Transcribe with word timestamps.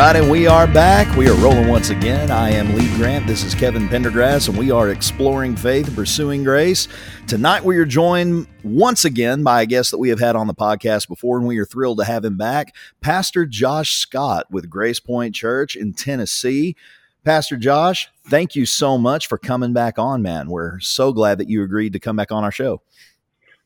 Right, 0.00 0.16
and 0.16 0.30
we 0.30 0.46
are 0.46 0.66
back. 0.66 1.14
We 1.14 1.28
are 1.28 1.34
rolling 1.34 1.68
once 1.68 1.90
again. 1.90 2.30
I 2.30 2.52
am 2.52 2.74
Lee 2.74 2.88
Grant. 2.96 3.26
This 3.26 3.44
is 3.44 3.54
Kevin 3.54 3.86
Pendergrass, 3.86 4.48
and 4.48 4.56
we 4.56 4.70
are 4.70 4.88
exploring 4.88 5.54
faith 5.54 5.88
and 5.88 5.94
pursuing 5.94 6.42
grace. 6.42 6.88
Tonight, 7.26 7.62
we 7.62 7.76
are 7.76 7.84
joined 7.84 8.46
once 8.64 9.04
again 9.04 9.42
by 9.42 9.60
a 9.60 9.66
guest 9.66 9.90
that 9.90 9.98
we 9.98 10.08
have 10.08 10.18
had 10.18 10.36
on 10.36 10.46
the 10.46 10.54
podcast 10.54 11.06
before, 11.06 11.36
and 11.36 11.46
we 11.46 11.58
are 11.58 11.66
thrilled 11.66 11.98
to 11.98 12.04
have 12.04 12.24
him 12.24 12.38
back, 12.38 12.74
Pastor 13.02 13.44
Josh 13.44 13.92
Scott 13.98 14.46
with 14.50 14.70
GracePointe 14.70 15.34
Church 15.34 15.76
in 15.76 15.92
Tennessee. 15.92 16.76
Pastor 17.22 17.58
Josh, 17.58 18.08
thank 18.26 18.56
you 18.56 18.64
so 18.64 18.96
much 18.96 19.26
for 19.26 19.36
coming 19.36 19.74
back 19.74 19.98
on, 19.98 20.22
man. 20.22 20.48
We're 20.48 20.80
so 20.80 21.12
glad 21.12 21.36
that 21.36 21.50
you 21.50 21.62
agreed 21.62 21.92
to 21.92 22.00
come 22.00 22.16
back 22.16 22.32
on 22.32 22.42
our 22.42 22.52
show. 22.52 22.80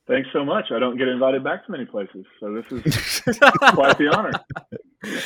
Thanks 0.09 0.28
so 0.33 0.45
much. 0.45 0.73
I 0.73 0.80
don't 0.80 0.98
get 0.98 1.06
invited 1.06 1.45
back 1.45 1.64
to 1.66 1.70
many 1.70 1.84
places, 1.84 2.27
so 2.41 2.53
this 2.53 2.84
is 2.84 3.39
quite 3.39 3.97
the 3.98 4.12
honor. 4.12 4.33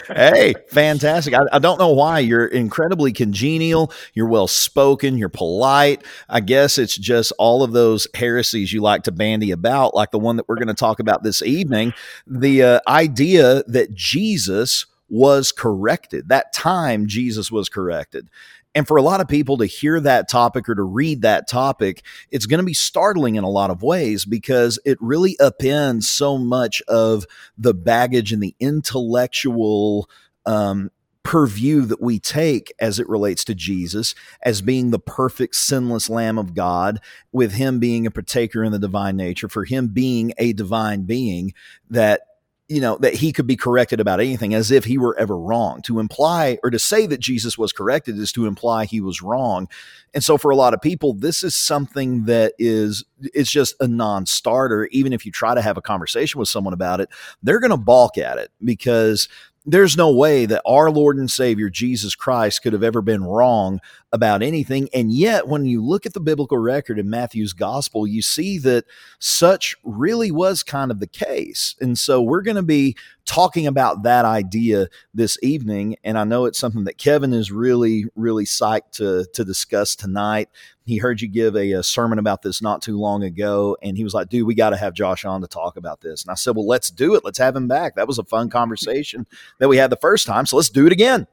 Hey, 0.06 0.55
fantastic. 0.68 1.34
I, 1.34 1.45
I, 1.52 1.59
don't 1.59 1.78
know 1.78 1.92
why. 1.92 2.18
You're 2.20 2.46
incredibly 2.46 3.12
congenial. 3.12 3.92
You're 4.14 4.28
well 4.28 4.48
spoken. 4.48 5.18
You're 5.18 5.28
polite. 5.28 6.04
I 6.28 6.41
guess 6.41 6.78
it's 6.78 6.96
just 6.96 7.32
all 7.38 7.62
of 7.62 7.73
those 7.73 8.06
heresies 8.14 8.73
you 8.73 8.80
like 8.80 9.04
to 9.04 9.12
bandy 9.12 9.51
about, 9.51 9.95
like 9.95 10.10
the 10.10 10.18
one 10.18 10.37
that 10.37 10.48
we're 10.48 10.56
going 10.56 10.68
to 10.68 10.74
talk 10.74 11.01
about 11.01 11.23
this 11.23 11.42
evening. 11.42 11.92
The 12.27 12.62
uh, 12.62 12.80
idea 12.88 13.62
that 13.68 13.95
Jesus 13.95 14.87
was 15.09 15.52
corrected, 15.52 16.29
that 16.29 16.52
time 16.52 17.07
Jesus 17.07 17.51
was 17.51 17.68
corrected. 17.68 18.29
And 18.74 18.87
for 18.87 18.97
a 18.97 19.02
lot 19.02 19.21
of 19.21 19.29
people 19.29 19.57
to 19.59 19.66
hear 19.66 19.99
that 20.01 20.29
topic 20.29 20.69
or 20.69 20.74
to 20.74 20.83
read 20.83 21.23
that 21.23 21.49
topic, 21.49 22.02
it's 22.30 22.47
going 22.47 22.61
to 22.61 22.66
be 22.66 22.75
startling 22.75 23.35
in 23.37 23.45
a 23.45 23.51
lot 23.51 23.71
of 23.71 23.83
ways 23.83 24.25
because 24.25 24.79
it 24.85 24.99
really 25.01 25.37
upends 25.41 26.05
so 26.05 26.38
much 26.38 26.83
of 26.83 27.27
the 27.57 27.75
baggage 27.75 28.33
and 28.33 28.43
the 28.43 28.55
intellectual 28.60 30.09
um, 30.47 30.91
purview 31.29 31.83
that 31.83 32.01
we 32.01 32.19
take 32.19 32.73
as 32.79 32.99
it 32.99 33.07
relates 33.07 33.45
to 33.45 33.55
Jesus 33.55 34.15
as 34.43 34.63
being 34.63 34.91
the 34.91 34.99
perfect 34.99 35.57
sinless 35.57 36.09
lamb 36.09 36.38
of 36.38 36.55
God 36.55 37.01
with 37.32 37.53
him 37.53 37.79
being 37.79 38.07
a 38.07 38.10
partaker 38.10 38.65
in 38.65 38.73
the 38.73 38.79
divine 38.79 39.16
nature 39.16 39.47
for 39.47 39.66
him 39.66 39.88
being 39.88 40.32
a 40.38 40.55
divine 40.55 41.03
being 41.03 41.53
that 41.91 42.23
you 42.69 42.83
know, 42.83 42.99
that 42.99 43.15
he 43.15 43.33
could 43.33 43.47
be 43.47 43.57
corrected 43.57 43.99
about 43.99 44.21
anything 44.21 44.52
as 44.52 44.71
if 44.71 44.85
he 44.85 44.99
were 44.99 45.19
ever 45.19 45.38
wrong. 45.38 45.80
To 45.83 45.99
imply 45.99 46.59
or 46.63 46.71
to 46.71 46.79
say 46.79 47.07
that 47.07 47.19
Jesus 47.19 47.57
was 47.57 47.73
corrected 47.73 48.19
is 48.19 48.30
to 48.33 48.47
imply 48.47 48.85
he 48.85 49.01
was 49.01 49.23
wrong. 49.23 49.69
And 50.13 50.23
so 50.23 50.37
for 50.37 50.51
a 50.51 50.57
lot 50.57 50.75
of 50.75 50.83
people, 50.83 51.15
this 51.15 51.43
is 51.43 51.57
something 51.57 52.25
that 52.25 52.52
is 52.59 53.05
it's 53.21 53.51
just 53.51 53.75
a 53.80 53.88
non-starter. 53.88 54.87
Even 54.87 55.15
if 55.15 55.25
you 55.25 55.33
try 55.33 55.55
to 55.55 55.63
have 55.63 55.79
a 55.79 55.83
conversation 55.83 56.38
with 56.38 56.49
someone 56.49 56.75
about 56.75 57.01
it, 57.01 57.09
they're 57.43 57.60
going 57.60 57.71
to 57.71 57.79
balk 57.79 58.19
at 58.19 58.37
it 58.37 58.51
because 58.63 59.29
there's 59.71 59.99
no 59.99 60.11
way 60.11 60.47
that 60.47 60.63
our 60.65 60.91
Lord 60.91 61.19
and 61.19 61.30
Savior 61.30 61.69
Jesus 61.69 62.15
Christ 62.15 62.63
could 62.63 62.73
have 62.73 62.83
ever 62.83 63.02
been 63.02 63.23
wrong 63.23 63.80
about 64.10 64.43
anything. 64.43 64.88
And 64.94 65.12
yet, 65.12 65.47
when 65.47 65.66
you 65.66 65.84
look 65.84 66.06
at 66.06 66.15
the 66.15 66.21
biblical 66.21 66.56
record 66.56 66.99
in 66.99 67.10
Matthew's 67.10 67.53
gospel, 67.53 68.06
you 68.06 68.22
see 68.22 68.56
that 68.59 68.87
such 69.19 69.77
really 69.84 70.31
was 70.31 70.62
kind 70.62 70.91
of 70.91 71.00
the 71.00 71.06
case. 71.06 71.77
And 71.81 71.99
so, 71.99 72.22
we're 72.22 72.41
going 72.41 72.56
to 72.56 72.62
be 72.62 72.97
talking 73.28 73.66
about 73.66 74.04
that 74.04 74.25
idea 74.25 74.88
this 75.12 75.38
evening. 75.43 75.97
And 76.03 76.19
I 76.19 76.25
know 76.25 76.47
it's 76.47 76.59
something 76.59 76.84
that 76.84 76.97
Kevin 76.97 77.34
is 77.34 77.53
really, 77.53 78.06
really 78.16 78.47
psyched 78.47 78.92
to, 78.92 79.26
to 79.34 79.44
discuss 79.44 79.94
tonight. 79.94 80.48
He 80.86 80.97
heard 80.97 81.20
you 81.20 81.28
give 81.28 81.54
a, 81.54 81.72
a 81.72 81.82
sermon 81.82 82.19
about 82.19 82.41
this 82.41 82.62
not 82.62 82.80
too 82.80 82.98
long 82.98 83.22
ago. 83.22 83.76
And 83.82 83.98
he 83.98 84.03
was 84.03 84.14
like, 84.14 84.30
dude, 84.30 84.47
we 84.47 84.54
got 84.54 84.70
to 84.70 84.78
have 84.78 84.94
Josh 84.94 85.26
on 85.26 85.42
to 85.42 85.47
talk 85.47 85.76
about 85.76 86.00
this. 86.00 86.22
And 86.22 86.30
I 86.30 86.34
said, 86.34 86.56
well, 86.56 86.66
let's 86.66 86.88
do 86.88 87.14
it. 87.14 87.25
Let's 87.25 87.38
have 87.38 87.54
him 87.54 87.69
back. 87.69 87.97
That 87.97 88.08
was 88.08 88.19
a 88.19 88.25
fun 88.25 88.48
conversation 88.48 89.26
that 89.58 89.69
we 89.69 89.76
had 89.76 89.91
the 89.91 89.97
first 89.97 90.26
time. 90.26 90.47
So 90.47 90.56
let's 90.56 90.70
do 90.70 90.86
it 90.86 90.92
again. 90.92 91.26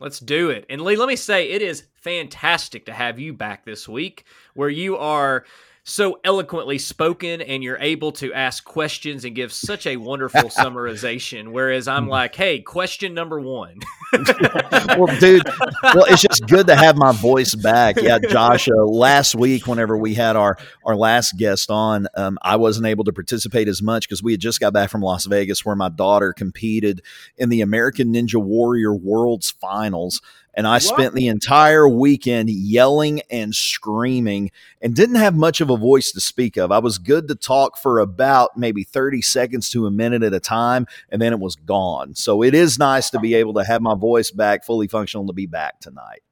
Let's 0.00 0.18
do 0.18 0.50
it. 0.50 0.66
And 0.68 0.82
Lee, 0.82 0.96
let 0.96 1.08
me 1.08 1.16
say, 1.16 1.48
it 1.48 1.62
is 1.62 1.84
fantastic 1.94 2.86
to 2.86 2.92
have 2.92 3.20
you 3.20 3.32
back 3.32 3.64
this 3.64 3.88
week 3.88 4.24
where 4.54 4.68
you 4.68 4.98
are 4.98 5.44
so 5.88 6.18
eloquently 6.24 6.78
spoken 6.78 7.40
and 7.40 7.62
you're 7.62 7.78
able 7.78 8.10
to 8.10 8.34
ask 8.34 8.64
questions 8.64 9.24
and 9.24 9.36
give 9.36 9.52
such 9.52 9.86
a 9.86 9.96
wonderful 9.96 10.40
summarization. 10.50 11.52
Whereas 11.52 11.86
I'm 11.86 12.08
like, 12.08 12.34
hey, 12.34 12.60
question 12.60 13.14
number 13.14 13.40
one. 13.40 13.78
well, 14.12 15.16
dude, 15.20 15.48
well, 15.82 16.04
it's 16.08 16.22
just 16.22 16.44
good 16.48 16.66
to 16.66 16.74
have 16.74 16.96
my 16.96 17.12
voice 17.12 17.54
back. 17.54 18.00
Yeah, 18.00 18.18
Josh, 18.18 18.68
uh, 18.68 18.74
last 18.84 19.36
week, 19.36 19.68
whenever 19.68 19.96
we 19.96 20.14
had 20.14 20.34
our, 20.34 20.58
our 20.84 20.96
last 20.96 21.38
guest 21.38 21.70
on, 21.70 22.08
um, 22.16 22.36
I 22.42 22.56
wasn't 22.56 22.86
able 22.88 23.04
to 23.04 23.12
participate 23.12 23.68
as 23.68 23.80
much 23.80 24.08
because 24.08 24.24
we 24.24 24.32
had 24.32 24.40
just 24.40 24.58
got 24.58 24.72
back 24.72 24.90
from 24.90 25.02
Las 25.02 25.26
Vegas 25.26 25.64
where 25.64 25.76
my 25.76 25.88
daughter 25.88 26.32
competed 26.32 27.00
in 27.36 27.48
the 27.48 27.60
American 27.60 28.12
Ninja 28.12 28.42
Warrior 28.42 28.92
Worlds 28.92 29.52
Finals. 29.52 30.20
And 30.56 30.66
I 30.66 30.74
what? 30.74 30.82
spent 30.82 31.14
the 31.14 31.28
entire 31.28 31.86
weekend 31.86 32.48
yelling 32.48 33.20
and 33.30 33.54
screaming 33.54 34.50
and 34.80 34.96
didn't 34.96 35.16
have 35.16 35.34
much 35.34 35.60
of 35.60 35.68
a 35.68 35.76
voice 35.76 36.10
to 36.12 36.20
speak 36.20 36.56
of. 36.56 36.72
I 36.72 36.78
was 36.78 36.96
good 36.96 37.28
to 37.28 37.34
talk 37.34 37.76
for 37.76 37.98
about 37.98 38.56
maybe 38.56 38.82
30 38.82 39.20
seconds 39.20 39.68
to 39.70 39.86
a 39.86 39.90
minute 39.90 40.22
at 40.22 40.32
a 40.32 40.40
time, 40.40 40.86
and 41.10 41.20
then 41.20 41.34
it 41.34 41.40
was 41.40 41.56
gone. 41.56 42.14
So 42.14 42.42
it 42.42 42.54
is 42.54 42.78
nice 42.78 43.10
to 43.10 43.20
be 43.20 43.34
able 43.34 43.52
to 43.54 43.64
have 43.64 43.82
my 43.82 43.94
voice 43.94 44.30
back, 44.30 44.64
fully 44.64 44.88
functional, 44.88 45.26
to 45.26 45.34
be 45.34 45.46
back 45.46 45.78
tonight. 45.80 46.22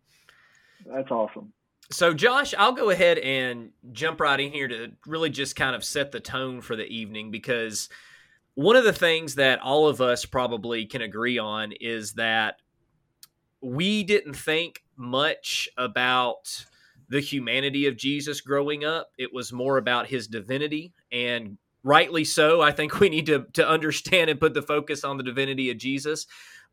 That's 0.87 1.11
awesome. 1.11 1.53
So, 1.91 2.15
Josh, 2.15 2.55
I'll 2.57 2.73
go 2.73 2.89
ahead 2.89 3.19
and 3.19 3.71
jump 3.93 4.21
right 4.21 4.41
in 4.41 4.51
here 4.51 4.69
to 4.69 4.93
really 5.07 5.29
just 5.29 5.55
kind 5.55 5.77
of 5.77 5.85
set 5.85 6.13
the 6.13 6.21
tone 6.21 6.63
for 6.63 6.77
the 6.77 6.87
evening 6.87 7.31
because 7.31 7.91
one 8.55 8.77
of 8.77 8.85
the 8.85 8.93
things 8.93 9.35
that 9.35 9.61
all 9.61 9.87
of 9.87 10.01
us 10.01 10.25
probably 10.25 10.87
can 10.87 11.03
agree 11.03 11.39
on 11.39 11.73
is 11.73 12.13
that 12.15 12.57
we 13.65 14.03
didn't 14.03 14.35
think 14.35 14.85
much 14.97 15.69
about 15.79 16.67
the 17.09 17.21
humanity 17.21 17.87
of 17.87 17.97
Jesus 17.97 18.41
growing 18.41 18.85
up. 18.85 19.11
It 19.19 19.33
was 19.33 19.53
more 19.53 19.79
about 19.79 20.07
his 20.07 20.27
divinity 20.27 20.93
and 21.11 21.59
rightly 21.83 22.25
so. 22.25 22.61
I 22.61 22.73
think 22.73 23.01
we 23.01 23.09
need 23.09 23.27
to 23.27 23.47
to 23.55 23.69
understand 23.69 24.31
and 24.31 24.41
put 24.41 24.55
the 24.55 24.63
focus 24.63 25.05
on 25.05 25.17
the 25.17 25.23
divinity 25.23 25.71
of 25.71 25.79
Jesus 25.79 26.27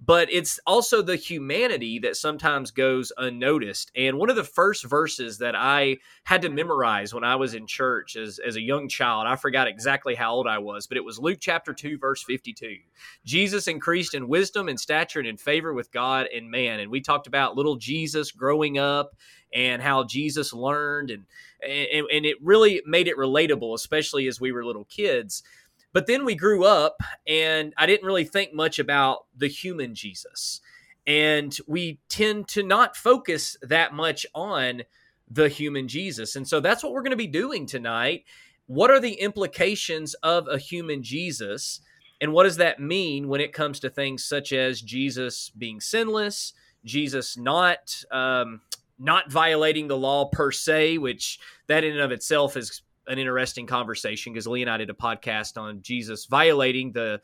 but 0.04 0.32
it's 0.32 0.60
also 0.66 1.04
the 1.04 1.16
humanity 1.16 2.00
that 2.00 2.18
sometimes 2.18 2.72
goes 2.72 3.12
unnoticed. 3.18 3.92
And 3.96 4.18
one 4.18 4.32
of 4.32 4.36
the 4.36 4.44
first 4.44 4.84
verses 4.84 5.38
that 5.38 5.56
I 5.56 5.98
had 6.24 6.42
to 6.42 6.50
memorize 6.50 7.14
when 7.14 7.24
I 7.24 7.36
was 7.36 7.54
in 7.54 7.68
church 7.68 8.16
as, 8.16 8.40
as 8.40 8.56
a 8.56 8.62
young 8.62 8.90
child, 8.90 9.28
I 9.28 9.36
forgot 9.36 9.68
exactly 9.68 10.16
how 10.16 10.34
old 10.34 10.48
I 10.48 10.58
was, 10.58 10.88
but 10.88 10.98
it 10.98 11.06
was 11.06 11.20
Luke 11.20 11.38
chapter 11.40 11.72
2, 11.72 12.00
verse 12.00 12.24
52. 12.24 12.78
Jesus 13.26 13.68
increased 13.68 14.16
in 14.16 14.28
wisdom 14.28 14.70
and 14.70 14.80
stature 14.80 15.20
and 15.20 15.28
in 15.28 15.38
favor 15.38 15.72
with 15.72 15.92
God 15.92 16.28
and 16.34 16.50
man. 16.50 16.80
And 16.80 16.90
we 16.90 17.02
talked 17.02 17.28
about 17.28 17.56
little 17.56 17.76
Jesus 17.76 18.32
growing 18.32 18.80
up 18.80 19.16
and 19.54 19.82
how 19.82 20.04
Jesus 20.04 20.52
learned 20.52 21.12
and, 21.12 21.26
and, 21.62 22.08
and 22.12 22.26
it 22.26 22.38
really 22.42 22.82
made 22.86 23.08
it 23.08 23.18
relatable, 23.18 23.76
especially 23.76 24.28
as 24.28 24.42
we 24.42 24.52
were 24.52 24.66
little 24.66 24.86
kids. 24.86 25.44
But 25.94 26.08
then 26.08 26.26
we 26.26 26.36
grew 26.36 26.64
up, 26.64 27.02
and 27.28 27.74
I 27.78 27.86
didn't 27.86 28.08
really 28.08 28.24
think 28.24 28.54
much 28.54 28.80
about 28.80 29.26
the 29.36 29.48
human 29.48 29.94
Jesus. 29.94 30.62
And 31.06 31.58
we 31.68 32.00
tend 32.08 32.48
to 32.50 32.64
not 32.64 32.96
focus 32.96 33.58
that 33.62 33.94
much 33.94 34.26
on 34.34 34.84
the 35.30 35.50
human 35.50 35.88
Jesus. 35.88 36.36
And 36.36 36.48
so 36.48 36.60
that's 36.60 36.84
what 36.84 36.94
we're 36.94 37.02
going 37.02 37.12
to 37.12 37.18
be 37.18 37.28
doing 37.28 37.66
tonight. 37.66 38.26
What 38.68 38.92
are 38.92 39.00
the 39.00 39.14
implications 39.14 40.14
of 40.16 40.48
a 40.48 40.58
human 40.58 41.04
Jesus? 41.04 41.82
And 42.22 42.34
what 42.34 42.44
does 42.44 42.58
that 42.58 42.80
mean 42.80 43.28
when 43.28 43.42
it 43.42 43.54
comes 43.54 43.80
to 43.80 43.90
things 43.90 44.24
such 44.24 44.54
as 44.54 44.82
Jesus 44.82 45.50
being 45.58 45.82
sinless, 45.82 46.54
Jesus 46.86 47.38
not 47.38 48.04
um, 48.12 48.62
not 49.00 49.32
violating 49.32 49.88
the 49.88 49.98
law 49.98 50.26
per 50.26 50.52
se, 50.52 51.00
which 51.00 51.40
that 51.68 51.84
in 51.84 51.94
and 51.94 52.02
of 52.02 52.12
itself 52.12 52.56
is 52.56 52.82
an 53.08 53.20
interesting 53.20 53.66
conversation 53.66 54.34
because 54.34 54.48
Lee 54.48 54.62
and 54.62 54.70
I 54.70 54.78
did 54.78 54.90
a 54.90 54.94
podcast 54.94 55.58
on 55.60 55.82
Jesus 55.82 56.26
violating 56.26 56.92
the 56.92 57.22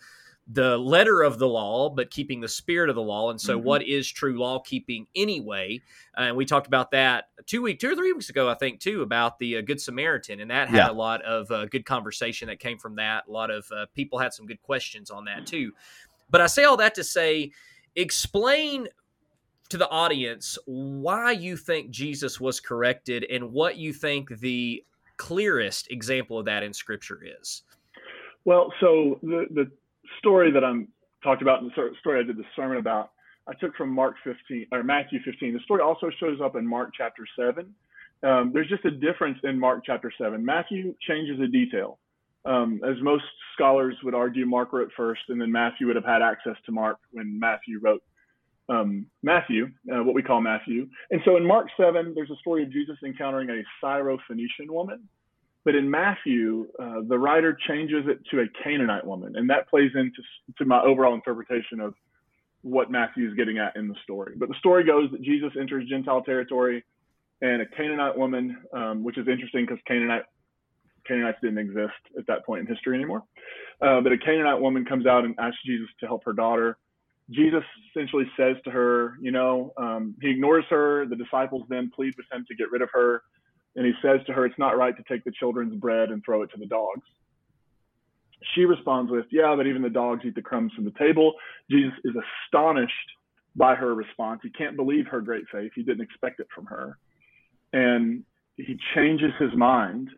the 0.50 0.78
letter 0.78 1.24
of 1.24 1.40
the 1.40 1.48
law, 1.48 1.90
but 1.90 2.10
keeping 2.10 2.40
the 2.40 2.48
spirit 2.48 2.90
of 2.90 2.96
the 2.96 3.02
law. 3.02 3.30
And 3.30 3.40
so, 3.40 3.58
mm-hmm. 3.58 3.68
what 3.68 3.84
is 3.84 4.10
true 4.10 4.40
law 4.40 4.60
keeping 4.60 5.08
anyway? 5.16 5.82
And 6.16 6.38
we 6.38 6.46
talked 6.46 6.68
about 6.68 6.92
that 6.92 7.26
two 7.46 7.62
week, 7.62 7.80
two 7.80 7.92
or 7.92 7.96
three 7.96 8.14
weeks 8.14 8.30
ago, 8.30 8.50
I 8.50 8.54
think, 8.54 8.80
too, 8.80 9.02
about 9.02 9.40
the 9.40 9.58
uh, 9.58 9.62
Good 9.62 9.82
Samaritan, 9.82 10.40
and 10.40 10.50
that 10.50 10.70
had 10.70 10.78
yeah. 10.78 10.90
a 10.90 10.94
lot 10.94 11.22
of 11.24 11.52
uh, 11.52 11.66
good 11.66 11.86
conversation 11.86 12.48
that 12.48 12.60
came 12.60 12.78
from 12.78 12.96
that. 12.96 13.26
A 13.28 13.32
lot 13.32 13.52
of 13.52 13.70
uh, 13.72 13.88
people 13.94 14.20
had 14.20 14.34
some 14.34 14.46
good 14.46 14.62
questions 14.62 15.12
on 15.12 15.26
that 15.26 15.46
too. 15.46 15.74
But 16.30 16.42
I 16.42 16.48
say 16.48 16.64
all 16.64 16.78
that 16.78 16.96
to 16.96 17.04
say, 17.04 17.52
explain 17.96 18.88
to 19.70 19.78
the 19.78 19.90
audience 19.90 20.58
why 20.66 21.32
you 21.32 21.58
think 21.58 21.90
Jesus 21.90 22.40
was 22.40 22.60
corrected 22.62 23.26
and 23.30 23.52
what 23.52 23.78
you 23.78 23.92
think 23.92 24.30
the 24.40 24.84
clearest 25.18 25.92
example 25.92 26.40
of 26.40 26.46
that 26.46 26.64
in 26.64 26.74
Scripture 26.74 27.22
is? 27.42 27.64
Well, 28.46 28.74
so 28.80 29.20
the 29.24 29.46
the 29.52 29.72
story 30.20 30.52
that 30.52 30.64
I'm 30.64 30.88
talked 31.24 31.42
about 31.42 31.62
in 31.62 31.68
the 31.68 31.90
story 32.00 32.20
I 32.20 32.24
did 32.24 32.38
the 32.38 32.46
sermon 32.56 32.78
about, 32.78 33.12
I 33.48 33.54
took 33.54 33.76
from 33.76 33.90
Mark 33.90 34.16
15 34.24 34.68
or 34.72 34.84
Matthew 34.84 35.20
15. 35.26 35.54
The 35.54 35.60
story 35.62 35.82
also 35.82 36.10
shows 36.20 36.40
up 36.44 36.56
in 36.56 36.68
Mark 36.68 36.92
chapter 36.96 37.26
7. 37.38 37.74
Um, 38.24 38.52
there's 38.54 38.70
just 38.70 38.86
a 38.86 38.92
difference 38.92 39.38
in 39.44 39.60
Mark 39.60 39.84
chapter 39.86 40.12
7. 40.18 40.44
Matthew 40.44 40.96
changes 41.08 41.40
a 41.40 41.48
detail. 41.48 42.00
Um, 42.46 42.80
as 42.88 42.96
most 43.02 43.26
scholars 43.54 43.96
would 44.04 44.16
argue, 44.16 44.46
Mark 44.46 44.72
wrote 44.72 44.92
first, 44.96 45.22
and 45.30 45.40
then 45.40 45.52
Matthew 45.52 45.88
would 45.88 45.96
have 45.96 46.06
had 46.06 46.22
access 46.22 46.56
to 46.66 46.72
Mark 46.72 46.98
when 47.12 47.38
Matthew 47.38 47.80
wrote 47.82 48.02
um, 48.70 49.08
Matthew, 49.24 49.70
uh, 49.94 50.04
what 50.04 50.16
we 50.16 50.24
call 50.24 50.42
Matthew. 50.42 50.88
And 51.12 51.22
so 51.26 51.38
in 51.38 51.46
Mark 51.46 51.68
7, 51.78 52.14
there's 52.16 52.30
a 52.30 52.36
story 52.38 52.64
of 52.64 52.72
Jesus 52.72 52.98
encountering 53.06 53.50
a 53.50 53.86
Syrophoenician 53.86 54.70
woman. 54.70 55.08
But 55.64 55.76
in 55.76 55.90
Matthew, 55.90 56.68
uh, 56.80 57.02
the 57.08 57.20
writer 57.20 57.58
changes 57.68 58.06
it 58.08 58.20
to 58.32 58.42
a 58.42 58.64
Canaanite 58.64 59.06
woman. 59.06 59.36
And 59.36 59.50
that 59.50 59.70
plays 59.70 59.92
into 59.96 60.22
to 60.58 60.66
my 60.66 60.82
overall 60.82 61.14
interpretation 61.14 61.80
of 61.82 61.94
what 62.62 62.90
Matthew 62.90 63.28
is 63.28 63.36
getting 63.36 63.58
at 63.58 63.76
in 63.76 63.88
the 63.88 63.96
story. 64.04 64.34
But 64.38 64.50
the 64.50 64.56
story 64.60 64.84
goes 64.84 65.12
that 65.12 65.22
Jesus 65.22 65.52
enters 65.60 65.88
Gentile 65.90 66.22
territory 66.22 66.84
and 67.42 67.62
a 67.62 67.66
Canaanite 67.66 68.18
woman, 68.18 68.58
um, 68.74 69.04
which 69.04 69.18
is 69.18 69.28
interesting 69.28 69.66
because 69.66 69.80
Canaanite 69.88 70.24
Canaanites 71.08 71.38
didn't 71.42 71.60
exist 71.60 71.94
at 72.18 72.28
that 72.28 72.46
point 72.46 72.62
in 72.62 72.68
history 72.68 72.96
anymore. 72.96 73.24
Uh, 73.82 74.02
but 74.02 74.12
a 74.12 74.18
Canaanite 74.18 74.60
woman 74.60 74.84
comes 74.84 75.06
out 75.06 75.24
and 75.24 75.36
asks 75.40 75.60
Jesus 75.66 75.88
to 76.02 76.08
help 76.08 76.24
her 76.26 76.34
daughter. 76.34 76.78
Jesus 77.30 77.64
essentially 77.90 78.26
says 78.38 78.56
to 78.64 78.72
her, 78.72 79.16
you 79.22 79.32
know, 79.32 79.74
um, 79.78 80.16
he 80.22 80.30
ignores 80.30 80.64
her. 80.70 81.06
The 81.06 81.16
disciples 81.16 81.64
then 81.70 81.92
plead 81.94 82.14
with 82.16 82.26
him 82.32 82.46
to 82.48 82.56
get 82.56 82.72
rid 82.72 82.82
of 82.82 82.90
her. 82.94 83.22
And 83.76 83.86
he 83.86 83.94
says 84.02 84.26
to 84.28 84.34
her, 84.34 84.46
it's 84.46 84.58
not 84.58 84.78
right 84.78 84.96
to 84.96 85.04
take 85.08 85.24
the 85.24 85.32
children's 85.38 85.76
bread 85.76 86.10
and 86.10 86.24
throw 86.24 86.42
it 86.42 86.48
to 86.52 86.58
the 86.58 86.66
dogs. 86.66 87.06
She 88.56 88.66
responds 88.66 89.12
with, 89.12 89.26
yeah, 89.32 89.54
but 89.56 89.68
even 89.68 89.82
the 89.82 89.90
dogs 89.90 90.22
eat 90.26 90.36
the 90.36 90.42
crumbs 90.42 90.72
from 90.74 90.86
the 90.86 90.94
table. 90.98 91.34
Jesus 91.70 91.94
is 92.06 92.14
astonished 92.16 92.94
by 93.56 93.76
her 93.76 93.94
response. 93.94 94.40
He 94.44 94.52
can't 94.52 94.76
believe 94.76 95.08
her 95.08 95.20
great 95.20 95.46
faith. 95.52 95.72
He 95.76 95.84
didn't 95.84 96.02
expect 96.02 96.40
it 96.40 96.48
from 96.54 96.66
her. 96.68 96.98
And 97.74 98.24
he 98.56 98.78
changes 98.96 99.32
his 99.40 99.54
mind 99.56 100.10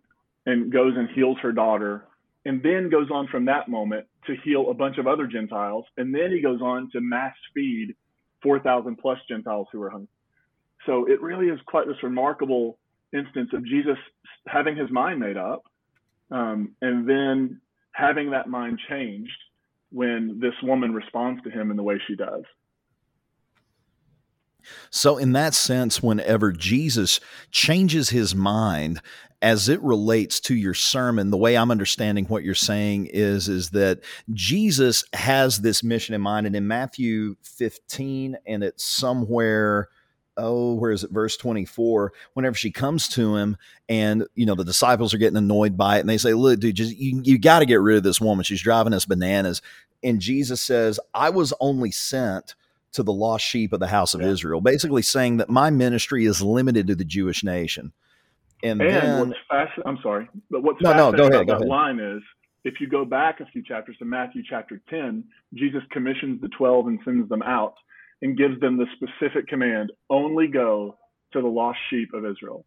and 0.46 0.72
goes 0.72 0.94
and 0.96 1.10
heals 1.16 1.38
her 1.42 1.52
daughter 1.52 2.06
and 2.50 2.64
then 2.64 2.90
goes 2.90 3.12
on 3.12 3.28
from 3.28 3.46
that 3.46 3.70
moment 3.70 4.08
to 4.26 4.36
heal 4.44 4.72
a 4.72 4.74
bunch 4.74 4.98
of 4.98 5.06
other 5.06 5.28
Gentiles. 5.28 5.86
And 5.98 6.12
then 6.12 6.32
he 6.32 6.42
goes 6.42 6.62
on 6.64 6.90
to 6.94 7.00
mass 7.00 7.36
feed 7.54 7.96
4,000 8.42 8.98
plus 8.98 9.20
Gentiles 9.30 9.68
who 9.72 9.80
are 9.84 9.92
hungry. 9.92 10.08
So 10.88 11.06
it 11.06 11.22
really 11.22 11.46
is 11.46 11.60
quite 11.68 11.86
this 11.86 12.02
remarkable 12.02 12.80
instance 13.14 13.52
of 13.54 13.64
Jesus 13.64 14.00
having 14.48 14.76
his 14.76 14.90
mind 14.90 15.20
made 15.20 15.38
up 15.38 15.62
um, 16.32 16.76
and 16.82 17.08
then 17.08 17.62
having 17.92 18.32
that 18.32 18.50
mind 18.50 18.80
changed 18.90 19.30
when 19.92 20.40
this 20.42 20.56
woman 20.64 20.92
responds 20.92 21.44
to 21.44 21.52
him 21.52 21.70
in 21.70 21.78
the 21.78 21.84
way 21.84 22.02
she 22.08 22.16
does. 22.16 22.46
So, 24.90 25.18
in 25.18 25.34
that 25.34 25.54
sense, 25.54 26.02
whenever 26.02 26.52
Jesus 26.52 27.20
changes 27.52 28.10
his 28.10 28.36
mind 28.36 29.02
as 29.42 29.70
it 29.70 29.82
relates 29.82 30.40
to 30.42 30.56
your 30.56 30.74
sermon, 30.74 31.32
the 31.32 31.38
way 31.38 31.56
I'm 31.56 31.72
understanding 31.72 32.26
what 32.26 32.44
you're 32.44 32.56
saying 32.56 33.08
is 33.14 33.48
is 33.48 33.70
that 33.72 34.02
Jesus 34.34 35.04
has 35.14 35.60
this 35.60 35.84
mission 35.84 36.16
in 36.16 36.22
mind, 36.22 36.48
and 36.48 36.56
in 36.56 36.68
Matthew 36.68 37.36
15, 37.44 38.38
and 38.46 38.64
it's 38.64 38.84
somewhere 38.84 39.90
oh, 40.40 40.74
where 40.76 40.92
is 40.92 41.04
it? 41.04 41.12
Verse 41.12 41.38
24. 41.38 42.14
Whenever 42.34 42.56
she 42.56 42.72
comes 42.72 43.08
to 43.10 43.36
him, 43.36 43.58
and 43.88 44.26
you 44.36 44.46
know, 44.46 44.56
the 44.56 44.64
disciples 44.64 45.14
are 45.14 45.18
getting 45.18 45.38
annoyed 45.38 45.78
by 45.78 45.98
it, 45.98 46.02
and 46.02 46.10
they 46.10 46.18
say, 46.18 46.34
Look, 46.34 46.60
dude, 46.60 46.76
just, 46.76 46.96
you, 46.96 47.22
you 47.24 47.38
got 47.38 47.60
to 47.60 47.66
get 47.66 47.82
rid 47.82 47.98
of 47.98 48.04
this 48.04 48.22
woman. 48.22 48.44
She's 48.44 48.62
driving 48.62 48.94
us 48.94 49.06
bananas. 49.06 49.62
And 50.04 50.20
Jesus 50.20 50.62
says, 50.62 51.00
I 51.14 51.30
was 51.30 51.54
only 51.60 51.92
sent 51.92 52.56
to 52.94 53.04
the 53.04 53.14
lost 53.14 53.46
sheep 53.46 53.74
of 53.74 53.80
the 53.80 53.88
house 53.88 54.14
of 54.14 54.22
yeah. 54.22 54.28
Israel, 54.28 54.62
basically 54.62 55.02
saying 55.02 55.38
that 55.38 55.50
my 55.50 55.70
ministry 55.70 56.26
is 56.26 56.42
limited 56.42 56.88
to 56.88 56.96
the 56.96 57.06
Jewish 57.06 57.44
nation. 57.44 57.94
And, 58.62 58.82
and 58.82 58.90
then, 58.90 59.30
what's 59.30 59.40
fast, 59.48 59.72
I'm 59.86 60.00
sorry, 60.04 60.28
but 60.50 60.64
what's 60.64 60.82
no, 60.82 60.92
no, 60.94 61.12
go 61.12 61.28
ahead, 61.28 61.48
go 61.48 61.54
that 61.54 61.56
ahead. 61.58 61.68
line 61.68 62.00
is 62.00 62.22
if 62.66 62.82
you 62.82 62.88
go 62.88 63.06
back 63.06 63.40
a 63.40 63.46
few 63.46 63.64
chapters 63.64 63.96
to 64.00 64.06
Matthew 64.06 64.44
chapter 64.48 64.82
10, 64.90 65.24
Jesus 65.54 65.82
commissions 65.92 66.42
the 66.42 66.50
12 66.58 66.88
and 66.88 67.00
sends 67.06 67.30
them 67.30 67.42
out 67.42 67.76
and 68.22 68.38
gives 68.38 68.60
them 68.60 68.78
the 68.78 68.86
specific 68.96 69.48
command 69.48 69.92
only 70.10 70.48
go 70.48 70.98
to 71.32 71.42
the 71.42 71.48
lost 71.48 71.80
sheep 71.90 72.14
of 72.14 72.26
Israel. 72.26 72.66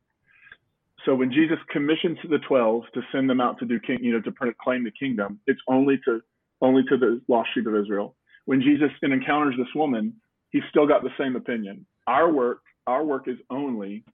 So 1.04 1.14
when 1.14 1.32
Jesus 1.32 1.58
commissions 1.70 2.18
the 2.28 2.38
12 2.48 2.84
to 2.94 3.00
send 3.12 3.28
them 3.28 3.40
out 3.40 3.58
to 3.58 3.66
do 3.66 3.80
king, 3.80 3.98
you 4.02 4.12
know, 4.12 4.20
to 4.20 4.32
proclaim 4.32 4.84
the 4.84 4.92
kingdom, 4.92 5.40
it's 5.46 5.60
only 5.68 6.00
to 6.04 6.20
only 6.60 6.82
to 6.88 6.96
the 6.96 7.20
lost 7.28 7.48
sheep 7.54 7.66
of 7.66 7.74
Israel. 7.74 8.14
When 8.44 8.60
Jesus 8.60 8.90
encounters 9.02 9.54
this 9.56 9.72
woman, 9.74 10.14
he's 10.50 10.62
still 10.70 10.86
got 10.86 11.02
the 11.02 11.10
same 11.18 11.36
opinion. 11.36 11.86
Our 12.06 12.32
work, 12.32 12.62
our 12.86 13.04
work 13.04 13.28
is 13.28 13.38
only 13.50 14.04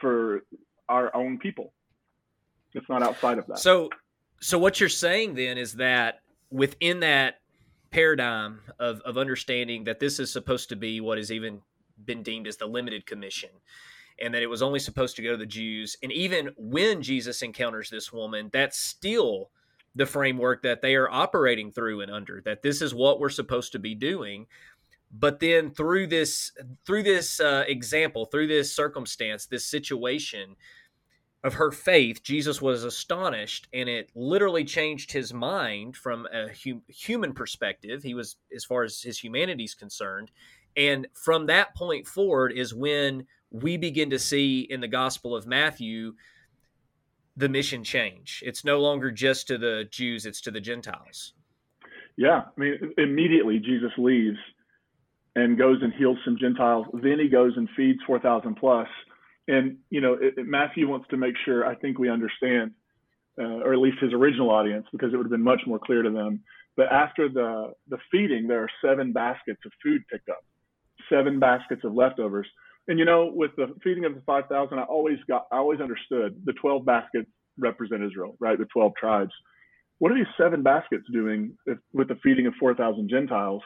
for 0.00 0.44
our 0.88 1.14
own 1.14 1.38
people. 1.38 1.72
It's 2.74 2.88
not 2.88 3.02
outside 3.02 3.38
of 3.38 3.46
that. 3.46 3.58
So, 3.58 3.90
so 4.40 4.58
what 4.58 4.80
you're 4.80 4.88
saying 4.88 5.34
then 5.34 5.58
is 5.58 5.74
that 5.74 6.20
within 6.50 7.00
that 7.00 7.40
paradigm 7.90 8.60
of 8.80 9.00
of 9.02 9.16
understanding 9.16 9.84
that 9.84 10.00
this 10.00 10.18
is 10.18 10.32
supposed 10.32 10.68
to 10.68 10.76
be 10.76 11.00
what 11.00 11.16
has 11.16 11.30
even 11.30 11.60
been 12.04 12.22
deemed 12.24 12.48
as 12.48 12.56
the 12.56 12.66
limited 12.66 13.06
commission, 13.06 13.50
and 14.20 14.34
that 14.34 14.42
it 14.42 14.48
was 14.48 14.62
only 14.62 14.80
supposed 14.80 15.14
to 15.16 15.22
go 15.22 15.30
to 15.30 15.36
the 15.36 15.46
Jews, 15.46 15.96
and 16.02 16.10
even 16.10 16.50
when 16.56 17.02
Jesus 17.02 17.42
encounters 17.42 17.90
this 17.90 18.12
woman, 18.12 18.50
that's 18.52 18.78
still 18.78 19.50
the 19.94 20.06
framework 20.06 20.62
that 20.62 20.82
they 20.82 20.94
are 20.94 21.10
operating 21.10 21.70
through 21.70 22.00
and 22.00 22.10
under 22.10 22.42
that 22.44 22.62
this 22.62 22.82
is 22.82 22.94
what 22.94 23.20
we're 23.20 23.28
supposed 23.28 23.72
to 23.72 23.78
be 23.78 23.94
doing 23.94 24.46
but 25.12 25.38
then 25.40 25.70
through 25.70 26.06
this 26.06 26.52
through 26.84 27.02
this 27.02 27.40
uh, 27.40 27.64
example 27.68 28.26
through 28.26 28.46
this 28.46 28.74
circumstance 28.74 29.46
this 29.46 29.66
situation 29.66 30.56
of 31.44 31.52
her 31.52 31.70
faith, 31.70 32.22
Jesus 32.22 32.62
was 32.62 32.84
astonished, 32.84 33.68
and 33.74 33.86
it 33.86 34.10
literally 34.14 34.64
changed 34.64 35.12
his 35.12 35.34
mind 35.34 35.94
from 35.94 36.26
a 36.32 36.48
hum- 36.48 36.82
human 36.88 37.34
perspective. 37.34 38.02
He 38.02 38.14
was, 38.14 38.36
as 38.52 38.64
far 38.64 38.82
as 38.82 39.02
his 39.02 39.18
humanity 39.18 39.64
is 39.64 39.74
concerned. 39.74 40.30
And 40.74 41.06
from 41.12 41.46
that 41.46 41.76
point 41.76 42.06
forward 42.06 42.52
is 42.52 42.74
when 42.74 43.26
we 43.50 43.76
begin 43.76 44.08
to 44.10 44.18
see 44.18 44.60
in 44.60 44.80
the 44.80 44.88
Gospel 44.88 45.36
of 45.36 45.46
Matthew 45.46 46.14
the 47.36 47.48
mission 47.48 47.84
change. 47.84 48.42
It's 48.46 48.64
no 48.64 48.80
longer 48.80 49.10
just 49.10 49.48
to 49.48 49.58
the 49.58 49.86
Jews, 49.90 50.26
it's 50.26 50.40
to 50.42 50.50
the 50.50 50.60
Gentiles. 50.60 51.34
Yeah. 52.16 52.42
I 52.56 52.60
mean, 52.60 52.92
immediately 52.96 53.58
Jesus 53.58 53.90
leaves 53.98 54.38
and 55.34 55.58
goes 55.58 55.78
and 55.82 55.92
heals 55.92 56.18
some 56.24 56.36
Gentiles. 56.38 56.86
Then 56.92 57.18
he 57.18 57.28
goes 57.28 57.52
and 57.56 57.68
feeds 57.76 57.98
4,000 58.06 58.54
plus. 58.54 58.88
and 59.48 59.78
you 59.90 60.00
know 60.00 60.14
it, 60.14 60.34
it, 60.36 60.46
Matthew 60.46 60.88
wants 60.88 61.08
to 61.10 61.16
make 61.16 61.34
sure 61.44 61.66
I 61.66 61.74
think 61.74 61.98
we 61.98 62.08
understand, 62.08 62.72
uh, 63.38 63.60
or 63.64 63.72
at 63.72 63.78
least 63.80 63.98
his 64.00 64.12
original 64.12 64.50
audience, 64.50 64.86
because 64.92 65.12
it 65.12 65.16
would 65.16 65.26
have 65.26 65.32
been 65.32 65.42
much 65.42 65.62
more 65.66 65.78
clear 65.78 66.02
to 66.02 66.10
them. 66.10 66.40
But 66.76 66.92
after 66.92 67.28
the 67.28 67.72
the 67.88 67.98
feeding, 68.10 68.46
there 68.46 68.62
are 68.62 68.70
seven 68.82 69.12
baskets 69.12 69.60
of 69.66 69.72
food 69.82 70.02
picked 70.10 70.28
up, 70.28 70.44
seven 71.10 71.40
baskets 71.40 71.82
of 71.84 71.94
leftovers. 71.94 72.46
And 72.88 72.98
you 72.98 73.04
know, 73.04 73.30
with 73.34 73.52
the 73.56 73.74
feeding 73.82 74.04
of 74.04 74.14
the 74.14 74.22
five 74.26 74.44
thousand, 74.48 74.78
I 74.78 74.82
always 74.82 75.18
got 75.28 75.46
I 75.52 75.56
always 75.56 75.80
understood 75.80 76.40
the 76.44 76.52
twelve 76.54 76.84
baskets 76.84 77.30
represent 77.58 78.04
Israel, 78.04 78.36
right? 78.40 78.58
The 78.58 78.66
twelve 78.66 78.92
tribes. 78.98 79.32
What 79.98 80.12
are 80.12 80.16
these 80.16 80.26
seven 80.36 80.62
baskets 80.62 81.04
doing 81.12 81.56
if, 81.66 81.78
with 81.92 82.08
the 82.08 82.16
feeding 82.22 82.46
of 82.46 82.54
four 82.60 82.74
thousand 82.74 83.08
Gentiles? 83.08 83.62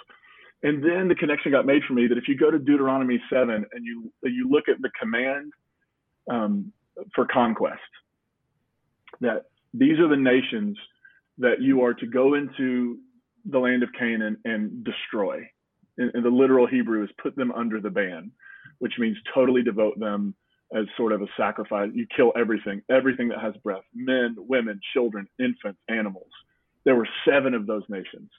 And 0.63 0.83
then 0.83 1.07
the 1.07 1.15
connection 1.15 1.53
got 1.53 1.67
made 1.67 1.83
for 1.87 1.95
me 1.95 2.09
that 2.09 2.19
if 2.19 2.27
you 2.27 2.37
go 2.37 2.51
to 2.51 2.59
Deuteronomy 2.59 3.23
7 3.33 3.49
and 3.49 3.85
you 3.85 4.13
you 4.25 4.49
look 4.51 4.69
at 4.69 4.83
the 4.83 4.91
command 5.01 5.53
um, 6.31 6.73
for 7.15 7.27
conquest. 7.27 7.81
That 9.21 9.47
these 9.75 9.99
are 9.99 10.09
the 10.09 10.17
nations 10.17 10.77
that 11.39 11.61
you 11.61 11.83
are 11.83 11.95
to 11.95 12.07
go 12.07 12.35
into 12.35 12.99
the 13.49 13.59
land 13.59 13.83
of 13.83 13.91
Canaan 13.99 14.37
and 14.45 14.85
destroy. 14.85 15.39
And, 15.97 16.11
and 16.15 16.25
the 16.25 16.31
literal 16.31 16.67
Hebrew 16.67 17.05
is 17.05 17.11
put 17.23 17.37
them 17.37 17.53
under 17.53 17.81
the 17.81 17.91
ban, 17.91 18.31
which 18.79 18.95
means 18.99 19.17
totally 19.35 19.63
devote 19.63 19.99
them 19.99 20.35
as 20.75 20.85
sort 20.97 21.13
of 21.13 21.23
a 21.23 21.27
sacrifice. 21.37 21.91
You 21.95 22.07
kill 22.15 22.33
everything, 22.37 22.83
everything 22.91 23.29
that 23.29 23.41
has 23.41 23.55
breath 23.63 23.85
men, 23.95 24.37
women, 24.39 24.81
children, 24.93 25.27
infants, 25.39 25.81
animals. 25.89 26.31
There 26.85 26.95
were 26.95 27.09
seven 27.27 27.55
of 27.55 27.67
those 27.67 27.85
nations. 27.89 28.31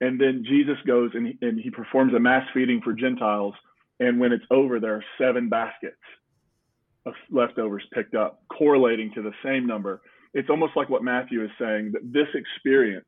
And 0.00 0.20
then 0.20 0.44
Jesus 0.46 0.76
goes 0.86 1.10
and 1.14 1.28
he, 1.28 1.38
and 1.40 1.60
he 1.60 1.70
performs 1.70 2.14
a 2.14 2.18
mass 2.20 2.46
feeding 2.52 2.80
for 2.82 2.92
Gentiles. 2.92 3.54
And 4.00 4.18
when 4.18 4.32
it's 4.32 4.44
over, 4.50 4.80
there 4.80 4.94
are 4.94 5.04
seven 5.18 5.48
baskets 5.48 5.96
of 7.06 7.14
leftovers 7.30 7.84
picked 7.92 8.14
up, 8.14 8.42
correlating 8.48 9.12
to 9.14 9.22
the 9.22 9.32
same 9.44 9.66
number. 9.66 10.00
It's 10.32 10.50
almost 10.50 10.72
like 10.74 10.88
what 10.88 11.04
Matthew 11.04 11.44
is 11.44 11.50
saying 11.58 11.92
that 11.92 12.12
this 12.12 12.28
experience, 12.34 13.06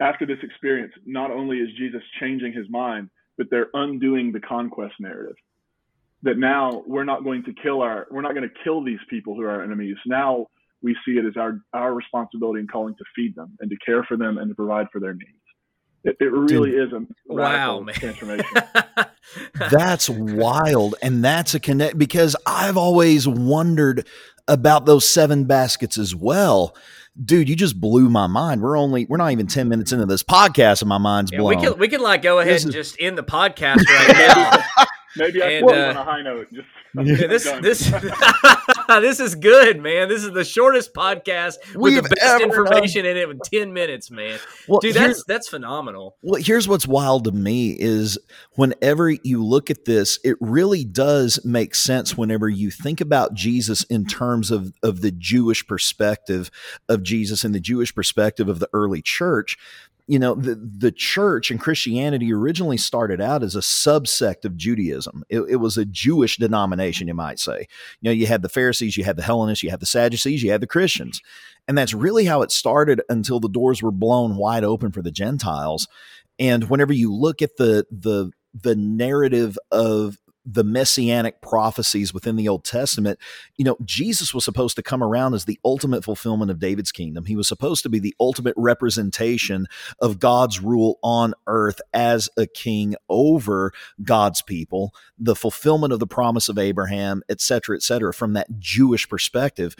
after 0.00 0.26
this 0.26 0.38
experience, 0.42 0.92
not 1.06 1.30
only 1.30 1.58
is 1.58 1.68
Jesus 1.78 2.02
changing 2.18 2.52
his 2.52 2.68
mind, 2.68 3.08
but 3.36 3.48
they're 3.50 3.68
undoing 3.74 4.32
the 4.32 4.40
conquest 4.40 4.94
narrative. 5.00 5.36
That 6.22 6.38
now 6.38 6.82
we're 6.86 7.04
not 7.04 7.22
going 7.22 7.44
to 7.44 7.52
kill 7.62 7.82
our, 7.82 8.06
we're 8.10 8.22
not 8.22 8.34
going 8.34 8.48
to 8.48 8.54
kill 8.64 8.82
these 8.82 8.98
people 9.10 9.34
who 9.34 9.42
are 9.42 9.50
our 9.50 9.62
enemies. 9.62 9.96
Now 10.06 10.46
we 10.82 10.96
see 11.06 11.12
it 11.12 11.24
as 11.26 11.36
our 11.36 11.60
our 11.72 11.94
responsibility 11.94 12.60
and 12.60 12.70
calling 12.70 12.94
to 12.96 13.04
feed 13.16 13.34
them 13.34 13.56
and 13.60 13.70
to 13.70 13.76
care 13.84 14.04
for 14.04 14.16
them 14.16 14.38
and 14.38 14.48
to 14.50 14.54
provide 14.54 14.86
for 14.92 15.00
their 15.00 15.14
needs. 15.14 15.44
It, 16.04 16.16
it 16.20 16.30
really 16.32 16.70
Dude, 16.70 16.88
is 16.88 16.92
a 16.92 17.32
wow, 17.32 17.80
man. 17.80 17.94
transformation. 17.94 18.46
that's 19.70 20.08
wild, 20.10 20.96
and 21.02 21.24
that's 21.24 21.54
a 21.54 21.60
connect 21.60 21.96
because 21.96 22.36
I've 22.46 22.76
always 22.76 23.26
wondered 23.26 24.06
about 24.46 24.84
those 24.84 25.08
seven 25.08 25.44
baskets 25.44 25.96
as 25.96 26.14
well. 26.14 26.76
Dude, 27.22 27.48
you 27.48 27.56
just 27.56 27.80
blew 27.80 28.08
my 28.08 28.26
mind. 28.26 28.60
We're 28.62 28.78
only 28.78 29.04
we're 29.06 29.16
not 29.18 29.32
even 29.32 29.46
ten 29.46 29.68
minutes 29.68 29.92
into 29.92 30.06
this 30.06 30.22
podcast, 30.22 30.82
and 30.82 30.88
my 30.88 30.98
mind's 30.98 31.32
Yeah, 31.32 31.38
blown. 31.38 31.56
we 31.56 31.62
can 31.62 31.78
we 31.78 31.88
can 31.88 32.00
like 32.00 32.22
go 32.22 32.38
ahead 32.40 32.54
This 32.54 32.64
and 32.64 32.74
is- 32.74 32.88
just 32.90 32.96
end 33.00 33.18
the 33.18 33.22
podcast 33.22 33.84
right 33.86 34.08
now. 34.36 34.84
Maybe 35.16 35.42
I 35.42 35.46
And, 35.50 35.68
should 35.70 35.78
uh, 35.78 35.88
on 35.90 35.96
a 35.96 36.04
high 36.04 36.22
note. 36.22 36.48
Just 36.52 36.66
Yeah, 36.96 37.26
this 37.26 37.44
this 37.60 37.92
this 39.00 39.20
is 39.20 39.34
good, 39.34 39.80
man. 39.80 40.08
This 40.08 40.24
is 40.24 40.32
the 40.32 40.44
shortest 40.44 40.94
podcast 40.94 41.54
with 41.74 41.94
We've 41.94 42.02
the 42.02 42.16
best 42.16 42.42
information 42.42 43.06
in 43.06 43.16
it 43.16 43.28
with 43.28 43.40
ten 43.42 43.72
minutes, 43.72 44.10
man. 44.10 44.38
well, 44.68 44.80
Dude, 44.80 44.94
that's 44.94 45.24
that's 45.24 45.48
phenomenal. 45.48 46.16
Well, 46.22 46.40
here's 46.40 46.68
what's 46.68 46.86
wild 46.86 47.24
to 47.24 47.32
me 47.32 47.76
is 47.78 48.18
whenever 48.52 49.10
you 49.10 49.44
look 49.44 49.70
at 49.70 49.84
this, 49.84 50.18
it 50.24 50.36
really 50.40 50.84
does 50.84 51.44
make 51.44 51.74
sense 51.74 52.16
whenever 52.16 52.48
you 52.48 52.70
think 52.70 53.00
about 53.00 53.34
Jesus 53.34 53.84
in 53.84 54.06
terms 54.06 54.50
of, 54.50 54.72
of 54.82 55.00
the 55.00 55.10
Jewish 55.10 55.66
perspective 55.66 56.50
of 56.88 57.02
Jesus 57.02 57.44
and 57.44 57.54
the 57.54 57.60
Jewish 57.60 57.94
perspective 57.94 58.48
of 58.48 58.58
the 58.58 58.68
early 58.72 59.02
church. 59.02 59.56
You 60.06 60.18
know, 60.18 60.34
the, 60.34 60.54
the 60.54 60.92
church 60.92 61.50
and 61.50 61.58
Christianity 61.58 62.30
originally 62.30 62.76
started 62.76 63.22
out 63.22 63.42
as 63.42 63.56
a 63.56 63.60
subsect 63.60 64.44
of 64.44 64.56
Judaism. 64.56 65.24
It, 65.30 65.40
it 65.48 65.56
was 65.56 65.78
a 65.78 65.86
Jewish 65.86 66.36
denomination, 66.36 67.08
you 67.08 67.14
might 67.14 67.38
say. 67.38 67.66
You 68.00 68.10
know, 68.10 68.10
you 68.10 68.26
had 68.26 68.42
the 68.42 68.50
Pharisees, 68.50 68.98
you 68.98 69.04
had 69.04 69.16
the 69.16 69.22
Hellenists, 69.22 69.62
you 69.62 69.70
had 69.70 69.80
the 69.80 69.86
Sadducees, 69.86 70.42
you 70.42 70.50
had 70.50 70.60
the 70.60 70.66
Christians. 70.66 71.22
And 71.66 71.78
that's 71.78 71.94
really 71.94 72.26
how 72.26 72.42
it 72.42 72.50
started 72.50 73.00
until 73.08 73.40
the 73.40 73.48
doors 73.48 73.82
were 73.82 73.90
blown 73.90 74.36
wide 74.36 74.64
open 74.64 74.92
for 74.92 75.00
the 75.00 75.10
Gentiles. 75.10 75.88
And 76.38 76.68
whenever 76.68 76.92
you 76.92 77.12
look 77.12 77.40
at 77.40 77.56
the 77.56 77.86
the 77.90 78.30
the 78.54 78.76
narrative 78.76 79.58
of 79.70 80.18
the 80.46 80.64
messianic 80.64 81.40
prophecies 81.40 82.12
within 82.12 82.36
the 82.36 82.48
Old 82.48 82.64
Testament, 82.64 83.18
you 83.56 83.64
know, 83.64 83.76
Jesus 83.84 84.34
was 84.34 84.44
supposed 84.44 84.76
to 84.76 84.82
come 84.82 85.02
around 85.02 85.34
as 85.34 85.46
the 85.46 85.58
ultimate 85.64 86.04
fulfillment 86.04 86.50
of 86.50 86.58
David's 86.58 86.92
kingdom. 86.92 87.24
He 87.24 87.36
was 87.36 87.48
supposed 87.48 87.82
to 87.84 87.88
be 87.88 87.98
the 87.98 88.14
ultimate 88.20 88.54
representation 88.56 89.66
of 90.00 90.18
God's 90.18 90.60
rule 90.60 90.98
on 91.02 91.34
earth 91.46 91.80
as 91.92 92.28
a 92.36 92.46
king 92.46 92.94
over 93.08 93.72
God's 94.02 94.42
people, 94.42 94.94
the 95.18 95.36
fulfillment 95.36 95.92
of 95.92 95.98
the 95.98 96.06
promise 96.06 96.48
of 96.48 96.58
Abraham, 96.58 97.22
et 97.28 97.40
cetera, 97.40 97.76
et 97.76 97.82
cetera, 97.82 98.12
from 98.12 98.34
that 98.34 98.58
Jewish 98.58 99.08
perspective. 99.08 99.74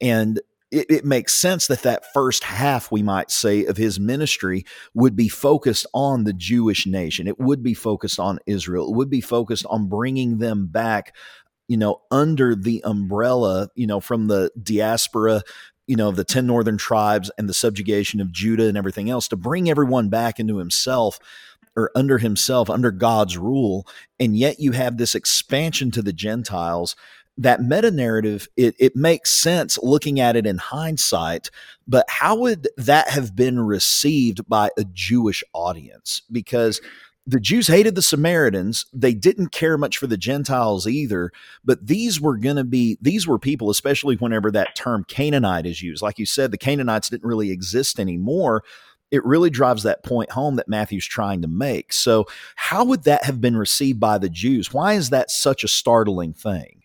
And 0.00 0.40
it, 0.70 0.86
it 0.90 1.04
makes 1.04 1.34
sense 1.34 1.66
that 1.68 1.82
that 1.82 2.12
first 2.12 2.44
half, 2.44 2.92
we 2.92 3.02
might 3.02 3.30
say, 3.30 3.64
of 3.64 3.76
his 3.76 3.98
ministry 3.98 4.64
would 4.94 5.16
be 5.16 5.28
focused 5.28 5.86
on 5.94 6.24
the 6.24 6.32
Jewish 6.32 6.86
nation. 6.86 7.26
It 7.26 7.38
would 7.38 7.62
be 7.62 7.74
focused 7.74 8.20
on 8.20 8.38
Israel. 8.46 8.90
It 8.90 8.96
would 8.96 9.10
be 9.10 9.20
focused 9.20 9.66
on 9.66 9.88
bringing 9.88 10.38
them 10.38 10.66
back, 10.66 11.14
you 11.68 11.76
know, 11.76 12.02
under 12.10 12.54
the 12.54 12.82
umbrella, 12.84 13.68
you 13.74 13.86
know, 13.86 14.00
from 14.00 14.28
the 14.28 14.50
diaspora, 14.62 15.42
you 15.86 15.96
know, 15.96 16.08
of 16.08 16.16
the 16.16 16.24
10 16.24 16.46
northern 16.46 16.76
tribes 16.76 17.30
and 17.38 17.48
the 17.48 17.54
subjugation 17.54 18.20
of 18.20 18.32
Judah 18.32 18.68
and 18.68 18.76
everything 18.76 19.08
else 19.08 19.28
to 19.28 19.36
bring 19.36 19.70
everyone 19.70 20.10
back 20.10 20.38
into 20.38 20.58
himself 20.58 21.18
or 21.76 21.90
under 21.94 22.18
himself, 22.18 22.68
under 22.68 22.90
God's 22.90 23.38
rule. 23.38 23.86
And 24.20 24.36
yet 24.36 24.60
you 24.60 24.72
have 24.72 24.98
this 24.98 25.14
expansion 25.14 25.90
to 25.92 26.02
the 26.02 26.12
Gentiles 26.12 26.94
that 27.38 27.62
meta 27.62 27.90
narrative 27.90 28.48
it, 28.56 28.74
it 28.78 28.96
makes 28.96 29.30
sense 29.30 29.78
looking 29.82 30.20
at 30.20 30.36
it 30.36 30.46
in 30.46 30.58
hindsight 30.58 31.50
but 31.86 32.04
how 32.08 32.36
would 32.36 32.68
that 32.76 33.08
have 33.08 33.34
been 33.34 33.60
received 33.60 34.46
by 34.48 34.68
a 34.76 34.84
jewish 34.92 35.42
audience 35.54 36.22
because 36.30 36.80
the 37.26 37.40
jews 37.40 37.68
hated 37.68 37.94
the 37.94 38.02
samaritans 38.02 38.86
they 38.92 39.14
didn't 39.14 39.52
care 39.52 39.78
much 39.78 39.96
for 39.96 40.06
the 40.06 40.16
gentiles 40.16 40.86
either 40.86 41.30
but 41.64 41.86
these 41.86 42.20
were 42.20 42.36
going 42.36 42.56
to 42.56 42.64
be 42.64 42.98
these 43.00 43.26
were 43.26 43.38
people 43.38 43.70
especially 43.70 44.16
whenever 44.16 44.50
that 44.50 44.74
term 44.74 45.04
canaanite 45.04 45.66
is 45.66 45.80
used 45.80 46.02
like 46.02 46.18
you 46.18 46.26
said 46.26 46.50
the 46.50 46.58
canaanites 46.58 47.08
didn't 47.08 47.28
really 47.28 47.50
exist 47.50 48.00
anymore 48.00 48.62
it 49.10 49.24
really 49.24 49.48
drives 49.48 49.84
that 49.84 50.04
point 50.04 50.30
home 50.30 50.56
that 50.56 50.68
Matthew's 50.68 51.06
trying 51.06 51.40
to 51.40 51.48
make. 51.48 51.94
So, 51.94 52.26
how 52.56 52.84
would 52.84 53.04
that 53.04 53.24
have 53.24 53.40
been 53.40 53.56
received 53.56 53.98
by 53.98 54.18
the 54.18 54.28
Jews? 54.28 54.70
Why 54.70 54.94
is 54.94 55.08
that 55.08 55.30
such 55.30 55.64
a 55.64 55.68
startling 55.68 56.34
thing? 56.34 56.82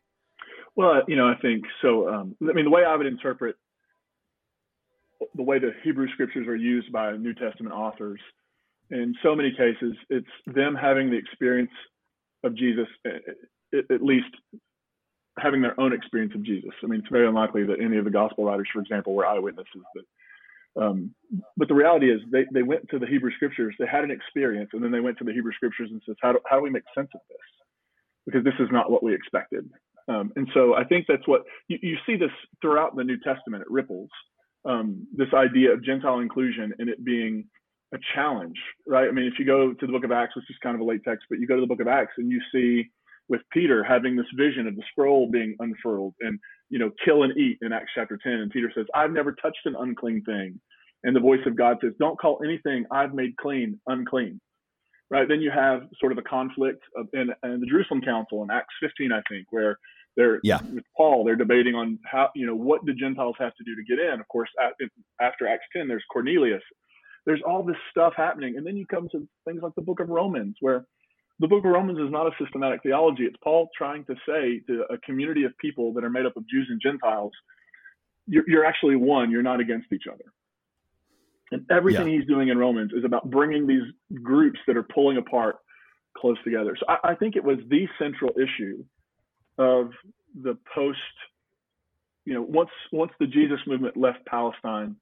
Well, 0.76 1.04
you 1.08 1.16
know, 1.16 1.28
I 1.28 1.36
think 1.42 1.66
so. 1.82 2.10
Um, 2.10 2.36
I 2.42 2.54
mean, 2.54 2.66
the 2.66 2.72
way 2.72 2.84
I 2.84 2.96
would 2.96 3.06
interpret 3.06 3.56
the 5.36 5.44
way 5.44 5.60
the 5.60 5.72
Hebrew 5.84 6.08
scriptures 6.14 6.48
are 6.48 6.56
used 6.56 6.92
by 6.92 7.16
New 7.18 7.34
Testament 7.34 7.74
authors, 7.74 8.20
in 8.90 9.16
so 9.24 9.36
many 9.36 9.52
cases, 9.52 9.96
it's 10.10 10.28
them 10.46 10.76
having 10.76 11.10
the 11.10 11.18
experience 11.18 11.72
of 12.44 12.56
Jesus, 12.56 12.88
at, 13.06 14.04
least 14.04 14.28
having 15.40 15.62
their 15.62 15.80
own 15.80 15.94
experience 15.94 16.34
of 16.36 16.44
Jesus. 16.44 16.72
I 16.84 16.88
mean, 16.88 17.00
it's 17.00 17.10
very 17.10 17.28
unlikely 17.28 17.64
that 17.66 17.80
any 17.82 17.98
of 17.98 18.06
the 18.06 18.12
gospel 18.12 18.46
writers, 18.46 18.68
for 18.72 18.82
example, 18.82 19.14
were 19.14 19.26
eyewitnesses. 19.26 19.82
But, 19.96 20.84
um, 20.84 21.16
but 21.58 21.68
the 21.68 21.74
reality 21.74 22.12
is, 22.12 22.20
they, 22.32 22.46
they 22.54 22.64
went 22.64 22.88
to 22.90 23.00
the 23.00 23.08
Hebrew 23.08 23.32
scriptures, 23.36 23.74
they 23.80 23.88
had 23.88 24.04
an 24.04 24.12
experience, 24.12 24.72
and 24.74 24.84
then 24.84 24.92
they 24.92 25.00
went 25.00 25.18
to 25.20 25.24
the 25.24 25.34
Hebrew 25.34 25.54
scriptures 25.54 25.90
and 25.92 26.02
says, 26.06 26.16
how 26.22 26.34
do, 26.34 26.40
how 26.46 26.58
do 26.58 26.64
we 26.64 26.70
make 26.70 26.84
sense 26.94 27.10
of 27.16 27.22
this? 27.30 27.38
Because 28.26 28.44
this 28.44 28.54
is 28.60 28.68
not 28.72 28.92
what 28.92 29.04
we 29.04 29.16
expected. 29.16 29.70
Um, 30.08 30.32
and 30.36 30.48
so 30.54 30.76
I 30.76 30.84
think 30.84 31.06
that's 31.08 31.28
what 31.28 31.44
you, 31.68 31.78
you, 31.82 31.98
see 32.06 32.18
this 32.18 32.32
throughout 32.62 32.96
the 32.96 33.04
New 33.04 33.18
Testament. 33.20 33.62
It 33.62 33.72
ripples 33.72 34.10
um, 34.66 35.08
this 35.16 35.30
idea 35.34 35.72
of 35.72 35.84
Gentile 35.84 36.20
inclusion 36.20 36.74
and 36.78 36.90
it 36.90 37.04
being 37.04 37.46
a 37.94 37.98
challenge, 38.16 38.58
right? 38.88 39.08
I 39.08 39.12
mean, 39.12 39.26
if 39.26 39.40
you 39.40 39.46
go 39.46 39.74
to 39.74 39.86
the 39.86 39.92
book 39.92 40.04
of 40.04 40.12
Acts, 40.12 40.36
which 40.36 40.50
is 40.50 40.56
kind 40.62 40.76
of 40.76 40.82
a 40.82 40.84
late 40.84 41.02
text, 41.08 41.26
but 41.30 41.40
you 41.40 41.48
go 41.48 41.56
to 41.56 41.62
the 41.62 41.68
book 41.68 41.80
of 41.80 41.88
Acts 41.88 42.14
and 42.18 42.30
you 42.30 42.42
see 42.54 42.90
with 43.30 43.42
Peter 43.52 43.84
having 43.84 44.16
this 44.16 44.26
vision 44.36 44.68
of 44.68 44.76
the 44.76 44.84
scroll 44.92 45.30
being 45.30 45.56
unfurled 45.60 46.14
and, 46.20 46.38
you 46.70 46.80
know, 46.80 46.92
kill 47.06 47.24
and 47.24 47.38
eat 47.38 47.58
in 47.62 47.72
Acts 47.72 47.92
chapter 47.96 48.20
10. 48.22 48.34
And 48.34 48.52
Peter 48.52 48.72
says, 48.76 48.86
I've 48.94 49.12
never 49.12 49.32
touched 49.34 49.66
an 49.66 49.76
unclean 49.80 50.24
thing. 50.24 50.60
And 51.04 51.16
the 51.16 51.22
voice 51.22 51.40
of 51.46 51.56
God 51.56 51.78
says, 51.82 51.94
Don't 52.00 52.20
call 52.20 52.40
anything 52.44 52.86
I've 52.92 53.14
made 53.14 53.38
clean 53.38 53.80
unclean 53.88 54.42
right? 55.14 55.28
Then 55.30 55.42
you 55.42 55.52
have 55.52 55.84
sort 56.00 56.12
of 56.12 56.18
a 56.18 56.24
conflict 56.24 56.82
of, 56.98 57.08
in, 57.14 57.30
in 57.44 57.60
the 57.60 57.68
Jerusalem 57.68 58.02
Council 58.02 58.42
in 58.42 58.50
Acts 58.50 58.74
15, 58.82 59.12
I 59.12 59.22
think, 59.30 59.46
where 59.52 59.78
they're 60.18 60.40
yeah. 60.44 60.60
with 60.74 60.84
Paul, 60.98 61.24
they're 61.24 61.36
debating 61.36 61.76
on 61.76 62.00
how, 62.04 62.30
you 62.36 62.48
know, 62.48 62.56
what 62.56 62.84
do 62.84 62.96
Gentiles 62.96 63.36
have 63.38 63.54
to 63.56 63.64
do 63.64 63.76
to 63.76 63.84
get 63.84 64.04
in? 64.04 64.20
Of 64.20 64.28
course, 64.28 64.50
after 65.22 65.48
Acts 65.48 65.66
10, 65.78 65.88
there's 65.88 66.04
Cornelius. 66.12 66.64
There's 67.28 67.42
all 67.48 67.62
this 67.62 67.78
stuff 67.92 68.14
happening. 68.18 68.58
And 68.58 68.66
then 68.66 68.76
you 68.76 68.88
come 68.88 69.08
to 69.12 69.28
things 69.46 69.62
like 69.62 69.76
the 69.76 69.84
book 69.84 70.00
of 70.00 70.10
Romans, 70.10 70.56
where 70.62 70.84
the 71.40 71.48
book 71.48 71.64
of 71.64 71.72
Romans 71.72 72.00
is 72.00 72.12
not 72.12 72.26
a 72.26 72.32
systematic 72.44 72.82
theology. 72.82 73.24
It's 73.24 73.38
Paul 73.44 73.70
trying 73.78 74.06
to 74.06 74.16
say 74.28 74.62
to 74.68 74.86
a 74.92 74.98
community 75.06 75.44
of 75.44 75.52
people 75.62 75.94
that 75.94 76.04
are 76.04 76.10
made 76.10 76.26
up 76.26 76.38
of 76.38 76.50
Jews 76.50 76.68
and 76.72 76.82
Gentiles, 76.82 77.32
you're, 78.26 78.44
you're 78.48 78.66
actually 78.66 78.96
one, 78.96 79.30
you're 79.30 79.44
not 79.44 79.60
against 79.60 79.94
each 79.94 80.06
other. 80.12 80.26
And 81.54 81.66
everything 81.70 82.08
yeah. 82.08 82.18
he's 82.18 82.28
doing 82.28 82.50
in 82.50 82.58
Romans 82.58 82.92
is 82.94 83.06
about 83.06 83.30
bringing 83.30 83.68
these 83.68 83.84
groups 84.24 84.60
that 84.66 84.76
are 84.76 84.84
pulling 84.84 85.18
apart 85.18 85.58
close 86.18 86.38
together. 86.44 86.76
So 86.80 86.86
I, 86.90 87.12
I, 87.12 87.16
think 87.16 87.36
it 87.36 87.44
was 87.44 87.58
the 87.70 87.88
central 88.00 88.32
issue 88.32 88.84
of 89.60 89.92
the 90.42 90.58
post, 90.74 90.98
you 92.26 92.34
know, 92.34 92.42
once 92.42 92.72
once 92.92 93.12
the 93.20 93.28
Jesus 93.28 93.60
movement 93.68 93.96
left 93.96 94.26
Palestine 94.26 94.96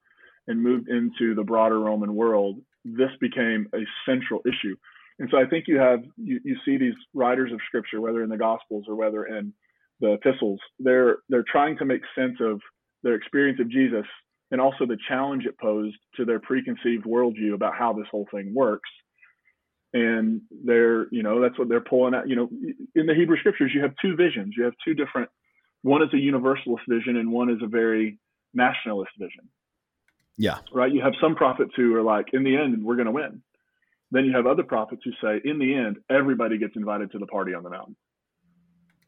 and 0.47 0.61
moved 0.61 0.89
into 0.89 1.35
the 1.35 1.43
broader 1.43 1.79
Roman 1.79 2.15
world, 2.15 2.59
this 2.83 3.11
became 3.21 3.67
a 3.73 3.79
central 4.05 4.41
issue. 4.45 4.75
And 5.19 5.29
so 5.31 5.37
I 5.37 5.45
think 5.45 5.65
you 5.67 5.77
have 5.77 6.03
you, 6.17 6.41
you 6.43 6.57
see 6.65 6.77
these 6.77 6.95
writers 7.13 7.53
of 7.53 7.59
scripture, 7.67 8.01
whether 8.01 8.23
in 8.23 8.29
the 8.29 8.37
gospels 8.37 8.85
or 8.89 8.95
whether 8.95 9.25
in 9.25 9.53
the 10.01 10.13
epistles, 10.13 10.59
they're 10.79 11.19
they're 11.29 11.45
trying 11.49 11.77
to 11.77 11.85
make 11.85 12.01
sense 12.13 12.37
of 12.41 12.59
their 13.03 13.15
experience 13.15 13.59
of 13.61 13.69
Jesus 13.69 14.05
and 14.51 14.59
also 14.59 14.85
the 14.85 14.97
challenge 15.07 15.45
it 15.45 15.57
posed 15.57 15.97
to 16.17 16.25
their 16.25 16.39
preconceived 16.39 17.05
worldview 17.05 17.53
about 17.53 17.73
how 17.75 17.93
this 17.93 18.07
whole 18.11 18.27
thing 18.31 18.53
works. 18.53 18.89
And 19.93 20.41
they're, 20.65 21.07
you 21.11 21.23
know, 21.23 21.41
that's 21.41 21.57
what 21.57 21.67
they're 21.67 21.81
pulling 21.81 22.13
out. 22.13 22.29
You 22.29 22.35
know, 22.35 22.49
in 22.95 23.05
the 23.05 23.15
Hebrew 23.15 23.37
scriptures, 23.37 23.71
you 23.73 23.81
have 23.81 23.93
two 24.01 24.15
visions. 24.15 24.53
You 24.57 24.63
have 24.65 24.73
two 24.85 24.93
different, 24.93 25.29
one 25.81 26.01
is 26.01 26.13
a 26.13 26.17
universalist 26.17 26.83
vision 26.87 27.17
and 27.17 27.31
one 27.31 27.49
is 27.49 27.59
a 27.61 27.67
very 27.67 28.19
nationalist 28.53 29.11
vision. 29.17 29.49
Yeah. 30.37 30.59
Right. 30.73 30.91
You 30.91 31.01
have 31.01 31.13
some 31.21 31.35
prophets 31.35 31.71
who 31.75 31.95
are 31.95 32.01
like, 32.01 32.27
in 32.33 32.43
the 32.43 32.55
end, 32.55 32.83
we're 32.83 32.95
going 32.95 33.07
to 33.07 33.11
win. 33.11 33.41
Then 34.11 34.25
you 34.25 34.33
have 34.35 34.47
other 34.47 34.63
prophets 34.63 35.01
who 35.05 35.11
say, 35.21 35.41
in 35.43 35.59
the 35.59 35.73
end, 35.73 35.97
everybody 36.09 36.57
gets 36.57 36.75
invited 36.75 37.11
to 37.11 37.19
the 37.19 37.27
party 37.27 37.53
on 37.53 37.63
the 37.63 37.69
mountain. 37.69 37.95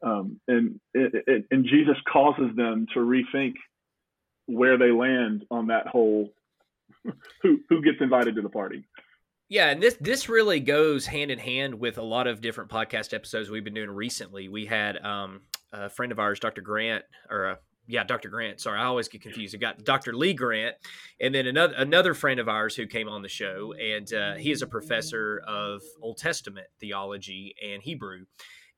Um, 0.02 0.40
and, 0.48 0.80
it, 0.92 1.46
and 1.50 1.64
Jesus 1.64 1.96
causes 2.10 2.54
them 2.56 2.86
to 2.94 3.00
rethink 3.00 3.54
where 4.46 4.78
they 4.78 4.90
land 4.90 5.44
on 5.50 5.68
that 5.68 5.86
whole 5.86 6.30
who 7.42 7.58
who 7.68 7.82
gets 7.82 7.98
invited 8.00 8.34
to 8.36 8.42
the 8.42 8.48
party. 8.48 8.84
Yeah, 9.48 9.68
and 9.68 9.82
this 9.82 9.96
this 10.00 10.28
really 10.28 10.60
goes 10.60 11.06
hand 11.06 11.30
in 11.30 11.38
hand 11.38 11.74
with 11.74 11.98
a 11.98 12.02
lot 12.02 12.26
of 12.26 12.40
different 12.40 12.70
podcast 12.70 13.12
episodes 13.12 13.50
we've 13.50 13.64
been 13.64 13.74
doing 13.74 13.90
recently. 13.90 14.48
We 14.48 14.66
had 14.66 14.96
um, 15.04 15.42
a 15.72 15.90
friend 15.90 16.12
of 16.12 16.18
ours, 16.18 16.40
Dr. 16.40 16.62
Grant, 16.62 17.04
or 17.30 17.46
uh, 17.46 17.54
yeah, 17.86 18.04
Dr. 18.04 18.30
Grant. 18.30 18.60
Sorry, 18.60 18.78
I 18.78 18.84
always 18.84 19.08
get 19.08 19.20
confused. 19.20 19.54
I 19.54 19.58
got 19.58 19.84
Dr. 19.84 20.14
Lee 20.14 20.32
Grant, 20.32 20.76
and 21.20 21.34
then 21.34 21.46
another 21.46 21.74
another 21.76 22.14
friend 22.14 22.40
of 22.40 22.48
ours 22.48 22.74
who 22.74 22.86
came 22.86 23.08
on 23.08 23.20
the 23.22 23.28
show, 23.28 23.74
and 23.74 24.12
uh, 24.14 24.34
he 24.34 24.50
is 24.50 24.62
a 24.62 24.66
professor 24.66 25.42
of 25.46 25.82
Old 26.00 26.16
Testament 26.16 26.66
theology 26.80 27.54
and 27.62 27.82
Hebrew 27.82 28.24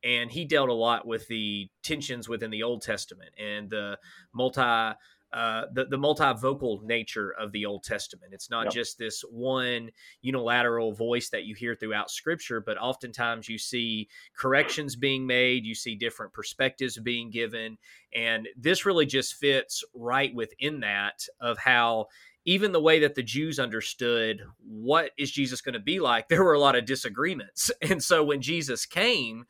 and 0.04 0.30
he 0.30 0.44
dealt 0.44 0.68
a 0.68 0.75
lot 0.75 1.06
with 1.06 1.26
the 1.28 1.68
tensions 1.82 2.28
within 2.28 2.50
the 2.50 2.62
Old 2.62 2.82
Testament 2.82 3.30
and 3.38 3.68
the 3.68 3.99
multi 4.35 4.94
uh, 5.36 5.66
the 5.74 5.84
the 5.84 5.98
multivocal 5.98 6.82
nature 6.82 7.34
of 7.38 7.52
the 7.52 7.66
Old 7.66 7.84
Testament. 7.84 8.32
It's 8.32 8.48
not 8.48 8.64
yep. 8.64 8.72
just 8.72 8.98
this 8.98 9.22
one 9.30 9.90
unilateral 10.22 10.92
voice 10.92 11.28
that 11.28 11.44
you 11.44 11.54
hear 11.54 11.74
throughout 11.74 12.10
Scripture, 12.10 12.62
but 12.62 12.78
oftentimes 12.78 13.46
you 13.46 13.58
see 13.58 14.08
corrections 14.34 14.96
being 14.96 15.26
made, 15.26 15.66
you 15.66 15.74
see 15.74 15.94
different 15.94 16.32
perspectives 16.32 16.98
being 16.98 17.30
given, 17.30 17.76
and 18.14 18.48
this 18.56 18.86
really 18.86 19.04
just 19.04 19.34
fits 19.34 19.84
right 19.94 20.34
within 20.34 20.80
that 20.80 21.26
of 21.38 21.58
how 21.58 22.06
even 22.46 22.72
the 22.72 22.80
way 22.80 23.00
that 23.00 23.14
the 23.14 23.22
Jews 23.22 23.58
understood 23.58 24.40
what 24.66 25.10
is 25.18 25.30
Jesus 25.30 25.60
going 25.60 25.74
to 25.74 25.80
be 25.80 26.00
like, 26.00 26.28
there 26.30 26.44
were 26.44 26.54
a 26.54 26.60
lot 26.60 26.76
of 26.76 26.86
disagreements. 26.86 27.70
And 27.82 28.02
so 28.02 28.24
when 28.24 28.40
Jesus 28.40 28.86
came, 28.86 29.44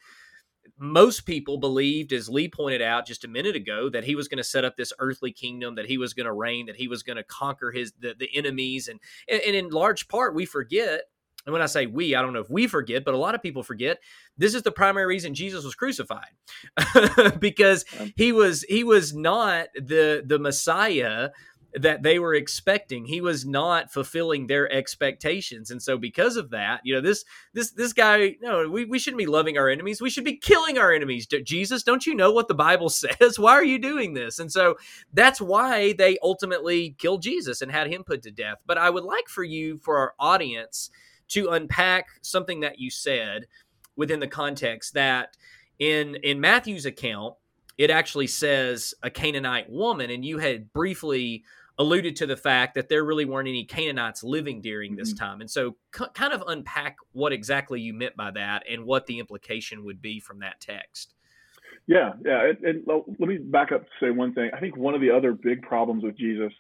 most 0.79 1.21
people 1.21 1.59
believed, 1.59 2.13
as 2.13 2.29
Lee 2.29 2.49
pointed 2.49 2.83
out 2.83 3.07
just 3.07 3.25
a 3.25 3.29
minute 3.29 3.57
ago, 3.57 3.89
that 3.91 4.05
he 4.05 4.15
was 4.15 4.29
going 4.29 4.39
to 4.39 4.45
set 4.45 4.65
up 4.65 4.77
this 4.77 4.93
earthly 4.99 5.33
kingdom, 5.33 5.75
that 5.77 5.87
he 5.87 5.99
was 5.99 6.15
going 6.15 6.27
to 6.27 6.33
reign, 6.33 6.67
that 6.67 6.77
he 6.77 6.89
was 6.89 7.03
going 7.03 7.17
to 7.17 7.25
conquer 7.25 7.71
his 7.71 7.93
the, 7.99 8.15
the 8.19 8.29
enemies, 8.35 8.89
and, 8.89 9.01
and 9.29 9.41
and 9.43 9.57
in 9.57 9.69
large 9.71 10.09
part 10.09 10.35
we 10.35 10.45
forget. 10.45 11.03
And 11.45 11.53
when 11.53 11.63
I 11.63 11.67
say 11.67 11.87
we, 11.87 12.17
I 12.17 12.23
don't 12.23 12.33
know 12.33 12.41
if 12.41 12.51
we 12.51 12.67
forget, 12.67 13.05
but 13.05 13.15
a 13.15 13.19
lot 13.19 13.37
of 13.37 13.43
people 13.43 13.63
forget. 13.63 13.99
This 14.37 14.53
is 14.53 14.63
the 14.63 14.73
primary 14.73 15.07
reason 15.07 15.33
Jesus 15.33 15.65
was 15.65 15.77
crucified, 15.77 16.33
because 17.39 17.85
he 18.17 18.33
was 18.33 18.63
he 18.63 18.83
was 18.83 19.15
not 19.15 19.69
the 19.75 20.25
the 20.27 20.41
Messiah 20.41 21.31
that 21.75 22.03
they 22.03 22.19
were 22.19 22.35
expecting. 22.35 23.05
He 23.05 23.21
was 23.21 23.45
not 23.45 23.93
fulfilling 23.93 24.47
their 24.47 24.71
expectations. 24.73 25.71
And 25.71 25.83
so 25.83 25.99
because 25.99 26.37
of 26.37 26.51
that, 26.51 26.81
you 26.85 26.95
know, 26.95 27.01
this 27.01 27.25
this 27.53 27.71
this 27.73 27.93
guy, 27.93 28.37
no, 28.41 28.69
we, 28.69 28.85
we 28.85 28.99
shouldn't 28.99 29.19
be 29.19 29.27
loving 29.27 29.59
our 29.59 29.69
enemies. 29.69 30.01
We 30.01 30.11
should 30.11 30.25
be 30.25 30.37
killing 30.37 30.79
our 30.79 30.93
enemies. 30.93 31.27
Jesus, 31.27 31.83
don't 31.83 32.07
you 32.07 32.15
know 32.15 32.33
what 32.33 32.49
the 32.49 32.55
Bible 32.55 32.89
says? 32.91 33.39
Why 33.39 33.53
are 33.53 33.65
you 33.65 33.79
doing 33.79 34.15
this? 34.15 34.39
And 34.39 34.51
so 34.51 34.77
that's 35.13 35.41
why 35.41 35.93
they 35.93 36.19
ultimately 36.23 36.95
killed 36.99 37.23
Jesus 37.23 37.61
and 37.61 37.71
had 37.71 37.89
him 37.89 38.05
put 38.05 38.23
to 38.23 38.31
death. 38.31 38.59
But 38.67 38.79
I 38.79 38.91
would 38.91 39.05
like 39.05 39.29
for 39.29 39.45
you, 39.45 39.79
for 39.79 39.99
our 39.99 40.15
audience, 40.19 40.91
to 41.29 41.51
unpack 41.51 42.07
something 42.23 42.61
that 42.61 42.79
you 42.79 42.91
said 42.91 43.47
within 43.97 44.21
the 44.21 44.29
context 44.29 44.95
that 44.95 45.37
in 45.79 46.17
in 46.17 46.41
Matthew's 46.41 46.87
account, 46.87 47.35
it 47.79 47.91
actually 47.91 48.27
says 48.27 48.95
a 49.03 49.11
Canaanite 49.11 49.71
woman, 49.71 50.11
and 50.11 50.25
you 50.25 50.39
had 50.39 50.73
briefly 50.73 51.45
alluded 51.79 52.17
to 52.17 52.27
the 52.27 52.37
fact 52.37 52.75
that 52.75 52.89
there 52.89 53.05
really 53.05 53.27
weren't 53.27 53.49
any 53.49 53.65
Canaanites 53.65 54.25
living 54.25 54.63
during 54.63 54.97
this 54.97 55.13
mm-hmm. 55.13 55.25
time. 55.25 55.41
And 55.41 55.51
so, 55.51 55.77
c- 55.95 56.07
kind 56.15 56.33
of 56.33 56.43
unpack 56.47 56.97
what 57.13 57.33
exactly 57.33 57.81
you 57.81 57.93
meant 57.93 58.17
by 58.17 58.31
that 58.31 58.65
and 58.71 58.85
what 58.85 59.07
the 59.07 59.19
implication 59.19 59.85
would 59.85 60.01
be 60.01 60.19
from 60.21 60.39
that 60.39 60.61
text. 60.61 61.13
Yeah, 61.87 62.15
yeah. 62.25 62.51
And, 62.51 62.65
and 62.65 62.87
let 63.19 63.29
me 63.29 63.39
back 63.39 63.73
up 63.73 63.83
to 63.83 63.89
say 64.01 64.11
one 64.11 64.33
thing. 64.35 64.51
I 64.55 64.61
think 64.61 64.77
one 64.77 64.95
of 64.95 65.01
the 65.01 65.11
other 65.11 65.33
big 65.33 65.63
problems 65.63 66.03
with 66.03 66.17
Jesus 66.17 66.53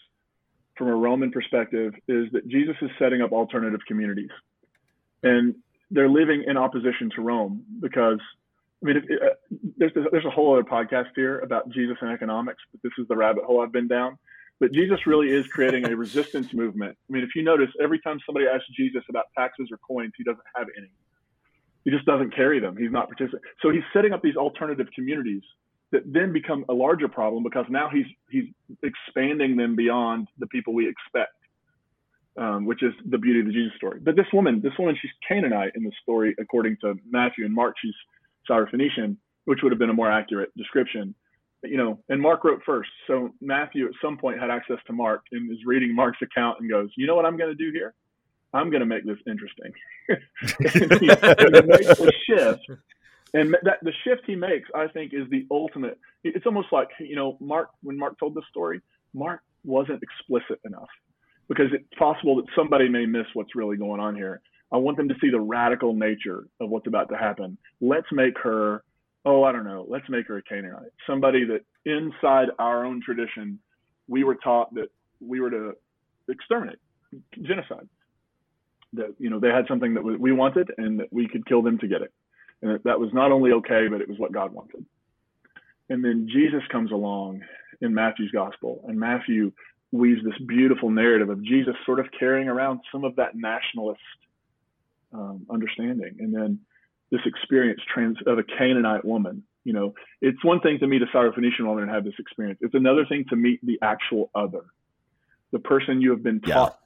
from 0.77 0.89
a 0.89 0.95
Roman 0.95 1.33
perspective 1.33 1.95
is 2.07 2.27
that 2.33 2.47
Jesus 2.47 2.77
is 2.83 2.91
setting 2.99 3.23
up 3.23 3.33
alternative 3.33 3.81
communities. 3.89 4.31
And 5.23 5.55
they're 5.91 6.09
living 6.09 6.45
in 6.47 6.57
opposition 6.57 7.11
to 7.17 7.23
Rome 7.23 7.65
because, 7.81 8.21
I 8.83 8.87
mean, 8.87 8.97
if, 8.99 9.04
uh, 9.04 9.35
there's, 9.78 9.92
there's 10.12 10.25
a 10.25 10.30
whole 10.30 10.52
other 10.52 10.64
podcast 10.64 11.09
here 11.14 11.40
about 11.40 11.68
Jesus 11.71 11.97
and 12.00 12.11
economics, 12.11 12.62
but 12.73 12.83
this 12.83 12.92
is 12.99 13.09
the 13.09 13.16
rabbit 13.16 13.45
hole 13.45 13.61
I've 13.61 13.73
been 13.73 13.88
down. 13.88 14.18
But 14.59 14.73
Jesus 14.73 15.06
really 15.06 15.30
is 15.30 15.47
creating 15.47 15.87
a 15.87 15.97
resistance 15.97 16.54
movement. 16.54 16.97
I 17.09 17.12
mean, 17.12 17.23
if 17.23 17.30
you 17.35 17.42
notice, 17.42 17.68
every 17.83 18.00
time 18.00 18.18
somebody 18.25 18.47
asks 18.47 18.66
Jesus 18.75 19.02
about 19.11 19.26
taxes 19.37 19.68
or 19.71 19.78
coins, 19.78 20.12
he 20.16 20.25
doesn't 20.25 20.47
have 20.54 20.68
any. 20.78 20.90
He 21.84 21.91
just 21.91 22.06
doesn't 22.06 22.34
carry 22.34 22.58
them. 22.58 22.76
He's 22.76 22.91
not 22.91 23.08
participating. 23.08 23.41
So 23.60 23.71
he's 23.71 23.82
setting 23.93 24.12
up 24.12 24.23
these 24.23 24.36
alternative 24.36 24.89
communities 24.95 25.43
that 25.93 26.02
then 26.04 26.32
become 26.32 26.65
a 26.69 26.73
larger 26.73 27.06
problem 27.06 27.43
because 27.43 27.67
now 27.69 27.89
he's 27.89 28.06
he's 28.28 28.47
expanding 28.82 29.56
them 29.56 29.76
beyond 29.76 30.26
the 30.39 30.47
people 30.49 30.75
we 30.75 30.89
expect, 30.89 31.36
um, 32.39 32.65
which 32.65 32.82
is 32.82 32.93
the 33.08 33.19
beauty 33.19 33.41
of 33.41 33.47
the 33.47 33.52
Jesus 33.52 33.76
story. 33.76 34.00
But 34.00 34.17
this 34.17 34.26
woman, 34.32 34.60
this 34.62 34.73
woman, 34.78 34.97
she's 35.00 35.12
Canaanite 35.28 35.73
in 35.76 35.84
the 35.84 35.93
story 36.02 36.34
according 36.41 36.78
to 36.80 36.95
Matthew 37.08 37.45
and 37.45 37.54
Mark. 37.54 37.76
She's 37.80 37.95
Syrophoenician, 38.49 39.17
which 39.45 39.61
would 39.63 39.73
have 39.73 39.78
been 39.78 39.91
a 39.91 39.95
more 39.95 40.11
accurate 40.11 40.50
description 40.56 41.15
you 41.63 41.76
know, 41.76 41.99
and 42.09 42.21
Mark 42.21 42.45
wrote 42.45 42.63
first. 42.65 42.91
So 43.06 43.30
Matthew 43.41 43.87
at 43.87 43.93
some 44.02 44.17
point 44.17 44.41
had 44.41 44.50
access 44.50 44.78
to 44.87 44.93
Mark 44.93 45.25
and 45.32 45.50
is 45.50 45.59
reading 45.65 45.95
Mark's 45.95 46.21
account 46.23 46.61
and 46.61 46.71
goes, 46.71 46.91
you 46.97 47.06
know 47.06 47.15
what 47.15 47.25
I'm 47.25 47.37
going 47.37 47.50
to 47.50 47.54
do 47.54 47.73
here? 47.73 47.95
I'm 48.52 48.71
going 48.71 48.80
to 48.80 48.87
make 48.87 49.04
this 49.04 49.19
interesting. 49.26 49.73
and 50.09 51.00
he, 51.00 51.11
and 51.11 51.56
he 51.56 51.63
makes 51.63 51.99
the 51.99 52.13
shift. 52.26 52.67
And 53.35 53.56
that 53.65 53.78
the 53.82 53.93
shift 54.04 54.23
he 54.26 54.35
makes, 54.35 54.69
I 54.75 54.87
think, 54.87 55.13
is 55.13 55.28
the 55.30 55.47
ultimate. 55.50 55.99
It's 56.25 56.47
almost 56.47 56.69
like, 56.73 56.89
you 57.00 57.17
know, 57.17 57.37
Mark, 57.41 57.71
when 57.82 57.99
Mark 57.99 58.19
told 58.19 58.35
this 58.35 58.45
story, 58.49 58.80
Mark 59.13 59.41
wasn't 59.65 60.02
explicit 60.02 60.61
enough 60.65 60.89
because 61.49 61.67
it's 61.73 61.85
possible 61.99 62.37
that 62.37 62.47
somebody 62.56 62.89
may 62.89 63.04
miss 63.04 63.26
what's 63.35 63.54
really 63.54 63.76
going 63.76 64.00
on 64.00 64.15
here. 64.15 64.41
I 64.73 64.79
want 64.79 64.97
them 64.97 65.09
to 65.09 65.15
see 65.21 65.31
the 65.31 65.41
radical 65.41 65.95
nature 65.95 66.47
of 66.61 66.71
what's 66.71 66.87
about 66.87 67.09
to 67.11 67.17
happen. 67.17 67.57
Let's 67.81 68.09
make 68.13 68.35
her 68.43 68.83
oh, 69.26 69.43
I 69.43 69.52
don't 69.52 69.65
know, 69.65 69.85
let's 69.89 70.09
make 70.09 70.29
her 70.29 70.39
a 70.39 70.43
Canaanite. 70.43 70.93
Somebody 71.07 71.45
that 71.47 71.65
inside 71.85 72.49
our 72.59 72.87
own 72.87 73.02
tradition, 73.05 73.59
we 74.09 74.23
were 74.23 74.37
taught 74.37 74.73
that 74.75 74.89
we 75.21 75.41
were 75.41 75.50
to 75.50 75.73
exterminate, 76.29 76.79
genocide. 77.43 77.89
That, 78.93 79.15
you 79.19 79.29
know, 79.29 79.41
they 79.41 79.49
had 79.49 79.67
something 79.69 79.95
that 79.95 80.02
we 80.05 80.33
wanted 80.33 80.71
and 80.79 81.00
that 81.00 81.13
we 81.13 81.29
could 81.29 81.45
kill 81.47 81.61
them 81.61 81.76
to 81.79 81.89
get 81.89 82.02
it. 82.02 82.13
And 82.63 82.81
that 82.85 83.00
was 83.00 83.11
not 83.13 83.33
only 83.33 83.50
okay, 83.52 83.89
but 83.91 84.00
it 84.00 84.09
was 84.09 84.19
what 84.19 84.33
God 84.33 84.55
wanted. 84.55 84.87
And 85.91 86.05
then 86.05 86.29
Jesus 86.33 86.63
comes 86.71 86.93
along 86.93 87.43
in 87.81 87.93
Matthew's 87.93 88.31
gospel, 88.31 88.85
and 88.87 88.99
Matthew 88.99 89.52
weaves 89.91 90.21
this 90.25 90.39
beautiful 90.47 90.91
narrative 90.91 91.31
of 91.31 91.43
Jesus 91.43 91.75
sort 91.85 92.00
of 92.00 92.07
carrying 92.19 92.49
around 92.49 92.81
some 92.93 93.05
of 93.05 93.17
that 93.17 93.35
nationalist 93.35 94.00
um, 95.12 95.47
understanding. 95.50 96.16
And 96.21 96.34
then 96.34 96.60
this 97.10 97.21
experience 97.25 97.80
trans 97.92 98.16
of 98.26 98.38
a 98.38 98.42
Canaanite 98.42 99.04
woman. 99.04 99.42
You 99.64 99.73
know, 99.73 99.95
it's 100.21 100.45
one 100.45 100.60
thing 100.60 100.78
to 100.80 100.86
meet 100.86 101.02
a 101.02 101.06
Syrophoenician 101.06 101.66
woman 101.66 101.84
and 101.84 101.92
have 101.92 102.04
this 102.04 102.14
experience. 102.19 102.60
It's 102.62 102.75
another 102.75 103.04
thing 103.08 103.25
to 103.30 103.36
meet 103.36 103.64
the 103.64 103.78
actual 103.82 104.30
other, 104.34 104.64
the 105.52 105.58
person 105.58 106.00
you 106.00 106.10
have 106.10 106.23
been 106.23 106.40
taught 106.40 106.78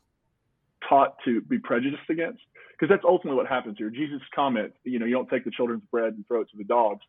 yeah. 0.82 0.88
taught 0.88 1.16
to 1.24 1.40
be 1.42 1.58
prejudiced 1.58 2.08
against. 2.08 2.40
Because 2.72 2.94
that's 2.94 3.04
ultimately 3.04 3.36
what 3.36 3.46
happens 3.46 3.76
here. 3.76 3.90
Jesus' 3.90 4.22
comment, 4.34 4.72
you 4.84 4.98
know, 4.98 5.04
you 5.04 5.12
don't 5.12 5.28
take 5.28 5.44
the 5.44 5.50
children's 5.50 5.82
bread 5.90 6.14
and 6.14 6.26
throw 6.26 6.40
it 6.40 6.48
to 6.52 6.56
the 6.56 6.64
dogs. 6.64 7.02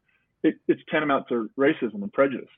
It, 0.43 0.55
it's 0.67 0.81
tantamount 0.89 1.29
to 1.29 1.49
racism 1.57 2.01
and 2.01 2.11
prejudice. 2.11 2.49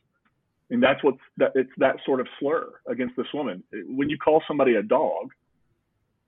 And 0.71 0.81
that's 0.81 1.03
what 1.03 1.15
that 1.37 1.51
it's 1.53 1.69
that 1.77 1.97
sort 2.05 2.19
of 2.19 2.27
slur 2.39 2.67
against 2.87 3.15
this 3.15 3.27
woman. 3.33 3.63
When 3.85 4.09
you 4.09 4.17
call 4.17 4.41
somebody 4.47 4.73
a 4.75 4.81
dog, 4.81 5.29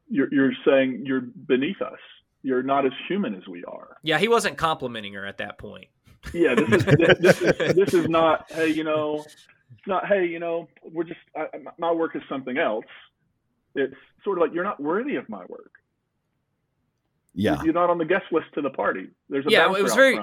you're, 0.07 0.33
you're 0.33 0.53
saying 0.65 1.03
you're 1.05 1.21
beneath 1.21 1.81
us 1.81 1.99
you're 2.45 2.61
not 2.61 2.85
as 2.85 2.91
human 3.07 3.33
as 3.33 3.47
we 3.47 3.63
are. 3.63 3.97
Yeah, 4.03 4.19
he 4.19 4.27
wasn't 4.27 4.55
complimenting 4.55 5.13
her 5.13 5.25
at 5.25 5.39
that 5.39 5.57
point. 5.57 5.87
Yeah, 6.31 6.53
this 6.53 6.69
is 6.69 6.85
this, 6.85 7.19
this 7.19 7.41
is 7.41 7.75
this 7.75 7.93
is 7.95 8.07
not 8.07 8.45
hey, 8.51 8.67
you 8.67 8.83
know, 8.83 9.25
it's 9.25 9.87
not 9.87 10.07
hey, 10.07 10.27
you 10.27 10.39
know, 10.39 10.67
we're 10.83 11.03
just 11.05 11.19
I, 11.35 11.47
my 11.79 11.91
work 11.91 12.15
is 12.15 12.21
something 12.29 12.57
else. 12.59 12.85
It's 13.73 13.95
sort 14.23 14.37
of 14.37 14.43
like 14.43 14.53
you're 14.53 14.63
not 14.63 14.79
worthy 14.79 15.15
of 15.15 15.27
my 15.27 15.43
work. 15.49 15.71
Yeah, 17.33 17.61
you're 17.63 17.73
not 17.73 17.89
on 17.89 17.97
the 17.97 18.05
guest 18.05 18.25
list 18.31 18.45
to 18.53 18.61
the 18.61 18.69
party. 18.69 19.09
There's 19.27 19.45
a 19.47 19.49
yeah, 19.49 19.65
it 19.75 19.83
was 19.83 19.95
very. 19.95 20.19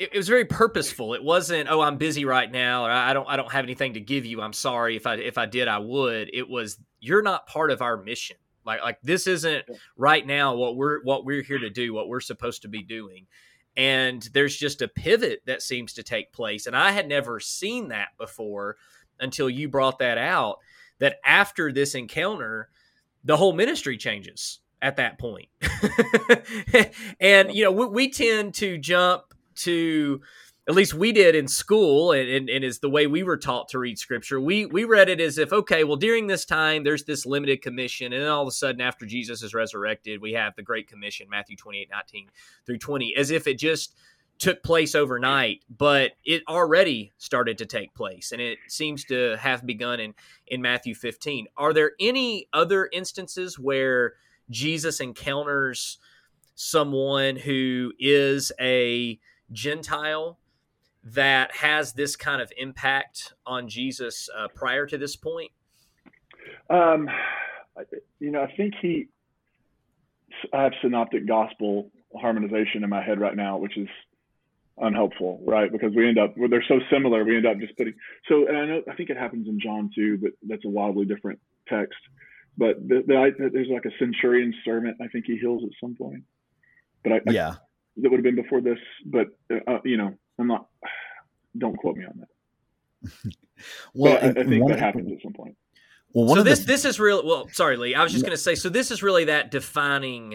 it, 0.00 0.14
was 0.14 0.28
very 0.28 0.44
purposeful. 0.44 1.14
It 1.14 1.24
wasn't, 1.24 1.68
oh, 1.68 1.80
I'm 1.80 1.96
busy 1.96 2.24
right 2.24 2.50
now, 2.50 2.84
or 2.84 2.90
I 2.90 3.12
don't, 3.12 3.28
I 3.28 3.36
don't 3.36 3.50
have 3.50 3.64
anything 3.64 3.94
to 3.94 4.00
give 4.00 4.24
you. 4.24 4.40
I'm 4.40 4.52
sorry 4.52 4.94
if 4.94 5.08
I, 5.08 5.14
if 5.14 5.38
I 5.38 5.46
did, 5.46 5.66
I 5.66 5.78
would. 5.78 6.30
It 6.32 6.48
was, 6.48 6.78
you're 7.00 7.22
not 7.22 7.48
part 7.48 7.72
of 7.72 7.82
our 7.82 7.96
mission. 7.96 8.36
Like 8.64 8.82
like 8.82 8.98
this 9.02 9.26
isn't 9.26 9.64
right 9.96 10.26
now 10.26 10.54
what 10.54 10.76
we're 10.76 11.02
what 11.02 11.24
we're 11.24 11.42
here 11.42 11.58
to 11.58 11.70
do, 11.70 11.94
what 11.94 12.08
we're 12.08 12.20
supposed 12.20 12.62
to 12.62 12.68
be 12.68 12.82
doing. 12.82 13.26
And 13.76 14.28
there's 14.34 14.56
just 14.56 14.82
a 14.82 14.88
pivot 14.88 15.42
that 15.46 15.62
seems 15.62 15.94
to 15.94 16.02
take 16.02 16.32
place. 16.32 16.66
And 16.66 16.76
I 16.76 16.90
had 16.92 17.08
never 17.08 17.40
seen 17.40 17.88
that 17.88 18.08
before 18.18 18.76
until 19.18 19.48
you 19.48 19.68
brought 19.68 19.98
that 20.00 20.18
out. 20.18 20.58
That 20.98 21.16
after 21.24 21.72
this 21.72 21.94
encounter, 21.94 22.68
the 23.24 23.36
whole 23.36 23.52
ministry 23.52 23.96
changes 23.96 24.60
at 24.80 24.96
that 24.96 25.18
point. 25.18 25.48
and 27.20 27.52
you 27.54 27.64
know, 27.64 27.72
we, 27.72 27.86
we 27.86 28.10
tend 28.10 28.54
to 28.54 28.78
jump 28.78 29.34
to 29.54 30.20
at 30.68 30.74
least 30.74 30.94
we 30.94 31.10
did 31.10 31.34
in 31.34 31.48
school 31.48 32.12
and, 32.12 32.28
and, 32.28 32.48
and, 32.48 32.64
is 32.64 32.78
the 32.78 32.88
way 32.88 33.06
we 33.06 33.24
were 33.24 33.36
taught 33.36 33.68
to 33.70 33.78
read 33.78 33.98
scripture. 33.98 34.40
We 34.40 34.66
we 34.66 34.84
read 34.84 35.08
it 35.08 35.20
as 35.20 35.38
if 35.38 35.52
okay 35.52 35.84
well 35.84 35.96
during 35.96 36.26
this 36.26 36.44
time 36.44 36.84
there's 36.84 37.04
this 37.04 37.26
limited 37.26 37.62
commission 37.62 38.12
and 38.12 38.22
then 38.22 38.30
all 38.30 38.42
of 38.42 38.48
a 38.48 38.52
sudden 38.52 38.80
after 38.80 39.04
jesus 39.04 39.42
is 39.42 39.54
resurrected 39.54 40.20
we 40.20 40.32
have 40.32 40.54
the 40.56 40.62
great 40.62 40.88
commission 40.88 41.28
matthew 41.28 41.56
28 41.56 41.88
19 41.90 42.28
through 42.64 42.78
20 42.78 43.16
as 43.16 43.30
if 43.30 43.46
it 43.46 43.58
just 43.58 43.94
took 44.38 44.62
place 44.62 44.94
overnight 44.94 45.62
but 45.76 46.12
it 46.24 46.42
already 46.48 47.12
started 47.18 47.58
to 47.58 47.66
take 47.66 47.92
place 47.94 48.32
and 48.32 48.40
it 48.40 48.58
seems 48.68 49.04
to 49.04 49.36
have 49.38 49.66
begun 49.66 50.00
in 50.00 50.14
in 50.46 50.62
matthew 50.62 50.94
15 50.94 51.46
are 51.56 51.72
there 51.72 51.92
any 52.00 52.48
other 52.52 52.88
instances 52.92 53.58
where 53.58 54.14
jesus 54.50 55.00
encounters 55.00 55.98
someone 56.54 57.36
who 57.36 57.92
is 57.98 58.52
a 58.60 59.18
gentile 59.52 60.38
that 61.04 61.54
has 61.56 61.92
this 61.92 62.16
kind 62.16 62.40
of 62.40 62.52
impact 62.56 63.34
on 63.46 63.68
Jesus 63.68 64.28
uh, 64.36 64.48
prior 64.48 64.86
to 64.86 64.96
this 64.96 65.16
point? 65.16 65.50
Um, 66.70 67.08
you 68.20 68.30
know, 68.30 68.42
I 68.42 68.52
think 68.56 68.74
he. 68.80 69.08
I 70.52 70.62
have 70.64 70.72
synoptic 70.80 71.26
gospel 71.26 71.90
harmonization 72.20 72.82
in 72.82 72.90
my 72.90 73.02
head 73.02 73.20
right 73.20 73.36
now, 73.36 73.58
which 73.58 73.76
is 73.76 73.88
unhelpful, 74.78 75.40
right? 75.46 75.70
Because 75.70 75.92
we 75.94 76.08
end 76.08 76.18
up 76.18 76.34
they're 76.50 76.64
so 76.66 76.80
similar, 76.90 77.24
we 77.24 77.36
end 77.36 77.46
up 77.46 77.58
just 77.58 77.76
putting. 77.76 77.94
So, 78.28 78.46
and 78.46 78.56
I 78.56 78.66
know 78.66 78.82
I 78.90 78.94
think 78.94 79.10
it 79.10 79.16
happens 79.16 79.46
in 79.48 79.60
John 79.60 79.90
too, 79.94 80.18
but 80.18 80.32
that's 80.48 80.64
a 80.64 80.68
wildly 80.68 81.04
different 81.04 81.40
text. 81.68 81.98
But 82.56 82.76
the, 82.86 83.02
the, 83.06 83.50
there's 83.52 83.68
like 83.68 83.84
a 83.86 83.96
centurion 83.98 84.54
servant. 84.64 84.98
I 85.00 85.08
think 85.08 85.24
he 85.26 85.36
heals 85.36 85.62
at 85.64 85.70
some 85.80 85.94
point. 85.94 86.24
But 87.02 87.12
I, 87.12 87.20
yeah, 87.26 87.48
I, 87.48 87.56
that 87.98 88.10
would 88.10 88.18
have 88.18 88.24
been 88.24 88.36
before 88.36 88.60
this. 88.60 88.78
But 89.06 89.28
uh, 89.50 89.78
you 89.84 89.96
know, 89.96 90.14
I'm 90.42 90.48
not. 90.48 90.66
Don't 91.58 91.76
quote 91.76 91.96
me 91.96 92.04
on 92.04 92.20
that. 92.20 93.34
well, 93.94 94.18
I, 94.22 94.40
I, 94.40 94.44
think 94.44 94.68
that 94.68 94.78
happens 94.78 95.10
at 95.12 95.22
some 95.22 95.32
point. 95.32 95.56
Well, 96.14 96.34
so 96.34 96.42
this 96.42 96.60
the, 96.60 96.66
this 96.66 96.84
is 96.84 96.98
real. 96.98 97.26
Well, 97.26 97.48
sorry, 97.52 97.76
Lee. 97.76 97.94
I 97.94 98.02
was 98.02 98.12
just 98.12 98.24
going 98.24 98.36
to 98.36 98.42
say. 98.42 98.54
So 98.54 98.68
this 98.68 98.90
is 98.90 99.02
really 99.02 99.24
that 99.26 99.50
defining, 99.50 100.34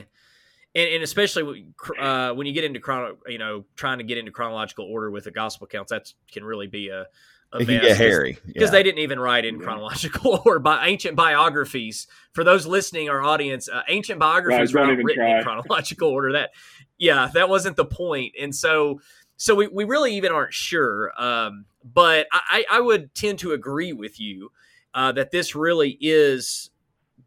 and, 0.75 0.89
and 0.89 1.03
especially 1.03 1.73
uh, 1.99 2.33
when 2.33 2.47
you 2.47 2.53
get 2.53 2.63
into 2.63 2.79
chrono, 2.79 3.17
you 3.27 3.37
know, 3.37 3.65
trying 3.75 3.97
to 3.97 4.03
get 4.03 4.17
into 4.17 4.31
chronological 4.31 4.85
order 4.85 5.11
with 5.11 5.25
the 5.25 5.31
gospel 5.31 5.65
accounts, 5.65 5.91
that 5.91 6.11
can 6.31 6.43
really 6.43 6.67
be 6.67 6.89
a 6.89 7.07
it 7.53 7.65
can 7.65 7.81
get 7.81 7.97
hairy 7.97 8.37
because 8.45 8.67
yeah. 8.67 8.71
they 8.71 8.83
didn't 8.83 8.99
even 8.99 9.19
write 9.19 9.45
in 9.45 9.59
chronological 9.59 10.41
or 10.45 10.59
by 10.59 10.85
ancient 10.87 11.15
biographies. 11.15 12.07
For 12.33 12.43
those 12.43 12.65
listening, 12.65 13.09
our 13.09 13.23
audience, 13.23 13.69
uh, 13.69 13.83
ancient 13.87 14.19
biographies 14.19 14.73
right, 14.73 14.87
were 14.87 14.95
not 14.95 15.03
written 15.03 15.23
try. 15.23 15.37
in 15.37 15.43
chronological 15.43 16.09
order. 16.09 16.33
That, 16.33 16.51
yeah, 16.97 17.29
that 17.33 17.47
wasn't 17.47 17.77
the 17.77 17.85
point. 17.85 18.33
And 18.39 18.53
so, 18.53 18.99
so 19.38 19.56
we, 19.56 19.67
we 19.67 19.84
really 19.86 20.15
even 20.15 20.32
aren't 20.32 20.54
sure. 20.54 21.12
Um, 21.21 21.65
but 21.84 22.28
I, 22.32 22.65
I 22.69 22.82
would 22.82 23.13
tend 23.13 23.39
to 23.39 23.54
agree 23.54 23.93
with 23.93 24.19
you 24.19 24.52
uh, 24.93 25.12
that 25.13 25.32
this 25.32 25.56
really 25.56 25.97
is 26.02 26.71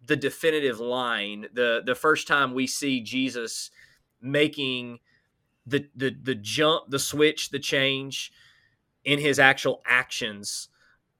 the 0.07 0.16
definitive 0.16 0.81
line. 0.81 1.46
The 1.53 1.83
the 1.85 1.94
first 1.94 2.27
time 2.27 2.53
we 2.53 2.66
see 2.66 3.01
Jesus 3.01 3.70
making 4.20 4.99
the 5.66 5.88
the 5.94 6.14
the 6.23 6.35
jump, 6.35 6.90
the 6.90 6.99
switch, 6.99 7.51
the 7.51 7.59
change 7.59 8.33
in 9.05 9.18
his 9.18 9.38
actual 9.38 9.83
actions 9.87 10.68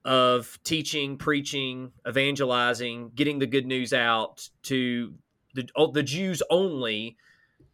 of 0.03 0.59
teaching, 0.63 1.17
preaching, 1.17 1.91
evangelizing, 2.07 3.11
getting 3.15 3.39
the 3.39 3.47
good 3.47 3.65
news 3.65 3.93
out 3.93 4.49
to 4.63 5.13
the, 5.53 5.67
the 5.93 6.03
Jews 6.03 6.41
only 6.49 7.17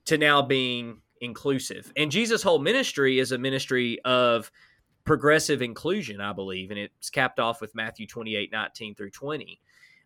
to 0.06 0.18
now 0.18 0.42
being 0.42 1.02
inclusive. 1.22 1.92
And 1.96 2.12
Jesus' 2.12 2.44
whole 2.44 2.60
ministry 2.60 3.20
is 3.20 3.32
a 3.32 3.38
ministry 3.38 4.00
of 4.06 4.52
progressive 5.04 5.62
inclusion, 5.62 6.22
I 6.22 6.34
believe, 6.34 6.70
and 6.72 6.80
it's 6.80 7.10
capped 7.10 7.40
off 7.40 7.62
with 7.62 7.74
Matthew 7.74 8.08
28, 8.08 8.52
19 8.52 8.96
through 8.96 9.12
20. 9.12 9.60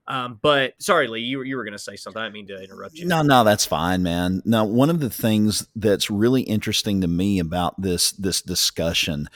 Um, 0.08 0.40
but 0.42 0.74
sorry, 0.80 1.08
Lee, 1.08 1.22
you, 1.22 1.44
you 1.44 1.56
were 1.56 1.64
going 1.64 1.74
to 1.74 1.80
say 1.80 1.96
something. 1.96 2.22
I 2.22 2.26
didn't 2.26 2.34
mean 2.34 2.48
to 2.48 2.64
interrupt 2.64 2.96
you. 2.96 3.06
No, 3.06 3.22
no, 3.22 3.44
that's 3.44 3.66
fine, 3.66 4.04
man. 4.04 4.42
Now, 4.46 4.66
one 4.66 4.90
of 4.90 5.00
the 5.00 5.10
things 5.10 5.68
that's 5.76 6.10
really 6.10 6.42
interesting 6.42 7.02
to 7.02 7.08
me 7.08 7.40
about 7.40 7.80
this 7.80 8.12
this 8.12 8.42
discussion 8.42 9.30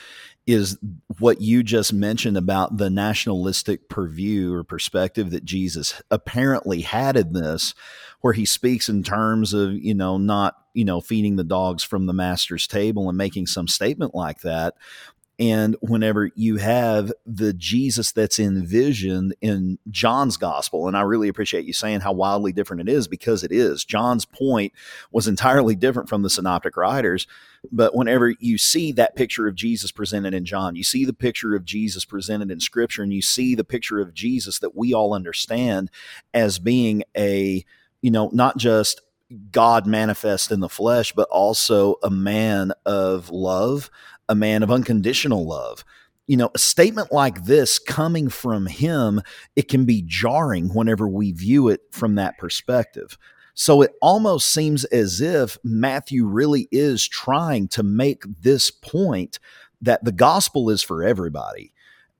is 0.46 0.78
what 1.18 1.40
you 1.40 1.62
just 1.62 1.92
mentioned 1.92 2.36
about 2.36 2.76
the 2.76 2.88
nationalistic 2.88 3.88
purview 3.88 4.52
or 4.52 4.62
perspective 4.62 5.30
that 5.30 5.44
Jesus 5.44 6.00
apparently 6.10 6.82
had 6.82 7.16
in 7.16 7.32
this, 7.32 7.74
where 8.20 8.32
he 8.32 8.44
speaks 8.44 8.88
in 8.88 9.02
terms 9.02 9.52
of, 9.52 9.72
you 9.72 9.94
know, 9.94 10.18
not, 10.18 10.54
you 10.72 10.84
know, 10.84 11.00
feeding 11.00 11.36
the 11.36 11.44
dogs 11.44 11.82
from 11.82 12.06
the 12.06 12.12
master's 12.12 12.66
table 12.66 13.08
and 13.08 13.18
making 13.18 13.46
some 13.46 13.66
statement 13.66 14.14
like 14.14 14.40
that. 14.40 14.74
And 15.38 15.76
whenever 15.82 16.30
you 16.34 16.56
have 16.56 17.12
the 17.26 17.52
Jesus 17.52 18.10
that's 18.10 18.38
envisioned 18.38 19.34
in 19.42 19.78
John's 19.90 20.38
gospel, 20.38 20.88
and 20.88 20.96
I 20.96 21.02
really 21.02 21.28
appreciate 21.28 21.66
you 21.66 21.74
saying 21.74 22.00
how 22.00 22.12
wildly 22.12 22.52
different 22.52 22.88
it 22.88 22.92
is 22.92 23.06
because 23.06 23.44
it 23.44 23.52
is. 23.52 23.84
John's 23.84 24.24
point 24.24 24.72
was 25.12 25.28
entirely 25.28 25.74
different 25.74 26.08
from 26.08 26.22
the 26.22 26.30
synoptic 26.30 26.76
writers. 26.76 27.26
But 27.70 27.94
whenever 27.94 28.30
you 28.38 28.56
see 28.56 28.92
that 28.92 29.14
picture 29.14 29.46
of 29.46 29.54
Jesus 29.54 29.92
presented 29.92 30.32
in 30.32 30.46
John, 30.46 30.74
you 30.74 30.84
see 30.84 31.04
the 31.04 31.12
picture 31.12 31.54
of 31.54 31.66
Jesus 31.66 32.06
presented 32.06 32.50
in 32.50 32.60
scripture, 32.60 33.02
and 33.02 33.12
you 33.12 33.22
see 33.22 33.54
the 33.54 33.64
picture 33.64 34.00
of 34.00 34.14
Jesus 34.14 34.58
that 34.60 34.74
we 34.74 34.94
all 34.94 35.12
understand 35.12 35.90
as 36.32 36.58
being 36.58 37.02
a, 37.14 37.62
you 38.00 38.10
know, 38.10 38.30
not 38.32 38.56
just 38.56 39.02
God 39.50 39.86
manifest 39.86 40.52
in 40.52 40.60
the 40.60 40.68
flesh, 40.68 41.12
but 41.12 41.28
also 41.30 41.96
a 42.02 42.10
man 42.10 42.72
of 42.84 43.30
love, 43.30 43.90
a 44.28 44.34
man 44.34 44.62
of 44.62 44.70
unconditional 44.70 45.46
love. 45.46 45.84
You 46.26 46.36
know, 46.36 46.50
a 46.54 46.58
statement 46.58 47.12
like 47.12 47.44
this 47.44 47.78
coming 47.78 48.28
from 48.28 48.66
him, 48.66 49.22
it 49.54 49.68
can 49.68 49.84
be 49.84 50.02
jarring 50.04 50.70
whenever 50.70 51.06
we 51.08 51.32
view 51.32 51.68
it 51.68 51.82
from 51.92 52.16
that 52.16 52.36
perspective. 52.38 53.16
So 53.54 53.80
it 53.80 53.92
almost 54.02 54.52
seems 54.52 54.84
as 54.86 55.20
if 55.20 55.56
Matthew 55.64 56.26
really 56.26 56.68
is 56.70 57.06
trying 57.06 57.68
to 57.68 57.82
make 57.82 58.24
this 58.42 58.70
point 58.70 59.38
that 59.80 60.04
the 60.04 60.12
gospel 60.12 60.68
is 60.68 60.82
for 60.82 61.02
everybody. 61.02 61.72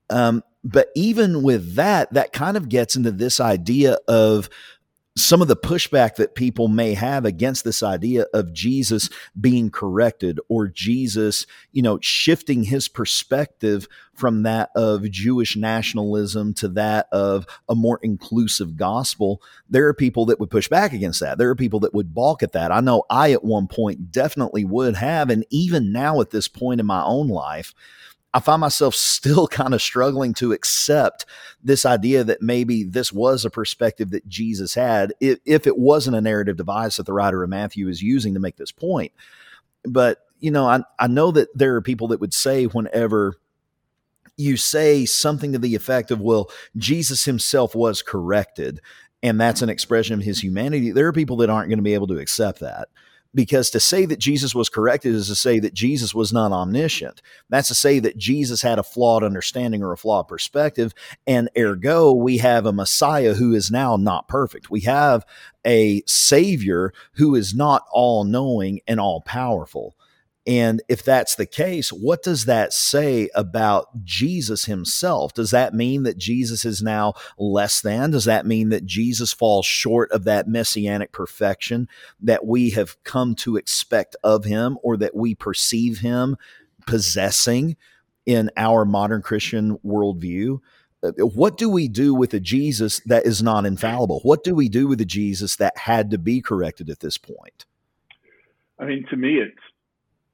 Um, 0.08 0.42
but 0.64 0.88
even 0.94 1.42
with 1.42 1.74
that, 1.74 2.12
that 2.14 2.32
kind 2.32 2.56
of 2.56 2.68
gets 2.68 2.96
into 2.96 3.10
this 3.10 3.38
idea 3.38 3.98
of 4.08 4.48
some 5.16 5.40
of 5.40 5.48
the 5.48 5.56
pushback 5.56 6.16
that 6.16 6.34
people 6.34 6.68
may 6.68 6.92
have 6.92 7.24
against 7.24 7.64
this 7.64 7.82
idea 7.82 8.26
of 8.34 8.52
Jesus 8.52 9.08
being 9.40 9.70
corrected 9.70 10.38
or 10.48 10.68
Jesus, 10.68 11.46
you 11.72 11.80
know, 11.80 11.98
shifting 12.02 12.64
his 12.64 12.86
perspective 12.86 13.88
from 14.14 14.42
that 14.42 14.70
of 14.76 15.10
Jewish 15.10 15.56
nationalism 15.56 16.52
to 16.54 16.68
that 16.68 17.08
of 17.12 17.46
a 17.66 17.74
more 17.74 17.98
inclusive 18.02 18.76
gospel. 18.76 19.40
There 19.70 19.88
are 19.88 19.94
people 19.94 20.26
that 20.26 20.38
would 20.38 20.50
push 20.50 20.68
back 20.68 20.92
against 20.92 21.20
that. 21.20 21.38
There 21.38 21.48
are 21.48 21.56
people 21.56 21.80
that 21.80 21.94
would 21.94 22.14
balk 22.14 22.42
at 22.42 22.52
that. 22.52 22.70
I 22.70 22.80
know 22.80 23.04
I 23.08 23.32
at 23.32 23.44
one 23.44 23.68
point 23.68 24.12
definitely 24.12 24.66
would 24.66 24.96
have. 24.96 25.30
And 25.30 25.46
even 25.48 25.92
now 25.92 26.20
at 26.20 26.30
this 26.30 26.48
point 26.48 26.80
in 26.80 26.86
my 26.86 27.02
own 27.02 27.28
life, 27.28 27.74
I 28.36 28.40
find 28.40 28.60
myself 28.60 28.94
still 28.94 29.48
kind 29.48 29.72
of 29.72 29.80
struggling 29.80 30.34
to 30.34 30.52
accept 30.52 31.24
this 31.64 31.86
idea 31.86 32.22
that 32.22 32.42
maybe 32.42 32.84
this 32.84 33.10
was 33.10 33.46
a 33.46 33.50
perspective 33.50 34.10
that 34.10 34.28
Jesus 34.28 34.74
had, 34.74 35.14
if, 35.20 35.38
if 35.46 35.66
it 35.66 35.78
wasn't 35.78 36.16
a 36.16 36.20
narrative 36.20 36.58
device 36.58 36.98
that 36.98 37.06
the 37.06 37.14
writer 37.14 37.42
of 37.42 37.48
Matthew 37.48 37.88
is 37.88 38.02
using 38.02 38.34
to 38.34 38.40
make 38.40 38.56
this 38.56 38.70
point. 38.70 39.12
But, 39.84 40.18
you 40.38 40.50
know, 40.50 40.68
I, 40.68 40.82
I 40.98 41.06
know 41.06 41.30
that 41.30 41.48
there 41.56 41.76
are 41.76 41.82
people 41.82 42.08
that 42.08 42.20
would 42.20 42.34
say 42.34 42.66
whenever 42.66 43.36
you 44.36 44.58
say 44.58 45.06
something 45.06 45.52
to 45.52 45.58
the 45.58 45.74
effect 45.74 46.10
of, 46.10 46.20
well, 46.20 46.50
Jesus 46.76 47.24
himself 47.24 47.74
was 47.74 48.02
corrected, 48.02 48.82
and 49.22 49.40
that's 49.40 49.62
an 49.62 49.70
expression 49.70 50.18
of 50.18 50.26
his 50.26 50.42
humanity, 50.42 50.90
there 50.90 51.06
are 51.06 51.12
people 51.12 51.38
that 51.38 51.48
aren't 51.48 51.70
going 51.70 51.78
to 51.78 51.82
be 51.82 51.94
able 51.94 52.08
to 52.08 52.18
accept 52.18 52.60
that 52.60 52.88
because 53.36 53.68
to 53.70 53.78
say 53.78 54.06
that 54.06 54.18
Jesus 54.18 54.54
was 54.54 54.70
corrected 54.70 55.14
is 55.14 55.28
to 55.28 55.36
say 55.36 55.60
that 55.60 55.74
Jesus 55.74 56.14
was 56.14 56.32
not 56.32 56.52
omniscient. 56.52 57.20
That's 57.50 57.68
to 57.68 57.74
say 57.74 57.98
that 57.98 58.16
Jesus 58.16 58.62
had 58.62 58.78
a 58.78 58.82
flawed 58.82 59.22
understanding 59.22 59.82
or 59.82 59.92
a 59.92 59.98
flawed 59.98 60.26
perspective. 60.26 60.94
And 61.26 61.50
ergo, 61.56 62.12
we 62.12 62.38
have 62.38 62.64
a 62.64 62.72
Messiah 62.72 63.34
who 63.34 63.52
is 63.52 63.70
now 63.70 63.96
not 63.96 64.26
perfect. 64.26 64.70
We 64.70 64.80
have 64.80 65.26
a 65.66 66.02
Savior 66.06 66.94
who 67.12 67.34
is 67.34 67.54
not 67.54 67.84
all 67.92 68.24
knowing 68.24 68.80
and 68.88 68.98
all 68.98 69.20
powerful. 69.20 69.94
And 70.46 70.80
if 70.88 71.02
that's 71.02 71.34
the 71.34 71.46
case, 71.46 71.90
what 71.90 72.22
does 72.22 72.44
that 72.44 72.72
say 72.72 73.28
about 73.34 74.04
Jesus 74.04 74.66
himself? 74.66 75.34
Does 75.34 75.50
that 75.50 75.74
mean 75.74 76.04
that 76.04 76.18
Jesus 76.18 76.64
is 76.64 76.82
now 76.82 77.14
less 77.36 77.80
than? 77.80 78.12
Does 78.12 78.26
that 78.26 78.46
mean 78.46 78.68
that 78.68 78.86
Jesus 78.86 79.32
falls 79.32 79.66
short 79.66 80.10
of 80.12 80.22
that 80.24 80.46
messianic 80.46 81.10
perfection 81.10 81.88
that 82.20 82.46
we 82.46 82.70
have 82.70 83.02
come 83.02 83.34
to 83.36 83.56
expect 83.56 84.14
of 84.22 84.44
him 84.44 84.78
or 84.84 84.96
that 84.96 85.16
we 85.16 85.34
perceive 85.34 85.98
him 85.98 86.36
possessing 86.86 87.76
in 88.24 88.50
our 88.56 88.84
modern 88.84 89.22
Christian 89.22 89.78
worldview? 89.78 90.60
Uh, 91.02 91.10
what 91.24 91.58
do 91.58 91.68
we 91.68 91.88
do 91.88 92.14
with 92.14 92.32
a 92.34 92.40
Jesus 92.40 93.00
that 93.06 93.26
is 93.26 93.42
not 93.42 93.66
infallible? 93.66 94.20
What 94.22 94.44
do 94.44 94.54
we 94.54 94.68
do 94.68 94.86
with 94.86 95.00
a 95.00 95.04
Jesus 95.04 95.56
that 95.56 95.76
had 95.76 96.10
to 96.12 96.18
be 96.18 96.40
corrected 96.40 96.88
at 96.88 97.00
this 97.00 97.18
point? 97.18 97.66
I 98.78 98.84
mean, 98.84 99.06
to 99.10 99.16
me, 99.16 99.38
it's 99.38 99.58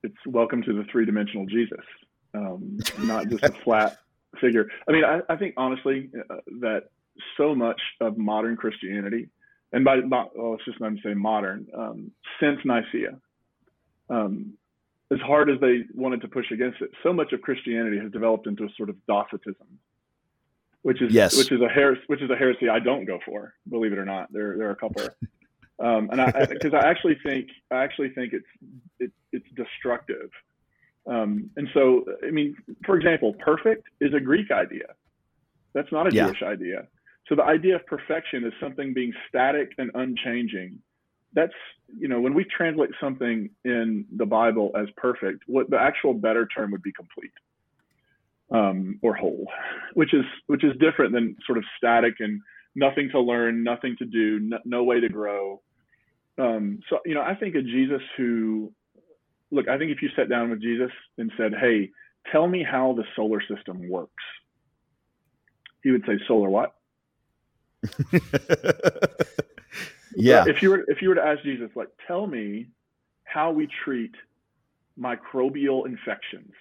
it's 0.03 0.17
welcome 0.27 0.63
to 0.63 0.73
the 0.73 0.85
three 0.91 1.07
dimensional 1.07 1.47
Jesus, 1.47 1.85
um, 2.35 2.79
not 3.01 3.29
just 3.29 3.45
a 3.45 3.53
flat 3.65 3.99
figure. 4.41 4.69
I 4.89 4.93
mean, 4.93 5.05
I, 5.05 5.21
I 5.29 5.37
think 5.37 5.55
honestly 5.57 6.11
uh, 6.31 6.37
that 6.61 6.85
so 7.37 7.55
much 7.55 7.81
of 8.01 8.19
modern 8.19 8.57
Christianity, 8.57 9.29
and 9.73 9.85
by 9.85 9.97
well, 10.01 10.55
it's 10.55 10.65
just 10.65 10.81
not 10.81 10.91
to 10.91 11.03
say 11.05 11.15
modern, 11.15 11.67
um, 11.77 12.11
since 12.41 12.59
Nicaea, 12.65 13.19
um, 14.11 14.55
as 15.13 15.21
hard 15.21 15.51
as 15.51 15.61
they 15.61 15.85
wanted 15.95 16.21
to 16.23 16.29
push 16.29 16.51
against 16.51 16.81
it, 16.81 16.91
so 17.03 17.13
much 17.13 17.33
of 17.33 17.43
Christianity 17.43 17.99
has 17.99 18.11
developed 18.11 18.47
into 18.47 18.65
a 18.65 18.69
sort 18.77 18.89
of 18.89 18.97
Docetism, 19.07 19.79
which 20.83 21.03
is 21.03 21.13
yes. 21.13 21.37
which 21.37 21.53
is 21.53 21.61
a 21.61 21.69
heresy, 21.69 22.03
which 22.07 22.23
is 22.23 22.31
a 22.31 22.37
heresy 22.37 22.69
I 22.69 22.81
don't 22.81 23.05
go 23.05 23.19
for. 23.25 23.55
Believe 23.69 23.93
it 23.93 23.99
or 23.99 24.05
not, 24.05 24.33
there 24.33 24.57
there 24.57 24.69
are 24.69 24.73
a 24.73 24.77
couple 24.77 25.07
Um, 25.83 26.09
and 26.13 26.21
I, 26.21 26.47
because 26.47 26.75
I, 26.75 26.79
I, 26.87 26.91
actually 26.91 27.19
think, 27.25 27.49
I 27.73 27.83
actually 27.83 28.11
think 28.11 28.33
it's, 28.33 28.47
it, 29.01 29.13
it's 29.33 29.47
destructive 29.57 30.31
Um, 31.07 31.51
and 31.57 31.69
so, 31.75 32.05
I 32.27 32.31
mean, 32.31 32.57
for 32.87 32.97
example, 32.97 33.35
perfect 33.45 33.89
is 34.01 34.15
a 34.15 34.21
Greek 34.21 34.51
idea. 34.51 34.95
That's 35.75 35.91
not 35.91 36.07
a 36.07 36.15
Yeah. 36.15 36.27
Jewish 36.27 36.43
idea. 36.43 36.87
So 37.29 37.35
the 37.35 37.45
idea 37.45 37.77
of 37.77 37.87
perfection 37.87 38.45
is 38.45 38.53
something 38.61 38.95
being 38.95 39.13
static 39.29 39.73
and 39.79 39.91
unchanging. 39.95 40.79
That's, 41.35 41.55
you 41.99 42.09
know, 42.09 42.21
when 42.21 42.35
we 42.35 42.45
translate 42.45 42.91
something 43.01 43.51
in 43.65 44.05
the 44.17 44.27
Bible 44.27 44.71
as 44.77 44.89
perfect, 44.97 45.45
what 45.47 45.71
the 45.71 45.81
actual 45.81 46.15
better 46.15 46.47
term 46.47 46.71
would 46.73 46.83
be 46.83 46.93
complete 46.93 47.33
um, 48.51 48.99
or 49.03 49.15
whole, 49.15 49.47
which 49.95 50.13
is 50.15 50.25
which 50.47 50.65
is 50.65 50.73
different 50.79 51.13
than 51.13 51.37
sort 51.47 51.59
of 51.59 51.65
static 51.79 52.17
and 52.21 52.41
nothing 52.75 53.09
to 53.11 53.21
learn, 53.21 53.63
nothing 53.65 53.97
to 53.99 54.05
do, 54.05 54.41
no, 54.41 54.59
no 54.65 54.85
way 54.85 55.01
to 55.01 55.09
grow. 55.09 55.61
Um, 56.39 56.81
so, 56.89 57.01
you 57.05 57.15
know, 57.15 57.23
I 57.23 57.35
think 57.35 57.55
of 57.55 57.65
Jesus 57.65 58.01
who, 58.17 58.73
look, 59.51 59.69
I 59.69 59.79
think 59.79 59.91
if 59.91 60.03
you 60.03 60.09
sat 60.17 60.29
down 60.29 60.51
with 60.51 60.63
Jesus 60.63 60.91
and 61.19 61.31
said, 61.37 61.53
"Hey, 61.55 61.91
tell 62.31 62.47
me 62.47 62.63
how 62.63 62.95
the 62.95 63.05
solar 63.15 63.43
system 63.43 63.89
works," 63.89 64.25
he 65.83 65.91
would 65.91 66.05
say, 66.07 66.19
"Solar 66.27 66.49
what?" 66.49 66.75
yeah. 70.17 70.45
If 70.47 70.63
you 70.63 70.71
were 70.71 70.85
if 70.89 71.03
you 71.03 71.11
were 71.11 71.17
to 71.17 71.25
ask 71.25 71.43
Jesus, 71.43 71.71
like, 71.75 71.89
tell 72.07 72.27
me 72.27 72.69
how 73.25 73.51
we 73.51 73.69
treat 73.85 74.15
microbial 74.99 75.87
infections. 75.87 76.53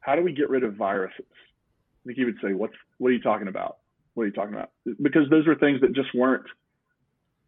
How 0.00 0.14
do 0.14 0.22
we 0.22 0.32
get 0.32 0.48
rid 0.48 0.62
of 0.62 0.74
viruses? 0.74 1.26
I 1.28 2.06
think 2.06 2.18
he 2.18 2.24
would 2.24 2.38
say, 2.42 2.54
"What's 2.54 2.74
what 2.98 3.08
are 3.08 3.12
you 3.12 3.20
talking 3.20 3.48
about? 3.48 3.78
What 4.14 4.22
are 4.22 4.26
you 4.26 4.32
talking 4.32 4.54
about?" 4.54 4.70
Because 5.02 5.28
those 5.28 5.46
were 5.46 5.56
things 5.56 5.80
that 5.82 5.92
just 5.92 6.14
weren't 6.14 6.46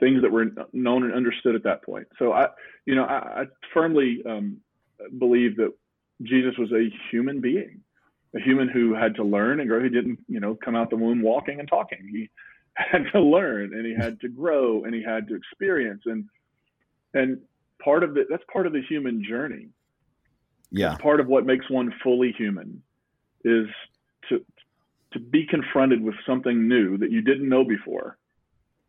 things 0.00 0.22
that 0.22 0.30
were 0.30 0.46
known 0.72 1.04
and 1.04 1.14
understood 1.14 1.54
at 1.54 1.64
that 1.64 1.82
point. 1.84 2.06
So 2.18 2.32
I, 2.32 2.48
you 2.86 2.94
know, 2.94 3.04
I, 3.04 3.42
I 3.42 3.44
firmly 3.74 4.22
um, 4.26 4.58
believe 5.18 5.56
that 5.56 5.72
Jesus 6.22 6.54
was 6.58 6.70
a 6.72 6.88
human 7.10 7.40
being, 7.40 7.80
a 8.34 8.40
human 8.40 8.68
who 8.68 8.94
had 8.94 9.14
to 9.16 9.24
learn 9.24 9.60
and 9.60 9.68
grow. 9.68 9.82
He 9.82 9.88
didn't, 9.88 10.18
you 10.28 10.40
know, 10.40 10.56
come 10.64 10.76
out 10.76 10.90
the 10.90 10.96
womb 10.96 11.22
walking 11.22 11.58
and 11.60 11.68
talking. 11.68 12.08
He 12.10 12.30
had 12.74 13.04
to 13.12 13.20
learn 13.20 13.74
and 13.74 13.84
he 13.84 13.94
had 13.94 14.20
to 14.20 14.28
grow 14.28 14.84
and 14.84 14.94
he 14.94 15.02
had 15.02 15.26
to 15.28 15.34
experience 15.34 16.02
and 16.06 16.24
and 17.14 17.38
part 17.82 18.04
of 18.04 18.14
the 18.14 18.24
that's 18.30 18.42
part 18.52 18.66
of 18.66 18.72
the 18.72 18.82
human 18.88 19.24
journey 19.28 19.68
yeah. 20.70 20.96
part 20.96 21.20
of 21.20 21.26
what 21.26 21.46
makes 21.46 21.68
one 21.70 21.92
fully 22.02 22.32
human 22.36 22.82
is 23.44 23.66
to 24.28 24.44
to 25.12 25.18
be 25.18 25.46
confronted 25.46 26.02
with 26.02 26.14
something 26.26 26.68
new 26.68 26.98
that 26.98 27.10
you 27.10 27.22
didn't 27.22 27.48
know 27.48 27.64
before 27.64 28.18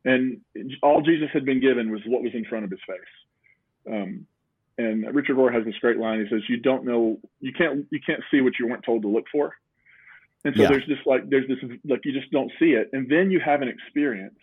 and 0.05 0.39
all 0.81 1.01
jesus 1.01 1.29
had 1.33 1.45
been 1.45 1.59
given 1.59 1.91
was 1.91 2.01
what 2.07 2.21
was 2.23 2.31
in 2.33 2.45
front 2.45 2.65
of 2.65 2.71
his 2.71 2.79
face. 2.87 3.93
Um, 3.93 4.25
and 4.77 5.13
richard 5.13 5.35
rohr 5.37 5.53
has 5.53 5.65
this 5.65 5.75
great 5.81 5.97
line. 5.97 6.23
He 6.23 6.29
says 6.29 6.41
you 6.47 6.57
don't 6.57 6.85
know 6.85 7.19
you 7.39 7.51
can't 7.53 7.85
you 7.91 7.99
can't 8.05 8.21
see 8.31 8.41
what 8.41 8.53
you 8.59 8.67
weren't 8.67 8.83
told 8.85 9.01
to 9.03 9.07
look 9.07 9.25
for. 9.31 9.53
And 10.45 10.55
so 10.55 10.63
Yeah. 10.63 10.69
there's 10.69 10.85
just 10.85 11.05
like 11.05 11.29
there's 11.29 11.47
this 11.47 11.57
like 11.85 12.01
you 12.05 12.13
just 12.13 12.31
don't 12.31 12.51
see 12.59 12.71
it. 12.71 12.89
And 12.93 13.09
then 13.09 13.29
you 13.29 13.39
have 13.41 13.61
an 13.61 13.67
experience 13.67 14.39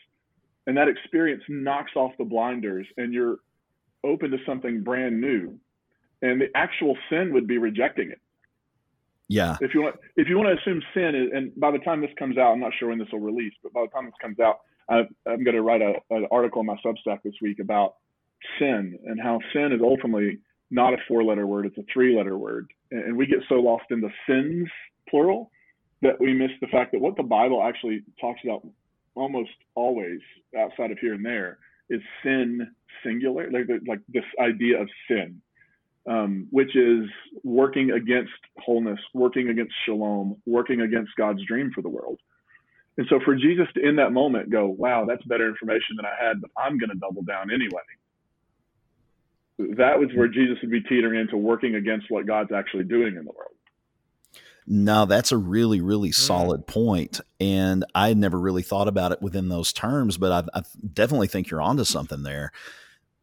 and 0.66 0.76
that 0.76 0.88
experience 0.88 1.42
knocks 1.48 1.92
off 1.96 2.12
the 2.18 2.24
blinders 2.24 2.86
and 2.98 3.12
you're 3.14 3.36
open 4.04 4.30
to 4.30 4.38
something 4.44 4.82
brand 4.82 5.20
new 5.20 5.58
and 6.22 6.40
the 6.40 6.48
actual 6.54 6.96
sin 7.08 7.32
would 7.32 7.46
be 7.46 7.58
rejecting 7.58 8.10
it. 8.10 8.20
Yeah. 9.28 9.56
if 9.60 9.74
you 9.74 9.82
want 9.82 9.96
if 10.16 10.28
you 10.28 10.36
want 10.38 10.48
to 10.50 10.60
assume 10.62 10.80
sin 10.94 11.14
is, 11.16 11.30
and 11.34 11.52
by 11.58 11.72
the 11.72 11.78
time 11.78 12.00
this 12.00 12.12
comes 12.16 12.38
out 12.38 12.52
i'm 12.52 12.60
not 12.60 12.72
sure 12.78 12.90
when 12.90 12.98
this 12.98 13.08
will 13.10 13.18
release 13.18 13.52
but 13.60 13.72
by 13.72 13.80
the 13.82 13.88
time 13.88 14.04
this 14.04 14.14
comes 14.22 14.38
out 14.38 14.60
I, 14.88 15.00
i'm 15.26 15.44
going 15.44 15.56
to 15.56 15.62
write 15.62 15.82
a, 15.82 15.94
an 16.10 16.26
article 16.30 16.60
on 16.60 16.66
my 16.66 16.76
substack 16.84 17.22
this 17.24 17.34
week 17.40 17.58
about 17.60 17.96
sin 18.58 18.98
and 19.06 19.20
how 19.20 19.38
sin 19.52 19.72
is 19.72 19.80
ultimately 19.82 20.38
not 20.70 20.94
a 20.94 20.98
four 21.08 21.24
letter 21.24 21.46
word 21.46 21.66
it's 21.66 21.78
a 21.78 21.84
three 21.92 22.16
letter 22.16 22.36
word 22.36 22.70
and, 22.90 23.04
and 23.04 23.16
we 23.16 23.26
get 23.26 23.38
so 23.48 23.56
lost 23.56 23.84
in 23.90 24.00
the 24.00 24.10
sins 24.28 24.68
plural 25.08 25.50
that 26.02 26.20
we 26.20 26.32
miss 26.32 26.50
the 26.60 26.66
fact 26.68 26.92
that 26.92 27.00
what 27.00 27.16
the 27.16 27.22
bible 27.22 27.62
actually 27.62 28.02
talks 28.20 28.40
about 28.44 28.66
almost 29.14 29.50
always 29.74 30.20
outside 30.58 30.90
of 30.90 30.98
here 30.98 31.14
and 31.14 31.24
there 31.24 31.58
is 31.88 32.00
sin 32.22 32.66
singular 33.04 33.50
like, 33.50 33.66
like 33.86 34.00
this 34.12 34.24
idea 34.40 34.80
of 34.80 34.88
sin 35.08 35.40
um, 36.08 36.46
which 36.50 36.76
is 36.76 37.04
working 37.42 37.90
against 37.90 38.32
wholeness, 38.58 38.98
working 39.12 39.48
against 39.48 39.74
shalom, 39.84 40.36
working 40.46 40.80
against 40.80 41.10
God's 41.16 41.44
dream 41.46 41.70
for 41.74 41.82
the 41.82 41.88
world. 41.88 42.18
And 42.98 43.06
so 43.10 43.20
for 43.24 43.34
Jesus 43.34 43.66
to 43.74 43.86
in 43.86 43.96
that 43.96 44.12
moment 44.12 44.50
go, 44.50 44.66
wow, 44.66 45.04
that's 45.06 45.22
better 45.24 45.48
information 45.48 45.96
than 45.96 46.06
I 46.06 46.14
had, 46.22 46.40
but 46.40 46.50
I'm 46.56 46.78
going 46.78 46.90
to 46.90 46.96
double 46.96 47.22
down 47.22 47.50
anyway. 47.50 47.82
That 49.76 49.98
was 49.98 50.10
where 50.14 50.28
Jesus 50.28 50.58
would 50.62 50.70
be 50.70 50.82
teetering 50.82 51.20
into 51.20 51.36
working 51.36 51.74
against 51.76 52.10
what 52.10 52.26
God's 52.26 52.52
actually 52.52 52.84
doing 52.84 53.16
in 53.16 53.24
the 53.24 53.32
world. 53.32 53.52
Now 54.66 55.04
that's 55.04 55.32
a 55.32 55.36
really, 55.36 55.80
really 55.80 56.10
Mm. 56.10 56.14
solid 56.14 56.66
point. 56.66 57.20
And 57.40 57.84
I 57.94 58.08
had 58.08 58.18
never 58.18 58.38
really 58.38 58.62
thought 58.62 58.88
about 58.88 59.12
it 59.12 59.22
within 59.22 59.48
those 59.48 59.72
terms, 59.72 60.18
but 60.18 60.32
I, 60.54 60.58
I 60.58 60.62
definitely 60.92 61.28
think 61.28 61.50
you're 61.50 61.62
onto 61.62 61.84
something 61.84 62.22
there. 62.22 62.50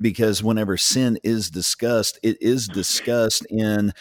Because 0.02 0.44
whenever 0.44 0.76
sin 0.76 1.18
is 1.24 1.50
discussed, 1.50 2.20
it 2.24 2.42
is 2.42 2.68
discussed 2.68 3.46
in 3.50 3.94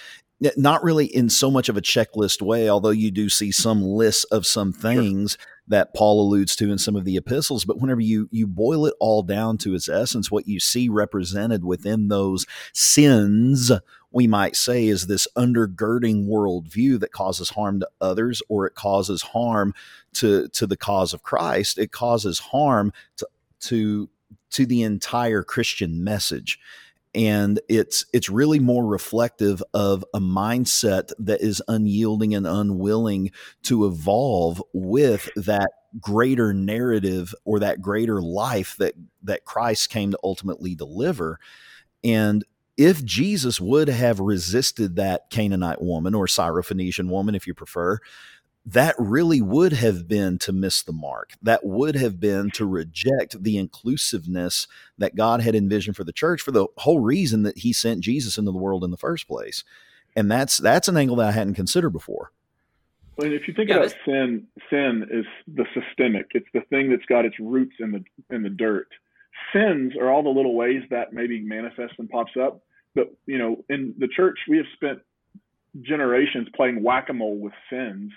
not 0.57 0.83
really 0.83 1.07
in 1.07 1.29
so 1.29 1.51
much 1.51 1.69
of 1.69 1.77
a 1.77 1.83
checklist 1.83 2.43
way, 2.43 2.69
although 2.69 2.91
you 2.91 3.11
do 3.11 3.29
see 3.29 3.53
some 3.53 3.83
lists 3.83 4.25
of 4.25 4.47
some 4.47 4.73
things 4.73 5.39
that 5.69 5.95
Paul 5.95 6.21
alludes 6.21 6.57
to 6.57 6.71
in 6.71 6.79
some 6.79 6.97
of 6.97 7.05
the 7.05 7.17
epistles. 7.17 7.65
But 7.65 7.81
whenever 7.81 8.01
you 8.01 8.29
you 8.31 8.47
boil 8.47 8.87
it 8.87 8.95
all 9.01 9.23
down 9.23 9.59
to 9.59 9.75
its 9.75 9.89
essence, 9.89 10.31
what 10.31 10.49
you 10.49 10.59
see 10.59 10.89
represented 10.89 11.65
within 11.65 12.09
those 12.09 12.47
sins 12.73 13.71
we 14.13 14.27
might 14.27 14.57
say 14.57 14.87
is 14.87 15.07
this 15.07 15.27
undergirding 15.37 16.27
worldview 16.27 17.01
that 17.01 17.13
causes 17.13 17.51
harm 17.51 17.81
to 17.81 17.89
others 18.01 18.43
or 18.49 18.67
it 18.67 18.75
causes 18.75 19.23
harm 19.23 19.75
to 20.15 20.49
to 20.49 20.67
the 20.67 20.77
cause 20.77 21.15
of 21.15 21.23
Christ. 21.23 21.79
It 21.79 21.93
causes 21.93 22.39
harm 22.39 22.93
to 23.17 23.27
to 23.61 24.11
to 24.51 24.67
the 24.67 24.83
entire 24.83 25.43
Christian 25.43 26.05
message. 26.05 26.59
And 27.15 27.61
it's 27.69 28.07
it's 28.13 28.31
really 28.31 28.59
more 28.59 28.87
reflective 28.87 29.63
of 29.75 30.05
a 30.15 30.21
mindset 30.21 31.13
that 31.19 31.43
is 31.43 31.63
unyielding 31.69 32.35
and 32.35 32.47
unwilling 32.47 33.33
to 33.65 33.85
evolve 33.85 34.63
with 34.73 35.29
that 35.37 35.71
greater 36.01 36.55
narrative 36.55 37.35
or 37.45 37.61
that 37.61 37.83
greater 37.83 38.23
life 38.23 38.77
that 38.79 38.95
that 39.23 39.45
Christ 39.45 39.91
came 39.91 40.11
to 40.13 40.19
ultimately 40.25 40.75
deliver. 40.75 41.39
And 42.03 42.45
if 42.77 43.05
Jesus 43.05 43.61
would 43.61 43.89
have 43.89 44.19
resisted 44.19 44.97
that 44.97 45.29
Canaanite 45.31 45.83
woman 45.83 46.15
or 46.15 46.27
Syrophoenician 46.27 47.09
woman, 47.09 47.35
if 47.35 47.47
you 47.47 47.55
prefer, 47.55 47.99
that 48.65 48.95
really 48.99 49.41
would 49.41 49.73
have 49.73 50.07
been 50.07 50.39
to 50.39 50.53
miss 50.53 50.83
the 50.83 50.93
mark. 50.93 51.33
That 51.43 51.65
would 51.65 51.97
have 51.97 52.21
been 52.21 52.51
to 52.53 52.65
mm-hmm. 52.65 52.73
reject 52.73 53.43
the 53.43 53.59
inclusiveness 53.59 54.69
that 54.99 55.17
God 55.17 55.41
had 55.41 55.55
envisioned 55.55 55.97
for 55.97 56.05
the 56.05 56.13
church 56.13 56.41
for 56.41 56.53
the 56.53 56.67
whole 56.79 57.01
reason 57.01 57.43
that 57.43 57.59
he 57.59 57.73
sent 57.73 58.01
Jesus 58.01 58.39
into 58.39 58.53
the 58.53 58.59
world 58.59 58.85
in 58.85 58.91
the 58.91 58.97
first 58.97 59.27
place. 59.27 59.65
And 60.15 60.31
that's 60.31 60.59
that's 60.59 60.89
an 60.89 60.97
angle 60.97 61.17
that 61.17 61.29
I 61.29 61.33
hadn't 61.33 61.55
considered 61.55 61.91
before. 61.91 62.31
And 63.19 63.33
if 63.33 63.47
you 63.49 63.55
think 63.55 63.69
Yeah, 63.69 63.77
about 63.77 63.89
this- 63.91 63.99
sin, 64.05 64.47
sin 64.71 65.07
is 65.11 65.27
the 65.47 65.67
systemic. 65.75 66.27
It's 66.35 66.49
the 66.55 66.63
thing 66.63 66.91
that's 66.91 67.05
got 67.07 67.25
its 67.25 67.39
roots 67.41 67.75
in 67.81 67.93
the 67.93 68.05
in 68.31 68.43
the 68.43 68.51
dirt. 68.51 68.89
Sins 69.53 69.95
are 69.97 70.11
all 70.11 70.23
the 70.23 70.31
little 70.31 70.55
ways 70.55 70.83
that 70.91 71.13
maybe 71.13 71.41
manifests 71.41 71.97
and 71.99 72.09
pops 72.09 72.37
up. 72.37 72.63
But 72.95 73.15
you 73.27 73.39
know, 73.39 73.65
in 73.69 73.95
the 73.99 74.09
church, 74.09 74.39
we 74.49 74.59
have 74.59 74.67
spent 74.75 75.01
generations 75.81 76.49
playing 76.55 76.83
whack-a-mole 76.83 77.39
with 77.39 77.55
sins, 77.71 78.13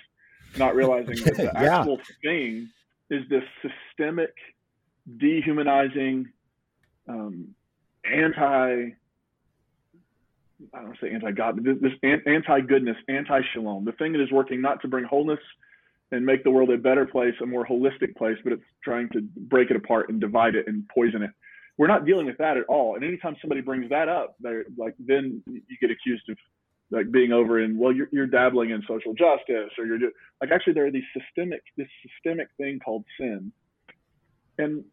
not 0.58 0.76
realizing 0.76 1.16
that 1.24 1.36
the 1.38 1.44
Yeah. 1.62 1.80
actual 1.80 2.00
thing 2.24 2.70
is 3.10 3.24
this 3.30 3.44
systemic, 3.62 4.34
dehumanizing, 5.18 6.28
um, 7.08 7.56
anti 8.06 8.94
I 10.74 10.78
don't 10.78 10.88
want 10.88 11.00
to 11.00 11.06
say 11.06 11.14
anti-God, 11.14 11.56
but 11.58 11.66
this, 11.66 11.76
this 11.82 12.20
anti-goodness, 12.26 12.96
anti-shalom, 13.10 13.84
the 13.86 13.92
thing 13.94 14.14
that 14.14 14.22
is 14.22 14.32
working 14.32 14.62
not 14.62 14.82
to 14.82 14.88
bring 14.88 15.04
wholeness 15.04 15.40
and 16.12 16.26
make 16.26 16.44
the 16.44 16.52
world 16.52 16.70
a 16.70 16.78
better 16.78 17.06
place, 17.06 17.34
a 17.42 17.46
more 17.46 17.66
holistic 17.68 18.16
place, 18.16 18.38
but 18.44 18.54
it's 18.54 18.64
trying 18.84 19.10
to 19.10 19.22
break 19.22 19.70
it 19.70 19.76
apart 19.76 20.10
and 20.10 20.22
divide 20.22 20.56
it 20.56 20.66
and 20.68 20.88
poison 20.88 21.24
it. 21.24 21.32
We're 21.78 21.88
not 21.88 22.06
dealing 22.06 22.26
with 22.26 22.38
that 22.38 22.56
at 22.56 22.64
all. 22.70 22.96
And 22.96 23.04
anytime 23.04 23.36
somebody 23.42 23.60
brings 23.60 23.90
that 23.90 24.08
up, 24.08 24.36
they're 24.40 24.64
like, 24.78 24.96
then 24.98 25.44
you 25.46 25.78
get 25.82 25.92
accused 25.92 26.30
of 26.30 26.38
like 26.96 27.12
being 27.12 27.32
over 27.32 27.60
in, 27.64 27.78
well, 27.78 27.92
you're, 27.92 28.08
you're 28.12 28.26
dabbling 28.26 28.72
in 28.72 28.82
social 28.88 29.14
justice 29.14 29.70
or 29.78 29.86
you're 29.86 30.00
do- 30.00 30.12
like, 30.42 30.50
actually 30.52 30.74
there 30.74 30.88
are 30.88 30.92
these 30.92 31.04
systemic, 31.14 31.62
this 31.78 31.88
systemic 32.02 32.48
thing 32.58 32.80
called 32.84 33.04
sin. 33.20 33.52
And 34.58 34.84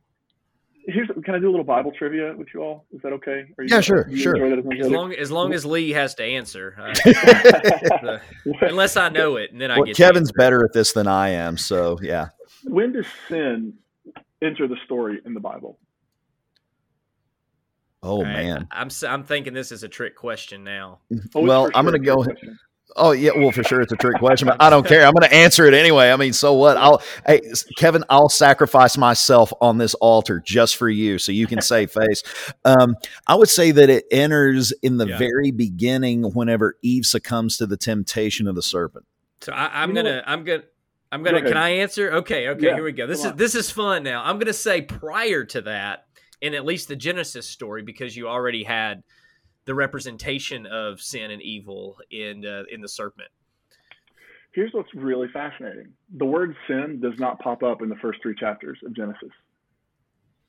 here's, 0.86 1.08
can 1.24 1.34
I 1.34 1.38
do 1.38 1.48
a 1.48 1.52
little 1.52 1.64
Bible 1.64 1.92
trivia 1.96 2.34
with 2.36 2.48
you 2.52 2.60
all? 2.60 2.84
Is 2.92 3.00
that 3.02 3.12
okay? 3.14 3.44
Are 3.56 3.64
you, 3.64 3.68
Yeah, 3.74 3.80
sure, 3.80 4.06
you 4.10 4.16
sure. 4.18 4.36
as 4.58 4.64
much 4.64 4.78
As 4.80 4.86
as 4.86 4.92
long 4.92 5.14
as 5.14 5.30
long 5.30 5.54
as 5.54 5.64
Lee 5.64 5.90
has 5.90 6.14
to 6.16 6.24
answer, 6.24 6.74
uh, 6.78 6.92
the- 6.92 8.20
unless 8.62 8.96
I 8.96 9.08
know 9.08 9.36
it, 9.36 9.52
and 9.52 9.60
then 9.60 9.70
I 9.70 9.76
Well, 9.78 9.86
get 9.86 9.96
Kevin's 9.96 10.30
answer. 10.30 10.32
better 10.36 10.64
at 10.64 10.72
this 10.72 10.92
than 10.92 11.06
I 11.06 11.30
am, 11.30 11.56
so 11.56 11.98
yeah. 12.02 12.28
when 12.64 12.92
does 12.92 13.06
sin 13.28 13.74
enter 14.42 14.66
the 14.66 14.76
story 14.84 15.20
in 15.24 15.34
the 15.34 15.40
Bible? 15.40 15.78
Oh 18.02 18.24
man, 18.24 18.66
I'm 18.70 18.88
I'm 19.06 19.24
thinking 19.24 19.54
this 19.54 19.70
is 19.70 19.84
a 19.84 19.88
trick 19.88 20.16
question 20.16 20.64
now. 20.64 20.98
Oh, 21.34 21.42
well, 21.42 21.70
I'm 21.74 21.84
going 21.84 22.00
to 22.00 22.04
go. 22.04 22.24
Question. 22.24 22.58
Oh 22.96 23.12
yeah, 23.12 23.30
well 23.36 23.52
for 23.52 23.62
sure 23.64 23.80
it's 23.80 23.92
a 23.92 23.96
trick 23.96 24.18
question, 24.18 24.48
but 24.48 24.60
I 24.60 24.68
don't 24.68 24.86
care. 24.86 25.06
I'm 25.06 25.14
going 25.14 25.28
to 25.28 25.34
answer 25.34 25.64
it 25.66 25.72
anyway. 25.72 26.10
I 26.10 26.16
mean, 26.16 26.32
so 26.32 26.52
what? 26.54 26.76
I'll 26.76 27.02
hey 27.26 27.40
Kevin, 27.78 28.04
I'll 28.10 28.28
sacrifice 28.28 28.98
myself 28.98 29.52
on 29.60 29.78
this 29.78 29.94
altar 29.94 30.42
just 30.44 30.76
for 30.76 30.88
you, 30.88 31.18
so 31.18 31.32
you 31.32 31.46
can 31.46 31.60
save 31.62 31.92
face. 31.92 32.22
Um, 32.64 32.96
I 33.26 33.36
would 33.36 33.48
say 33.48 33.70
that 33.70 33.88
it 33.88 34.04
enters 34.10 34.72
in 34.82 34.96
the 34.98 35.06
yeah. 35.06 35.18
very 35.18 35.52
beginning 35.52 36.24
whenever 36.34 36.76
Eve 36.82 37.06
succumbs 37.06 37.56
to 37.58 37.66
the 37.66 37.76
temptation 37.76 38.46
of 38.46 38.56
the 38.56 38.62
serpent. 38.62 39.06
So 39.40 39.52
I, 39.52 39.82
am 39.82 39.94
gonna, 39.94 40.22
I'm 40.26 40.44
gonna, 40.44 40.62
I'm 41.10 41.22
gonna. 41.22 41.40
Go 41.40 41.48
can 41.48 41.56
I 41.56 41.70
answer? 41.70 42.12
Okay, 42.12 42.48
okay. 42.48 42.66
Yeah, 42.66 42.74
here 42.74 42.84
we 42.84 42.92
go. 42.92 43.06
This 43.06 43.24
is 43.24 43.32
this 43.34 43.54
is 43.54 43.70
fun 43.70 44.02
now. 44.02 44.22
I'm 44.24 44.38
gonna 44.38 44.52
say 44.52 44.82
prior 44.82 45.44
to 45.44 45.62
that, 45.62 46.06
in 46.42 46.54
at 46.54 46.66
least 46.66 46.88
the 46.88 46.96
Genesis 46.96 47.48
story, 47.48 47.82
because 47.82 48.14
you 48.14 48.28
already 48.28 48.64
had 48.64 49.02
the 49.64 49.74
representation 49.74 50.66
of 50.66 51.00
sin 51.00 51.30
and 51.30 51.40
evil 51.40 51.96
in 52.10 52.44
uh, 52.44 52.64
in 52.70 52.82
the 52.82 52.88
serpent. 52.88 53.28
Here's 54.52 54.72
what's 54.72 54.92
really 54.94 55.28
fascinating: 55.32 55.92
the 56.18 56.26
word 56.26 56.54
sin 56.66 57.00
does 57.00 57.18
not 57.18 57.38
pop 57.38 57.62
up 57.62 57.80
in 57.80 57.88
the 57.88 57.96
first 57.96 58.20
three 58.20 58.34
chapters 58.34 58.78
of 58.84 58.94
Genesis. 58.94 59.30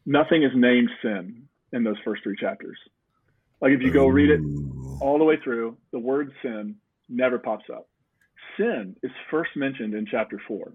Nothing 0.05 0.43
is 0.43 0.51
named 0.53 0.89
sin 1.01 1.47
in 1.71 1.83
those 1.83 1.95
first 2.03 2.23
three 2.23 2.35
chapters. 2.35 2.77
Like 3.61 3.71
if 3.71 3.81
you 3.81 3.91
go 3.91 4.07
read 4.07 4.29
it 4.29 4.41
all 4.99 5.17
the 5.17 5.23
way 5.23 5.37
through, 5.41 5.77
the 5.91 5.99
word 5.99 6.33
sin 6.41 6.75
never 7.07 7.39
pops 7.39 7.65
up. 7.71 7.87
Sin 8.57 8.95
is 9.03 9.11
first 9.31 9.51
mentioned 9.55 9.93
in 9.93 10.05
chapter 10.05 10.41
four. 10.47 10.73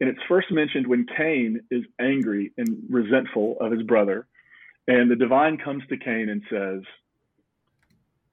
And 0.00 0.10
it's 0.10 0.18
first 0.28 0.50
mentioned 0.50 0.86
when 0.86 1.06
Cain 1.16 1.60
is 1.70 1.84
angry 2.00 2.52
and 2.58 2.82
resentful 2.90 3.56
of 3.60 3.70
his 3.70 3.82
brother. 3.82 4.26
And 4.88 5.10
the 5.10 5.16
divine 5.16 5.58
comes 5.58 5.82
to 5.88 5.96
Cain 5.96 6.28
and 6.28 6.42
says, 6.50 6.82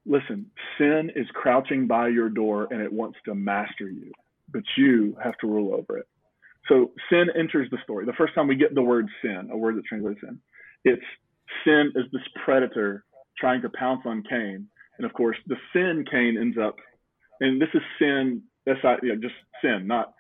Listen, 0.06 0.46
sin 0.78 1.12
is 1.16 1.26
crouching 1.34 1.88
by 1.88 2.10
your 2.10 2.30
door 2.30 2.68
and 2.72 2.82
it 2.82 2.92
wants 2.92 3.18
to 3.26 3.34
master 3.34 3.90
you, 3.90 4.12
but 4.52 4.64
you 4.78 5.16
have 5.24 5.38
to 5.38 5.48
rule 5.48 5.74
over 5.74 5.98
it. 5.98 6.08
So 6.68 6.92
sin 7.10 7.28
enters 7.38 7.70
the 7.72 7.78
story. 7.84 8.06
The 8.06 8.14
first 8.14 8.36
time 8.36 8.48
we 8.48 8.56
get 8.56 8.76
the 8.76 8.82
word 8.82 9.08
sin, 9.22 9.50
a 9.52 9.58
word 9.58 9.78
that 9.78 9.86
translates 9.86 10.20
sin, 10.22 10.40
it's 10.84 11.02
sin 11.64 11.92
is 11.96 12.06
this 12.12 12.22
predator 12.44 13.06
trying 13.38 13.62
to 13.62 13.70
pounce 13.70 14.02
on 14.06 14.24
Cain. 14.30 14.68
And 14.98 15.06
of 15.06 15.14
course, 15.14 15.38
the 15.48 15.56
sin 15.74 16.06
Cain 16.10 16.38
ends 16.40 16.58
up, 16.62 16.76
and 17.40 17.62
this 17.62 17.70
is 17.74 17.82
sin, 18.00 18.44
that's 18.66 18.80
not, 18.84 19.02
you 19.04 19.10
know, 19.10 19.22
just 19.22 19.36
sin, 19.62 19.88
not 19.88 20.14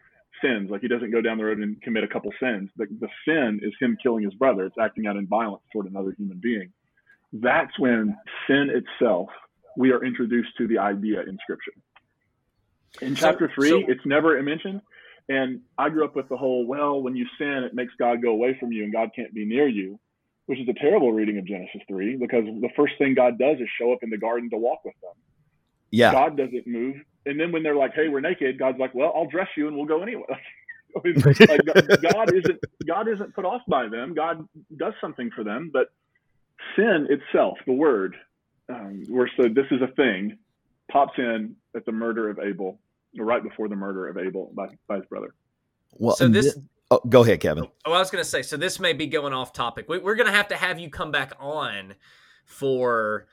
sins. 0.43 0.69
Like 0.69 0.81
he 0.81 0.87
doesn't 0.87 1.11
go 1.11 1.21
down 1.21 1.37
the 1.37 1.45
road 1.45 1.59
and 1.59 1.81
commit 1.81 2.03
a 2.03 2.07
couple 2.07 2.31
sins. 2.39 2.69
The, 2.77 2.85
the 2.99 3.07
sin 3.25 3.59
is 3.63 3.73
him 3.79 3.97
killing 4.01 4.23
his 4.23 4.33
brother. 4.33 4.65
It's 4.65 4.75
acting 4.79 5.07
out 5.07 5.15
in 5.15 5.27
violence 5.27 5.63
toward 5.71 5.87
another 5.87 6.13
human 6.17 6.39
being. 6.41 6.71
That's 7.31 7.77
when 7.79 8.15
sin 8.47 8.69
itself 8.69 9.29
we 9.75 9.91
are 9.91 10.03
introduced 10.03 10.49
to 10.57 10.67
the 10.67 10.77
idea 10.77 11.21
in 11.21 11.37
Scripture. 11.41 11.71
In 13.01 13.15
so, 13.15 13.27
chapter 13.27 13.51
three, 13.55 13.69
so, 13.69 13.81
it's 13.87 14.05
never 14.05 14.41
mentioned. 14.43 14.81
And 15.29 15.61
I 15.77 15.89
grew 15.89 16.05
up 16.05 16.15
with 16.15 16.27
the 16.29 16.37
whole, 16.37 16.67
well, 16.67 17.01
when 17.01 17.15
you 17.15 17.25
sin, 17.37 17.63
it 17.63 17.73
makes 17.73 17.93
God 17.97 18.21
go 18.21 18.31
away 18.31 18.57
from 18.59 18.71
you 18.71 18.83
and 18.83 18.91
God 18.91 19.09
can't 19.15 19.33
be 19.33 19.45
near 19.45 19.67
you, 19.67 19.99
which 20.47 20.59
is 20.59 20.67
a 20.67 20.73
terrible 20.73 21.13
reading 21.13 21.37
of 21.37 21.47
Genesis 21.47 21.81
3 21.87 22.17
because 22.17 22.43
the 22.45 22.69
first 22.75 22.93
thing 22.97 23.15
God 23.15 23.39
does 23.39 23.57
is 23.59 23.69
show 23.79 23.93
up 23.93 23.99
in 24.03 24.09
the 24.09 24.17
garden 24.17 24.49
to 24.49 24.57
walk 24.57 24.83
with 24.83 24.95
them. 25.01 25.13
Yeah. 25.91 26.11
God 26.11 26.37
doesn't 26.37 26.67
move. 26.67 26.97
And 27.25 27.39
then 27.39 27.51
when 27.51 27.63
they're 27.63 27.75
like, 27.75 27.93
hey, 27.93 28.09
we're 28.09 28.19
naked, 28.19 28.59
God's 28.59 28.79
like, 28.79 28.93
well, 28.93 29.13
I'll 29.15 29.27
dress 29.27 29.47
you 29.55 29.67
and 29.67 29.75
we'll 29.75 29.85
go 29.85 30.01
anyway. 30.01 30.23
like 30.95 31.65
God 32.01 32.33
isn't 32.33 32.59
God 32.85 33.07
isn't 33.07 33.33
put 33.33 33.45
off 33.45 33.61
by 33.67 33.87
them. 33.87 34.13
God 34.13 34.47
does 34.77 34.93
something 35.01 35.31
for 35.35 35.43
them, 35.43 35.71
but 35.73 35.91
sin 36.75 37.07
itself, 37.09 37.57
the 37.65 37.73
word, 37.73 38.15
um, 38.69 39.03
where 39.07 39.29
so 39.37 39.43
this 39.43 39.65
is 39.71 39.81
a 39.81 39.87
thing, 39.95 40.37
pops 40.91 41.17
in 41.17 41.55
at 41.75 41.85
the 41.85 41.91
murder 41.91 42.29
of 42.29 42.39
Abel, 42.39 42.79
right 43.17 43.43
before 43.43 43.67
the 43.67 43.75
murder 43.75 44.07
of 44.07 44.17
Abel 44.17 44.51
by, 44.53 44.67
by 44.87 44.97
his 44.97 45.05
brother. 45.05 45.33
Well, 45.93 46.15
so 46.15 46.27
this. 46.27 46.57
oh, 46.91 47.01
go 47.09 47.23
ahead, 47.23 47.39
Kevin. 47.39 47.67
Oh, 47.85 47.93
I 47.93 47.99
was 47.99 48.11
going 48.11 48.23
to 48.23 48.29
say. 48.29 48.41
So 48.41 48.57
this 48.57 48.79
may 48.79 48.93
be 48.93 49.07
going 49.07 49.33
off 49.33 49.53
topic. 49.53 49.87
We, 49.87 49.97
are 49.97 50.15
going 50.15 50.27
to 50.27 50.31
have 50.31 50.47
to 50.49 50.55
have 50.55 50.79
you 50.79 50.89
come 50.89 51.11
back 51.11 51.33
on 51.39 51.95
for 52.45 53.27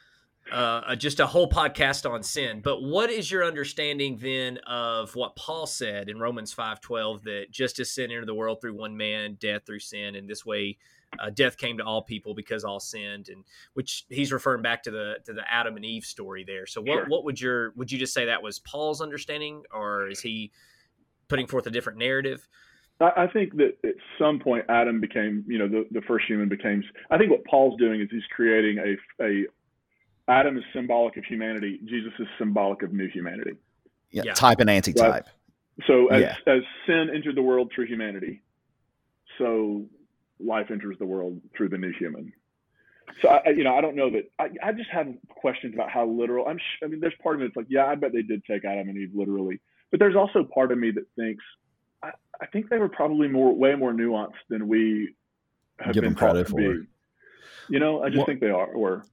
uh, 0.53 0.97
just 0.97 1.21
a 1.21 1.27
whole 1.27 1.49
podcast 1.49 2.09
on 2.11 2.23
sin. 2.23 2.61
But 2.63 2.83
what 2.83 3.11
is 3.11 3.31
your 3.31 3.45
understanding 3.45 4.19
then 4.21 4.59
of 4.67 5.15
what 5.15 5.37
Paul 5.37 5.67
said 5.67 6.09
in 6.09 6.19
Romans 6.19 6.53
five 6.53 6.81
twelve 6.81 7.23
that 7.25 7.47
just 7.51 7.79
as 7.79 7.91
sin 7.91 8.11
entered 8.11 8.27
the 8.27 8.35
world 8.35 8.61
through 8.61 8.77
one 8.77 8.97
man, 8.97 9.37
death 9.41 9.63
through 9.67 9.81
sin, 9.81 10.15
and 10.15 10.29
this 10.29 10.45
way 10.45 10.79
uh, 11.19 11.31
death 11.31 11.57
came 11.57 11.79
to 11.79 11.85
all 11.85 12.03
people 12.03 12.35
because 12.35 12.65
all 12.65 12.81
sinned, 12.81 13.29
and 13.29 13.45
which 13.75 14.05
he's 14.09 14.33
referring 14.33 14.63
back 14.63 14.83
to 14.85 14.91
the 14.91 15.17
to 15.25 15.33
the 15.33 15.43
Adam 15.51 15.77
and 15.77 15.85
Eve 15.85 16.05
story 16.05 16.45
there. 16.45 16.67
So 16.67 16.81
what 16.81 16.95
sure. 16.95 17.07
what 17.07 17.25
would 17.25 17.41
your 17.41 17.73
would 17.77 17.91
you 17.91 17.99
just 17.99 18.15
say 18.15 18.27
that 18.27 18.43
was 18.43 18.59
Paul's 18.59 19.01
understanding, 19.01 19.65
or 19.73 20.09
is 20.09 20.21
he 20.21 20.53
putting 21.29 21.47
forth 21.47 21.67
a 21.67 21.71
different 21.71 21.99
narrative? 21.99 22.49
I 23.01 23.29
think 23.33 23.57
that 23.57 23.79
at 23.83 23.95
some 24.19 24.39
point 24.41 24.67
Adam 24.69 25.01
became, 25.01 25.43
you 25.49 25.59
know, 25.59 25.69
the, 25.69 25.87
the 25.91 26.03
first 26.03 26.27
human 26.27 26.51
became. 26.51 26.85
I 27.11 27.17
think 27.17 27.31
what 27.31 27.43
Paul's 27.47 27.79
doing 27.79 28.03
is 28.03 28.09
he's 28.11 28.23
creating 28.37 28.77
a 28.79 29.25
a 29.25 29.47
Adam 30.31 30.57
is 30.57 30.64
symbolic 30.73 31.16
of 31.16 31.25
humanity. 31.25 31.81
Jesus 31.85 32.12
is 32.19 32.29
symbolic 32.38 32.83
of 32.83 32.93
new 32.93 33.09
humanity. 33.09 33.53
Yeah, 34.11 34.23
yeah. 34.27 34.35
type 34.35 34.61
and 34.61 34.71
anti-type. 34.71 35.12
Right? 35.12 35.25
So 35.87 36.09
as 36.09 36.23
yeah. 36.23 36.37
as 36.47 36.62
sin 36.87 37.11
entered 37.14 37.37
the 37.37 37.43
world 37.43 37.73
through 37.75 37.87
humanity, 37.87 38.43
so 39.38 39.87
life 40.38 40.71
enters 40.71 40.97
the 40.99 41.07
world 41.07 41.40
through 41.57 41.71
the 41.71 41.79
new 41.79 41.93
human. 41.99 42.33
So 43.23 43.29
I, 43.29 43.51
you 43.51 43.64
know, 43.64 43.75
I 43.75 43.81
don't 43.81 43.97
know 43.97 44.11
that. 44.11 44.31
I, 44.38 44.51
I 44.62 44.73
just 44.73 44.90
have 44.90 45.09
questions 45.29 45.75
about 45.75 45.90
how 45.90 46.07
literal. 46.07 46.47
I'm. 46.47 46.59
I 46.83 46.87
mean, 46.87 47.01
there's 47.01 47.14
part 47.23 47.35
of 47.35 47.40
me 47.40 47.47
that's 47.47 47.57
like, 47.57 47.66
yeah, 47.69 47.87
I 47.87 47.95
bet 47.95 48.12
they 48.12 48.23
did 48.23 48.45
take 48.45 48.64
Adam 48.64 48.88
and 48.88 48.97
Eve 48.97 49.11
literally, 49.14 49.61
but 49.90 49.99
there's 49.99 50.16
also 50.16 50.45
part 50.45 50.71
of 50.71 50.79
me 50.79 50.90
that 50.93 51.05
thinks, 51.16 51.43
I, 52.03 52.11
I 52.40 52.47
think 52.47 52.69
they 52.69 52.79
were 52.79 52.88
probably 52.88 53.29
more, 53.29 53.53
way 53.53 53.75
more 53.75 53.93
nuanced 53.93 54.35
than 54.49 54.69
we 54.69 55.14
have 55.81 55.95
Give 55.95 56.05
been 56.05 56.14
credit 56.14 56.49
for. 56.49 56.57
Be. 56.57 56.87
You 57.69 57.79
know, 57.79 58.03
I 58.03 58.09
just 58.09 58.19
well, 58.19 58.27
think 58.27 58.40
they 58.40 58.51
are. 58.51 58.66
Or 58.66 59.05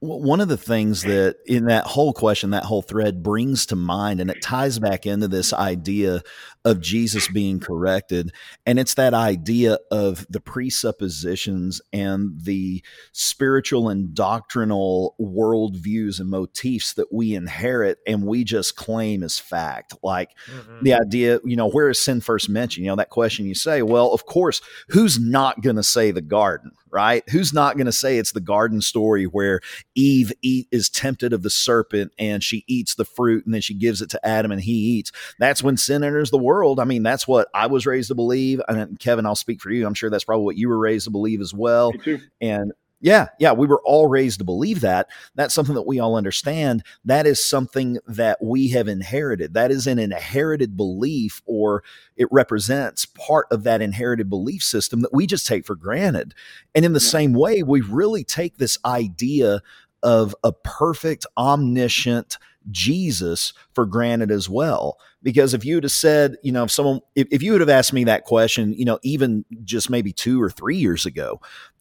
one 0.00 0.40
of 0.40 0.48
the 0.48 0.56
things 0.56 1.02
that 1.02 1.36
in 1.46 1.66
that 1.66 1.86
whole 1.86 2.14
question, 2.14 2.50
that 2.50 2.64
whole 2.64 2.80
thread 2.80 3.22
brings 3.22 3.66
to 3.66 3.76
mind, 3.76 4.18
and 4.18 4.30
it 4.30 4.40
ties 4.40 4.78
back 4.78 5.04
into 5.04 5.28
this 5.28 5.52
idea 5.52 6.22
of 6.64 6.80
Jesus 6.80 7.28
being 7.28 7.60
corrected. 7.60 8.32
And 8.64 8.78
it's 8.78 8.94
that 8.94 9.12
idea 9.12 9.78
of 9.90 10.26
the 10.30 10.40
presuppositions 10.40 11.82
and 11.92 12.32
the 12.42 12.82
spiritual 13.12 13.90
and 13.90 14.14
doctrinal 14.14 15.16
worldviews 15.20 16.18
and 16.18 16.30
motifs 16.30 16.94
that 16.94 17.12
we 17.12 17.34
inherit 17.34 17.98
and 18.06 18.24
we 18.24 18.42
just 18.42 18.76
claim 18.76 19.22
as 19.22 19.38
fact. 19.38 19.94
Like 20.02 20.30
mm-hmm. 20.50 20.82
the 20.82 20.94
idea, 20.94 21.40
you 21.44 21.56
know, 21.56 21.68
where 21.68 21.90
is 21.90 22.02
sin 22.02 22.22
first 22.22 22.48
mentioned? 22.48 22.84
You 22.84 22.92
know, 22.92 22.96
that 22.96 23.10
question 23.10 23.44
you 23.44 23.54
say, 23.54 23.82
well, 23.82 24.12
of 24.12 24.24
course, 24.24 24.62
who's 24.88 25.18
not 25.18 25.60
going 25.60 25.76
to 25.76 25.82
say 25.82 26.10
the 26.10 26.22
garden? 26.22 26.72
right? 26.90 27.28
Who's 27.30 27.52
not 27.52 27.76
going 27.76 27.86
to 27.86 27.92
say 27.92 28.18
it's 28.18 28.32
the 28.32 28.40
garden 28.40 28.80
story 28.80 29.24
where 29.24 29.60
Eve 29.94 30.32
eat, 30.42 30.68
is 30.70 30.88
tempted 30.88 31.32
of 31.32 31.42
the 31.42 31.50
serpent 31.50 32.12
and 32.18 32.42
she 32.42 32.64
eats 32.66 32.94
the 32.94 33.04
fruit 33.04 33.44
and 33.44 33.54
then 33.54 33.60
she 33.60 33.74
gives 33.74 34.00
it 34.00 34.10
to 34.10 34.26
Adam 34.26 34.52
and 34.52 34.60
he 34.60 34.72
eats? 34.72 35.12
That's 35.38 35.62
when 35.62 35.76
sin 35.76 36.04
enters 36.04 36.30
the 36.30 36.38
world. 36.38 36.80
I 36.80 36.84
mean, 36.84 37.02
that's 37.02 37.26
what 37.26 37.48
I 37.54 37.66
was 37.66 37.86
raised 37.86 38.08
to 38.08 38.14
believe. 38.14 38.60
And 38.68 38.98
Kevin, 38.98 39.26
I'll 39.26 39.34
speak 39.34 39.60
for 39.60 39.70
you. 39.70 39.86
I'm 39.86 39.94
sure 39.94 40.10
that's 40.10 40.24
probably 40.24 40.44
what 40.44 40.56
you 40.56 40.68
were 40.68 40.78
raised 40.78 41.04
to 41.04 41.10
believe 41.10 41.40
as 41.40 41.52
well. 41.54 41.92
And 42.40 42.72
yeah, 43.00 43.28
yeah, 43.38 43.52
we 43.52 43.66
were 43.66 43.80
all 43.84 44.08
raised 44.08 44.38
to 44.38 44.44
believe 44.44 44.82
that. 44.82 45.08
That's 45.34 45.54
something 45.54 45.74
that 45.74 45.86
we 45.86 45.98
all 45.98 46.16
understand. 46.16 46.84
That 47.04 47.26
is 47.26 47.42
something 47.42 47.98
that 48.06 48.38
we 48.42 48.68
have 48.68 48.88
inherited. 48.88 49.54
That 49.54 49.70
is 49.70 49.86
an 49.86 49.98
inherited 49.98 50.76
belief, 50.76 51.40
or 51.46 51.82
it 52.16 52.28
represents 52.30 53.06
part 53.06 53.46
of 53.50 53.62
that 53.64 53.80
inherited 53.80 54.28
belief 54.28 54.62
system 54.62 55.00
that 55.00 55.14
we 55.14 55.26
just 55.26 55.46
take 55.46 55.64
for 55.64 55.76
granted. 55.76 56.34
And 56.74 56.84
in 56.84 56.92
the 56.92 57.00
yeah. 57.00 57.08
same 57.08 57.32
way, 57.32 57.62
we 57.62 57.80
really 57.80 58.22
take 58.22 58.58
this 58.58 58.76
idea 58.84 59.62
of 60.02 60.34
a 60.44 60.52
perfect, 60.52 61.26
omniscient 61.38 62.36
Jesus 62.70 63.54
for 63.74 63.86
granted 63.86 64.30
as 64.30 64.48
well. 64.48 64.98
Because 65.22 65.54
if 65.54 65.64
you 65.64 65.76
would 65.76 65.84
have 65.84 65.92
said, 65.92 66.36
you 66.42 66.52
know, 66.52 66.64
if 66.64 66.70
someone, 66.70 67.00
if, 67.14 67.28
if 67.30 67.42
you 67.42 67.52
would 67.52 67.60
have 67.60 67.70
asked 67.70 67.92
me 67.92 68.04
that 68.04 68.24
question, 68.24 68.74
you 68.74 68.84
know, 68.84 68.98
even 69.02 69.44
just 69.64 69.90
maybe 69.90 70.12
two 70.12 70.42
or 70.42 70.50
three 70.50 70.76
years 70.76 71.06
ago, 71.06 71.40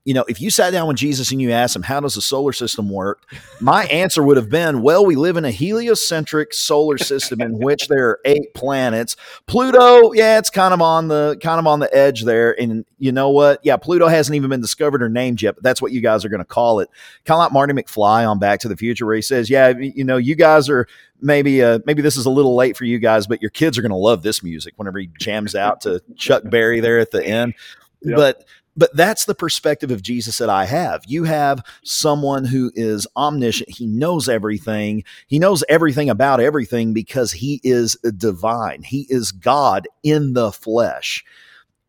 you 0.09 0.15
know, 0.15 0.25
if 0.27 0.41
you 0.41 0.49
sat 0.49 0.71
down 0.71 0.87
with 0.87 0.97
Jesus 0.97 1.31
and 1.31 1.39
you 1.39 1.51
asked 1.51 1.75
him, 1.75 1.83
how 1.83 1.99
does 1.99 2.15
the 2.15 2.21
solar 2.23 2.51
system 2.51 2.89
work? 2.89 3.31
My 3.61 3.85
answer 3.85 4.23
would 4.23 4.37
have 4.37 4.49
been, 4.49 4.81
well, 4.81 5.05
we 5.05 5.15
live 5.15 5.37
in 5.37 5.45
a 5.45 5.51
heliocentric 5.51 6.51
solar 6.51 6.97
system 6.97 7.39
in 7.41 7.59
which 7.59 7.89
there 7.89 8.09
are 8.09 8.19
eight 8.25 8.55
planets. 8.55 9.15
Pluto, 9.45 10.11
yeah, 10.13 10.39
it's 10.39 10.49
kind 10.49 10.73
of 10.73 10.81
on 10.81 11.09
the 11.09 11.37
kind 11.43 11.59
of 11.59 11.67
on 11.67 11.79
the 11.79 11.95
edge 11.95 12.23
there. 12.23 12.59
And 12.59 12.87
you 12.97 13.11
know 13.11 13.29
what? 13.29 13.59
Yeah, 13.63 13.77
Pluto 13.77 14.07
hasn't 14.07 14.35
even 14.35 14.49
been 14.49 14.61
discovered 14.61 15.03
or 15.03 15.09
named 15.09 15.43
yet, 15.43 15.53
but 15.53 15.63
that's 15.63 15.79
what 15.79 15.91
you 15.91 16.01
guys 16.01 16.25
are 16.25 16.29
going 16.29 16.39
to 16.39 16.43
call 16.43 16.79
it. 16.79 16.89
Kind 17.25 17.35
of 17.35 17.43
like 17.43 17.53
Marty 17.53 17.73
McFly 17.73 18.27
on 18.27 18.39
Back 18.39 18.61
to 18.61 18.67
the 18.67 18.75
Future, 18.75 19.05
where 19.05 19.15
he 19.15 19.21
says, 19.21 19.47
Yeah, 19.47 19.77
you 19.77 20.03
know, 20.03 20.17
you 20.17 20.33
guys 20.33 20.69
are 20.69 20.87
maybe 21.21 21.61
uh, 21.61 21.81
maybe 21.85 22.01
this 22.01 22.17
is 22.17 22.25
a 22.25 22.31
little 22.31 22.55
late 22.55 22.75
for 22.75 22.85
you 22.85 22.97
guys, 22.97 23.27
but 23.27 23.43
your 23.43 23.51
kids 23.51 23.77
are 23.77 23.83
going 23.83 23.91
to 23.91 23.95
love 23.95 24.23
this 24.23 24.41
music 24.41 24.73
whenever 24.77 24.97
he 24.97 25.11
jams 25.19 25.53
out 25.53 25.81
to 25.81 26.01
Chuck 26.17 26.41
Berry 26.45 26.79
there 26.79 26.97
at 26.97 27.11
the 27.11 27.23
end. 27.23 27.53
Yep. 28.01 28.15
But 28.15 28.45
but 28.79 28.95
that's 28.95 29.25
the 29.25 29.35
perspective 29.35 29.91
of 29.91 30.01
Jesus 30.01 30.37
that 30.37 30.49
I 30.49 30.63
have. 30.63 31.03
You 31.05 31.25
have 31.25 31.61
someone 31.83 32.45
who 32.45 32.71
is 32.75 33.05
omniscient. 33.17 33.69
He 33.69 33.85
knows 33.85 34.29
everything. 34.29 35.03
He 35.27 35.37
knows 35.37 35.65
everything 35.67 36.09
about 36.09 36.39
everything 36.39 36.93
because 36.93 37.33
he 37.33 37.59
is 37.61 37.97
divine. 38.15 38.83
He 38.83 39.05
is 39.09 39.33
God 39.33 39.89
in 40.01 40.31
the 40.31 40.53
flesh. 40.53 41.25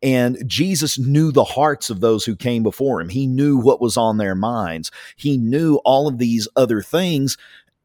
And 0.03 0.37
Jesus 0.45 0.99
knew 0.99 1.31
the 1.31 1.45
hearts 1.45 1.89
of 1.89 2.01
those 2.01 2.25
who 2.25 2.35
came 2.35 2.61
before 2.61 2.99
him. 2.99 3.07
He 3.07 3.25
knew 3.25 3.57
what 3.57 3.79
was 3.79 3.95
on 3.95 4.17
their 4.17 4.35
minds. 4.35 4.91
He 5.15 5.37
knew 5.37 5.75
all 5.85 6.09
of 6.09 6.17
these 6.17 6.49
other 6.57 6.81
things. 6.81 7.37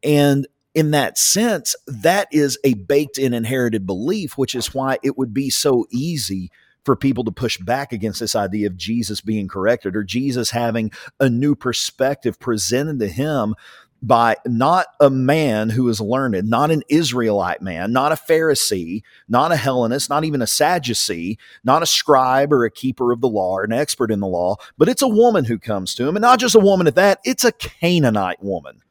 And 0.03 0.49
in 0.75 0.91
that 0.91 1.17
sense, 1.17 1.77
that 1.87 2.27
is 2.33 2.59
a 2.65 2.75
baked 2.75 3.19
in 3.19 3.35
inherited 3.35 3.87
belief, 3.87 4.37
which 4.37 4.57
is 4.57 4.75
why 4.75 4.99
it 5.05 5.17
would 5.17 5.33
be 5.33 5.49
so 5.49 5.87
easy 5.93 6.51
for 6.87 6.97
people 6.97 7.25
to 7.25 7.33
push 7.33 7.59
back 7.59 7.93
against 7.93 8.21
this 8.21 8.35
idea 8.35 8.69
of 8.69 8.77
Jesus 8.77 9.21
being 9.21 9.49
corrected 9.49 9.95
or 9.95 10.05
Jesus 10.05 10.51
having 10.51 10.91
a 11.21 11.29
new 11.29 11.55
perspective 11.55 12.41
presented 12.41 13.01
to 13.01 13.09
him 13.09 13.55
by 14.03 14.37
not 14.47 14.87
a 15.01 15.11
man 15.11 15.71
who 15.71 15.89
is 15.89 16.01
learned, 16.01 16.49
not 16.49 16.71
an 16.71 16.83
Israelite 16.89 17.61
man, 17.61 17.93
not 17.93 18.13
a 18.13 18.15
Pharisee, 18.15 19.03
not 19.29 19.53
a 19.53 19.57
Hellenist, 19.57 20.09
not 20.09 20.25
even 20.25 20.43
a 20.43 20.47
Sadducee, 20.47 21.39
not 21.65 21.83
a 21.83 21.87
scribe 21.87 22.53
or 22.53 22.65
a 22.65 22.71
keeper 22.71 23.11
of 23.11 23.21
the 23.21 23.29
law 23.29 23.55
or 23.55 23.65
an 23.65 23.73
expert 23.73 24.11
in 24.11 24.21
the 24.21 24.27
law, 24.27 24.57
but 24.79 24.89
it's 24.89 25.03
a 25.03 25.09
woman 25.09 25.45
who 25.45 25.59
comes 25.59 25.95
to 25.95 26.07
him, 26.07 26.15
and 26.15 26.23
not 26.23 26.39
just 26.39 26.55
a 26.55 26.61
woman 26.61 26.87
at 26.87 26.95
that, 26.95 27.19
it's 27.25 27.45
a 27.45 27.53
Canaanite 27.53 28.43
woman. 28.43 28.83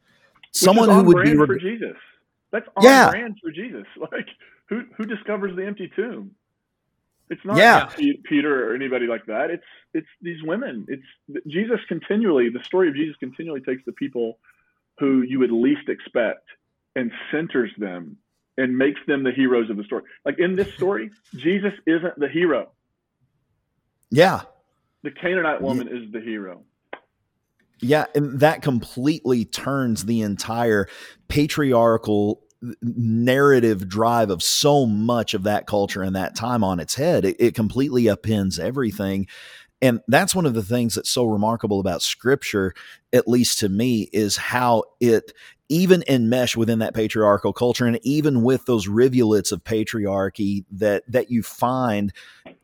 Someone 0.52 0.90
who 0.90 1.04
would 1.04 1.24
be 1.24 1.34
for 1.34 1.56
Jesus. 1.56 1.96
That's 2.52 2.66
on 2.76 2.84
yeah. 2.84 3.10
brand 3.10 3.36
for 3.42 3.50
Jesus. 3.50 3.86
Like 4.12 4.28
who 4.68 4.82
who 4.96 5.04
discovers 5.04 5.54
the 5.56 5.64
empty 5.64 5.90
tomb? 5.94 6.32
It's 7.28 7.44
not 7.44 7.56
yeah. 7.56 7.88
Peter 8.24 8.70
or 8.70 8.74
anybody 8.74 9.06
like 9.06 9.26
that. 9.26 9.50
It's 9.50 9.64
it's 9.94 10.06
these 10.22 10.42
women. 10.42 10.86
It's 10.88 11.44
Jesus 11.46 11.80
continually. 11.88 12.50
The 12.50 12.62
story 12.62 12.88
of 12.88 12.94
Jesus 12.94 13.16
continually 13.18 13.60
takes 13.60 13.82
the 13.84 13.92
people 13.92 14.38
who 14.98 15.22
you 15.22 15.38
would 15.40 15.50
least 15.50 15.88
expect 15.88 16.46
and 16.94 17.10
centers 17.30 17.70
them 17.78 18.16
and 18.56 18.76
makes 18.76 19.00
them 19.06 19.22
the 19.22 19.32
heroes 19.32 19.68
of 19.70 19.76
the 19.76 19.84
story. 19.84 20.04
Like 20.24 20.38
in 20.38 20.56
this 20.56 20.72
story, 20.74 21.10
Jesus 21.34 21.72
isn't 21.86 22.18
the 22.18 22.28
hero. 22.28 22.70
Yeah. 24.10 24.42
The 25.02 25.10
Canaanite 25.10 25.60
woman 25.60 25.88
yeah. 25.88 26.00
is 26.00 26.12
the 26.12 26.20
hero. 26.20 26.62
Yeah, 27.80 28.06
and 28.14 28.40
that 28.40 28.62
completely 28.62 29.44
turns 29.44 30.06
the 30.06 30.22
entire 30.22 30.88
patriarchal 31.28 32.42
narrative 32.82 33.88
drive 33.88 34.30
of 34.30 34.42
so 34.42 34.86
much 34.86 35.34
of 35.34 35.42
that 35.44 35.66
culture 35.66 36.02
and 36.02 36.16
that 36.16 36.34
time 36.34 36.64
on 36.64 36.80
its 36.80 36.94
head. 36.94 37.24
It, 37.24 37.36
it, 37.38 37.54
completely 37.54 38.04
upends 38.04 38.58
everything. 38.58 39.26
And 39.82 40.00
that's 40.08 40.34
one 40.34 40.46
of 40.46 40.54
the 40.54 40.62
things 40.62 40.94
that's 40.94 41.10
so 41.10 41.24
remarkable 41.24 41.80
about 41.80 42.02
scripture, 42.02 42.74
at 43.12 43.28
least 43.28 43.58
to 43.60 43.68
me, 43.68 44.08
is 44.12 44.36
how 44.36 44.84
it 45.00 45.32
even 45.68 46.02
enmesh 46.08 46.56
within 46.56 46.78
that 46.78 46.94
patriarchal 46.94 47.52
culture 47.52 47.86
and 47.86 47.98
even 48.02 48.42
with 48.42 48.64
those 48.66 48.86
rivulets 48.86 49.50
of 49.50 49.64
patriarchy 49.64 50.64
that 50.70 51.02
that 51.08 51.30
you 51.30 51.42
find, 51.42 52.12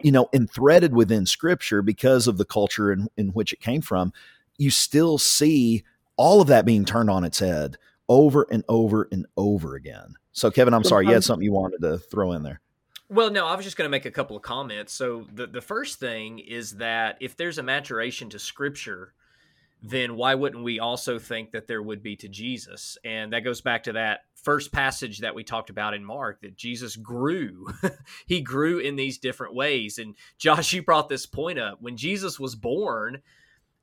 you 0.03 0.13
know, 0.13 0.27
enthreaded 0.33 0.91
within 0.91 1.27
scripture 1.27 1.83
because 1.83 2.27
of 2.27 2.39
the 2.39 2.45
culture 2.45 2.93
in, 2.93 3.09
in 3.17 3.29
which 3.29 3.53
it 3.53 3.61
came 3.61 3.81
from, 3.81 4.13
you 4.57 4.71
still 4.71 5.19
see 5.19 5.83
all 6.17 6.41
of 6.41 6.49
that 6.49 6.65
being 6.65 6.85
turned 6.85 7.11
on 7.11 7.25
its 7.25 7.41
head 7.41 7.77
over 8.13 8.47
and 8.51 8.63
over 8.69 9.09
and 9.11 9.27
over 9.39 9.75
again. 9.75 10.17
So, 10.33 10.51
Kevin, 10.51 10.75
I'm 10.75 10.85
sorry, 10.85 11.07
you 11.07 11.15
had 11.15 11.25
something 11.25 11.45
you 11.45 11.53
wanted 11.53 11.81
to 11.81 11.97
throw 11.97 12.33
in 12.33 12.43
there. 12.43 12.61
Well, 13.09 13.31
no, 13.31 13.47
I 13.47 13.57
was 13.57 13.65
just 13.65 13.79
going 13.79 13.87
to 13.87 13.91
make 13.91 14.05
a 14.05 14.11
couple 14.11 14.37
of 14.37 14.43
comments. 14.43 14.93
So, 14.93 15.27
the, 15.33 15.47
the 15.47 15.63
first 15.63 15.99
thing 15.99 16.39
is 16.39 16.73
that 16.77 17.17
if 17.21 17.37
there's 17.37 17.57
a 17.57 17.63
maturation 17.63 18.29
to 18.31 18.39
scripture, 18.39 19.15
then 19.83 20.15
why 20.17 20.35
wouldn't 20.35 20.63
we 20.63 20.79
also 20.79 21.19
think 21.19 21.53
that 21.53 21.67
there 21.67 21.83
would 21.83 22.03
be 22.03 22.15
to 22.17 22.29
Jesus? 22.29 22.99
And 23.03 23.33
that 23.33 23.45
goes 23.45 23.63
back 23.63 23.85
to 23.85 23.93
that 23.95 24.21
first 24.35 24.73
passage 24.73 25.21
that 25.21 25.35
we 25.35 25.43
talked 25.43 25.71
about 25.71 25.95
in 25.95 26.05
Mark 26.05 26.43
that 26.43 26.57
Jesus 26.57 26.97
grew. 26.97 27.69
he 28.27 28.43
grew 28.43 28.79
in 28.79 28.97
these 28.97 29.17
different 29.17 29.55
ways. 29.55 29.99
And 29.99 30.15
Josh, 30.37 30.75
you 30.75 30.83
brought 30.83 31.09
this 31.09 31.25
point 31.25 31.59
up. 31.59 31.81
When 31.81 31.97
Jesus 31.97 32.39
was 32.39 32.55
born, 32.55 33.23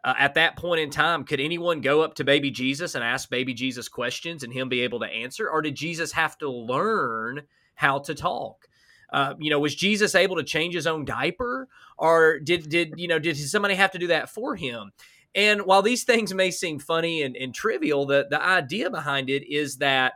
uh, 0.03 0.13
at 0.17 0.35
that 0.35 0.55
point 0.55 0.79
in 0.79 0.89
time, 0.89 1.23
could 1.23 1.39
anyone 1.39 1.81
go 1.81 2.01
up 2.01 2.15
to 2.15 2.23
baby 2.23 2.51
Jesus 2.51 2.95
and 2.95 3.03
ask 3.03 3.29
baby 3.29 3.53
Jesus 3.53 3.89
questions 3.89 4.43
and 4.43 4.53
him 4.53 4.69
be 4.69 4.81
able 4.81 4.99
to 4.99 5.05
answer? 5.05 5.49
Or 5.49 5.61
did 5.61 5.75
Jesus 5.75 6.13
have 6.13 6.37
to 6.37 6.49
learn 6.49 7.43
how 7.75 7.99
to 7.99 8.15
talk? 8.15 8.67
Uh, 9.11 9.33
you 9.39 9.49
know, 9.49 9.59
was 9.59 9.75
Jesus 9.75 10.15
able 10.15 10.35
to 10.35 10.43
change 10.43 10.75
his 10.75 10.85
own 10.87 11.03
diaper, 11.03 11.67
or 11.97 12.39
did 12.39 12.69
did 12.69 12.93
you 12.95 13.07
know 13.07 13.17
did 13.17 13.35
somebody 13.35 13.73
have 13.73 13.91
to 13.91 13.97
do 13.97 14.07
that 14.07 14.29
for 14.29 14.55
him? 14.55 14.91
And 15.35 15.61
while 15.63 15.81
these 15.81 16.03
things 16.03 16.33
may 16.33 16.51
seem 16.51 16.79
funny 16.79 17.23
and, 17.23 17.35
and 17.35 17.53
trivial, 17.53 18.05
the 18.05 18.27
the 18.29 18.41
idea 18.41 18.89
behind 18.89 19.29
it 19.29 19.51
is 19.51 19.77
that 19.77 20.13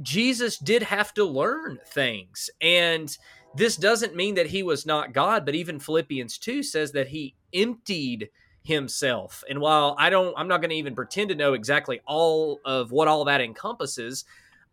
Jesus 0.00 0.58
did 0.58 0.82
have 0.82 1.14
to 1.14 1.24
learn 1.24 1.78
things, 1.86 2.50
and 2.60 3.16
this 3.54 3.76
doesn't 3.76 4.16
mean 4.16 4.34
that 4.34 4.48
he 4.48 4.64
was 4.64 4.84
not 4.84 5.12
God. 5.12 5.46
But 5.46 5.54
even 5.54 5.78
Philippians 5.78 6.38
two 6.38 6.64
says 6.64 6.90
that 6.92 7.08
he 7.08 7.36
emptied 7.54 8.30
himself. 8.62 9.42
And 9.48 9.60
while 9.60 9.96
I 9.98 10.10
don't, 10.10 10.34
I'm 10.36 10.48
not 10.48 10.60
going 10.60 10.70
to 10.70 10.76
even 10.76 10.94
pretend 10.94 11.30
to 11.30 11.34
know 11.34 11.54
exactly 11.54 12.00
all 12.06 12.60
of 12.64 12.92
what 12.92 13.08
all 13.08 13.24
that 13.24 13.40
encompasses, 13.40 14.24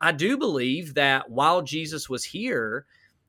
I 0.02 0.12
do 0.12 0.38
believe 0.38 0.94
that 0.94 1.30
while 1.30 1.62
Jesus 1.62 2.10
was 2.10 2.24
here, 2.24 2.86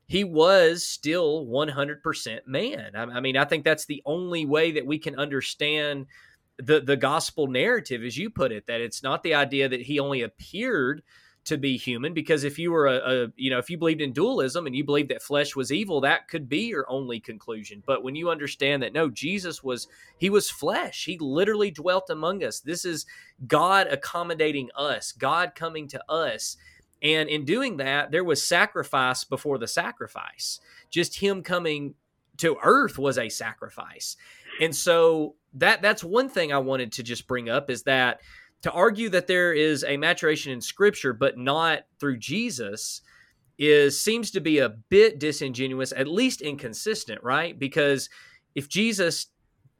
he 0.07 0.23
was 0.23 0.85
still 0.85 1.45
100% 1.45 2.39
man. 2.45 2.91
I, 2.95 3.03
I 3.03 3.19
mean, 3.19 3.37
I 3.37 3.45
think 3.45 3.63
that's 3.63 3.85
the 3.85 4.01
only 4.05 4.45
way 4.45 4.71
that 4.73 4.85
we 4.85 4.99
can 4.99 5.17
understand 5.17 6.05
the 6.57 6.79
the 6.81 6.97
gospel 6.97 7.47
narrative, 7.47 8.03
as 8.03 8.17
you 8.17 8.29
put 8.29 8.51
it. 8.51 8.67
That 8.67 8.81
it's 8.81 9.01
not 9.01 9.23
the 9.23 9.33
idea 9.33 9.67
that 9.69 9.81
he 9.81 9.99
only 9.99 10.21
appeared 10.21 11.01
to 11.43 11.57
be 11.57 11.75
human 11.75 12.13
because 12.13 12.43
if 12.43 12.59
you 12.59 12.71
were 12.71 12.87
a, 12.87 12.97
a, 12.97 13.27
you 13.35 13.49
know 13.49 13.57
if 13.57 13.69
you 13.69 13.77
believed 13.77 14.01
in 14.01 14.13
dualism 14.13 14.67
and 14.67 14.75
you 14.75 14.83
believed 14.83 15.09
that 15.09 15.23
flesh 15.23 15.55
was 15.55 15.71
evil 15.71 15.99
that 16.01 16.27
could 16.27 16.47
be 16.47 16.67
your 16.67 16.85
only 16.87 17.19
conclusion. 17.19 17.81
But 17.85 18.03
when 18.03 18.15
you 18.15 18.29
understand 18.29 18.83
that 18.83 18.93
no 18.93 19.09
Jesus 19.09 19.63
was 19.63 19.87
he 20.17 20.29
was 20.29 20.49
flesh. 20.49 21.05
He 21.05 21.17
literally 21.17 21.71
dwelt 21.71 22.09
among 22.09 22.43
us. 22.43 22.59
This 22.59 22.85
is 22.85 23.05
God 23.47 23.87
accommodating 23.87 24.69
us 24.75 25.11
God 25.11 25.53
coming 25.55 25.87
to 25.89 26.11
us. 26.11 26.57
And 27.01 27.27
in 27.27 27.43
doing 27.43 27.77
that 27.77 28.11
there 28.11 28.23
was 28.23 28.43
sacrifice 28.43 29.23
before 29.23 29.57
the 29.57 29.67
sacrifice. 29.67 30.59
Just 30.91 31.19
him 31.19 31.41
coming 31.41 31.95
to 32.37 32.57
earth 32.63 32.99
was 32.99 33.17
a 33.17 33.29
sacrifice. 33.29 34.15
And 34.59 34.75
so 34.75 35.35
that 35.55 35.81
that's 35.81 36.03
one 36.03 36.29
thing 36.29 36.53
I 36.53 36.59
wanted 36.59 36.91
to 36.93 37.03
just 37.03 37.27
bring 37.27 37.49
up 37.49 37.71
is 37.71 37.83
that 37.83 38.21
to 38.61 38.71
argue 38.71 39.09
that 39.09 39.27
there 39.27 39.53
is 39.53 39.83
a 39.83 39.97
maturation 39.97 40.51
in 40.51 40.61
scripture 40.61 41.13
but 41.13 41.37
not 41.37 41.83
through 41.99 42.17
Jesus 42.17 43.01
is 43.57 43.99
seems 43.99 44.31
to 44.31 44.39
be 44.39 44.59
a 44.59 44.69
bit 44.69 45.19
disingenuous 45.19 45.93
at 45.95 46.07
least 46.07 46.41
inconsistent 46.41 47.21
right? 47.23 47.57
Because 47.57 48.09
if 48.55 48.67
Jesus 48.69 49.27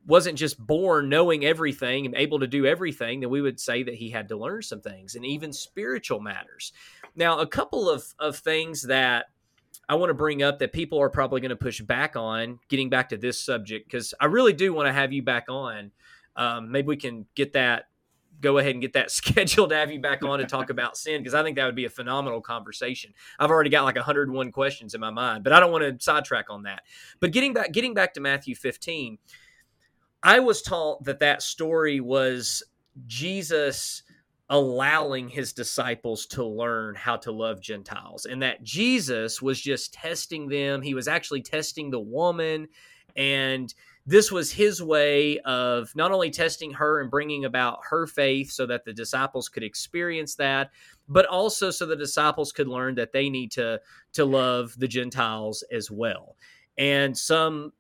wasn't 0.08 0.38
just 0.38 0.58
born 0.60 1.10
knowing 1.10 1.46
everything 1.46 2.06
and 2.06 2.16
able 2.16 2.40
to 2.40 2.48
do 2.48 2.66
everything 2.66 3.20
then 3.20 3.30
we 3.30 3.42
would 3.42 3.60
say 3.60 3.84
that 3.84 3.96
he 3.96 4.10
had 4.10 4.28
to 4.30 4.38
learn 4.38 4.62
some 4.62 4.82
things 4.82 5.16
and 5.16 5.26
even 5.26 5.54
spiritual 5.54 6.20
matters. 6.20 6.74
Now 7.16 7.40
a 7.40 7.48
couple 7.48 7.90
of 7.90 8.04
of 8.20 8.38
things 8.38 8.84
that 8.84 9.26
I 9.92 9.96
want 9.96 10.10
to 10.10 10.14
bring 10.14 10.42
up 10.42 10.60
that 10.60 10.72
people 10.72 11.00
are 11.02 11.10
probably 11.10 11.42
going 11.42 11.50
to 11.50 11.56
push 11.58 11.82
back 11.82 12.16
on 12.16 12.60
getting 12.70 12.90
back 12.90 13.10
to 13.10 13.18
this 13.18 13.38
subject 13.38 13.88
because 13.88 14.14
I 14.22 14.26
really 14.26 14.54
do 14.54 14.74
want 14.74 14.88
to 14.88 14.94
have 14.94 15.12
you 15.12 15.22
back 15.22 15.48
on. 15.50 15.92
Um, 16.38 16.72
maybe 16.72 16.88
we 16.88 16.96
can 16.96 17.26
get 17.36 17.52
that 17.54 17.88
go 18.42 18.58
ahead 18.58 18.72
and 18.72 18.82
get 18.82 18.94
that 18.94 19.12
scheduled 19.12 19.70
to 19.70 19.76
have 19.76 19.92
you 19.92 20.00
back 20.00 20.24
on 20.24 20.40
to 20.40 20.46
talk 20.46 20.70
about 20.72 20.98
sin 20.98 21.22
because 21.22 21.34
I 21.34 21.44
think 21.44 21.56
that 21.58 21.66
would 21.66 21.76
be 21.76 21.86
a 21.86 21.90
phenomenal 21.90 22.42
conversation. 22.42 23.14
I've 23.40 23.52
already 23.52 23.70
got 23.70 23.84
like 23.84 23.96
101 23.96 24.52
questions 24.52 24.94
in 24.94 25.02
my 25.02 25.12
mind, 25.12 25.44
but 25.44 25.54
I 25.54 25.60
don't 25.60 25.72
want 25.72 25.84
to 25.84 26.04
sidetrack 26.04 26.50
on 26.50 26.64
that. 26.64 26.84
But 27.20 27.32
getting 27.32 27.54
back 27.54 27.72
getting 27.72 27.94
back 27.94 28.14
to 28.16 28.22
Matthew 28.22 28.56
15, 28.56 29.18
I 30.24 30.40
was 30.40 30.62
taught 30.62 31.04
that 31.06 31.20
that 31.20 31.42
story 31.42 32.00
was 32.00 32.64
Jesus 33.08 34.04
allowing 34.50 35.30
his 35.30 35.54
disciples 35.54 36.26
to 36.26 36.44
learn 36.44 36.94
how 36.94 37.16
to 37.16 37.32
love 37.32 37.62
Gentiles 37.62 38.26
and 38.26 38.42
that 38.42 38.62
Jesus 38.62 39.42
was 39.42 39.62
just 39.62 39.94
testing 39.94 40.50
them. 40.50 40.82
He 40.82 40.94
was 40.94 41.08
actually 41.08 41.42
testing 41.42 41.90
the 41.90 42.02
woman 42.02 42.68
and 43.16 43.74
this 44.06 44.32
was 44.32 44.52
his 44.52 44.82
way 44.82 45.40
of 45.40 45.96
not 45.96 46.12
only 46.12 46.32
testing 46.32 46.72
her 46.72 47.02
and 47.02 47.12
bringing 47.12 47.46
about 47.46 47.80
her 47.90 48.08
faith 48.08 48.52
so 48.52 48.66
that 48.66 48.84
the 48.84 48.94
disciples 48.94 49.50
could 49.50 49.64
experience 49.64 50.36
that 50.36 50.72
but 51.08 51.26
also 51.26 51.70
so 51.70 51.86
the 51.86 51.96
disciples 51.96 52.52
could 52.52 52.68
learn 52.68 52.96
that 52.96 53.12
they 53.12 53.30
need 53.30 53.52
to 53.52 53.80
to 54.14 54.26
love 54.26 54.74
the 54.78 54.88
gentiles 54.88 55.64
as 55.72 55.92
well 55.92 56.36
and 56.78 57.18
some 57.18 57.72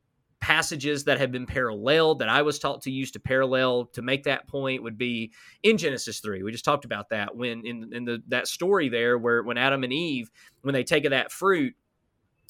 passages 0.41 1.03
that 1.03 1.19
have 1.19 1.31
been 1.31 1.45
paralleled 1.45 2.17
that 2.17 2.27
I 2.27 2.41
was 2.41 2.57
taught 2.57 2.81
to 2.81 2.91
use 2.91 3.11
to 3.11 3.19
parallel 3.19 3.85
to 3.93 4.01
make 4.01 4.23
that 4.23 4.47
point 4.47 4.81
would 4.81 4.97
be 4.97 5.31
in 5.61 5.77
Genesis 5.77 6.19
3. 6.19 6.41
We 6.41 6.51
just 6.51 6.65
talked 6.65 6.83
about 6.83 7.09
that 7.09 7.35
when 7.35 7.63
in 7.63 7.93
in 7.93 8.05
the 8.05 8.23
that 8.27 8.47
story 8.47 8.89
there 8.89 9.19
where 9.19 9.43
when 9.43 9.59
Adam 9.59 9.83
and 9.83 9.93
Eve 9.93 10.31
when 10.63 10.73
they 10.73 10.83
take 10.83 11.05
of 11.05 11.11
that 11.11 11.31
fruit 11.31 11.75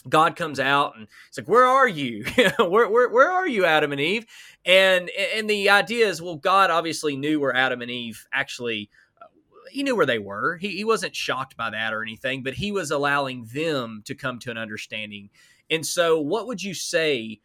God 0.10 0.36
comes 0.36 0.60
out 0.60 0.96
and 0.96 1.08
it's 1.28 1.38
like, 1.38 1.48
"Where 1.48 1.66
are 1.66 1.88
you? 1.88 2.26
where, 2.60 2.90
where 2.90 3.10
where 3.10 3.32
are 3.32 3.48
you, 3.48 3.66
Adam 3.66 3.92
and 3.92 4.02
Eve?" 4.02 4.26
And 4.66 5.10
and 5.36 5.50
the 5.50 5.70
idea 5.70 6.08
is, 6.08 6.22
well, 6.22 6.36
God 6.36 6.72
obviously 6.72 7.16
knew 7.16 7.40
where 7.40 7.56
Adam 7.56 7.82
and 7.82 7.92
Eve 7.92 8.28
actually. 8.34 8.90
Uh, 9.22 9.26
he 9.70 9.84
knew 9.84 9.96
where 9.96 10.06
they 10.06 10.20
were. 10.20 10.58
He, 10.58 10.70
he 10.70 10.84
wasn't 10.84 11.16
shocked 11.16 11.56
by 11.56 11.70
that 11.70 11.94
or 11.94 12.02
anything, 12.02 12.44
but 12.44 12.56
he 12.56 12.72
was 12.72 12.92
allowing 12.92 13.46
them 13.54 14.02
to 14.06 14.16
come 14.16 14.40
to 14.40 14.52
an 14.52 14.58
understanding. 14.58 15.30
And 15.70 15.86
so, 15.86 16.20
what 16.20 16.48
would 16.48 16.62
you 16.62 16.74
say 16.74 17.40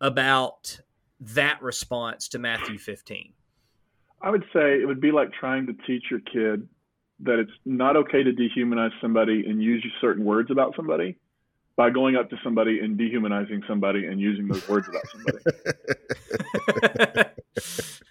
about 0.00 0.80
that 1.20 1.60
response 1.60 2.28
to 2.28 2.38
Matthew 2.38 2.78
15? 2.78 3.32
I 4.22 4.30
would 4.30 4.44
say 4.52 4.80
it 4.80 4.86
would 4.86 5.00
be 5.00 5.12
like 5.12 5.32
trying 5.32 5.66
to 5.66 5.74
teach 5.86 6.04
your 6.10 6.20
kid 6.20 6.68
that 7.20 7.38
it's 7.38 7.52
not 7.64 7.96
okay 7.96 8.22
to 8.22 8.32
dehumanize 8.32 8.92
somebody 9.00 9.44
and 9.46 9.62
use 9.62 9.84
certain 10.00 10.24
words 10.24 10.50
about 10.50 10.74
somebody 10.76 11.16
by 11.78 11.88
going 11.90 12.16
up 12.16 12.28
to 12.28 12.36
somebody 12.42 12.80
and 12.80 12.98
dehumanizing 12.98 13.62
somebody 13.68 14.06
and 14.06 14.20
using 14.20 14.48
those 14.48 14.68
words 14.68 14.88
about 14.88 15.04
somebody. 15.12 15.38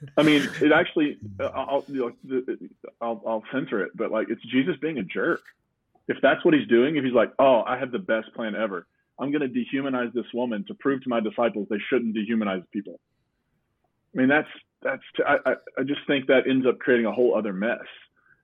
I 0.17 0.23
mean, 0.23 0.49
it 0.61 0.71
actually, 0.71 1.17
uh, 1.37 1.47
I'll, 1.53 1.83
you 1.89 2.15
know, 2.23 2.39
I'll, 3.01 3.21
I'll 3.27 3.43
censor 3.51 3.83
it, 3.83 3.91
but 3.93 4.09
like 4.09 4.27
it's 4.29 4.41
Jesus 4.43 4.77
being 4.81 4.99
a 4.99 5.03
jerk. 5.03 5.41
If 6.07 6.15
that's 6.21 6.45
what 6.45 6.53
he's 6.53 6.67
doing, 6.69 6.95
if 6.95 7.03
he's 7.03 7.11
like, 7.13 7.33
oh, 7.39 7.61
I 7.67 7.77
have 7.77 7.91
the 7.91 7.99
best 7.99 8.33
plan 8.33 8.55
ever, 8.55 8.87
I'm 9.19 9.33
going 9.33 9.41
to 9.41 9.49
dehumanize 9.49 10.13
this 10.13 10.27
woman 10.33 10.63
to 10.69 10.73
prove 10.73 11.03
to 11.03 11.09
my 11.09 11.19
disciples 11.19 11.67
they 11.69 11.79
shouldn't 11.89 12.15
dehumanize 12.15 12.63
people. 12.71 13.01
I 14.15 14.17
mean, 14.17 14.29
that's 14.29 14.47
that's. 14.81 15.03
I 15.27 15.55
I 15.77 15.83
just 15.83 16.07
think 16.07 16.27
that 16.27 16.47
ends 16.47 16.65
up 16.65 16.79
creating 16.79 17.05
a 17.05 17.11
whole 17.11 17.35
other 17.35 17.51
mess 17.51 17.83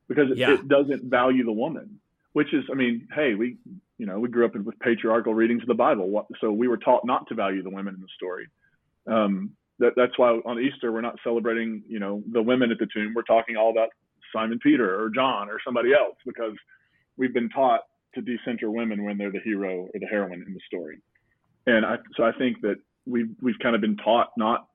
because 0.10 0.32
it, 0.32 0.38
yeah. 0.38 0.56
it 0.56 0.68
doesn't 0.68 1.06
value 1.06 1.46
the 1.46 1.54
woman. 1.54 2.02
Which 2.34 2.52
is, 2.52 2.66
I 2.70 2.74
mean, 2.74 3.08
hey, 3.16 3.36
we 3.36 3.58
you 3.98 4.06
know 4.06 4.20
we 4.20 4.30
grew 4.30 4.46
up 4.46 4.56
with 4.56 4.80
patriarchal 4.80 5.34
readings 5.34 5.62
of 5.62 5.68
the 5.68 5.74
Bible, 5.74 6.28
so 6.42 6.52
we 6.52 6.68
were 6.68 6.78
taught 6.78 7.06
not 7.06 7.28
to 7.28 7.36
value 7.36 7.64
the 7.64 7.70
women 7.70 7.96
in 7.96 8.02
the 8.02 8.08
story. 8.16 8.48
Um, 9.08 9.52
that, 9.80 9.94
that's 9.96 10.18
why 10.18 10.30
on 10.46 10.60
Easter 10.60 10.92
we're 10.92 11.02
not 11.02 11.16
celebrating, 11.24 11.84
you 11.88 12.00
know, 12.00 12.24
the 12.32 12.42
women 12.42 12.72
at 12.72 12.80
the 12.80 12.88
tomb. 12.94 13.14
We're 13.16 13.24
talking 13.24 13.58
all 13.58 13.72
about 13.72 13.90
Simon 14.32 14.60
Peter 14.60 15.02
or 15.02 15.10
John 15.10 15.50
or 15.50 15.60
somebody 15.66 15.94
else 15.94 16.16
because 16.26 16.54
we've 17.18 17.34
been 17.34 17.50
taught 17.50 17.82
to 18.16 18.22
decenter 18.22 18.70
women 18.70 19.04
when 19.04 19.18
they're 19.18 19.32
the 19.32 19.40
hero 19.44 19.88
or 19.94 20.00
the 20.00 20.06
heroine 20.06 20.44
in 20.46 20.54
the 20.54 20.60
story. 20.68 21.00
And 21.66 21.86
I, 21.86 21.98
so 22.16 22.24
I 22.24 22.32
think 22.34 22.62
that 22.62 22.76
we've 23.06 23.30
we've 23.42 23.60
kind 23.62 23.76
of 23.76 23.82
been 23.82 23.98
taught 23.98 24.30
not 24.38 24.68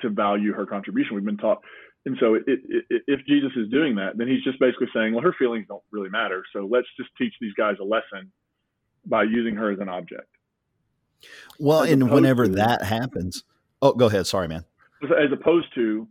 to 0.00 0.10
value 0.10 0.52
her 0.52 0.66
contribution. 0.66 1.14
We've 1.14 1.24
been 1.24 1.36
taught, 1.36 1.62
and 2.06 2.16
so 2.20 2.34
it, 2.34 2.44
it, 2.46 2.60
it, 2.90 3.02
if 3.06 3.20
Jesus 3.26 3.52
is 3.56 3.70
doing 3.70 3.96
that, 3.96 4.18
then 4.18 4.28
he's 4.28 4.44
just 4.44 4.60
basically 4.60 4.88
saying, 4.94 5.14
well, 5.14 5.22
her 5.22 5.34
feelings 5.38 5.66
don't 5.68 5.82
really 5.90 6.10
matter. 6.10 6.44
So 6.52 6.68
let's 6.70 6.88
just 6.96 7.10
teach 7.16 7.32
these 7.40 7.54
guys 7.54 7.76
a 7.80 7.84
lesson 7.84 8.30
by 9.06 9.22
using 9.22 9.54
her 9.56 9.70
as 9.70 9.78
an 9.80 9.88
object. 9.88 10.28
Well, 11.58 11.82
as 11.82 11.90
and 11.92 12.10
whenever 12.10 12.46
to, 12.46 12.52
that 12.54 12.82
happens, 12.82 13.44
oh, 13.82 13.92
go 13.92 14.06
ahead. 14.06 14.26
Sorry, 14.26 14.48
man. 14.48 14.64
As 15.02 15.32
opposed 15.32 15.66
to 15.74 16.08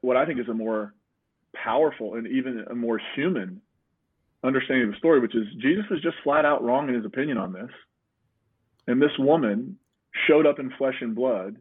what 0.00 0.16
I 0.16 0.26
think 0.26 0.40
is 0.40 0.48
a 0.48 0.54
more 0.54 0.94
powerful 1.54 2.14
and 2.14 2.26
even 2.26 2.64
a 2.70 2.74
more 2.74 3.00
human 3.14 3.60
understanding 4.44 4.88
of 4.88 4.92
the 4.92 4.98
story, 4.98 5.20
which 5.20 5.34
is 5.34 5.46
Jesus 5.60 5.84
was 5.90 6.00
just 6.00 6.16
flat 6.22 6.44
out 6.44 6.62
wrong 6.62 6.88
in 6.88 6.94
his 6.94 7.04
opinion 7.04 7.38
on 7.38 7.52
this. 7.52 7.70
And 8.86 9.02
this 9.02 9.16
woman 9.18 9.78
showed 10.26 10.46
up 10.46 10.58
in 10.58 10.72
flesh 10.78 10.94
and 11.00 11.14
blood 11.14 11.56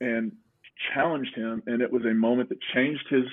and 0.00 0.32
challenged 0.94 1.34
him. 1.34 1.62
And 1.66 1.82
it 1.82 1.92
was 1.92 2.04
a 2.04 2.14
moment 2.14 2.48
that 2.48 2.58
changed 2.74 3.04
his 3.10 3.24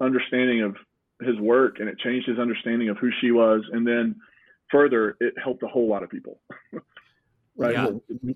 understanding 0.00 0.62
of 0.62 0.76
his 1.20 1.38
work 1.38 1.76
and 1.78 1.88
it 1.88 1.98
changed 1.98 2.28
his 2.28 2.38
understanding 2.38 2.88
of 2.88 2.98
who 2.98 3.10
she 3.20 3.30
was. 3.30 3.62
And 3.72 3.86
then 3.86 4.16
further, 4.72 5.16
it 5.20 5.34
helped 5.42 5.62
a 5.62 5.68
whole 5.68 5.88
lot 5.88 6.02
of 6.02 6.10
people. 6.10 6.40
right. 7.56 7.74
Yeah 7.74 8.32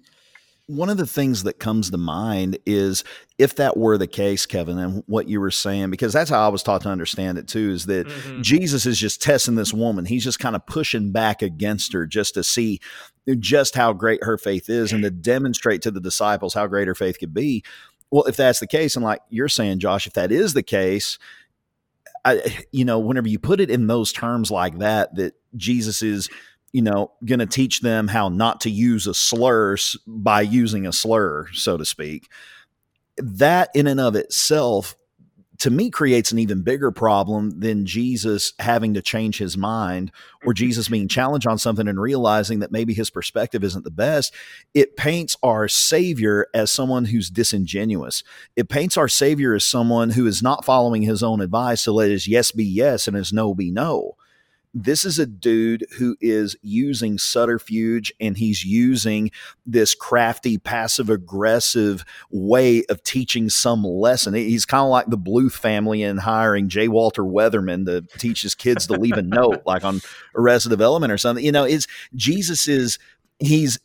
one 0.68 0.91
of 0.91 0.97
the 0.97 1.07
things 1.07 1.45
that 1.45 1.61
comes 1.61 1.91
to 1.91 1.97
mind 1.97 2.59
is 2.66 3.05
if 3.39 3.55
that 3.57 3.76
were 3.76 3.97
the 3.97 4.09
case, 4.09 4.47
Kevin, 4.47 4.78
and 4.78 5.05
what 5.07 5.28
you 5.28 5.41
were 5.41 5.51
saying, 5.51 5.91
because 5.91 6.12
that's 6.12 6.30
how 6.30 6.45
I 6.45 6.49
was 6.49 6.62
taught 6.62 6.82
to 6.82 6.89
understand 6.89 7.39
it 7.39 7.47
too, 7.47 7.70
is 7.70 7.87
that 7.87 8.09
mm-hmm. 8.09 8.43
Jesus 8.43 8.84
is 8.84 8.99
just 8.99 9.22
testing 9.22 9.55
this 9.55 9.72
woman. 9.72 10.07
He's 10.07 10.24
just 10.24 10.41
kind 10.41 10.57
of 10.57 10.66
pushing 10.66 11.12
back 11.12 11.41
against 11.41 11.93
her 11.93 12.05
just 12.05 12.34
to 12.34 12.43
see 12.43 12.80
just 13.39 13.76
how 13.76 13.93
great 13.93 14.24
her 14.24 14.39
faith 14.39 14.68
is 14.68 14.93
and 14.93 15.05
to 15.05 15.11
demonstrate 15.11 15.82
to 15.82 15.91
the 15.91 16.01
disciples 16.01 16.55
how 16.55 16.66
great 16.66 16.89
her 16.89 16.95
faith 16.95 17.18
could 17.18 17.34
be. 17.34 17.62
Well, 18.11 18.24
if 18.24 18.37
that's 18.37 18.61
the 18.61 18.68
case, 18.68 18.97
and 18.97 19.05
like 19.05 19.20
you're 19.30 19.49
saying, 19.49 19.80
Josh, 19.80 20.07
if 20.07 20.14
that 20.14 20.32
is 20.32 20.53
the 20.53 20.62
case, 20.62 21.18
You 22.72 22.85
know, 22.85 22.99
whenever 22.99 23.29
you 23.29 23.39
put 23.39 23.61
it 23.61 23.70
in 23.70 23.87
those 23.87 24.12
terms 24.12 24.51
like 24.51 24.79
that, 24.79 25.14
that 25.16 25.35
Jesus 25.57 26.03
is 26.03 26.29
you 26.77 26.83
know, 26.83 27.11
going 27.24 27.39
to 27.39 27.47
teach 27.47 27.81
them 27.81 28.07
how 28.07 28.29
not 28.29 28.61
to 28.61 28.70
use 28.70 29.07
a 29.07 29.14
slur 29.14 29.79
by 30.07 30.43
using 30.43 30.87
a 30.87 30.93
slur, 30.93 31.49
so 31.55 31.79
to 31.79 31.87
speak. 31.87 32.29
That 33.16 33.70
in 33.74 33.87
and 33.87 33.99
of 33.99 34.14
itself, 34.14 34.95
to 35.59 35.70
me, 35.70 35.90
creates 35.90 36.32
an 36.32 36.38
even 36.38 36.62
bigger 36.62 36.90
problem 36.90 37.61
than 37.61 37.86
Jesus 37.86 38.52
having 38.59 38.94
to 38.94 39.02
change 39.02 39.38
his 39.38 39.57
mind 39.57 40.12
or 40.42 40.52
mm-hmm. 40.52 40.57
Jesus 40.57 40.88
being 40.88 41.09
challenged 41.09 41.46
on 41.46 41.59
something 41.59 41.88
and 41.88 42.00
realizing 42.00 42.61
that 42.61 42.72
maybe 42.72 42.94
his 42.94 43.11
perspective 43.11 43.64
isn't 43.64 43.84
the 43.84 43.90
best. 43.90 44.34
It 44.74 44.96
paints 44.96 45.36
our 45.42 45.68
Savior 45.68 46.46
as 46.54 46.70
someone 46.70 47.07
who's 47.07 47.30
disingenuous. 47.30 48.22
It 48.57 48.68
paints 48.68 48.96
our 48.96 49.09
Savior 49.09 49.54
as 49.54 49.64
someone 49.64 50.11
who 50.11 50.26
is 50.26 50.42
not 50.42 50.64
following 50.64 51.02
his 51.02 51.22
own 51.22 51.40
advice 51.40 51.84
to 51.84 51.92
let 51.92 52.11
his 52.11 52.28
yes 52.28 52.52
be 52.52 52.64
yes 52.64 53.07
and 53.07 53.16
his 53.16 53.32
no 53.32 53.54
be 53.54 53.70
no 53.70 54.16
this 54.79 55.07
is 55.07 55.18
a 55.18 55.24
dude 55.24 55.87
who 55.97 56.18
is 56.20 56.55
using 56.61 57.16
subterfuge 57.16 58.12
and 58.20 58.37
he's 58.37 58.62
using 58.62 59.31
this 59.64 59.95
crafty, 59.95 60.59
passive 60.59 61.09
aggressive 61.09 62.05
way 62.31 62.85
of 62.91 63.03
teaching 63.03 63.49
some 63.49 63.85
lesson. 63.85 64.35
He's 64.35 64.66
kind 64.66 64.83
of 64.83 64.91
like 64.91 65.07
the 65.07 65.16
Bluth 65.16 65.53
family 65.53 66.03
in 66.03 66.18
hiring 66.18 66.68
J. 66.68 66.89
Walter 66.89 67.22
Weatherman 67.22 67.87
to 67.87 68.03
teach 68.18 68.43
his 68.43 68.55
kids 68.55 68.87
to 68.89 68.93
leave 69.01 69.16
a 69.16 69.22
note, 69.22 69.62
like 69.64 69.83
on 69.83 70.03
Arrested 70.35 70.68
Development 70.68 71.11
or 71.11 71.16
something. 71.16 71.43
You 71.43 71.53
know, 71.53 71.64
is 71.64 71.87
Jesus 72.14 72.68
is 72.68 72.99
he's 73.39 73.79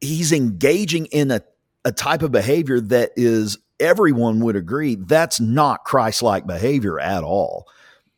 he's 0.00 0.32
engaging 0.32 1.06
in 1.06 1.30
a, 1.30 1.42
a 1.84 1.92
type 1.92 2.22
of 2.22 2.32
behavior 2.32 2.80
that 2.80 3.10
is 3.16 3.58
everyone 3.78 4.40
would 4.40 4.56
agree 4.56 4.94
that's 4.94 5.40
not 5.40 5.84
Christ-like 5.84 6.46
behavior 6.46 6.98
at 6.98 7.22
all 7.22 7.66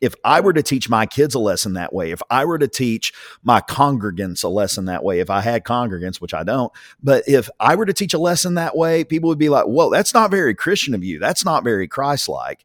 if 0.00 0.14
I 0.24 0.40
were 0.40 0.52
to 0.52 0.62
teach 0.62 0.88
my 0.88 1.06
kids 1.06 1.34
a 1.34 1.38
lesson 1.38 1.74
that 1.74 1.92
way, 1.92 2.10
if 2.10 2.20
I 2.30 2.44
were 2.44 2.58
to 2.58 2.68
teach 2.68 3.12
my 3.42 3.60
congregants 3.60 4.44
a 4.44 4.48
lesson 4.48 4.84
that 4.86 5.02
way, 5.02 5.20
if 5.20 5.30
I 5.30 5.40
had 5.40 5.64
congregants, 5.64 6.20
which 6.20 6.34
I 6.34 6.42
don't, 6.42 6.72
but 7.02 7.24
if 7.26 7.48
I 7.60 7.74
were 7.74 7.86
to 7.86 7.92
teach 7.92 8.14
a 8.14 8.18
lesson 8.18 8.54
that 8.54 8.76
way, 8.76 9.04
people 9.04 9.28
would 9.28 9.38
be 9.38 9.48
like, 9.48 9.64
whoa, 9.64 9.90
that's 9.90 10.12
not 10.12 10.30
very 10.30 10.54
Christian 10.54 10.94
of 10.94 11.04
you. 11.04 11.18
That's 11.18 11.44
not 11.44 11.64
very 11.64 11.88
Christ 11.88 12.28
like. 12.28 12.64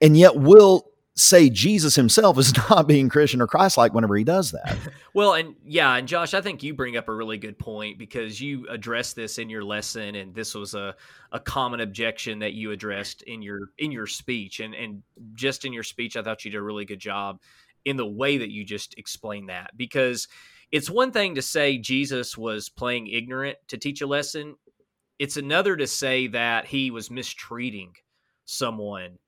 And 0.00 0.16
yet 0.16 0.36
we'll 0.36 0.88
say 1.18 1.50
Jesus 1.50 1.94
himself 1.94 2.38
is 2.38 2.56
not 2.70 2.86
being 2.86 3.08
Christian 3.08 3.40
or 3.40 3.46
Christ 3.46 3.76
like 3.76 3.92
whenever 3.92 4.16
he 4.16 4.24
does 4.24 4.52
that. 4.52 4.78
well, 5.14 5.34
and 5.34 5.54
yeah, 5.64 5.94
and 5.94 6.06
Josh, 6.06 6.34
I 6.34 6.40
think 6.40 6.62
you 6.62 6.74
bring 6.74 6.96
up 6.96 7.08
a 7.08 7.14
really 7.14 7.38
good 7.38 7.58
point 7.58 7.98
because 7.98 8.40
you 8.40 8.66
addressed 8.68 9.16
this 9.16 9.38
in 9.38 9.50
your 9.50 9.64
lesson, 9.64 10.14
and 10.14 10.34
this 10.34 10.54
was 10.54 10.74
a, 10.74 10.94
a 11.32 11.40
common 11.40 11.80
objection 11.80 12.38
that 12.38 12.54
you 12.54 12.70
addressed 12.70 13.22
in 13.22 13.42
your 13.42 13.70
in 13.78 13.90
your 13.90 14.06
speech, 14.06 14.60
and 14.60 14.74
and 14.74 15.02
just 15.34 15.64
in 15.64 15.72
your 15.72 15.82
speech, 15.82 16.16
I 16.16 16.22
thought 16.22 16.44
you 16.44 16.50
did 16.50 16.58
a 16.58 16.62
really 16.62 16.84
good 16.84 17.00
job 17.00 17.40
in 17.84 17.96
the 17.96 18.06
way 18.06 18.38
that 18.38 18.50
you 18.50 18.64
just 18.64 18.94
explained 18.98 19.48
that 19.48 19.70
because 19.76 20.28
it's 20.70 20.90
one 20.90 21.10
thing 21.10 21.34
to 21.34 21.42
say 21.42 21.78
Jesus 21.78 22.36
was 22.36 22.68
playing 22.68 23.06
ignorant 23.06 23.56
to 23.68 23.78
teach 23.78 24.02
a 24.02 24.06
lesson. 24.06 24.56
It's 25.18 25.36
another 25.36 25.74
to 25.76 25.86
say 25.86 26.26
that 26.28 26.66
he 26.66 26.90
was 26.90 27.10
mistreating 27.10 27.92
someone 28.44 29.18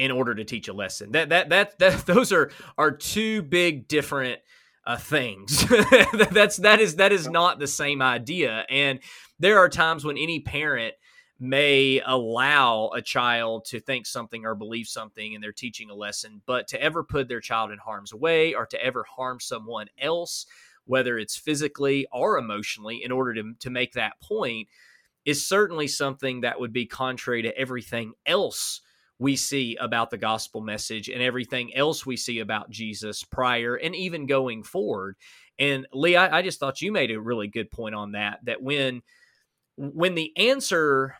in 0.00 0.10
order 0.10 0.34
to 0.34 0.44
teach 0.44 0.66
a 0.66 0.72
lesson. 0.72 1.12
That 1.12 1.28
that 1.28 1.50
that, 1.50 1.78
that 1.78 2.06
those 2.06 2.32
are 2.32 2.50
are 2.78 2.90
two 2.90 3.42
big 3.42 3.86
different 3.86 4.40
uh, 4.86 4.96
things. 4.96 5.66
That's 6.30 6.56
that 6.56 6.80
is 6.80 6.96
that 6.96 7.12
is 7.12 7.28
not 7.28 7.58
the 7.58 7.66
same 7.66 8.00
idea. 8.00 8.64
And 8.70 9.00
there 9.38 9.58
are 9.58 9.68
times 9.68 10.04
when 10.04 10.16
any 10.16 10.40
parent 10.40 10.94
may 11.38 12.02
allow 12.04 12.90
a 12.94 13.02
child 13.02 13.64
to 13.66 13.80
think 13.80 14.06
something 14.06 14.44
or 14.44 14.54
believe 14.54 14.86
something 14.86 15.34
and 15.34 15.44
they're 15.44 15.52
teaching 15.52 15.90
a 15.90 15.94
lesson, 15.94 16.42
but 16.46 16.66
to 16.68 16.82
ever 16.82 17.02
put 17.02 17.28
their 17.28 17.40
child 17.40 17.70
in 17.70 17.78
harm's 17.78 18.12
way 18.12 18.54
or 18.54 18.66
to 18.66 18.82
ever 18.82 19.04
harm 19.16 19.40
someone 19.40 19.86
else, 19.98 20.44
whether 20.84 21.18
it's 21.18 21.36
physically 21.36 22.06
or 22.12 22.36
emotionally, 22.36 23.02
in 23.02 23.10
order 23.10 23.32
to, 23.34 23.54
to 23.58 23.70
make 23.70 23.92
that 23.94 24.20
point, 24.20 24.68
is 25.24 25.46
certainly 25.46 25.88
something 25.88 26.42
that 26.42 26.60
would 26.60 26.74
be 26.74 26.84
contrary 26.84 27.40
to 27.40 27.56
everything 27.56 28.12
else 28.26 28.82
we 29.20 29.36
see 29.36 29.76
about 29.76 30.10
the 30.10 30.16
gospel 30.16 30.62
message 30.62 31.10
and 31.10 31.22
everything 31.22 31.76
else 31.76 32.06
we 32.06 32.16
see 32.16 32.40
about 32.40 32.70
Jesus 32.70 33.22
prior 33.22 33.76
and 33.76 33.94
even 33.94 34.26
going 34.26 34.62
forward. 34.62 35.14
And 35.58 35.86
Lee, 35.92 36.16
I, 36.16 36.38
I, 36.38 36.42
just 36.42 36.58
thought 36.58 36.80
you 36.80 36.90
made 36.90 37.10
a 37.10 37.20
really 37.20 37.46
good 37.46 37.70
point 37.70 37.94
on 37.94 38.12
that. 38.12 38.38
That 38.46 38.62
when 38.62 39.02
when 39.76 40.14
the 40.14 40.32
answer 40.38 41.16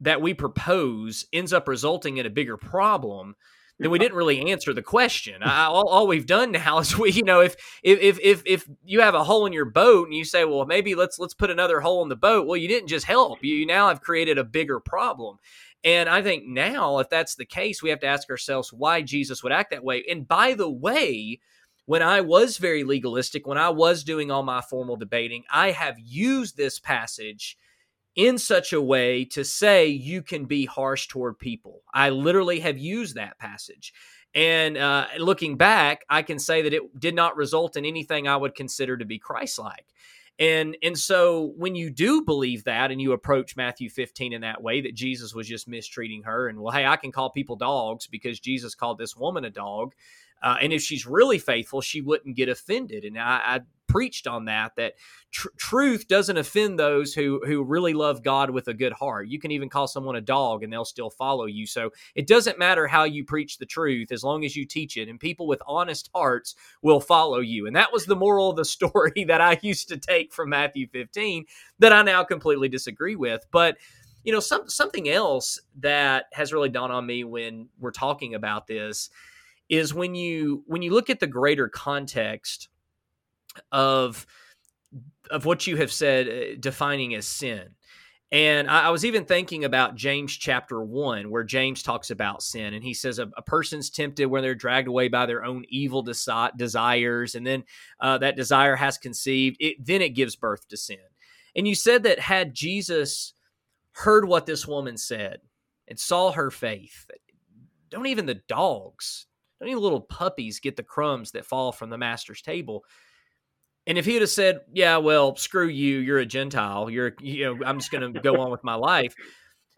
that 0.00 0.22
we 0.22 0.34
propose 0.34 1.26
ends 1.32 1.52
up 1.52 1.66
resulting 1.66 2.18
in 2.18 2.26
a 2.26 2.30
bigger 2.30 2.56
problem, 2.56 3.34
then 3.80 3.90
we 3.90 3.98
didn't 3.98 4.16
really 4.16 4.50
answer 4.50 4.72
the 4.72 4.82
question. 4.82 5.42
I, 5.42 5.64
all, 5.64 5.88
all, 5.88 6.06
we've 6.06 6.26
done 6.26 6.52
now 6.52 6.78
is 6.78 6.96
we, 6.96 7.10
you 7.10 7.24
know, 7.24 7.40
if, 7.40 7.56
if 7.82 8.20
if 8.20 8.42
if 8.46 8.68
you 8.84 9.00
have 9.00 9.14
a 9.16 9.24
hole 9.24 9.46
in 9.46 9.52
your 9.52 9.64
boat 9.64 10.06
and 10.06 10.14
you 10.14 10.24
say, 10.24 10.44
well, 10.44 10.64
maybe 10.64 10.94
let's 10.94 11.18
let's 11.18 11.34
put 11.34 11.50
another 11.50 11.80
hole 11.80 12.02
in 12.04 12.08
the 12.08 12.14
boat. 12.14 12.46
Well, 12.46 12.56
you 12.56 12.68
didn't 12.68 12.88
just 12.88 13.06
help. 13.06 13.42
You 13.42 13.66
now 13.66 13.88
have 13.88 14.00
created 14.00 14.38
a 14.38 14.44
bigger 14.44 14.78
problem. 14.78 15.38
And 15.82 16.08
I 16.08 16.22
think 16.22 16.44
now, 16.46 16.98
if 16.98 17.08
that's 17.08 17.36
the 17.36 17.46
case, 17.46 17.82
we 17.82 17.90
have 17.90 18.00
to 18.00 18.06
ask 18.06 18.28
ourselves 18.28 18.72
why 18.72 19.00
Jesus 19.00 19.42
would 19.42 19.52
act 19.52 19.70
that 19.70 19.84
way. 19.84 20.04
And 20.08 20.28
by 20.28 20.54
the 20.54 20.70
way, 20.70 21.40
when 21.86 22.02
I 22.02 22.20
was 22.20 22.58
very 22.58 22.84
legalistic, 22.84 23.46
when 23.46 23.58
I 23.58 23.70
was 23.70 24.04
doing 24.04 24.30
all 24.30 24.42
my 24.42 24.60
formal 24.60 24.96
debating, 24.96 25.44
I 25.50 25.70
have 25.70 25.98
used 25.98 26.56
this 26.56 26.78
passage 26.78 27.56
in 28.14 28.38
such 28.38 28.72
a 28.72 28.82
way 28.82 29.24
to 29.24 29.44
say 29.44 29.86
you 29.86 30.22
can 30.22 30.44
be 30.44 30.66
harsh 30.66 31.08
toward 31.08 31.38
people. 31.38 31.82
I 31.94 32.10
literally 32.10 32.60
have 32.60 32.78
used 32.78 33.14
that 33.14 33.38
passage. 33.38 33.94
And 34.34 34.76
uh, 34.76 35.06
looking 35.18 35.56
back, 35.56 36.04
I 36.08 36.22
can 36.22 36.38
say 36.38 36.62
that 36.62 36.74
it 36.74 37.00
did 37.00 37.14
not 37.14 37.36
result 37.36 37.76
in 37.76 37.84
anything 37.84 38.28
I 38.28 38.36
would 38.36 38.54
consider 38.54 38.96
to 38.96 39.04
be 39.04 39.18
Christ 39.18 39.58
like. 39.58 39.86
And 40.40 40.74
and 40.82 40.98
so 40.98 41.52
when 41.56 41.74
you 41.74 41.90
do 41.90 42.22
believe 42.24 42.64
that 42.64 42.90
and 42.90 43.00
you 43.00 43.12
approach 43.12 43.56
Matthew 43.56 43.90
15 43.90 44.32
in 44.32 44.40
that 44.40 44.62
way 44.62 44.80
that 44.80 44.94
Jesus 44.94 45.34
was 45.34 45.46
just 45.46 45.68
mistreating 45.68 46.22
her 46.22 46.48
and 46.48 46.58
well 46.58 46.72
hey 46.72 46.86
I 46.86 46.96
can 46.96 47.12
call 47.12 47.30
people 47.30 47.56
dogs 47.56 48.06
because 48.06 48.40
Jesus 48.40 48.74
called 48.74 48.96
this 48.96 49.14
woman 49.14 49.44
a 49.44 49.50
dog 49.50 49.94
uh, 50.42 50.56
and 50.60 50.72
if 50.72 50.82
she's 50.82 51.06
really 51.06 51.38
faithful 51.38 51.80
she 51.80 52.00
wouldn't 52.00 52.36
get 52.36 52.48
offended 52.48 53.04
and 53.04 53.18
I, 53.18 53.40
I 53.44 53.60
preached 53.90 54.28
on 54.28 54.44
that 54.44 54.72
that 54.76 54.94
tr- 55.32 55.48
truth 55.56 56.06
doesn't 56.06 56.36
offend 56.36 56.78
those 56.78 57.12
who 57.12 57.40
who 57.44 57.64
really 57.64 57.92
love 57.92 58.22
God 58.22 58.50
with 58.50 58.68
a 58.68 58.74
good 58.74 58.92
heart. 58.92 59.26
You 59.26 59.40
can 59.40 59.50
even 59.50 59.68
call 59.68 59.88
someone 59.88 60.14
a 60.14 60.20
dog 60.20 60.62
and 60.62 60.72
they'll 60.72 60.84
still 60.84 61.10
follow 61.10 61.46
you. 61.46 61.66
So 61.66 61.90
it 62.14 62.28
doesn't 62.28 62.58
matter 62.58 62.86
how 62.86 63.02
you 63.02 63.24
preach 63.24 63.58
the 63.58 63.66
truth 63.66 64.12
as 64.12 64.22
long 64.22 64.44
as 64.44 64.54
you 64.54 64.64
teach 64.64 64.96
it 64.96 65.08
and 65.08 65.18
people 65.18 65.48
with 65.48 65.60
honest 65.66 66.08
hearts 66.14 66.54
will 66.82 67.00
follow 67.00 67.40
you. 67.40 67.66
And 67.66 67.74
that 67.74 67.92
was 67.92 68.06
the 68.06 68.14
moral 68.14 68.50
of 68.50 68.56
the 68.56 68.64
story 68.76 69.24
that 69.26 69.40
I 69.40 69.58
used 69.60 69.88
to 69.88 69.96
take 69.96 70.32
from 70.32 70.50
Matthew 70.50 70.86
15 70.86 71.46
that 71.80 71.92
I 71.92 72.02
now 72.02 72.22
completely 72.22 72.68
disagree 72.68 73.16
with. 73.16 73.44
But 73.50 73.76
you 74.22 74.32
know, 74.32 74.40
some 74.40 74.68
something 74.68 75.08
else 75.08 75.58
that 75.80 76.26
has 76.32 76.52
really 76.52 76.68
dawned 76.68 76.92
on 76.92 77.06
me 77.06 77.24
when 77.24 77.68
we're 77.80 77.90
talking 77.90 78.34
about 78.34 78.68
this 78.68 79.10
is 79.70 79.94
when 79.94 80.14
you 80.14 80.64
when 80.66 80.82
you 80.82 80.92
look 80.92 81.08
at 81.08 81.20
the 81.20 81.26
greater 81.26 81.68
context 81.68 82.68
of 83.72 84.26
of 85.30 85.46
what 85.46 85.66
you 85.66 85.76
have 85.76 85.92
said 85.92 86.28
uh, 86.28 86.56
defining 86.58 87.14
as 87.14 87.26
sin. 87.26 87.68
And 88.32 88.68
I, 88.68 88.82
I, 88.86 88.90
was 88.90 89.04
even 89.04 89.24
thinking 89.24 89.64
about 89.64 89.96
James 89.96 90.32
chapter 90.36 90.82
one, 90.82 91.30
where 91.30 91.42
James 91.42 91.82
talks 91.82 92.10
about 92.10 92.42
sin, 92.42 92.74
and 92.74 92.82
he 92.82 92.94
says 92.94 93.18
a, 93.18 93.28
a 93.36 93.42
person's 93.42 93.90
tempted 93.90 94.26
when 94.26 94.42
they're 94.42 94.54
dragged 94.54 94.88
away 94.88 95.08
by 95.08 95.26
their 95.26 95.44
own 95.44 95.64
evil 95.68 96.04
desi- 96.04 96.56
desires, 96.56 97.34
and 97.34 97.44
then 97.46 97.64
uh, 98.00 98.18
that 98.18 98.36
desire 98.36 98.76
has 98.76 98.98
conceived, 98.98 99.56
it, 99.58 99.84
then 99.84 100.00
it 100.00 100.10
gives 100.10 100.36
birth 100.36 100.66
to 100.68 100.76
sin. 100.76 100.98
And 101.56 101.66
you 101.66 101.74
said 101.74 102.04
that 102.04 102.20
had 102.20 102.54
Jesus 102.54 103.34
heard 103.92 104.24
what 104.24 104.46
this 104.46 104.66
woman 104.66 104.96
said 104.96 105.40
and 105.88 105.98
saw 105.98 106.30
her 106.30 106.52
faith, 106.52 107.10
don't 107.88 108.06
even 108.06 108.26
the 108.26 108.40
dogs, 108.46 109.26
don't 109.60 109.70
even 109.70 109.82
little 109.82 110.00
puppies 110.00 110.60
get 110.60 110.76
the 110.76 110.82
crumbs 110.82 111.32
that 111.32 111.46
fall 111.46 111.72
from 111.72 111.90
the 111.90 111.98
master's 111.98 112.42
table. 112.42 112.84
And 113.86 113.98
if 113.98 114.04
he'd 114.04 114.20
have 114.20 114.30
said, 114.30 114.60
"Yeah, 114.72 114.98
well, 114.98 115.36
screw 115.36 115.68
you, 115.68 115.98
you're 115.98 116.18
a 116.18 116.26
Gentile, 116.26 116.90
you're, 116.90 117.14
you 117.20 117.44
know, 117.44 117.64
I'm 117.64 117.78
just 117.78 117.90
going 117.90 118.12
to 118.12 118.20
go 118.20 118.40
on 118.40 118.50
with 118.50 118.64
my 118.64 118.74
life," 118.74 119.14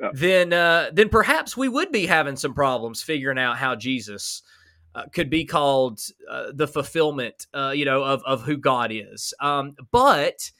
yeah. 0.00 0.10
then, 0.12 0.52
uh, 0.52 0.90
then 0.92 1.08
perhaps 1.08 1.56
we 1.56 1.68
would 1.68 1.92
be 1.92 2.06
having 2.06 2.36
some 2.36 2.54
problems 2.54 3.02
figuring 3.02 3.38
out 3.38 3.58
how 3.58 3.74
Jesus 3.74 4.42
uh, 4.94 5.04
could 5.12 5.30
be 5.30 5.44
called 5.44 6.00
uh, 6.28 6.52
the 6.54 6.68
fulfillment, 6.68 7.46
uh, 7.54 7.72
you 7.74 7.84
know, 7.84 8.02
of 8.02 8.22
of 8.24 8.42
who 8.42 8.56
God 8.56 8.90
is. 8.92 9.32
Um, 9.40 9.74
but 9.90 10.50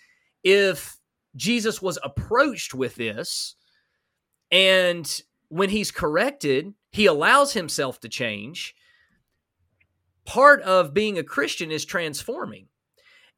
if 0.42 0.96
Jesus 1.36 1.82
was 1.82 1.98
approached 2.02 2.74
with 2.74 2.94
this, 2.94 3.56
and 4.50 5.20
when 5.48 5.70
he's 5.70 5.90
corrected, 5.90 6.72
he 6.92 7.06
allows 7.06 7.52
himself 7.52 8.00
to 8.00 8.08
change. 8.08 8.74
Part 10.24 10.62
of 10.62 10.94
being 10.94 11.18
a 11.18 11.24
Christian 11.24 11.70
is 11.70 11.84
transforming 11.84 12.68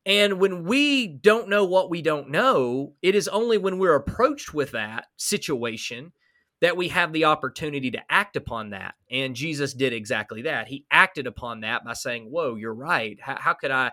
and 0.06 0.38
when 0.38 0.64
we 0.64 1.06
don't 1.06 1.48
know 1.48 1.64
what 1.64 1.88
we 1.88 2.02
don't 2.02 2.28
know, 2.28 2.92
it 3.00 3.14
is 3.14 3.26
only 3.28 3.56
when 3.56 3.78
we're 3.78 3.94
approached 3.94 4.52
with 4.52 4.72
that 4.72 5.06
situation 5.16 6.12
that 6.60 6.76
we 6.76 6.88
have 6.88 7.12
the 7.12 7.24
opportunity 7.24 7.90
to 7.90 8.02
act 8.10 8.36
upon 8.36 8.70
that. 8.70 8.94
And 9.10 9.34
Jesus 9.34 9.72
did 9.72 9.92
exactly 9.92 10.42
that. 10.42 10.68
He 10.68 10.84
acted 10.90 11.26
upon 11.26 11.60
that 11.60 11.84
by 11.84 11.94
saying, 11.94 12.30
"Whoa, 12.30 12.54
you're 12.54 12.74
right. 12.74 13.18
How, 13.20 13.36
how 13.38 13.54
could 13.54 13.70
I? 13.70 13.92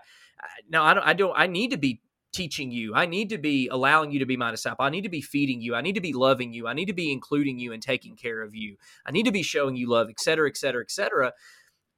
No, 0.68 0.82
I 0.82 0.94
don't. 0.94 1.06
I 1.06 1.12
don't. 1.14 1.34
I 1.36 1.46
need 1.46 1.70
to 1.70 1.78
be 1.78 2.02
teaching 2.32 2.70
you. 2.70 2.94
I 2.94 3.06
need 3.06 3.28
to 3.30 3.38
be 3.38 3.68
allowing 3.68 4.10
you 4.10 4.18
to 4.20 4.26
be 4.26 4.38
my 4.38 4.50
disciple. 4.50 4.84
I 4.84 4.90
need 4.90 5.02
to 5.02 5.10
be 5.10 5.20
feeding 5.20 5.60
you. 5.60 5.74
I 5.74 5.82
need 5.82 5.94
to 5.94 6.00
be 6.00 6.14
loving 6.14 6.52
you. 6.52 6.66
I 6.66 6.72
need 6.72 6.86
to 6.86 6.94
be 6.94 7.12
including 7.12 7.58
you 7.58 7.72
and 7.72 7.82
taking 7.82 8.16
care 8.16 8.42
of 8.42 8.54
you. 8.54 8.76
I 9.06 9.12
need 9.12 9.26
to 9.26 9.32
be 9.32 9.42
showing 9.42 9.76
you 9.76 9.88
love, 9.88 10.08
et 10.10 10.20
cetera, 10.20 10.48
et 10.48 10.56
cetera, 10.56 10.82
et 10.82 10.90
cetera." 10.90 11.32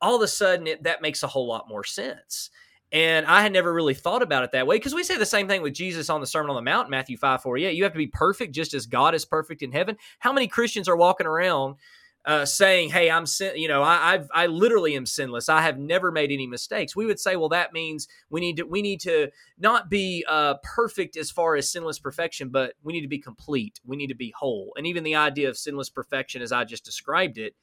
All 0.04 0.16
of 0.16 0.22
a 0.22 0.28
sudden, 0.28 0.66
it, 0.66 0.82
that 0.82 1.00
makes 1.00 1.22
a 1.22 1.26
whole 1.26 1.46
lot 1.46 1.68
more 1.68 1.82
sense. 1.82 2.50
And 2.92 3.26
I 3.26 3.42
had 3.42 3.52
never 3.52 3.72
really 3.72 3.94
thought 3.94 4.22
about 4.22 4.44
it 4.44 4.52
that 4.52 4.66
way 4.66 4.76
because 4.76 4.94
we 4.94 5.02
say 5.02 5.16
the 5.16 5.26
same 5.26 5.48
thing 5.48 5.62
with 5.62 5.74
Jesus 5.74 6.10
on 6.10 6.20
the 6.20 6.26
Sermon 6.26 6.50
on 6.50 6.56
the 6.56 6.62
Mount, 6.62 6.90
Matthew 6.90 7.16
5 7.16 7.42
48. 7.42 7.74
You 7.74 7.82
have 7.82 7.92
to 7.92 7.98
be 7.98 8.06
perfect 8.06 8.54
just 8.54 8.74
as 8.74 8.86
God 8.86 9.14
is 9.14 9.24
perfect 9.24 9.62
in 9.62 9.72
heaven. 9.72 9.96
How 10.18 10.32
many 10.32 10.46
Christians 10.46 10.88
are 10.88 10.96
walking 10.96 11.26
around 11.26 11.76
uh, 12.24 12.44
saying, 12.44 12.90
"Hey, 12.90 13.10
I'm 13.10 13.26
sin," 13.26 13.52
you 13.56 13.68
know, 13.68 13.82
I, 13.82 14.14
I've 14.14 14.28
I 14.32 14.46
literally 14.46 14.94
am 14.94 15.06
sinless. 15.06 15.48
I 15.48 15.60
have 15.62 15.78
never 15.78 16.10
made 16.10 16.30
any 16.30 16.46
mistakes. 16.46 16.94
We 16.94 17.06
would 17.06 17.20
say, 17.20 17.36
well, 17.36 17.48
that 17.50 17.72
means 17.72 18.08
we 18.30 18.40
need 18.40 18.56
to 18.58 18.62
we 18.64 18.80
need 18.80 19.00
to 19.00 19.30
not 19.58 19.90
be 19.90 20.24
uh, 20.28 20.54
perfect 20.62 21.16
as 21.16 21.30
far 21.30 21.56
as 21.56 21.70
sinless 21.70 21.98
perfection, 21.98 22.48
but 22.48 22.74
we 22.82 22.92
need 22.92 23.02
to 23.02 23.08
be 23.08 23.18
complete. 23.18 23.80
We 23.84 23.96
need 23.96 24.06
to 24.08 24.14
be 24.14 24.32
whole. 24.36 24.72
And 24.76 24.86
even 24.86 25.02
the 25.02 25.16
idea 25.16 25.48
of 25.48 25.58
sinless 25.58 25.90
perfection, 25.90 26.42
as 26.42 26.52
I 26.52 26.64
just 26.64 26.84
described 26.84 27.38
it, 27.38 27.54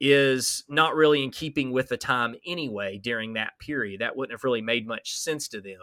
is 0.00 0.64
not 0.68 0.94
really 0.94 1.24
in 1.24 1.30
keeping 1.30 1.72
with 1.72 1.88
the 1.88 1.96
time 1.96 2.34
anyway 2.46 2.98
during 2.98 3.34
that 3.34 3.58
period. 3.58 4.00
That 4.00 4.16
wouldn't 4.16 4.32
have 4.32 4.44
really 4.44 4.60
made 4.60 4.86
much 4.86 5.16
sense 5.16 5.48
to 5.48 5.60
them. 5.60 5.80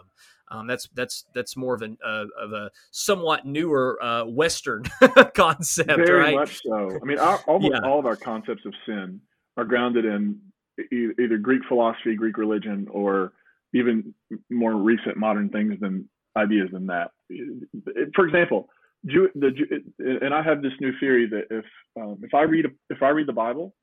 Um, 0.52 0.68
that's 0.68 0.88
that's 0.94 1.26
that's 1.34 1.58
more 1.58 1.74
of 1.74 1.82
an 1.82 1.98
uh, 2.06 2.26
of 2.40 2.54
a 2.54 2.70
somewhat 2.92 3.46
newer 3.46 3.98
uh, 4.04 4.26
Western 4.26 4.84
concept, 5.34 5.90
Very 5.90 6.20
right? 6.20 6.36
much 6.36 6.62
so. 6.64 7.00
I 7.02 7.06
mean, 7.06 7.18
our, 7.18 7.38
almost 7.48 7.74
yeah. 7.74 7.90
all 7.90 7.98
of 7.98 8.06
our 8.06 8.16
concepts 8.16 8.64
of 8.66 8.74
sin 8.86 9.20
are 9.58 9.66
grounded 9.66 10.06
in 10.06 10.40
either 10.92 11.38
Greek 11.38 11.62
philosophy, 11.68 12.16
Greek 12.16 12.38
religion, 12.38 12.88
or 12.92 13.34
even 13.74 14.14
more 14.50 14.76
recent 14.76 15.18
modern 15.18 15.50
things 15.50 15.80
than 15.80 16.08
ideas 16.38 16.70
than 16.72 16.88
that. 16.88 17.12
For 18.16 18.26
example, 18.28 18.70
Jew, 19.06 19.30
the, 19.36 19.52
and 20.00 20.34
I 20.34 20.42
have 20.44 20.62
this 20.62 20.74
new 20.80 20.92
theory 21.00 21.28
that 21.28 21.46
if 21.50 21.66
um, 22.00 22.20
if 22.22 22.34
I 22.34 22.44
read 22.44 22.66
if 22.90 23.02
I 23.02 23.10
read 23.10 23.28
the 23.28 23.34
Bible 23.34 23.74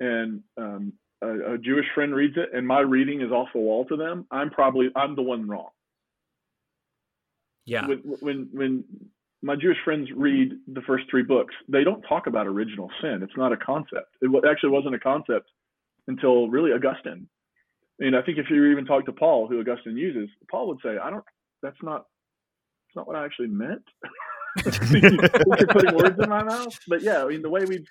and 0.00 0.42
um, 0.56 0.92
a, 1.22 1.54
a, 1.54 1.58
Jewish 1.58 1.86
friend 1.94 2.14
reads 2.14 2.36
it 2.36 2.50
and 2.52 2.66
my 2.66 2.80
reading 2.80 3.20
is 3.20 3.30
off 3.30 3.48
the 3.52 3.60
wall 3.60 3.84
to 3.86 3.96
them, 3.96 4.26
I'm 4.30 4.50
probably 4.50 4.90
I'm 4.94 5.16
the 5.16 5.22
one 5.22 5.48
wrong. 5.48 5.70
Yeah. 7.66 7.86
When 7.86 7.98
when 8.20 8.48
when 8.52 8.84
my 9.42 9.56
Jewish 9.56 9.78
friends 9.84 10.08
read 10.14 10.52
the 10.66 10.82
first 10.82 11.04
three 11.10 11.22
books, 11.22 11.54
they 11.68 11.84
don't 11.84 12.02
talk 12.02 12.26
about 12.26 12.46
original 12.46 12.90
sin. 13.00 13.20
It's 13.22 13.36
not 13.36 13.52
a 13.52 13.56
concept. 13.56 14.16
It 14.20 14.30
actually 14.48 14.70
wasn't 14.70 14.94
a 14.94 14.98
concept 14.98 15.50
until 16.08 16.48
really 16.48 16.72
Augustine. 16.72 17.28
And 18.00 18.16
I 18.16 18.22
think 18.22 18.38
if 18.38 18.46
you 18.50 18.64
even 18.66 18.86
talk 18.86 19.06
to 19.06 19.12
Paul, 19.12 19.46
who 19.46 19.60
Augustine 19.60 19.96
uses, 19.96 20.28
Paul 20.50 20.68
would 20.68 20.80
say, 20.82 20.98
"I 20.98 21.10
don't. 21.10 21.24
That's 21.62 21.82
not. 21.82 22.06
It's 22.88 22.96
not 22.96 23.06
what 23.06 23.16
I 23.16 23.24
actually 23.24 23.48
meant." 23.48 23.84
You're 24.64 25.66
putting 25.68 25.94
words 25.94 26.18
in 26.22 26.28
my 26.28 26.42
mouth. 26.44 26.78
But 26.88 27.02
yeah, 27.02 27.24
I 27.24 27.28
mean, 27.28 27.42
the 27.42 27.50
way 27.50 27.64
we 27.64 27.84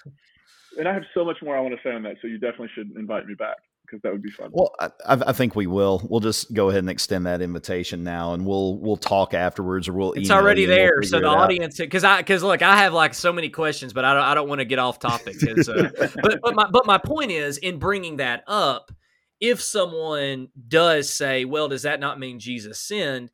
and 0.78 0.88
I 0.88 0.94
have 0.94 1.04
so 1.14 1.26
much 1.26 1.38
more 1.42 1.58
I 1.58 1.62
want 1.62 1.76
to 1.76 1.82
say 1.84 1.94
on 1.94 2.04
that. 2.04 2.16
So 2.22 2.28
you 2.28 2.38
definitely 2.38 2.70
should 2.76 2.92
invite 2.96 3.28
me 3.28 3.36
back 3.36 3.58
because 3.86 4.02
that 4.02 4.12
would 4.12 4.24
be 4.24 4.32
fun. 4.32 4.50
Well, 4.52 4.74
I, 4.80 4.90
I, 5.06 5.34
think 5.34 5.56
we 5.56 5.68
will. 5.68 6.06
We'll 6.10 6.20
just 6.20 6.54
go 6.54 6.70
ahead 6.70 6.80
and 6.80 6.90
extend 6.90 7.26
that 7.26 7.42
invitation 7.42 8.04
now, 8.04 8.34
and 8.34 8.46
we'll 8.46 8.78
we'll 8.78 8.98
talk 8.98 9.34
afterwards, 9.34 9.88
or 9.88 9.94
we'll. 9.94 10.14
It's 10.14 10.32
already 10.32 10.66
there, 10.66 10.94
we'll 11.02 11.10
so 11.10 11.20
the 11.20 11.28
audience, 11.28 11.78
because 11.78 12.04
I 12.04 12.18
because 12.18 12.44
look, 12.44 12.62
I 12.62 12.78
have 12.78 12.94
like 12.94 13.14
so 13.14 13.32
many 13.32 13.50
questions, 13.50 13.94
but 13.94 14.06
I 14.06 14.14
don't 14.14 14.24
I 14.24 14.34
don't 14.34 14.50
want 14.50 14.60
to 14.60 14.66
get 14.66 14.80
off 14.80 15.00
topic. 15.00 15.36
Uh, 15.44 15.90
but 16.22 16.40
but 16.42 16.56
my 16.56 16.68
but 16.72 16.86
my 16.86 16.98
point 16.98 17.32
is 17.32 17.58
in 17.58 17.78
bringing 17.78 18.18
that 18.18 18.44
up, 18.48 18.92
if 19.40 19.62
someone 19.62 20.50
does 20.68 21.10
say, 21.10 21.46
well, 21.46 21.68
does 21.68 21.84
that 21.84 22.00
not 22.00 22.20
mean 22.20 22.40
Jesus 22.40 22.80
sinned? 22.80 23.30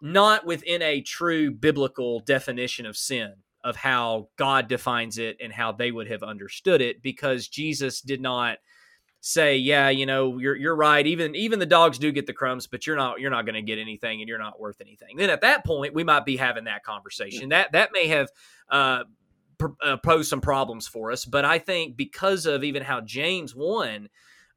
Not 0.00 0.46
within 0.46 0.82
a 0.82 1.00
true 1.00 1.50
biblical 1.50 2.20
definition 2.20 2.86
of 2.86 2.96
sin 2.96 3.34
of 3.64 3.76
how 3.76 4.28
God 4.36 4.68
defines 4.68 5.18
it 5.18 5.36
and 5.40 5.52
how 5.52 5.72
they 5.72 5.90
would 5.90 6.08
have 6.08 6.22
understood 6.22 6.80
it 6.80 7.02
because 7.02 7.48
Jesus 7.48 8.00
did 8.00 8.20
not 8.20 8.58
say, 9.20 9.56
yeah, 9.56 9.88
you 9.88 10.06
know, 10.06 10.38
you're 10.38 10.56
you're 10.56 10.76
right. 10.76 11.06
Even 11.06 11.34
even 11.34 11.58
the 11.58 11.66
dogs 11.66 11.98
do 11.98 12.12
get 12.12 12.26
the 12.26 12.32
crumbs, 12.32 12.66
but 12.66 12.86
you're 12.86 12.96
not 12.96 13.20
you're 13.20 13.30
not 13.30 13.44
going 13.44 13.54
to 13.56 13.62
get 13.62 13.78
anything 13.78 14.20
and 14.20 14.28
you're 14.28 14.38
not 14.38 14.60
worth 14.60 14.80
anything. 14.80 15.16
Then 15.16 15.30
at 15.30 15.40
that 15.40 15.64
point, 15.64 15.94
we 15.94 16.04
might 16.04 16.24
be 16.24 16.36
having 16.36 16.64
that 16.64 16.84
conversation. 16.84 17.48
That 17.48 17.72
that 17.72 17.90
may 17.92 18.06
have 18.08 18.28
uh, 18.70 19.04
uh, 19.82 19.96
pose 19.98 20.28
some 20.28 20.40
problems 20.40 20.86
for 20.86 21.10
us. 21.10 21.24
But 21.24 21.44
I 21.44 21.58
think 21.58 21.96
because 21.96 22.46
of 22.46 22.64
even 22.64 22.82
how 22.82 23.00
James 23.00 23.54
1 23.54 24.08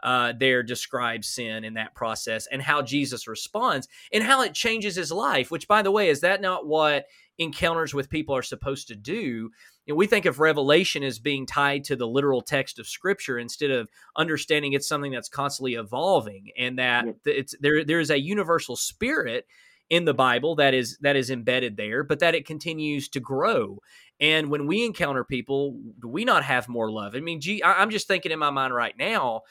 uh, 0.03 0.33
there 0.37 0.63
describes 0.63 1.27
sin 1.27 1.63
in 1.63 1.75
that 1.75 1.95
process 1.95 2.47
and 2.47 2.61
how 2.61 2.81
Jesus 2.81 3.27
responds 3.27 3.87
and 4.11 4.23
how 4.23 4.41
it 4.41 4.53
changes 4.53 4.95
his 4.95 5.11
life, 5.11 5.51
which, 5.51 5.67
by 5.67 5.81
the 5.81 5.91
way, 5.91 6.09
is 6.09 6.21
that 6.21 6.41
not 6.41 6.67
what 6.67 7.05
encounters 7.37 7.93
with 7.93 8.09
people 8.09 8.35
are 8.35 8.43
supposed 8.43 8.87
to 8.87 8.95
do? 8.95 9.51
You 9.85 9.93
know, 9.93 9.95
we 9.95 10.07
think 10.07 10.25
of 10.25 10.39
revelation 10.39 11.03
as 11.03 11.19
being 11.19 11.45
tied 11.45 11.83
to 11.85 11.95
the 11.95 12.07
literal 12.07 12.41
text 12.41 12.79
of 12.79 12.87
scripture 12.87 13.39
instead 13.39 13.71
of 13.71 13.89
understanding 14.15 14.73
it's 14.73 14.87
something 14.87 15.11
that's 15.11 15.29
constantly 15.29 15.73
evolving 15.73 16.49
and 16.57 16.77
that 16.79 17.05
it's 17.25 17.55
there 17.59 17.83
there 17.83 17.99
is 17.99 18.11
a 18.11 18.19
universal 18.19 18.75
spirit 18.75 19.45
in 19.91 20.05
the 20.05 20.13
Bible 20.13 20.55
that 20.55 20.73
is 20.73 20.97
that 21.01 21.17
is 21.17 21.29
embedded 21.29 21.75
there, 21.75 22.03
but 22.03 22.19
that 22.19 22.33
it 22.33 22.45
continues 22.45 23.09
to 23.09 23.19
grow. 23.19 23.79
And 24.21 24.49
when 24.49 24.65
we 24.65 24.85
encounter 24.85 25.25
people, 25.25 25.77
do 25.99 26.07
we 26.07 26.23
not 26.23 26.43
have 26.43 26.69
more 26.69 26.89
love? 26.89 27.13
I 27.13 27.19
mean, 27.19 27.41
gee, 27.41 27.61
I'm 27.63 27.89
just 27.89 28.07
thinking 28.07 28.31
in 28.31 28.39
my 28.39 28.51
mind 28.51 28.73
right 28.73 28.97
now, 28.97 29.41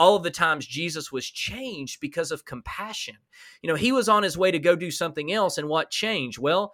all 0.00 0.16
of 0.16 0.22
the 0.22 0.30
times 0.30 0.66
Jesus 0.66 1.12
was 1.12 1.26
changed 1.26 2.00
because 2.00 2.32
of 2.32 2.46
compassion. 2.46 3.16
You 3.60 3.68
know, 3.68 3.76
he 3.76 3.92
was 3.92 4.08
on 4.08 4.22
his 4.22 4.38
way 4.38 4.50
to 4.50 4.58
go 4.58 4.74
do 4.74 4.90
something 4.90 5.30
else, 5.30 5.58
and 5.58 5.68
what 5.68 5.90
changed? 5.90 6.38
Well, 6.38 6.72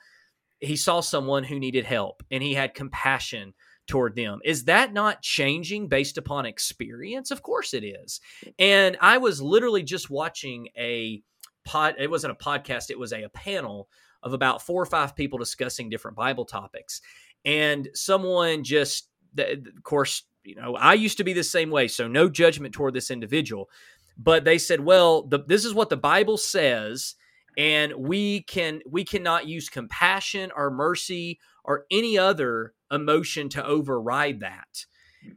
he 0.61 0.77
saw 0.77 1.01
someone 1.01 1.43
who 1.43 1.59
needed 1.59 1.85
help, 1.85 2.22
and 2.31 2.41
he 2.41 2.55
had 2.55 2.72
compassion 2.72 3.53
toward 3.89 4.14
them. 4.14 4.39
Is 4.45 4.64
that 4.66 4.93
not 4.93 5.22
changing 5.22 5.89
based 5.89 6.18
upon 6.18 6.47
experience? 6.47 7.33
Of 7.33 7.43
course 7.43 7.74
it 7.74 7.83
is. 7.83 8.20
And 8.61 8.97
I 9.01 9.18
was 9.18 9.43
literally 9.43 9.83
just 9.83 10.09
watching 10.09 10.68
a 10.79 11.20
pod 11.64 11.97
it 11.99 12.09
wasn't 12.09 12.33
a 12.33 12.45
podcast 12.45 12.91
it 12.91 12.99
was 12.99 13.12
a, 13.12 13.24
a 13.24 13.29
panel 13.31 13.89
of 14.22 14.35
about 14.35 14.62
four 14.62 14.81
or 14.81 14.87
five 14.87 15.16
people 15.16 15.37
discussing 15.37 15.91
different 15.91 16.16
bible 16.16 16.45
topics 16.45 17.01
and 17.45 17.89
someone 17.93 18.62
just 18.62 19.09
of 19.37 19.83
course 19.83 20.22
you 20.47 20.55
know 20.55 20.76
i 20.76 20.94
used 20.94 21.16
to 21.16 21.24
be 21.24 21.32
the 21.32 21.44
same 21.44 21.70
way 21.70 21.88
so 21.88 22.07
no 22.07 22.28
judgment 22.28 22.72
toward 22.72 22.94
this 22.94 23.11
individual 23.11 23.68
but 24.16 24.44
they 24.44 24.59
said 24.59 24.80
well 24.80 25.22
the, 25.22 25.40
this 25.47 25.64
is 25.64 25.74
what 25.74 25.90
the 25.90 25.97
bible 25.97 26.36
says 26.36 27.14
and 27.59 27.92
we 27.94 28.42
can 28.42 28.80
we 28.88 29.05
cannot 29.05 29.47
use 29.47 29.68
compassion 29.68 30.51
or 30.57 30.70
mercy 30.70 31.38
or 31.64 31.84
any 31.90 32.16
other 32.16 32.74
emotion 32.90 33.49
to 33.49 33.64
override 33.64 34.40
that 34.40 34.86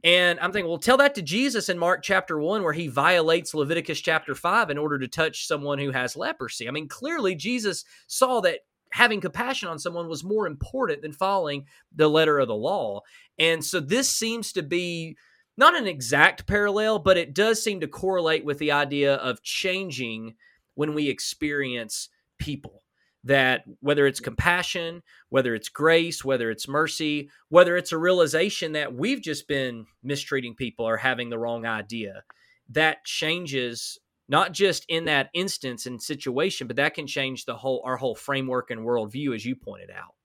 and 0.04 0.40
I'm 0.40 0.52
thinking, 0.52 0.70
well, 0.70 0.78
tell 0.78 0.98
that 0.98 1.16
to 1.16 1.22
Jesus 1.22 1.70
in 1.70 1.78
Mark 1.78 2.04
chapter 2.04 2.40
one, 2.40 2.64
where 2.64 2.74
he 2.74 2.88
violates 2.88 3.54
Leviticus 3.54 4.00
chapter 4.00 4.36
five 4.36 4.70
in 4.70 4.78
order 4.78 5.00
to 5.00 5.08
touch 5.08 5.48
someone 5.48 5.80
who 5.80 5.92
has 5.92 6.16
leprosy. 6.16 6.68
I 6.68 6.72
mean, 6.72 6.88
clearly 6.88 7.36
Jesus 7.36 7.84
saw 8.08 8.40
that 8.42 8.60
having 8.92 9.22
compassion 9.22 9.70
on 9.70 9.80
someone 9.80 10.08
was 10.08 10.24
more 10.24 10.48
important 10.48 11.02
than 11.02 11.14
following 11.14 11.66
the 11.96 12.08
letter 12.08 12.40
of 12.40 12.48
the 12.48 12.56
law. 12.56 13.02
And 13.38 13.64
so 13.64 13.80
this 13.80 14.10
seems 14.10 14.52
to 14.54 14.64
be 14.64 15.16
not 15.58 15.78
an 15.78 15.88
exact 15.88 16.48
parallel, 16.48 17.00
but 17.00 17.18
it 17.18 17.34
does 17.34 17.62
seem 17.62 17.82
to 17.82 17.88
correlate 17.88 18.46
with 18.46 18.58
the 18.60 18.72
idea 18.72 19.16
of 19.16 19.44
changing 19.44 20.36
when 20.76 20.94
we 20.94 21.10
experience 21.10 22.10
people 22.38 22.84
that 23.24 23.64
whether 23.82 24.08
it's 24.08 24.22
mm. 24.22 24.26
compassion, 24.26 25.04
whether 25.30 25.54
it's 25.54 25.70
grace, 25.70 26.24
whether 26.24 26.50
it's 26.50 26.68
mercy, 26.68 27.30
whether 27.50 27.76
it's 27.76 27.92
a 27.92 27.98
realization 27.98 28.72
that 28.74 28.94
we've 28.94 29.22
just 29.22 29.48
been 29.48 29.86
mistreating 30.04 30.56
people 30.56 30.88
or 30.88 30.98
having 30.98 31.30
the 31.30 31.38
wrong 31.38 31.66
idea, 31.66 32.24
that 32.70 33.04
changes 33.04 34.00
not 34.30 34.54
just 34.54 34.86
in 34.88 35.06
that 35.06 35.30
instance 35.34 35.88
and 35.88 36.02
situation, 36.02 36.68
but 36.68 36.78
that 36.78 36.94
can 36.94 37.08
change 37.08 37.46
the 37.46 37.56
whole 37.56 37.82
our 37.84 37.98
whole 37.98 38.16
framework 38.16 38.72
and 38.72 38.82
worldview, 38.82 39.36
as 39.36 39.46
you 39.46 39.56
pointed 39.56 39.90
out. 39.90 40.16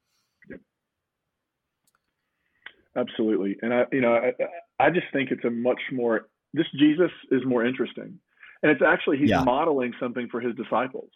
Absolutely, 2.97 3.57
and 3.63 3.75
I, 3.75 3.85
you 3.91 4.01
know, 4.01 4.15
I, 4.15 4.33
I 4.79 4.91
just 4.91 5.07
think 5.13 5.31
it's 5.33 5.45
a 5.45 5.51
much 5.51 5.81
more. 5.91 6.29
This 6.53 6.67
Jesus 6.79 7.11
is 7.33 7.41
more 7.45 7.65
interesting, 7.67 8.21
and 8.63 8.71
it's 8.71 8.83
actually 8.87 9.19
he's 9.19 9.31
yeah. 9.31 9.43
modeling 9.43 9.93
something 9.99 10.29
for 10.31 10.41
his 10.41 10.55
disciples. 10.55 11.11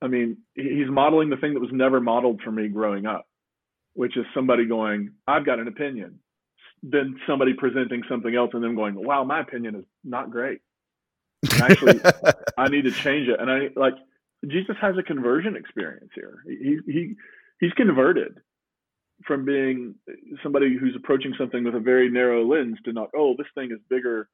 I 0.00 0.06
mean, 0.06 0.38
he's 0.54 0.88
modeling 0.88 1.30
the 1.30 1.36
thing 1.36 1.54
that 1.54 1.60
was 1.60 1.70
never 1.72 2.00
modeled 2.00 2.40
for 2.42 2.52
me 2.52 2.68
growing 2.68 3.06
up, 3.06 3.26
which 3.94 4.16
is 4.16 4.24
somebody 4.34 4.66
going, 4.66 5.12
I've 5.26 5.46
got 5.46 5.58
an 5.58 5.68
opinion. 5.68 6.20
Then 6.82 7.16
somebody 7.26 7.54
presenting 7.54 8.02
something 8.08 8.34
else 8.34 8.50
and 8.52 8.62
then 8.62 8.74
going, 8.74 8.94
wow, 8.94 9.24
my 9.24 9.40
opinion 9.40 9.76
is 9.76 9.84
not 10.04 10.30
great. 10.30 10.60
And 11.52 11.62
actually, 11.62 12.00
I 12.58 12.68
need 12.68 12.82
to 12.82 12.92
change 12.92 13.28
it. 13.28 13.40
And 13.40 13.50
I 13.50 13.68
like, 13.76 13.94
Jesus 14.46 14.76
has 14.80 14.96
a 14.98 15.02
conversion 15.02 15.56
experience 15.56 16.10
here. 16.14 16.38
He, 16.46 16.78
he, 16.86 17.14
he's 17.60 17.72
converted 17.72 18.38
from 19.26 19.44
being 19.44 19.94
somebody 20.42 20.76
who's 20.78 20.94
approaching 20.96 21.34
something 21.38 21.64
with 21.64 21.74
a 21.74 21.80
very 21.80 22.10
narrow 22.10 22.46
lens 22.46 22.78
to 22.84 22.92
not, 22.92 23.08
oh, 23.16 23.34
this 23.38 23.46
thing 23.54 23.70
is 23.72 23.78
bigger. 23.88 24.28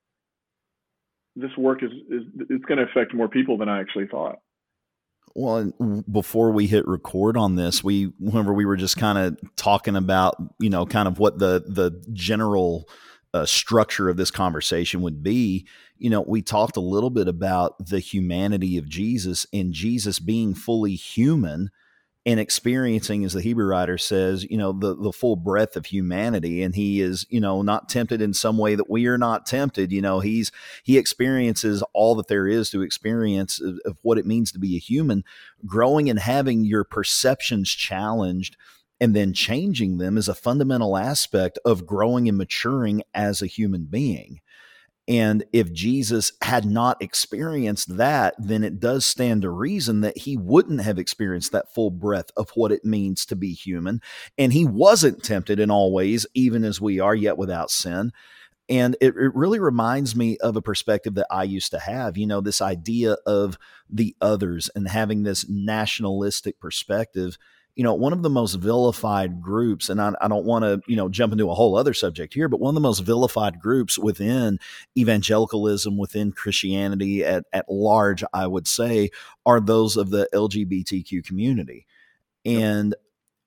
This 1.37 1.51
work 1.57 1.83
is, 1.83 1.91
is 2.11 2.23
it's 2.49 2.65
going 2.65 2.79
to 2.79 2.85
affect 2.85 3.15
more 3.15 3.29
people 3.29 3.57
than 3.59 3.69
I 3.69 3.81
actually 3.81 4.09
thought. 4.09 4.39
Well, 5.35 5.73
before 6.11 6.51
we 6.51 6.67
hit 6.67 6.89
record 6.89 7.37
on 7.37 7.55
this, 7.55 7.85
we 7.85 8.13
remember 8.19 8.53
we 8.53 8.65
were 8.65 8.77
just 8.77 8.97
kind 8.97 9.17
of 9.17 9.39
talking 9.55 9.95
about, 9.95 10.35
you 10.59 10.71
know, 10.71 10.87
kind 10.87 11.07
of 11.07 11.21
what 11.21 11.39
the 11.39 11.63
the 11.69 12.03
general 12.13 12.89
uh, 13.33 13.47
structure 13.47 14.09
of 14.09 14.17
this 14.17 14.31
conversation 14.31 15.03
would 15.03 15.23
be. 15.23 15.67
You 15.99 16.11
know, 16.11 16.23
we 16.27 16.43
talked 16.43 16.77
a 16.77 16.81
little 16.81 17.11
bit 17.11 17.29
about 17.29 17.87
the 17.87 18.01
humanity 18.01 18.79
of 18.79 18.89
Jesus 18.89 19.47
and 19.53 19.73
Jesus 19.73 20.19
being 20.19 20.55
fully 20.55 20.95
human 20.95 21.71
and 22.27 22.39
experiencing, 22.39 23.25
as 23.25 23.33
the 23.33 23.41
Hebrew 23.41 23.65
writer 23.65 23.97
says, 23.97 24.45
you 24.45 24.59
know, 24.59 24.73
the, 24.73 24.95
the 24.95 25.13
full 25.13 25.37
breadth 25.37 25.75
of 25.75 25.87
humanity. 25.87 26.63
And 26.63 26.75
he 26.75 27.01
is, 27.01 27.25
you 27.31 27.41
know, 27.41 27.63
not 27.63 27.89
tempted 27.89 28.21
in 28.21 28.35
some 28.35 28.59
way 28.59 28.75
that 28.75 28.91
we 28.91 29.07
are 29.07 29.17
not 29.17 29.47
tempted. 29.47 29.91
You 29.91 30.03
know, 30.03 30.21
he's, 30.21 30.53
he 30.83 30.99
experiences 30.99 31.83
all 31.95 32.15
that 32.17 32.29
there 32.29 32.47
is 32.47 32.69
to 32.71 32.83
experience 32.83 33.59
of, 33.59 33.79
of 33.87 33.97
what 34.03 34.19
it 34.19 34.27
means 34.27 34.53
to 34.53 34.59
be 34.59 34.77
a 34.77 34.81
human. 34.81 35.25
Growing 35.65 36.11
and 36.11 36.19
having 36.19 36.63
your 36.63 36.85
perceptions 36.85 37.71
challenged 37.71 38.59
and 39.01 39.17
then 39.17 39.33
changing 39.33 39.99
them 39.99 40.19
is 40.19 40.29
a 40.29 40.35
fundamental 40.35 40.97
aspect 40.97 41.59
of 41.65 41.87
growing 41.87 42.29
and 42.29 42.37
maturing 42.37 43.03
as 43.15 43.41
a 43.41 43.47
human 43.47 43.85
being. 43.85 44.41
And 45.09 45.45
if 45.53 45.73
Jesus 45.73 46.33
had 46.41 46.65
not 46.65 47.03
experienced 47.03 47.97
that, 47.97 48.35
then 48.39 48.63
it 48.63 48.79
does 48.79 49.05
stand 49.05 49.43
to 49.43 49.51
reason 49.51 50.03
that 50.03 50.19
he 50.19 50.37
wouldn't 50.37 50.83
have 50.83 50.99
experienced 50.99 51.51
that 51.51 51.75
full 51.75 51.91
breadth 51.91 52.31
of 52.37 52.51
what 52.51 52.71
it 52.71 52.85
means 52.85 53.27
to 53.27 53.35
be 53.35 53.53
human. 53.53 54.01
And 54.39 54.53
he 54.53 54.65
wasn't 54.65 55.25
tempted 55.25 55.59
in 55.59 55.71
all 55.71 55.93
ways, 55.93 56.27
even 56.35 56.63
as 56.63 56.81
we 56.81 57.01
are, 57.01 57.15
yet 57.15 57.39
without 57.39 57.73
sin. 57.73 58.13
And 58.69 58.95
it, 59.01 59.17
it 59.17 59.35
really 59.35 59.59
reminds 59.59 60.15
me 60.15 60.37
of 60.39 60.55
a 60.55 60.63
perspective 60.63 61.15
that 61.15 61.27
I 61.29 61.43
used 61.43 61.73
to 61.73 61.81
have, 61.81 62.17
you 62.17 62.27
know, 62.27 62.41
this 62.41 62.63
idea 62.63 63.17
of 63.27 63.59
the 63.89 64.15
others 64.21 64.71
and 64.77 64.87
having 64.87 65.25
this 65.25 65.49
nationalistic 65.49 66.61
perspective 66.61 67.37
you 67.77 67.85
know, 67.85 67.95
one 67.95 68.13
of 68.13 68.23
the 68.23 68.31
most 68.31 68.55
vilified 68.55 69.41
groups, 69.41 69.89
and 69.89 70.01
I, 70.01 70.13
I 70.21 70.29
don't 70.29 70.45
want 70.45 70.65
to, 70.65 70.81
you 70.87 70.97
know, 70.97 71.09
jump 71.09 71.33
into 71.33 71.51
a 71.51 71.55
whole 71.55 71.77
other 71.77 71.95
subject 71.95 72.35
here, 72.35 72.49
but 72.49 72.61
one 72.61 72.73
of 72.73 72.75
the 72.75 72.81
most 72.81 73.01
vilified 73.01 73.61
groups 73.61 73.99
within 73.99 74.59
evangelicalism, 74.99 75.97
within 75.97 76.33
Christianity 76.33 77.25
at, 77.25 77.45
at 77.53 77.71
large, 77.71 78.25
I 78.33 78.47
would 78.47 78.67
say, 78.67 79.11
are 79.47 79.61
those 79.61 79.97
of 79.97 80.11
the 80.11 80.29
LGBTQ 80.35 81.25
community. 81.25 81.87
And 82.45 82.95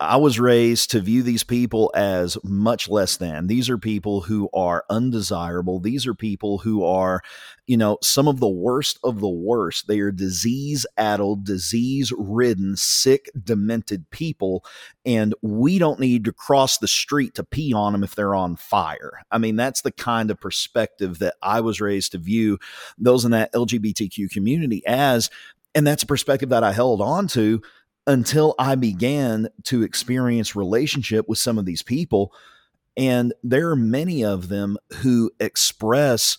I 0.04 0.18
was 0.18 0.38
raised 0.38 0.92
to 0.92 1.00
view 1.00 1.24
these 1.24 1.46
people 1.46 1.90
as 1.96 2.38
much 2.44 2.90
less 2.90 3.16
than. 3.16 3.48
These 3.48 3.70
are 3.70 3.78
people 3.78 4.20
who 4.20 4.50
are 4.54 4.84
undesirable. 4.90 5.80
These 5.80 6.06
are 6.06 6.14
people 6.14 6.58
who 6.58 6.84
are, 6.84 7.22
you 7.68 7.78
know, 7.78 7.98
some 8.04 8.28
of 8.28 8.42
the 8.42 8.50
worst 8.50 9.00
of 9.02 9.22
the 9.22 9.30
worst. 9.30 9.88
They 9.88 10.02
are 10.02 10.12
disease 10.12 10.86
addled, 10.98 11.46
disease 11.46 12.12
ridden, 12.18 12.76
sick, 12.76 13.30
demented 13.42 14.10
people. 14.10 14.66
And 15.06 15.34
we 15.42 15.80
don't 15.80 16.02
need 16.02 16.26
to 16.26 16.34
cross 16.34 16.78
the 16.78 16.88
street 16.88 17.34
to 17.36 17.44
pee 17.46 17.74
on 17.74 17.94
them 17.94 18.04
if 18.04 18.14
they're 18.14 18.36
on 18.36 18.58
fire. 18.58 19.22
I 19.32 19.38
mean, 19.38 19.56
that's 19.56 19.84
the 19.84 19.92
kind 19.94 20.30
of 20.30 20.42
perspective 20.42 21.20
that 21.20 21.36
I 21.42 21.62
was 21.62 21.80
raised 21.80 22.12
to 22.12 22.18
view 22.18 22.60
those 22.98 23.24
in 23.24 23.32
that 23.32 23.54
LGBTQ 23.54 24.30
community 24.32 24.84
as. 24.86 25.30
And 25.74 25.88
that's 25.88 26.04
a 26.04 26.08
perspective 26.08 26.50
that 26.50 26.64
I 26.64 26.74
held 26.74 27.02
on 27.02 27.28
to 27.30 27.62
until 28.08 28.56
I 28.60 28.76
began 28.76 29.48
to 29.64 29.84
experience 29.84 30.56
relationship 30.56 31.28
with 31.28 31.38
some 31.38 31.58
of 31.58 31.66
these 31.66 31.82
people. 31.82 32.34
And 32.98 33.34
there 33.44 33.70
are 33.70 33.76
many 33.76 34.24
of 34.24 34.50
them 34.50 34.78
who 34.98 35.32
express, 35.40 36.38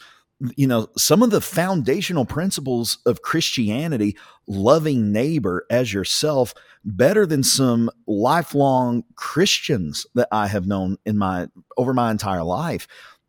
you 0.57 0.67
know, 0.67 0.89
some 0.97 1.23
of 1.23 1.31
the 1.31 1.41
foundational 1.41 2.25
principles 2.25 2.99
of 3.07 3.23
Christianity, 3.23 4.17
loving 4.47 5.11
neighbor 5.11 5.67
as 5.71 5.93
yourself, 5.93 6.55
better 6.85 7.27
than 7.27 7.43
some 7.43 7.91
lifelong 8.07 9.05
Christians 9.17 10.07
that 10.15 10.29
I 10.31 10.47
have 10.49 10.67
known 10.67 10.99
in 11.07 11.17
my 11.17 11.49
over 11.77 11.95
my 11.95 12.11
entire 12.11 12.45
life. 12.45 12.87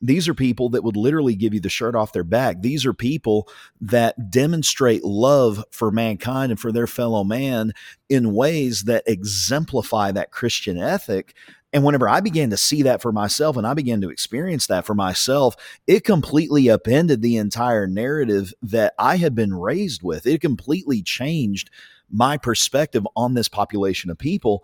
These 0.08 0.28
are 0.28 0.34
people 0.34 0.70
that 0.70 0.84
would 0.84 0.96
literally 0.96 1.36
give 1.36 1.54
you 1.54 1.60
the 1.60 1.70
shirt 1.70 1.96
off 1.96 2.14
their 2.14 2.24
back. 2.24 2.62
These 2.62 2.86
are 2.86 2.94
people 2.94 3.48
that 3.82 4.32
demonstrate 4.32 5.04
love 5.04 5.64
for 5.72 5.92
mankind 5.92 6.52
and 6.52 6.60
for 6.60 6.72
their 6.72 6.88
fellow 6.88 7.24
man 7.24 7.74
in 8.10 8.34
ways 8.34 8.84
that 8.84 9.04
exemplify 9.08 10.12
that 10.12 10.32
Christian 10.32 10.78
ethic. 10.78 11.36
And 11.74 11.84
whenever 11.84 12.08
I 12.08 12.22
began 12.22 12.52
to 12.52 12.58
see 12.58 12.84
that 12.84 13.02
for 13.02 13.12
myself 13.12 13.58
and 13.58 13.68
I 13.68 13.74
began 13.74 14.00
to 14.02 14.10
experience 14.10 14.68
that 14.68 14.86
for 14.86 14.96
myself, 14.96 15.58
it 15.88 16.06
completely 16.06 16.70
upended 16.70 17.22
the 17.22 17.36
entire 17.36 17.86
narrative 17.86 18.54
that 18.62 18.94
I 18.98 19.18
had 19.18 19.36
been 19.36 19.54
raised 19.54 20.02
with. 20.02 20.26
It 20.26 20.40
completely 20.40 21.02
changed 21.02 21.70
my 22.10 22.38
perspective 22.38 23.06
on 23.16 23.34
this 23.34 23.50
population 23.50 24.10
of 24.10 24.18
people. 24.18 24.64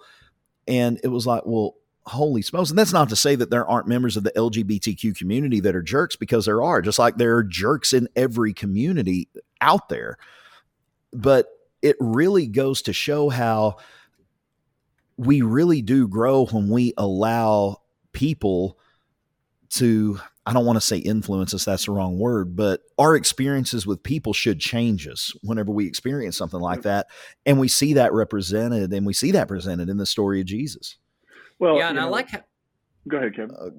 And 0.68 1.02
it 1.04 1.10
was 1.10 1.28
like, 1.28 1.42
well, 1.46 1.76
holy 2.06 2.42
smokes. 2.42 2.70
And 2.70 2.80
that's 2.80 2.94
not 2.94 3.10
to 3.10 3.16
say 3.16 3.36
that 3.36 3.50
there 3.50 3.68
aren't 3.68 3.88
members 3.88 4.18
of 4.18 4.24
the 4.24 4.32
LGBTQ 4.32 5.18
community 5.18 5.60
that 5.60 5.76
are 5.76 5.84
jerks, 5.84 6.16
because 6.16 6.46
there 6.46 6.62
are, 6.62 6.82
just 6.82 7.00
like 7.00 7.18
there 7.18 7.36
are 7.38 7.44
jerks 7.44 7.94
in 7.94 8.08
every 8.16 8.54
community 8.54 9.30
out 9.60 9.90
there. 9.90 10.18
But 11.14 11.48
it 11.82 11.96
really 12.00 12.48
goes 12.48 12.82
to 12.84 12.94
show 12.94 13.30
how 13.30 13.78
we 15.18 15.42
really 15.42 15.82
do 15.82 16.08
grow 16.08 16.46
when 16.46 16.70
we 16.70 16.94
allow 16.98 17.82
people 18.14 18.78
to 19.70 20.20
I 20.46 20.54
don't 20.54 20.66
want 20.66 20.78
to 20.78 20.82
say 20.82 20.98
influence 20.98 21.54
us, 21.54 21.66
that's 21.66 21.86
the 21.86 21.92
wrong 21.92 22.18
word, 22.18 22.56
but 22.56 22.82
our 22.98 23.16
experiences 23.16 23.86
with 23.86 24.02
people 24.02 24.34
should 24.34 24.60
change 24.60 25.08
us 25.08 25.32
whenever 25.44 25.72
we 25.72 25.86
experience 25.86 26.36
something 26.36 26.60
like 26.60 26.82
that. 26.82 27.08
And 27.46 27.60
we 27.60 27.68
see 27.68 27.94
that 27.94 28.12
represented 28.12 28.92
and 28.92 29.06
we 29.06 29.14
see 29.14 29.32
that 29.32 29.48
presented 29.48 29.88
in 29.88 29.98
the 29.98 30.06
story 30.08 30.42
of 30.42 30.48
Jesus. 30.48 30.98
Well, 31.62 31.78
yeah, 31.78 31.90
and 31.90 31.98
know, 31.98 32.08
I 32.08 32.10
like 32.10 32.32
how. 32.32 32.42
Go 33.08 33.18
ahead, 33.18 33.36
Kevin. 33.36 33.56
Uh, 33.56 33.70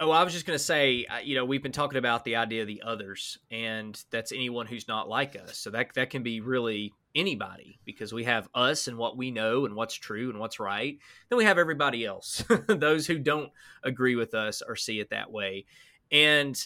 oh, 0.00 0.10
I 0.10 0.24
was 0.24 0.32
just 0.32 0.46
going 0.46 0.58
to 0.58 0.64
say, 0.64 1.04
uh, 1.04 1.18
you 1.18 1.36
know, 1.36 1.44
we've 1.44 1.62
been 1.62 1.70
talking 1.70 1.98
about 1.98 2.24
the 2.24 2.36
idea 2.36 2.62
of 2.62 2.66
the 2.66 2.82
others, 2.82 3.38
and 3.50 4.02
that's 4.10 4.32
anyone 4.32 4.66
who's 4.66 4.88
not 4.88 5.06
like 5.06 5.36
us. 5.36 5.58
So 5.58 5.68
that 5.70 5.92
that 5.94 6.08
can 6.08 6.22
be 6.22 6.40
really 6.40 6.94
anybody 7.14 7.78
because 7.84 8.14
we 8.14 8.24
have 8.24 8.48
us 8.54 8.88
and 8.88 8.96
what 8.96 9.18
we 9.18 9.30
know 9.30 9.66
and 9.66 9.76
what's 9.76 9.94
true 9.94 10.30
and 10.30 10.40
what's 10.40 10.58
right. 10.58 10.98
Then 11.28 11.36
we 11.36 11.44
have 11.44 11.58
everybody 11.58 12.06
else, 12.06 12.42
those 12.68 13.06
who 13.06 13.18
don't 13.18 13.50
agree 13.84 14.16
with 14.16 14.32
us 14.32 14.62
or 14.66 14.74
see 14.74 14.98
it 14.98 15.10
that 15.10 15.30
way. 15.30 15.66
And 16.10 16.58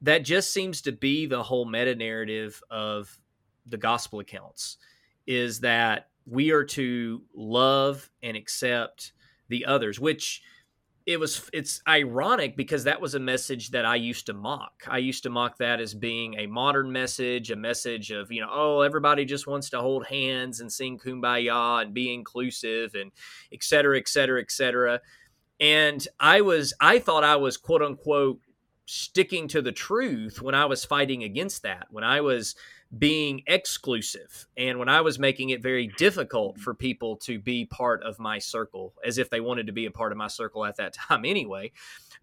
that 0.00 0.24
just 0.24 0.54
seems 0.54 0.80
to 0.82 0.92
be 0.92 1.26
the 1.26 1.42
whole 1.42 1.66
meta 1.66 1.94
narrative 1.94 2.62
of 2.70 3.14
the 3.66 3.76
gospel 3.76 4.20
accounts 4.20 4.78
is 5.26 5.60
that 5.60 6.08
we 6.24 6.50
are 6.50 6.64
to 6.64 7.22
love 7.34 8.08
and 8.22 8.38
accept 8.38 9.12
the 9.48 9.66
others, 9.66 9.98
which 9.98 10.42
it 11.08 11.18
was 11.18 11.48
it's 11.54 11.80
ironic 11.88 12.54
because 12.54 12.84
that 12.84 13.00
was 13.00 13.14
a 13.14 13.18
message 13.18 13.70
that 13.70 13.86
I 13.86 13.96
used 13.96 14.26
to 14.26 14.34
mock. 14.34 14.82
I 14.86 14.98
used 14.98 15.22
to 15.22 15.30
mock 15.30 15.56
that 15.56 15.80
as 15.80 15.94
being 15.94 16.34
a 16.34 16.46
modern 16.46 16.92
message, 16.92 17.50
a 17.50 17.56
message 17.56 18.10
of, 18.10 18.30
you 18.30 18.42
know, 18.42 18.50
oh, 18.52 18.80
everybody 18.82 19.24
just 19.24 19.46
wants 19.46 19.70
to 19.70 19.80
hold 19.80 20.06
hands 20.06 20.60
and 20.60 20.70
sing 20.70 20.98
kumbaya 20.98 21.80
and 21.80 21.94
be 21.94 22.12
inclusive 22.12 22.94
and 22.94 23.10
et 23.50 23.62
cetera, 23.62 23.96
et 23.96 24.06
cetera, 24.06 24.38
et 24.38 24.50
cetera. 24.50 25.00
And 25.58 26.06
I 26.20 26.42
was 26.42 26.74
I 26.78 26.98
thought 26.98 27.24
I 27.24 27.36
was 27.36 27.56
quote 27.56 27.80
unquote 27.82 28.40
sticking 28.84 29.48
to 29.48 29.62
the 29.62 29.72
truth 29.72 30.42
when 30.42 30.54
I 30.54 30.66
was 30.66 30.84
fighting 30.84 31.22
against 31.22 31.62
that. 31.62 31.86
When 31.90 32.04
I 32.04 32.20
was 32.20 32.54
being 32.96 33.42
exclusive 33.46 34.46
and 34.56 34.78
when 34.78 34.88
I 34.88 35.02
was 35.02 35.18
making 35.18 35.50
it 35.50 35.62
very 35.62 35.88
difficult 35.98 36.58
for 36.58 36.74
people 36.74 37.16
to 37.18 37.38
be 37.38 37.66
part 37.66 38.02
of 38.02 38.18
my 38.18 38.38
circle 38.38 38.94
as 39.04 39.18
if 39.18 39.28
they 39.28 39.40
wanted 39.40 39.66
to 39.66 39.72
be 39.72 39.84
a 39.84 39.90
part 39.90 40.10
of 40.10 40.16
my 40.16 40.28
circle 40.28 40.64
at 40.64 40.76
that 40.76 40.94
time 41.08 41.24
anyway. 41.24 41.72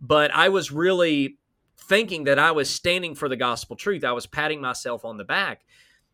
But 0.01 0.33
I 0.33 0.49
was 0.49 0.71
really 0.71 1.37
thinking 1.77 2.23
that 2.23 2.39
I 2.39 2.51
was 2.51 2.69
standing 2.69 3.13
for 3.13 3.29
the 3.29 3.35
gospel 3.35 3.75
truth. 3.75 4.03
I 4.03 4.13
was 4.13 4.25
patting 4.25 4.59
myself 4.59 5.05
on 5.05 5.17
the 5.17 5.23
back. 5.23 5.65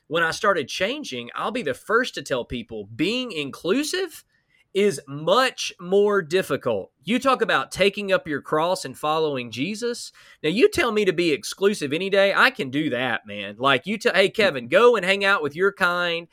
When 0.08 0.24
I 0.24 0.32
started 0.32 0.68
changing, 0.68 1.30
I'll 1.34 1.52
be 1.52 1.62
the 1.62 1.74
first 1.74 2.16
to 2.16 2.22
tell 2.22 2.44
people 2.44 2.90
being 2.94 3.32
inclusive 3.32 4.26
is 4.74 5.02
much 5.08 5.74
more 5.80 6.22
difficult. 6.22 6.92
You 7.04 7.20
talk 7.20 7.42
about 7.42 7.72
taking 7.72 8.12
up 8.12 8.28
your 8.28 8.42
cross 8.42 8.86
and 8.86 8.98
following 8.98 9.52
Jesus. 9.52 10.12
Now, 10.44 10.50
you 10.50 10.70
tell 10.70 10.92
me 10.92 11.04
to 11.06 11.14
be 11.14 11.32
exclusive 11.32 11.92
any 11.92 12.10
day, 12.10 12.34
I 12.34 12.52
can 12.52 12.70
do 12.70 12.90
that, 12.92 13.26
man. 13.26 13.56
Like 13.58 13.86
you 13.86 13.98
tell, 13.98 14.14
hey, 14.14 14.28
hmm. 14.28 14.34
Kevin, 14.34 14.68
go 14.68 14.96
and 14.96 15.06
hang 15.06 15.26
out 15.26 15.44
with 15.44 15.56
your 15.56 15.74
kind 15.74 16.28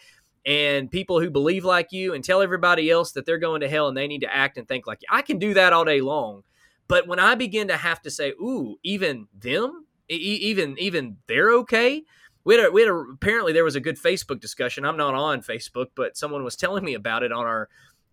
and 0.47 0.91
people 0.91 1.21
who 1.21 1.31
believe 1.31 1.65
like 1.65 1.93
you 1.93 2.15
and 2.15 2.23
tell 2.23 2.41
everybody 2.41 2.91
else 2.91 3.13
that 3.13 3.27
they're 3.27 3.39
going 3.39 3.61
to 3.61 3.69
hell 3.69 3.89
and 3.89 3.97
they 3.97 4.07
need 4.07 4.21
to 4.21 4.35
act 4.35 4.57
and 4.57 4.69
think 4.69 4.87
like 4.87 5.03
you. 5.03 5.09
I 5.11 5.23
can 5.23 5.39
do 5.39 5.55
that 5.55 5.73
all 5.73 5.85
day 5.85 6.01
long. 6.01 6.43
But 6.87 7.07
when 7.07 7.19
I 7.19 7.35
begin 7.35 7.69
to 7.69 7.77
have 7.77 8.01
to 8.03 8.11
say, 8.11 8.31
ooh, 8.31 8.77
even 8.83 9.29
them, 9.39 9.85
e- 10.09 10.15
even 10.15 10.77
even 10.79 11.19
they're 11.27 11.53
okay. 11.53 12.03
We 12.45 12.55
had, 12.57 12.67
a, 12.67 12.71
we 12.71 12.81
had 12.81 12.91
a, 12.91 12.95
apparently 12.95 13.53
there 13.53 13.65
was 13.65 13.77
a 13.77 13.81
good 13.81 13.99
Facebook 13.99 14.41
discussion. 14.41 14.87
I'm 14.87 14.97
not 14.97 15.15
on 15.15 15.43
Facebook, 15.43 15.89
but 15.95 16.17
someone 16.17 16.45
was 16.45 16.57
telling 16.57 16.83
me 16.83 16.95
about 16.95 17.23
it 17.23 17.31
on 17.31 17.45
our 17.45 17.69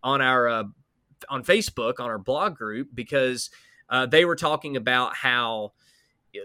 on 0.06 0.22
our 0.22 0.48
uh, 0.48 0.64
on 1.28 1.44
Facebook 1.44 2.00
on 2.00 2.10
our 2.10 2.20
blog 2.20 2.56
group 2.56 2.90
because 2.94 3.50
uh, 3.90 4.06
they 4.06 4.24
were 4.24 4.36
talking 4.36 4.78
about 4.78 5.16
how 5.16 5.74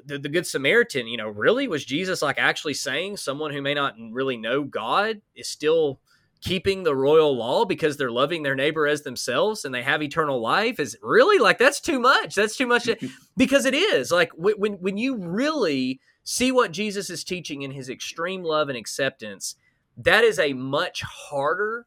the, 0.06 0.18
the 0.18 0.28
good 0.28 0.46
Samaritan, 0.46 1.06
you 1.06 1.16
know, 1.16 1.28
really 1.28 1.68
was 1.68 1.84
Jesus 1.84 2.22
like 2.22 2.38
actually 2.38 2.74
saying 2.74 3.16
someone 3.16 3.52
who 3.52 3.62
may 3.62 3.74
not 3.74 3.94
really 4.10 4.36
know 4.36 4.64
God 4.64 5.20
is 5.34 5.48
still 5.48 6.00
keeping 6.40 6.82
the 6.82 6.96
royal 6.96 7.36
law 7.36 7.66
because 7.66 7.96
they're 7.96 8.10
loving 8.10 8.42
their 8.42 8.54
neighbor 8.54 8.86
as 8.86 9.02
themselves 9.02 9.64
and 9.64 9.74
they 9.74 9.82
have 9.82 10.02
eternal 10.02 10.40
life? 10.40 10.80
Is 10.80 10.96
really? 11.02 11.38
Like 11.38 11.58
that's 11.58 11.80
too 11.80 12.00
much. 12.00 12.34
That's 12.34 12.56
too 12.56 12.66
much 12.66 12.88
because 13.36 13.66
it 13.66 13.74
is. 13.74 14.10
Like 14.10 14.30
when 14.36 14.74
when 14.74 14.96
you 14.96 15.16
really 15.16 16.00
see 16.24 16.50
what 16.50 16.72
Jesus 16.72 17.10
is 17.10 17.24
teaching 17.24 17.62
in 17.62 17.70
his 17.70 17.90
extreme 17.90 18.42
love 18.42 18.68
and 18.68 18.78
acceptance 18.78 19.56
that 19.96 20.24
is 20.24 20.38
a 20.38 20.52
much 20.52 21.02
harder 21.02 21.86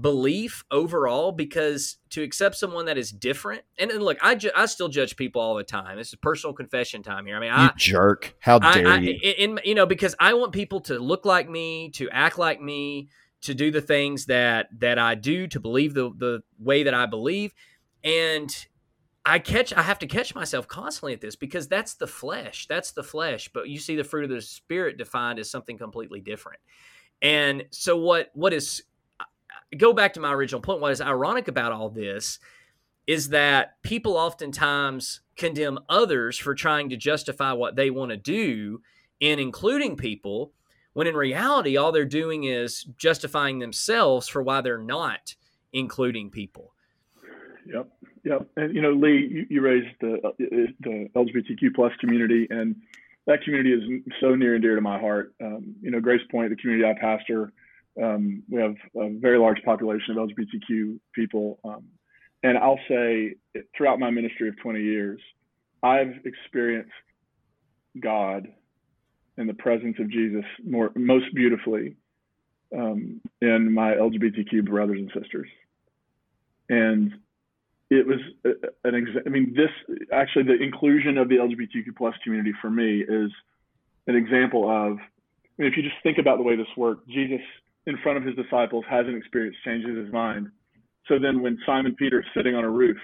belief 0.00 0.64
overall 0.70 1.32
because 1.32 1.96
to 2.10 2.22
accept 2.22 2.56
someone 2.56 2.86
that 2.86 2.96
is 2.96 3.10
different 3.10 3.62
and, 3.78 3.90
and 3.90 4.02
look 4.02 4.18
I, 4.22 4.34
ju- 4.34 4.50
I 4.54 4.66
still 4.66 4.88
judge 4.88 5.16
people 5.16 5.42
all 5.42 5.56
the 5.56 5.64
time. 5.64 5.96
This 5.96 6.08
is 6.08 6.14
personal 6.16 6.54
confession 6.54 7.02
time 7.02 7.26
here. 7.26 7.36
I 7.36 7.40
mean 7.40 7.48
you 7.48 7.54
I, 7.56 7.72
jerk. 7.76 8.36
How 8.40 8.58
dare 8.58 8.86
I, 8.86 8.98
you. 8.98 9.18
in, 9.22 9.60
you 9.64 9.74
know 9.74 9.86
because 9.86 10.14
i 10.20 10.34
want 10.34 10.52
people 10.52 10.80
to 10.82 10.98
look 10.98 11.24
like 11.24 11.48
me 11.48 11.90
to 11.90 12.08
act 12.10 12.38
like 12.38 12.60
me 12.60 13.08
to 13.42 13.54
do 13.54 13.70
the 13.70 13.80
things 13.80 14.26
that 14.26 14.68
that 14.78 14.98
i 14.98 15.14
do 15.14 15.46
to 15.48 15.58
believe 15.58 15.94
the 15.94 16.10
the 16.16 16.42
way 16.58 16.84
that 16.84 16.94
i 16.94 17.06
believe. 17.06 17.52
And 18.04 18.54
i 19.26 19.38
catch 19.38 19.72
i 19.72 19.82
have 19.82 19.98
to 20.00 20.06
catch 20.06 20.34
myself 20.34 20.68
constantly 20.68 21.14
at 21.14 21.20
this 21.20 21.34
because 21.34 21.66
that's 21.66 21.94
the 21.94 22.06
flesh. 22.06 22.66
That's 22.68 22.92
the 22.92 23.02
flesh. 23.02 23.50
But 23.52 23.68
you 23.68 23.78
see 23.78 23.96
the 23.96 24.04
fruit 24.04 24.24
of 24.24 24.30
the 24.30 24.42
spirit 24.42 24.96
defined 24.96 25.38
as 25.38 25.50
something 25.50 25.76
completely 25.76 26.20
different. 26.20 26.60
And 27.20 27.64
so 27.70 27.96
what 27.96 28.30
what 28.34 28.52
is 28.52 28.82
go 29.76 29.92
back 29.92 30.14
to 30.14 30.20
my 30.20 30.32
original 30.32 30.60
point. 30.60 30.80
What 30.80 30.92
is 30.92 31.00
ironic 31.00 31.48
about 31.48 31.72
all 31.72 31.90
this 31.90 32.38
is 33.06 33.30
that 33.30 33.82
people 33.82 34.16
oftentimes 34.16 35.20
condemn 35.36 35.78
others 35.88 36.38
for 36.38 36.54
trying 36.54 36.90
to 36.90 36.96
justify 36.96 37.52
what 37.52 37.76
they 37.76 37.90
want 37.90 38.10
to 38.10 38.16
do 38.16 38.82
in 39.20 39.38
including 39.38 39.96
people, 39.96 40.52
when 40.92 41.06
in 41.06 41.14
reality, 41.14 41.76
all 41.76 41.92
they're 41.92 42.04
doing 42.04 42.44
is 42.44 42.84
justifying 42.96 43.58
themselves 43.58 44.28
for 44.28 44.42
why 44.42 44.60
they're 44.60 44.78
not 44.78 45.34
including 45.72 46.30
people. 46.30 46.74
Yep. 47.66 47.88
Yep. 48.24 48.48
And, 48.56 48.74
you 48.74 48.82
know, 48.82 48.92
Lee, 48.92 49.28
you, 49.30 49.46
you 49.48 49.60
raised 49.60 49.94
the, 50.00 50.14
uh, 50.24 50.32
the 50.38 51.08
LGBTQ 51.14 51.74
plus 51.74 51.92
community, 52.00 52.46
and 52.50 52.76
that 53.26 53.42
community 53.42 53.72
is 53.72 54.02
so 54.20 54.34
near 54.34 54.54
and 54.54 54.62
dear 54.62 54.74
to 54.74 54.80
my 54.80 54.98
heart. 54.98 55.34
Um, 55.42 55.74
you 55.80 55.90
know, 55.90 56.00
Grace 56.00 56.20
Point, 56.30 56.50
the 56.50 56.56
community 56.56 56.88
I 56.88 56.98
pastor, 57.00 57.52
um, 58.02 58.42
we 58.48 58.60
have 58.60 58.74
a 58.96 59.10
very 59.18 59.38
large 59.38 59.62
population 59.64 60.16
of 60.16 60.28
LGBTQ 60.28 60.98
people. 61.14 61.58
Um, 61.64 61.84
and 62.42 62.56
I'll 62.56 62.80
say 62.88 63.34
throughout 63.76 63.98
my 63.98 64.10
ministry 64.10 64.48
of 64.48 64.58
20 64.60 64.80
years, 64.80 65.20
I've 65.82 66.14
experienced 66.24 66.92
God 68.00 68.48
and 69.36 69.48
the 69.48 69.54
presence 69.54 69.96
of 69.98 70.10
Jesus 70.10 70.44
more 70.64 70.90
most 70.94 71.34
beautifully 71.34 71.96
um, 72.76 73.20
in 73.40 73.72
my 73.72 73.92
LGBTQ 73.92 74.66
brothers 74.66 74.98
and 74.98 75.10
sisters. 75.20 75.48
And 76.68 77.14
it 77.90 78.06
was 78.06 78.18
an 78.44 78.92
exa- 78.92 79.26
I 79.26 79.30
mean, 79.30 79.54
this 79.56 79.70
actually 80.12 80.44
the 80.44 80.62
inclusion 80.62 81.16
of 81.16 81.28
the 81.28 81.36
LGBTQ 81.36 81.96
plus 81.96 82.14
community 82.22 82.52
for 82.60 82.70
me 82.70 83.00
is 83.00 83.30
an 84.06 84.16
example 84.16 84.64
of. 84.64 84.98
I 84.98 85.62
mean, 85.62 85.72
if 85.72 85.76
you 85.76 85.82
just 85.82 85.96
think 86.04 86.18
about 86.18 86.36
the 86.36 86.44
way 86.44 86.54
this 86.54 86.66
worked, 86.76 87.08
Jesus 87.08 87.40
in 87.88 87.96
front 88.02 88.18
of 88.18 88.24
his 88.24 88.36
disciples 88.36 88.84
has 88.88 89.06
an 89.06 89.16
experience, 89.16 89.56
changes 89.64 89.96
his 89.96 90.12
mind. 90.12 90.48
So 91.06 91.18
then 91.18 91.40
when 91.40 91.58
Simon 91.64 91.96
Peter 91.98 92.20
is 92.20 92.26
sitting 92.36 92.54
on 92.54 92.62
a 92.62 92.70
roof 92.70 92.98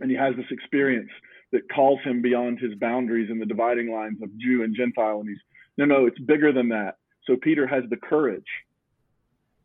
and 0.00 0.08
he 0.08 0.16
has 0.16 0.36
this 0.36 0.46
experience 0.50 1.10
that 1.50 1.62
calls 1.74 1.98
him 2.04 2.22
beyond 2.22 2.60
his 2.60 2.74
boundaries 2.76 3.28
and 3.28 3.42
the 3.42 3.46
dividing 3.46 3.92
lines 3.92 4.22
of 4.22 4.30
Jew 4.38 4.62
and 4.62 4.74
Gentile, 4.74 5.18
and 5.18 5.28
he's, 5.28 5.38
no, 5.76 5.84
no, 5.84 6.06
it's 6.06 6.18
bigger 6.20 6.52
than 6.52 6.68
that. 6.68 6.98
So 7.24 7.36
Peter 7.36 7.66
has 7.66 7.82
the 7.90 7.96
courage, 7.96 8.46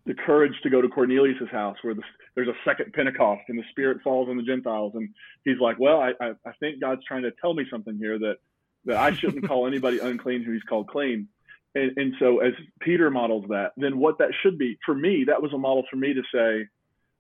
the 0.08 0.16
courage 0.16 0.54
to 0.64 0.72
go 0.72 0.82
to 0.82 0.90
Cornelius's 0.90 1.50
house 1.52 1.78
where 1.84 1.94
the, 1.94 2.02
there's 2.34 2.48
a 2.48 2.58
second 2.66 2.94
Pentecost 2.94 3.44
and 3.50 3.60
the 3.60 3.64
Spirit 3.70 4.00
falls 4.04 4.30
on 4.30 4.38
the 4.38 4.44
Gentiles. 4.44 4.94
And 4.96 5.10
he's 5.46 5.60
like, 5.60 5.78
well, 5.80 6.02
I, 6.02 6.14
I, 6.20 6.32
I 6.44 6.54
think 6.60 6.82
God's 6.82 7.06
trying 7.06 7.22
to 7.22 7.32
tell 7.40 7.54
me 7.54 7.66
something 7.70 7.98
here 8.00 8.18
that, 8.18 8.38
that 8.86 8.98
I 8.98 9.14
shouldn't 9.14 9.48
call 9.48 9.68
anybody 9.68 10.00
unclean 10.00 10.42
who 10.44 10.54
he's 10.54 10.64
called 10.64 10.88
clean. 10.88 11.28
And, 11.76 11.92
and 11.98 12.14
so 12.20 12.40
as 12.40 12.54
Peter 12.82 13.10
models 13.10 13.46
that, 13.50 13.72
then 13.78 13.98
what 13.98 14.18
that 14.20 14.32
should 14.44 14.58
be 14.58 14.78
for 14.86 14.94
me, 14.94 15.26
that 15.28 15.42
was 15.42 15.54
a 15.54 15.58
model 15.58 15.84
for 15.90 15.98
me 15.98 16.14
to 16.14 16.22
say, 16.34 16.68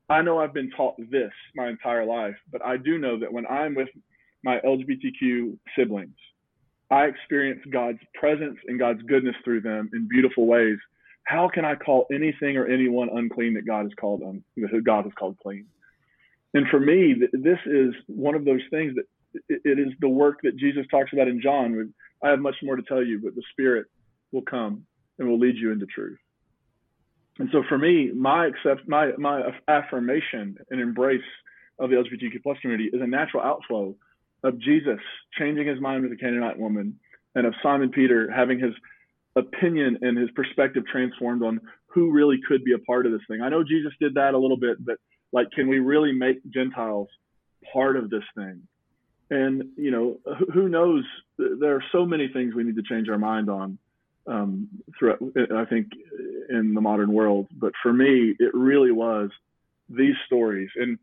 I 0.09 0.21
know 0.21 0.39
I've 0.39 0.53
been 0.53 0.71
taught 0.71 0.95
this 1.09 1.31
my 1.55 1.69
entire 1.69 2.05
life, 2.05 2.35
but 2.51 2.63
I 2.65 2.77
do 2.77 2.97
know 2.97 3.17
that 3.19 3.31
when 3.31 3.47
I'm 3.47 3.75
with 3.75 3.87
my 4.43 4.59
LGBTQ 4.59 5.57
siblings, 5.77 6.17
I 6.89 7.05
experience 7.05 7.61
God's 7.71 7.99
presence 8.15 8.57
and 8.67 8.77
God's 8.77 9.01
goodness 9.03 9.35
through 9.45 9.61
them 9.61 9.89
in 9.93 10.09
beautiful 10.09 10.45
ways. 10.45 10.77
How 11.23 11.47
can 11.47 11.63
I 11.63 11.75
call 11.75 12.07
anything 12.11 12.57
or 12.57 12.67
anyone 12.67 13.07
unclean 13.13 13.53
that 13.53 13.65
God 13.65 13.83
has 13.83 13.93
called 13.99 14.21
that 14.57 14.83
God 14.83 15.05
has 15.05 15.13
called 15.17 15.37
clean? 15.41 15.65
And 16.53 16.67
for 16.67 16.79
me, 16.79 17.15
this 17.31 17.59
is 17.65 17.93
one 18.07 18.35
of 18.35 18.43
those 18.43 18.61
things 18.69 18.95
that 18.95 19.05
it 19.47 19.79
is 19.79 19.93
the 20.01 20.09
work 20.09 20.39
that 20.43 20.57
Jesus 20.57 20.85
talks 20.91 21.13
about 21.13 21.29
in 21.29 21.41
John. 21.41 21.93
I 22.21 22.29
have 22.29 22.39
much 22.39 22.55
more 22.61 22.75
to 22.75 22.83
tell 22.83 23.01
you, 23.01 23.21
but 23.23 23.35
the 23.35 23.43
Spirit 23.51 23.85
will 24.32 24.41
come 24.41 24.86
and 25.19 25.27
will 25.27 25.39
lead 25.39 25.55
you 25.57 25.71
into 25.71 25.86
truth. 25.86 26.17
And 27.39 27.49
so 27.51 27.63
for 27.67 27.77
me, 27.77 28.11
my 28.11 28.47
accept 28.47 28.88
my 28.88 29.11
my 29.17 29.41
affirmation 29.67 30.57
and 30.69 30.82
embrace 30.82 31.21
of 31.79 31.89
the 31.89 31.95
LGBTQ 31.95 32.43
plus 32.43 32.57
community 32.61 32.89
is 32.93 33.01
a 33.01 33.07
natural 33.07 33.43
outflow 33.43 33.95
of 34.43 34.59
Jesus 34.59 34.99
changing 35.38 35.67
his 35.67 35.79
mind 35.79 36.03
with 36.03 36.11
the 36.11 36.17
Canaanite 36.17 36.59
woman 36.59 36.99
and 37.36 37.45
of 37.45 37.53
Simon 37.63 37.89
Peter 37.89 38.29
having 38.32 38.59
his 38.59 38.73
opinion 39.36 39.97
and 40.01 40.17
his 40.17 40.29
perspective 40.32 40.84
transformed 40.91 41.43
on 41.43 41.59
who 41.88 42.11
really 42.11 42.39
could 42.47 42.63
be 42.63 42.73
a 42.73 42.79
part 42.79 43.05
of 43.05 43.11
this 43.11 43.21
thing. 43.27 43.41
I 43.41 43.49
know 43.49 43.63
Jesus 43.63 43.93
did 43.99 44.15
that 44.15 44.34
a 44.34 44.38
little 44.38 44.57
bit, 44.57 44.84
but 44.84 44.97
like, 45.32 45.49
can 45.51 45.67
we 45.67 45.79
really 45.79 46.11
make 46.11 46.38
Gentiles 46.49 47.07
part 47.71 47.95
of 47.95 48.09
this 48.09 48.23
thing? 48.36 48.61
And, 49.29 49.63
you 49.77 49.91
know, 49.91 50.19
who 50.53 50.67
knows? 50.67 51.05
There 51.38 51.75
are 51.75 51.84
so 51.91 52.05
many 52.05 52.27
things 52.27 52.53
we 52.53 52.63
need 52.63 52.75
to 52.75 52.84
change 52.84 53.07
our 53.07 53.17
mind 53.17 53.49
on 53.49 53.77
um, 54.28 54.67
throughout, 54.97 55.19
I 55.55 55.65
think, 55.65 55.88
in 56.49 56.74
the 56.74 56.82
modern 56.82 57.13
world. 57.13 57.47
But 57.51 57.74
for 57.82 57.93
me, 57.93 58.36
it 58.39 58.53
really 58.53 58.91
was 58.91 59.30
these 59.89 60.15
stories. 60.26 60.69
And 60.76 60.97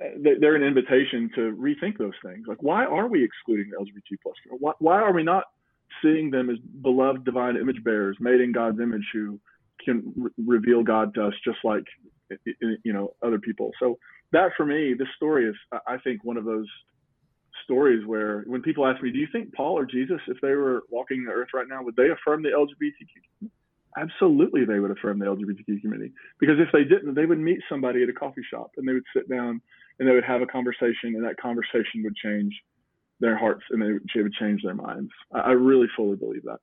uh, 0.00 0.30
they're 0.40 0.56
an 0.56 0.62
invitation 0.62 1.30
to 1.34 1.56
rethink 1.56 1.98
those 1.98 2.12
things. 2.24 2.46
Like, 2.46 2.62
why 2.62 2.84
are 2.84 3.08
we 3.08 3.24
excluding 3.24 3.70
the 3.70 3.76
LGBT 3.76 4.18
plus? 4.22 4.34
Why, 4.58 4.72
why 4.78 5.00
are 5.00 5.12
we 5.12 5.22
not 5.22 5.44
seeing 6.02 6.30
them 6.30 6.50
as 6.50 6.58
beloved 6.82 7.24
divine 7.24 7.56
image 7.56 7.82
bearers, 7.84 8.16
made 8.20 8.40
in 8.40 8.52
God's 8.52 8.80
image, 8.80 9.04
who 9.12 9.40
can 9.84 10.12
re- 10.16 10.30
reveal 10.44 10.82
God 10.82 11.14
to 11.14 11.26
us 11.26 11.34
just 11.44 11.58
like 11.64 11.84
you 12.82 12.92
know 12.92 13.14
other 13.22 13.38
people. 13.38 13.70
So 13.78 13.98
that 14.32 14.50
for 14.56 14.66
me, 14.66 14.94
this 14.94 15.08
story 15.16 15.48
is 15.48 15.54
I 15.86 15.96
think 15.98 16.24
one 16.24 16.36
of 16.36 16.44
those 16.44 16.66
stories 17.66 18.06
where 18.06 18.44
when 18.46 18.62
people 18.62 18.86
ask 18.86 19.02
me, 19.02 19.10
do 19.10 19.18
you 19.18 19.28
think 19.30 19.52
Paul 19.52 19.76
or 19.78 19.84
Jesus, 19.84 20.20
if 20.28 20.40
they 20.40 20.54
were 20.54 20.84
walking 20.88 21.24
the 21.24 21.32
earth 21.32 21.48
right 21.52 21.66
now, 21.68 21.82
would 21.82 21.96
they 21.96 22.08
affirm 22.08 22.42
the 22.42 22.48
LGBTQ? 22.48 23.50
Absolutely, 23.98 24.64
they 24.64 24.78
would 24.78 24.90
affirm 24.90 25.18
the 25.18 25.26
LGBTQ 25.26 25.80
community 25.82 26.12
because 26.38 26.56
if 26.58 26.68
they 26.72 26.84
didn't, 26.84 27.14
they 27.14 27.26
would 27.26 27.38
meet 27.38 27.60
somebody 27.68 28.02
at 28.02 28.08
a 28.08 28.12
coffee 28.12 28.44
shop 28.50 28.70
and 28.76 28.88
they 28.88 28.92
would 28.92 29.04
sit 29.14 29.28
down 29.28 29.60
and 29.98 30.08
they 30.08 30.12
would 30.12 30.24
have 30.24 30.42
a 30.42 30.46
conversation, 30.46 31.14
and 31.16 31.24
that 31.24 31.36
conversation 31.38 32.02
would 32.04 32.14
change 32.16 32.52
their 33.20 33.38
hearts 33.38 33.64
and 33.70 33.80
they 33.80 34.22
would 34.22 34.34
change 34.34 34.62
their 34.62 34.74
minds. 34.74 35.10
I 35.32 35.52
really 35.52 35.88
fully 35.96 36.16
believe 36.16 36.42
that. 36.44 36.58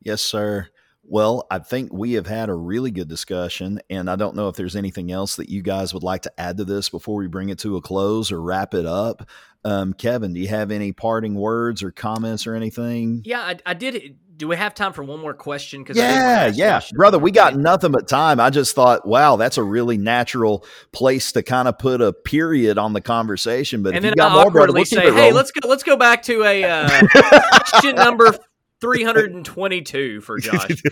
Yes, 0.00 0.22
sir. 0.22 0.68
Well, 1.10 1.46
I 1.50 1.58
think 1.58 1.90
we 1.90 2.12
have 2.12 2.26
had 2.26 2.50
a 2.50 2.54
really 2.54 2.90
good 2.90 3.08
discussion, 3.08 3.80
and 3.88 4.10
I 4.10 4.16
don't 4.16 4.36
know 4.36 4.48
if 4.48 4.56
there's 4.56 4.76
anything 4.76 5.10
else 5.10 5.36
that 5.36 5.48
you 5.48 5.62
guys 5.62 5.94
would 5.94 6.02
like 6.02 6.22
to 6.22 6.40
add 6.40 6.58
to 6.58 6.64
this 6.64 6.90
before 6.90 7.16
we 7.16 7.28
bring 7.28 7.48
it 7.48 7.58
to 7.60 7.76
a 7.76 7.80
close 7.80 8.30
or 8.30 8.42
wrap 8.42 8.74
it 8.74 8.84
up. 8.84 9.26
Um, 9.64 9.94
Kevin, 9.94 10.34
do 10.34 10.40
you 10.40 10.48
have 10.48 10.70
any 10.70 10.92
parting 10.92 11.34
words 11.34 11.82
or 11.82 11.90
comments 11.90 12.46
or 12.46 12.54
anything? 12.54 13.22
Yeah, 13.24 13.40
I, 13.40 13.56
I 13.64 13.74
did. 13.74 14.18
Do 14.36 14.48
we 14.48 14.56
have 14.56 14.74
time 14.74 14.92
for 14.92 15.02
one 15.02 15.18
more 15.18 15.32
question? 15.32 15.82
Because 15.82 15.96
yeah, 15.96 16.52
yeah, 16.54 16.80
brother, 16.92 17.18
we 17.18 17.30
got 17.30 17.56
nothing 17.56 17.90
but 17.90 18.06
time. 18.06 18.38
I 18.38 18.50
just 18.50 18.74
thought, 18.74 19.08
wow, 19.08 19.36
that's 19.36 19.56
a 19.56 19.62
really 19.62 19.96
natural 19.96 20.64
place 20.92 21.32
to 21.32 21.42
kind 21.42 21.68
of 21.68 21.78
put 21.78 22.02
a 22.02 22.12
period 22.12 22.76
on 22.76 22.92
the 22.92 23.00
conversation. 23.00 23.82
But 23.82 23.94
and 23.94 24.04
then 24.04 24.12
you 24.12 24.16
got 24.16 24.32
I 24.32 24.42
awkwardly 24.42 24.84
say, 24.84 25.10
hey, 25.10 25.32
let's 25.32 25.52
go, 25.52 25.66
let's 25.68 25.82
go 25.82 25.96
back 25.96 26.22
to 26.24 26.44
a 26.44 26.64
uh, 26.64 27.02
question 27.50 27.96
number 27.96 28.38
322 28.80 30.20
for 30.20 30.38
Josh. 30.40 30.82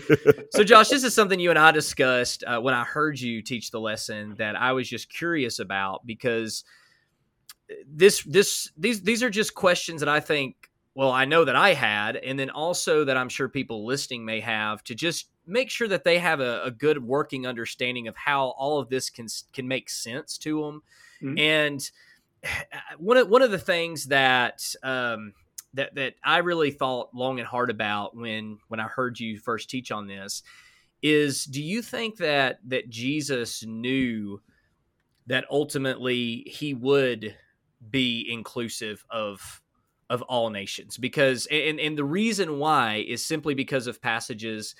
so, 0.51 0.63
Josh, 0.63 0.89
this 0.89 1.03
is 1.03 1.13
something 1.13 1.39
you 1.39 1.49
and 1.49 1.59
I 1.59 1.71
discussed 1.71 2.43
uh, 2.45 2.59
when 2.59 2.73
I 2.73 2.83
heard 2.83 3.19
you 3.19 3.41
teach 3.41 3.71
the 3.71 3.79
lesson 3.79 4.35
that 4.37 4.55
I 4.55 4.73
was 4.73 4.89
just 4.89 5.09
curious 5.09 5.59
about 5.59 6.05
because 6.05 6.63
this, 7.87 8.23
this, 8.23 8.71
these, 8.77 9.01
these 9.01 9.23
are 9.23 9.29
just 9.29 9.55
questions 9.55 10.01
that 10.01 10.09
I 10.09 10.19
think, 10.19 10.69
well, 10.95 11.11
I 11.11 11.25
know 11.25 11.45
that 11.45 11.55
I 11.55 11.73
had, 11.73 12.15
and 12.15 12.39
then 12.39 12.49
also 12.49 13.05
that 13.05 13.17
I'm 13.17 13.29
sure 13.29 13.47
people 13.47 13.85
listening 13.85 14.25
may 14.25 14.39
have 14.39 14.83
to 14.85 14.95
just 14.95 15.29
make 15.45 15.69
sure 15.69 15.87
that 15.87 16.03
they 16.03 16.19
have 16.19 16.39
a, 16.39 16.63
a 16.63 16.71
good 16.71 17.03
working 17.03 17.47
understanding 17.47 18.07
of 18.07 18.15
how 18.15 18.47
all 18.57 18.79
of 18.79 18.89
this 18.89 19.09
can 19.09 19.27
can 19.53 19.67
make 19.67 19.89
sense 19.89 20.37
to 20.39 20.61
them. 20.61 20.81
Mm-hmm. 21.21 21.37
And 21.37 21.91
one 22.97 23.17
of 23.17 23.29
one 23.29 23.41
of 23.41 23.51
the 23.51 23.59
things 23.59 24.05
that 24.05 24.73
um, 24.83 25.33
that 25.77 25.95
that 25.95 26.15
I 26.23 26.39
really 26.39 26.71
thought 26.71 27.13
long 27.13 27.39
and 27.39 27.47
hard 27.47 27.69
about 27.69 28.15
when 28.15 28.57
when 28.67 28.79
I 28.79 28.87
heard 28.87 29.19
you 29.19 29.39
first 29.39 29.69
teach 29.69 29.91
on 29.91 30.07
this 30.07 30.43
is 31.01 31.45
do 31.45 31.61
you 31.61 31.81
think 31.81 32.17
that 32.17 32.57
that 32.67 32.89
Jesus 32.89 33.63
knew 33.63 34.41
that 35.27 35.45
ultimately 35.51 36.43
he 36.47 36.73
would 36.73 37.35
be 37.89 38.27
inclusive 38.29 39.05
of 39.09 39.61
of 40.09 40.21
all 40.23 40.49
nations? 40.49 40.97
Because 40.97 41.47
and 41.51 41.79
and 41.79 41.97
the 41.97 42.03
reason 42.03 42.57
why 42.57 43.05
is 43.07 43.23
simply 43.23 43.53
because 43.53 43.87
of 43.87 44.01
passages 44.01 44.75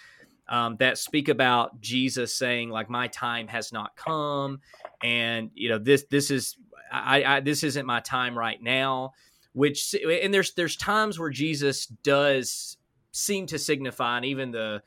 um, 0.49 0.77
that 0.77 0.97
speak 0.97 1.29
about 1.29 1.79
Jesus 1.81 2.33
saying 2.33 2.69
like 2.69 2.89
my 2.89 3.07
time 3.09 3.47
has 3.49 3.71
not 3.71 3.95
come 3.95 4.61
and 5.03 5.51
you 5.53 5.69
know 5.69 5.77
this 5.77 6.05
this 6.09 6.31
is 6.31 6.57
I, 6.91 7.23
I 7.23 7.39
this 7.41 7.63
isn't 7.63 7.85
my 7.85 7.99
time 7.99 8.37
right 8.37 8.61
now 8.61 9.11
which 9.57 9.95
and 9.95 10.31
there's 10.31 10.53
there's 10.53 10.75
times 10.75 11.17
where 11.17 11.31
Jesus 11.31 11.87
does 11.87 12.77
seem 13.11 13.47
to 13.47 13.57
signify, 13.57 14.17
and 14.17 14.25
even 14.25 14.51
the 14.51 14.83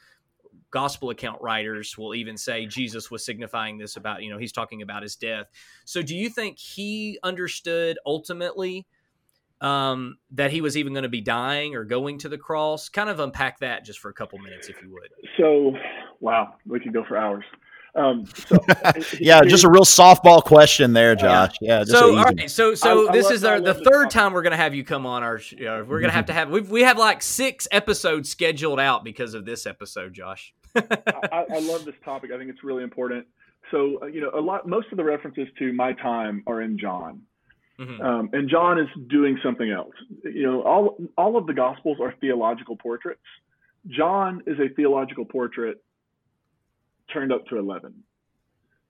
gospel 0.71 1.11
account 1.11 1.43
writers 1.43 1.99
will 1.99 2.15
even 2.15 2.37
say 2.37 2.67
Jesus 2.67 3.11
was 3.11 3.25
signifying 3.25 3.79
this 3.79 3.97
about 3.97 4.23
you 4.23 4.31
know 4.31 4.39
he's 4.39 4.53
talking 4.53 4.83
about 4.83 5.03
his 5.03 5.17
death. 5.17 5.49
So 5.85 6.03
do 6.03 6.15
you 6.15 6.31
think 6.31 6.57
he 6.57 7.19
understood 7.25 7.99
ultimately 8.07 8.87
um, 9.61 10.19
that 10.31 10.53
he 10.53 10.61
was 10.61 10.77
even 10.77 10.93
going 10.93 11.03
to 11.03 11.09
be 11.09 11.21
dying 11.21 11.75
or 11.75 11.85
going 11.85 12.19
to 12.19 12.29
the 12.29 12.39
cross? 12.39 12.89
Kind 12.89 13.11
of 13.11 13.19
unpack 13.19 13.59
that 13.59 13.85
just 13.85 13.99
for 13.99 14.09
a 14.09 14.15
couple 14.15 14.39
minutes, 14.39 14.69
if 14.69 14.81
you 14.81 14.93
would. 14.93 15.09
So, 15.37 15.75
wow, 16.21 16.55
we 16.65 16.79
could 16.79 16.93
go 16.93 17.05
for 17.09 17.17
hours. 17.17 17.45
Um, 17.95 18.27
so, 18.27 18.57
yeah, 19.21 19.43
just 19.43 19.65
a 19.65 19.71
real 19.71 19.83
softball 19.83 20.43
question 20.43 20.93
there, 20.93 21.15
Josh. 21.17 21.55
Yeah. 21.61 21.85
so, 21.85 22.17
all 22.17 22.25
right. 22.25 22.51
So, 22.51 22.75
so 22.75 23.09
I, 23.09 23.13
this 23.13 23.27
I 23.27 23.33
is 23.33 23.45
our, 23.45 23.61
the 23.61 23.75
third 23.75 24.11
time 24.11 24.33
we're 24.33 24.43
going 24.43 24.53
to 24.53 24.57
have 24.57 24.75
you 24.75 24.85
come 24.85 25.07
on 25.07 25.23
our. 25.23 25.41
You 25.51 25.65
know, 25.65 25.79
we're 25.79 26.01
going 26.01 26.11
to 26.11 26.17
have 26.17 26.27
to 26.27 26.33
have 26.33 26.51
we 26.51 26.61
we 26.61 26.83
have 26.83 26.99
like 26.99 27.23
six 27.23 27.67
episodes 27.71 28.31
scheduled 28.31 28.81
out 28.81 29.05
because 29.05 29.35
of 29.35 29.45
this 29.45 29.67
episode, 29.67 30.15
Josh. 30.15 30.55
I, 30.77 31.45
I, 31.53 31.59
love 31.61 31.85
this 31.85 31.97
topic. 32.05 32.31
I 32.33 32.39
think 32.39 32.49
it's 32.49 32.63
really 32.63 32.85
important. 32.85 33.27
So, 33.73 33.99
uh, 34.03 34.07
you 34.07 34.21
know, 34.21 34.31
a 34.35 34.41
lot 34.41 34.69
most 34.69 34.87
of 34.93 34.97
the 34.97 35.05
references 35.05 35.49
to 35.59 35.73
my 35.73 35.93
time 35.95 36.45
are 36.47 36.63
in 36.63 36.79
John. 36.79 37.23
Mm-hmm. 37.79 38.01
Um, 38.03 38.31
and 38.33 38.49
John 38.49 38.79
is 38.79 38.89
doing 39.09 39.39
something 39.43 39.71
else. 39.71 39.95
You 40.23 40.45
know, 40.45 40.63
all 40.63 40.97
all 41.17 41.37
of 41.37 41.47
the 41.47 41.55
Gospels 41.55 41.99
are 42.01 42.15
theological 42.21 42.77
portraits. 42.77 43.21
John 43.89 44.43
is 44.47 44.59
a 44.61 44.69
theological 44.75 45.25
portrait 45.25 45.83
turned 47.13 47.33
up 47.33 47.47
to 47.47 47.59
11 47.59 47.95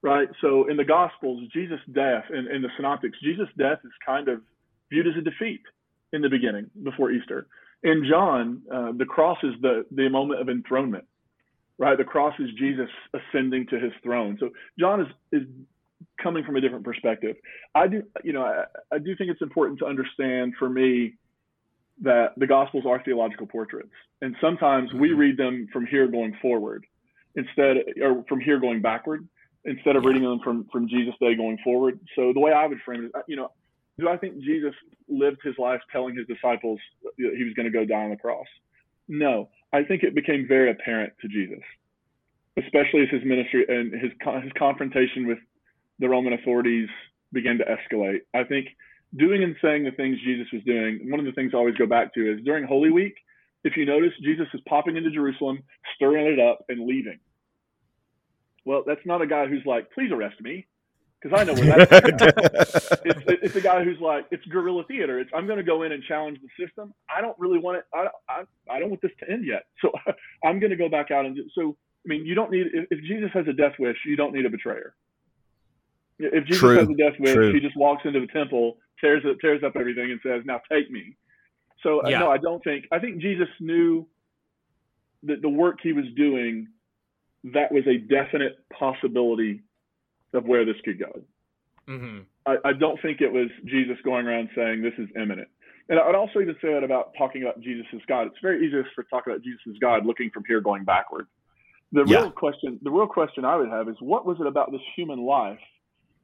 right? 0.01 0.27
So 0.41 0.67
in 0.69 0.77
the 0.77 0.85
gospels 0.85 1.47
jesus 1.53 1.79
death 1.93 2.25
and 2.29 2.47
in, 2.47 2.57
in 2.57 2.61
the 2.61 2.69
synoptics 2.75 3.17
jesus 3.23 3.47
death 3.57 3.79
is 3.83 3.91
kind 4.05 4.27
of 4.27 4.41
viewed 4.89 5.07
as 5.07 5.13
a 5.17 5.21
defeat 5.21 5.61
in 6.13 6.21
the 6.21 6.29
beginning 6.29 6.69
before 6.83 7.11
easter. 7.11 7.47
In 7.83 8.05
john 8.09 8.61
uh, 8.73 8.91
the 8.97 9.05
cross 9.05 9.37
is 9.43 9.53
the 9.61 9.85
the 9.91 10.09
moment 10.09 10.41
of 10.41 10.49
enthronement 10.49 11.05
right? 11.77 11.97
The 11.97 12.03
cross 12.03 12.33
is 12.39 12.49
jesus 12.57 12.89
ascending 13.13 13.67
to 13.67 13.79
his 13.79 13.91
throne. 14.03 14.37
So 14.39 14.49
john 14.79 15.01
is 15.01 15.07
is 15.31 15.47
coming 16.21 16.43
from 16.43 16.55
a 16.55 16.61
different 16.61 16.83
perspective. 16.83 17.35
I 17.75 17.87
do 17.87 18.03
you 18.23 18.33
know 18.33 18.43
i, 18.43 18.65
I 18.93 18.97
do 18.97 19.15
think 19.15 19.29
it's 19.29 19.41
important 19.41 19.79
to 19.79 19.85
understand 19.85 20.53
for 20.57 20.69
me 20.69 21.15
that 22.01 22.33
the 22.37 22.47
gospels 22.47 22.83
are 22.87 23.03
theological 23.03 23.45
portraits. 23.45 23.91
And 24.21 24.35
sometimes 24.41 24.91
we 24.93 25.09
mm-hmm. 25.09 25.19
read 25.19 25.37
them 25.37 25.67
from 25.71 25.85
here 25.85 26.07
going 26.07 26.35
forward 26.41 26.85
instead, 27.35 27.77
or 28.01 28.23
from 28.27 28.39
here 28.39 28.59
going 28.59 28.81
backward, 28.81 29.27
instead 29.65 29.95
of 29.95 30.05
reading 30.05 30.23
them 30.23 30.39
from 30.43 30.67
from 30.71 30.87
Jesus' 30.87 31.15
day 31.19 31.35
going 31.35 31.57
forward. 31.63 31.99
So 32.15 32.33
the 32.33 32.39
way 32.39 32.51
I 32.51 32.65
would 32.65 32.79
frame 32.85 33.03
it 33.03 33.05
is, 33.07 33.11
you 33.27 33.35
know, 33.35 33.51
do 33.99 34.09
I 34.09 34.17
think 34.17 34.39
Jesus 34.39 34.73
lived 35.07 35.39
his 35.43 35.55
life 35.57 35.81
telling 35.91 36.15
his 36.15 36.27
disciples 36.27 36.79
he 37.17 37.43
was 37.43 37.53
going 37.55 37.71
to 37.71 37.77
go 37.77 37.85
die 37.85 38.03
on 38.03 38.09
the 38.09 38.17
cross? 38.17 38.47
No, 39.07 39.49
I 39.73 39.83
think 39.83 40.03
it 40.03 40.15
became 40.15 40.47
very 40.47 40.71
apparent 40.71 41.13
to 41.21 41.27
Jesus, 41.27 41.63
especially 42.57 43.01
as 43.01 43.09
his 43.09 43.23
ministry 43.23 43.65
and 43.67 43.93
his 43.93 44.11
his 44.43 44.51
confrontation 44.57 45.27
with 45.27 45.39
the 45.99 46.09
Roman 46.09 46.33
authorities 46.33 46.89
began 47.31 47.57
to 47.59 47.65
escalate. 47.65 48.21
I 48.33 48.43
think 48.43 48.67
doing 49.17 49.43
and 49.43 49.55
saying 49.61 49.83
the 49.83 49.91
things 49.91 50.17
Jesus 50.23 50.47
was 50.51 50.63
doing, 50.63 51.09
one 51.09 51.19
of 51.19 51.25
the 51.25 51.31
things 51.33 51.51
I 51.53 51.57
always 51.57 51.75
go 51.75 51.85
back 51.85 52.13
to 52.15 52.33
is 52.33 52.43
during 52.43 52.65
Holy 52.65 52.89
Week, 52.89 53.15
if 53.63 53.77
you 53.77 53.85
notice, 53.85 54.11
Jesus 54.23 54.47
is 54.53 54.61
popping 54.67 54.97
into 54.97 55.11
Jerusalem, 55.11 55.63
stirring 55.95 56.27
it 56.27 56.39
up, 56.39 56.65
and 56.69 56.87
leaving. 56.87 57.19
Well, 58.65 58.83
that's 58.85 59.05
not 59.05 59.21
a 59.21 59.27
guy 59.27 59.47
who's 59.47 59.65
like, 59.65 59.91
please 59.91 60.11
arrest 60.11 60.39
me. 60.41 60.67
because 61.21 61.39
I 61.39 61.43
know 61.43 61.53
where 61.53 61.85
that's 61.85 62.91
it's, 63.05 63.21
it's 63.27 63.55
a 63.55 63.61
guy 63.61 63.83
who's 63.83 63.99
like 63.99 64.25
it's 64.31 64.43
guerrilla 64.45 64.83
theater. 64.85 65.19
It's 65.19 65.29
I'm 65.33 65.45
going 65.45 65.57
to 65.57 65.63
go 65.63 65.83
in 65.83 65.91
and 65.91 66.03
challenge 66.03 66.39
the 66.41 66.65
system. 66.65 66.93
I 67.15 67.21
don't 67.21 67.37
really 67.39 67.59
want 67.59 67.77
it. 67.77 67.83
I 67.93 68.07
I, 68.29 68.43
I 68.69 68.79
don't 68.79 68.89
want 68.89 69.01
this 69.01 69.11
to 69.19 69.31
end 69.31 69.45
yet. 69.45 69.63
So 69.81 69.91
I'm 70.45 70.59
going 70.59 70.71
to 70.71 70.75
go 70.75 70.89
back 70.89 71.11
out 71.11 71.25
and 71.25 71.35
do, 71.35 71.45
so. 71.53 71.77
I 72.03 72.09
mean, 72.09 72.25
you 72.25 72.33
don't 72.33 72.49
need 72.49 72.65
if, 72.73 72.87
if 72.89 72.99
Jesus 73.03 73.29
has 73.35 73.45
a 73.47 73.53
death 73.53 73.73
wish, 73.77 73.95
you 74.07 74.15
don't 74.15 74.33
need 74.33 74.47
a 74.47 74.49
betrayer. 74.49 74.95
If 76.17 76.45
Jesus 76.45 76.59
True. 76.59 76.77
has 76.77 76.89
a 76.89 76.95
death 76.95 77.19
wish, 77.19 77.33
True. 77.35 77.53
he 77.53 77.59
just 77.59 77.77
walks 77.77 78.03
into 78.05 78.19
the 78.19 78.27
temple, 78.27 78.77
tears 78.99 79.23
tears 79.39 79.61
up 79.63 79.73
everything, 79.75 80.09
and 80.09 80.19
says, 80.23 80.41
"Now 80.45 80.61
take 80.71 80.89
me." 80.89 81.15
So 81.83 82.03
uh, 82.05 82.09
yeah. 82.09 82.19
no, 82.19 82.31
I 82.31 82.37
don't 82.37 82.63
think. 82.63 82.85
I 82.91 82.99
think 82.99 83.21
Jesus 83.21 83.47
knew 83.59 84.07
that 85.23 85.41
the 85.41 85.49
work 85.49 85.79
he 85.81 85.93
was 85.93 86.05
doing, 86.15 86.67
that 87.43 87.71
was 87.71 87.83
a 87.87 87.97
definite 87.97 88.57
possibility 88.77 89.61
of 90.33 90.45
where 90.45 90.65
this 90.65 90.75
could 90.83 90.99
go. 90.99 91.21
Mm-hmm. 91.87 92.19
I, 92.45 92.57
I, 92.69 92.73
don't 92.73 93.01
think 93.01 93.21
it 93.21 93.31
was 93.31 93.49
Jesus 93.65 93.97
going 94.03 94.25
around 94.25 94.49
saying 94.55 94.81
this 94.81 94.93
is 94.97 95.09
imminent. 95.15 95.47
And 95.89 95.99
I'd 95.99 96.15
also 96.15 96.39
even 96.39 96.55
say 96.61 96.73
that 96.73 96.83
about 96.83 97.11
talking 97.17 97.43
about 97.43 97.59
Jesus 97.61 97.85
as 97.93 97.99
God. 98.07 98.27
It's 98.27 98.37
very 98.41 98.65
easy 98.65 98.81
for 98.95 99.03
talking 99.03 99.33
about 99.33 99.43
Jesus 99.43 99.61
as 99.69 99.77
God 99.79 100.05
looking 100.05 100.29
from 100.29 100.43
here 100.47 100.61
going 100.61 100.85
backward. 100.85 101.27
The 101.91 102.05
yeah. 102.05 102.21
real 102.21 102.31
question, 102.31 102.79
the 102.81 102.91
real 102.91 103.07
question 103.07 103.43
I 103.43 103.57
would 103.57 103.69
have 103.69 103.89
is 103.89 103.95
what 103.99 104.25
was 104.25 104.37
it 104.39 104.47
about 104.47 104.71
this 104.71 104.81
human 104.95 105.25
life 105.25 105.59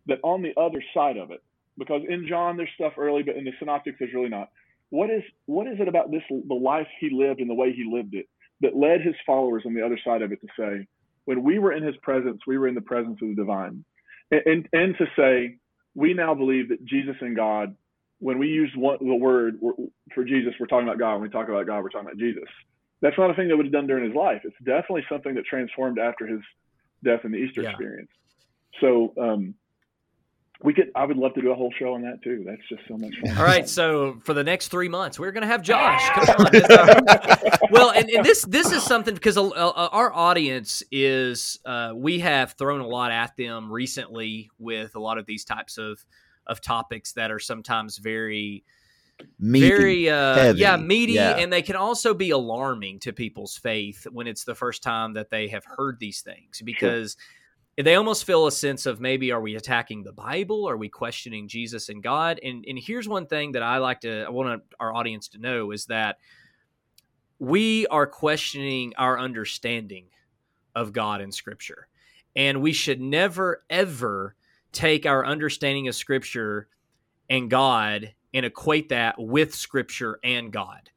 that 0.05 0.19
on 0.23 0.41
the 0.41 0.53
other 0.59 0.81
side 0.93 1.17
of 1.17 1.31
it, 1.31 1.43
because 1.77 2.01
in 2.07 2.27
John 2.27 2.55
there's 2.55 2.69
stuff 2.75 2.93
early, 2.97 3.23
but 3.23 3.35
in 3.35 3.43
the 3.43 3.51
Synoptics 3.59 3.97
there's 3.99 4.13
really 4.13 4.29
not. 4.29 4.49
What 4.89 5.09
is 5.09 5.23
what 5.45 5.67
is 5.67 5.79
it 5.79 5.87
about 5.87 6.11
this 6.11 6.23
the 6.29 6.53
life 6.53 6.87
he 6.99 7.09
lived 7.09 7.39
and 7.41 7.49
the 7.49 7.53
way 7.55 7.73
he 7.73 7.83
lived 7.89 8.13
it 8.13 8.27
that 8.61 8.75
led 8.75 9.01
his 9.01 9.15
followers 9.25 9.63
on 9.65 9.73
the 9.73 9.85
other 9.85 9.99
side 10.03 10.21
of 10.21 10.31
it 10.31 10.39
to 10.41 10.47
say, 10.57 10.87
when 11.25 11.43
we 11.43 11.59
were 11.59 11.73
in 11.73 11.83
his 11.83 11.95
presence, 11.97 12.41
we 12.47 12.57
were 12.57 12.67
in 12.67 12.75
the 12.75 12.81
presence 12.81 13.19
of 13.21 13.27
the 13.27 13.35
divine 13.35 13.83
and, 14.31 14.41
and, 14.45 14.69
and 14.73 14.95
to 14.97 15.05
say 15.15 15.57
we 15.95 16.13
now 16.13 16.33
believe 16.33 16.69
that 16.69 16.83
Jesus 16.85 17.15
and 17.21 17.35
God, 17.35 17.75
when 18.19 18.37
we 18.37 18.47
use 18.47 18.71
one, 18.75 18.97
the 18.99 19.15
word 19.15 19.59
for 20.13 20.23
Jesus, 20.23 20.53
we're 20.59 20.67
talking 20.67 20.87
about 20.87 20.99
God. 20.99 21.13
When 21.13 21.23
we 21.23 21.29
talk 21.29 21.49
about 21.49 21.65
God, 21.65 21.83
we're 21.83 21.89
talking 21.89 22.07
about 22.07 22.19
Jesus. 22.19 22.47
That's 23.01 23.17
not 23.17 23.29
a 23.29 23.33
thing 23.33 23.47
that 23.47 23.57
would 23.57 23.67
have 23.67 23.73
done 23.73 23.87
during 23.87 24.05
his 24.05 24.15
life. 24.15 24.41
It's 24.43 24.55
definitely 24.63 25.05
something 25.09 25.35
that 25.35 25.45
transformed 25.45 25.99
after 25.99 26.25
his 26.25 26.39
death 27.03 27.21
in 27.25 27.31
the 27.31 27.37
Easter 27.37 27.61
yeah. 27.61 27.69
experience. 27.69 28.09
So 28.81 29.13
um, 29.19 29.53
we 30.63 30.73
could 30.73 30.91
i 30.95 31.05
would 31.05 31.17
love 31.17 31.33
to 31.35 31.41
do 31.41 31.51
a 31.51 31.55
whole 31.55 31.71
show 31.77 31.93
on 31.93 32.01
that 32.01 32.21
too. 32.23 32.43
That's 32.45 32.61
just 32.69 32.81
so 32.87 32.97
much 32.97 33.13
fun. 33.21 33.37
All 33.37 33.43
right 33.43 33.67
so 33.67 34.19
for 34.23 34.33
the 34.33 34.43
next 34.43 34.69
three 34.69 34.89
months 34.89 35.19
we're 35.19 35.31
going 35.31 35.41
to 35.41 35.47
have 35.47 35.61
josh. 35.61 36.01
Come 36.09 36.45
on 36.45 37.49
well 37.71 37.91
and, 37.91 38.09
and, 38.09 38.25
this 38.25 38.43
this 38.43 38.71
is 38.71 38.83
something 38.83 39.13
because 39.13 39.37
uh, 39.37 39.47
uh, 39.47 39.89
our 39.91 40.13
audience 40.13 40.83
is 40.91 41.59
uh, 41.65 41.93
we 41.95 42.19
have 42.19 42.53
thrown 42.53 42.81
a 42.81 42.87
lot 42.87 43.11
at 43.11 43.35
them 43.37 43.71
recently 43.71 44.49
with 44.57 44.95
a 44.95 44.99
lot 44.99 45.17
of 45.17 45.25
these 45.25 45.45
types 45.45 45.77
of 45.77 46.03
of 46.47 46.61
topics 46.61 47.13
that 47.13 47.29
are 47.29 47.39
sometimes 47.39 47.97
very 47.97 48.63
meaty, 49.39 49.67
very 49.67 50.09
uh, 50.09 50.53
yeah 50.53 50.77
meaty 50.77 51.13
yeah. 51.13 51.37
and 51.37 51.51
they 51.51 51.61
can 51.61 51.75
also 51.75 52.13
be 52.13 52.31
alarming 52.31 52.99
to 52.99 53.13
people's 53.13 53.57
faith 53.57 54.07
when 54.11 54.27
it's 54.27 54.43
the 54.43 54.55
first 54.55 54.81
time 54.81 55.13
that 55.13 55.29
they 55.29 55.47
have 55.47 55.65
heard 55.65 55.99
these 55.99 56.21
things 56.21 56.61
because 56.63 57.13
sure 57.13 57.23
they 57.85 57.95
almost 57.95 58.25
feel 58.25 58.47
a 58.47 58.51
sense 58.51 58.85
of 58.85 58.99
maybe 58.99 59.31
are 59.31 59.41
we 59.41 59.55
attacking 59.55 60.03
the 60.03 60.11
bible? 60.11 60.67
Are 60.67 60.77
we 60.77 60.89
questioning 60.89 61.47
jesus 61.47 61.89
and 61.89 62.01
god? 62.01 62.39
And 62.43 62.65
and 62.67 62.77
here's 62.77 63.07
one 63.07 63.27
thing 63.27 63.51
that 63.53 63.63
i 63.63 63.77
like 63.77 64.01
to 64.01 64.23
i 64.23 64.29
want 64.29 64.63
our 64.79 64.93
audience 64.93 65.27
to 65.29 65.37
know 65.37 65.71
is 65.71 65.85
that 65.85 66.17
we 67.39 67.85
are 67.87 68.07
questioning 68.07 68.93
our 68.97 69.19
understanding 69.19 70.07
of 70.75 70.91
god 70.93 71.21
in 71.21 71.31
scripture. 71.31 71.87
And 72.35 72.61
we 72.61 72.73
should 72.73 73.01
never 73.01 73.63
ever 73.69 74.35
take 74.71 75.05
our 75.05 75.25
understanding 75.25 75.87
of 75.87 75.95
scripture 75.95 76.67
and 77.29 77.49
god 77.49 78.13
and 78.33 78.45
equate 78.45 78.89
that 78.89 79.15
with 79.17 79.53
scripture 79.55 80.19
and 80.23 80.51
god 80.51 80.89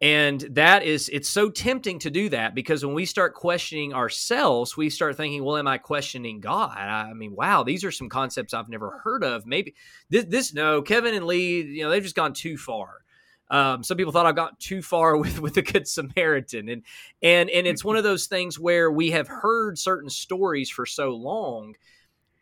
and 0.00 0.40
that 0.52 0.82
is, 0.82 1.10
it's 1.10 1.28
so 1.28 1.50
tempting 1.50 1.98
to 2.00 2.10
do 2.10 2.30
that 2.30 2.54
because 2.54 2.84
when 2.84 2.94
we 2.94 3.04
start 3.04 3.34
questioning 3.34 3.92
ourselves, 3.92 4.74
we 4.74 4.88
start 4.88 5.16
thinking, 5.16 5.44
well, 5.44 5.58
am 5.58 5.68
I 5.68 5.76
questioning 5.76 6.40
God? 6.40 6.78
I 6.78 7.12
mean, 7.12 7.34
wow, 7.34 7.64
these 7.64 7.84
are 7.84 7.90
some 7.90 8.08
concepts 8.08 8.54
I've 8.54 8.70
never 8.70 9.00
heard 9.04 9.22
of. 9.22 9.44
Maybe 9.44 9.74
this, 10.08 10.24
this 10.24 10.54
no, 10.54 10.80
Kevin 10.80 11.14
and 11.14 11.26
Lee, 11.26 11.60
you 11.60 11.82
know, 11.82 11.90
they've 11.90 12.02
just 12.02 12.16
gone 12.16 12.32
too 12.32 12.56
far. 12.56 13.00
Um, 13.50 13.82
some 13.82 13.96
people 13.96 14.12
thought 14.12 14.26
I've 14.26 14.36
gone 14.36 14.56
too 14.58 14.80
far 14.80 15.16
with 15.18 15.40
with 15.40 15.54
the 15.54 15.62
Good 15.62 15.86
Samaritan, 15.86 16.68
and 16.68 16.82
and 17.20 17.50
and 17.50 17.66
it's 17.66 17.84
one 17.84 17.96
of 17.96 18.04
those 18.04 18.26
things 18.26 18.58
where 18.58 18.90
we 18.90 19.10
have 19.10 19.28
heard 19.28 19.78
certain 19.78 20.08
stories 20.08 20.70
for 20.70 20.86
so 20.86 21.10
long, 21.10 21.74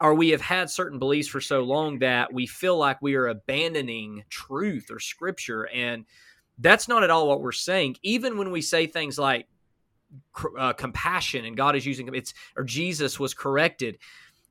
or 0.00 0.14
we 0.14 0.28
have 0.30 0.42
had 0.42 0.70
certain 0.70 0.98
beliefs 0.98 1.28
for 1.28 1.40
so 1.40 1.62
long 1.62 2.00
that 2.00 2.32
we 2.32 2.46
feel 2.46 2.76
like 2.76 3.00
we 3.00 3.14
are 3.14 3.26
abandoning 3.26 4.24
truth 4.28 4.90
or 4.90 5.00
Scripture, 5.00 5.66
and 5.74 6.04
that's 6.58 6.88
not 6.88 7.04
at 7.04 7.10
all 7.10 7.28
what 7.28 7.40
we're 7.40 7.52
saying. 7.52 7.96
Even 8.02 8.36
when 8.38 8.50
we 8.50 8.62
say 8.62 8.86
things 8.86 9.18
like 9.18 9.46
uh, 10.58 10.72
compassion 10.72 11.44
and 11.44 11.56
God 11.56 11.76
is 11.76 11.86
using 11.86 12.12
it's 12.14 12.34
or 12.56 12.64
Jesus 12.64 13.20
was 13.20 13.34
corrected, 13.34 13.98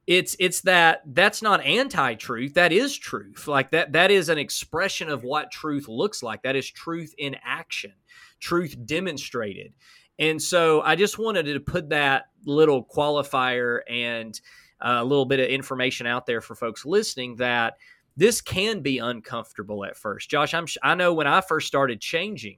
it's 0.05 0.36
it's 0.39 0.62
that 0.62 1.01
that's 1.08 1.41
not 1.41 1.64
anti-truth. 1.66 2.53
That 2.53 2.72
is 2.72 2.97
truth. 2.97 3.47
Like 3.47 3.72
that 3.72 3.91
that 3.93 4.10
is 4.12 4.30
an 4.30 4.38
expression 4.38 5.10
of 5.10 5.24
what 5.24 5.51
truth 5.51 5.88
looks 5.88 6.24
like. 6.24 6.43
That 6.43 6.55
is 6.55 6.70
truth 6.70 7.14
in 7.18 7.36
action, 7.43 7.93
truth 8.39 8.76
demonstrated. 8.86 9.74
And 10.20 10.41
so 10.41 10.82
I 10.82 10.95
just 10.95 11.20
wanted 11.20 11.43
to 11.43 11.60
put 11.60 11.89
that 11.89 12.30
little 12.45 12.84
qualifier 12.84 13.82
and 13.89 14.39
uh, 14.80 14.99
a 14.99 15.03
little 15.03 15.26
bit 15.26 15.39
of 15.39 15.47
information 15.47 16.08
out 16.08 16.26
there 16.26 16.41
for 16.41 16.55
folks 16.55 16.86
listening 16.86 17.36
that 17.36 17.78
this 18.18 18.41
can 18.41 18.82
be 18.82 18.97
uncomfortable 18.97 19.86
at 19.86 19.95
first. 19.95 20.30
Josh, 20.30 20.53
I'm 20.53 20.65
I 20.84 20.95
know 20.95 21.13
when 21.13 21.28
I 21.28 21.41
first 21.41 21.68
started 21.68 22.01
changing, 22.01 22.57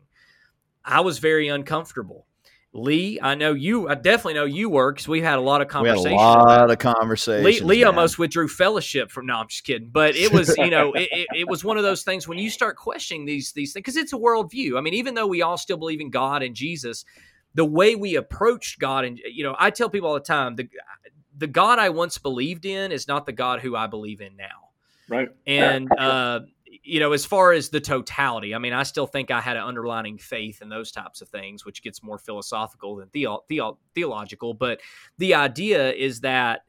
I 0.84 1.01
was 1.01 1.20
very 1.20 1.49
uncomfortable. 1.49 2.26
Lee, 2.72 3.20
I 3.22 3.34
know 3.34 3.53
you. 3.53 3.89
I 3.89 3.95
definitely 3.95 4.36
know 4.36 4.45
you 4.45 4.70
were 4.70 4.93
because 4.93 5.07
we 5.07 5.22
had 5.22 5.39
a 5.39 5.41
lot 5.41 5.62
of 5.62 5.68
conversations. 5.68 6.05
We 6.05 6.12
had 6.12 6.38
a 6.38 6.43
lot 6.43 6.72
of 6.72 6.78
conversations. 6.78 7.43
Lee, 7.43 7.62
Lee 7.62 7.84
almost 7.84 8.20
withdrew 8.20 8.47
fellowship 8.47 9.10
from. 9.10 9.26
No, 9.26 9.38
I'm 9.38 9.47
just 9.47 9.64
kidding. 9.64 9.89
But 9.91 10.16
it 10.16 10.32
was, 10.32 10.55
you 10.57 10.70
know, 10.70 10.93
it, 10.93 11.10
it, 11.12 11.28
it, 11.36 11.47
was 11.47 11.64
one 11.64 11.78
of 11.78 11.84
those 11.84 12.03
things 12.03 12.28
when 12.28 12.38
you 12.38 12.49
start 12.51 12.78
questioning 12.78 13.26
these 13.26 13.51
these 13.53 13.74
things 13.74 13.82
because 13.82 13.97
it's 13.97 14.14
a 14.14 14.18
worldview. 14.18 14.78
I 14.78 14.82
mean, 14.82 14.93
even 14.93 15.16
though 15.16 15.26
we 15.26 15.41
all 15.41 15.57
still 15.57 15.78
believe 15.78 15.99
in 15.99 16.12
God 16.12 16.43
and 16.43 16.55
Jesus, 16.55 17.05
the 17.55 17.66
way 17.66 17.95
we 17.95 18.16
approached 18.16 18.78
God 18.78 19.03
and 19.03 19.18
you 19.18 19.43
know, 19.43 19.55
I 19.57 19.72
tell 19.72 19.89
people 19.89 20.10
all 20.10 20.14
the 20.14 20.20
time 20.20 20.55
the 20.55 20.70
the 21.36 21.47
God 21.47 21.80
I 21.80 21.89
once 21.89 22.20
believed 22.20 22.66
in 22.66 22.91
is 22.91 23.07
not 23.07 23.26
the 23.26 23.32
God 23.32 23.62
who 23.62 23.76
I 23.76 23.88
believe 23.88 24.22
in 24.22 24.38
now. 24.38 24.68
Right. 25.10 25.30
And, 25.47 25.91
uh, 25.97 26.41
you 26.84 26.99
know, 26.99 27.14
as 27.14 27.26
far 27.26 27.51
as 27.51 27.70
the 27.70 27.82
totality, 27.82 28.53
I 28.53 28.60
mean, 28.60 28.74
I 28.74 28.84
still 28.84 29.07
think 29.07 29.31
I 29.31 29.41
had 29.41 29.57
an 29.57 29.64
underlining 29.64 30.18
faith 30.18 30.61
in 30.61 30.69
those 30.69 30.91
types 30.91 31.22
of 31.22 31.30
things, 31.30 31.65
which 31.65 31.81
gets 31.81 32.03
more 32.03 32.18
philosophical 32.18 32.95
than 32.95 33.10
theo- 33.10 33.44
theo- 33.49 33.80
theological. 33.95 34.53
But 34.53 34.80
the 35.18 35.34
idea 35.34 35.91
is 35.91 36.22
that 36.22 36.61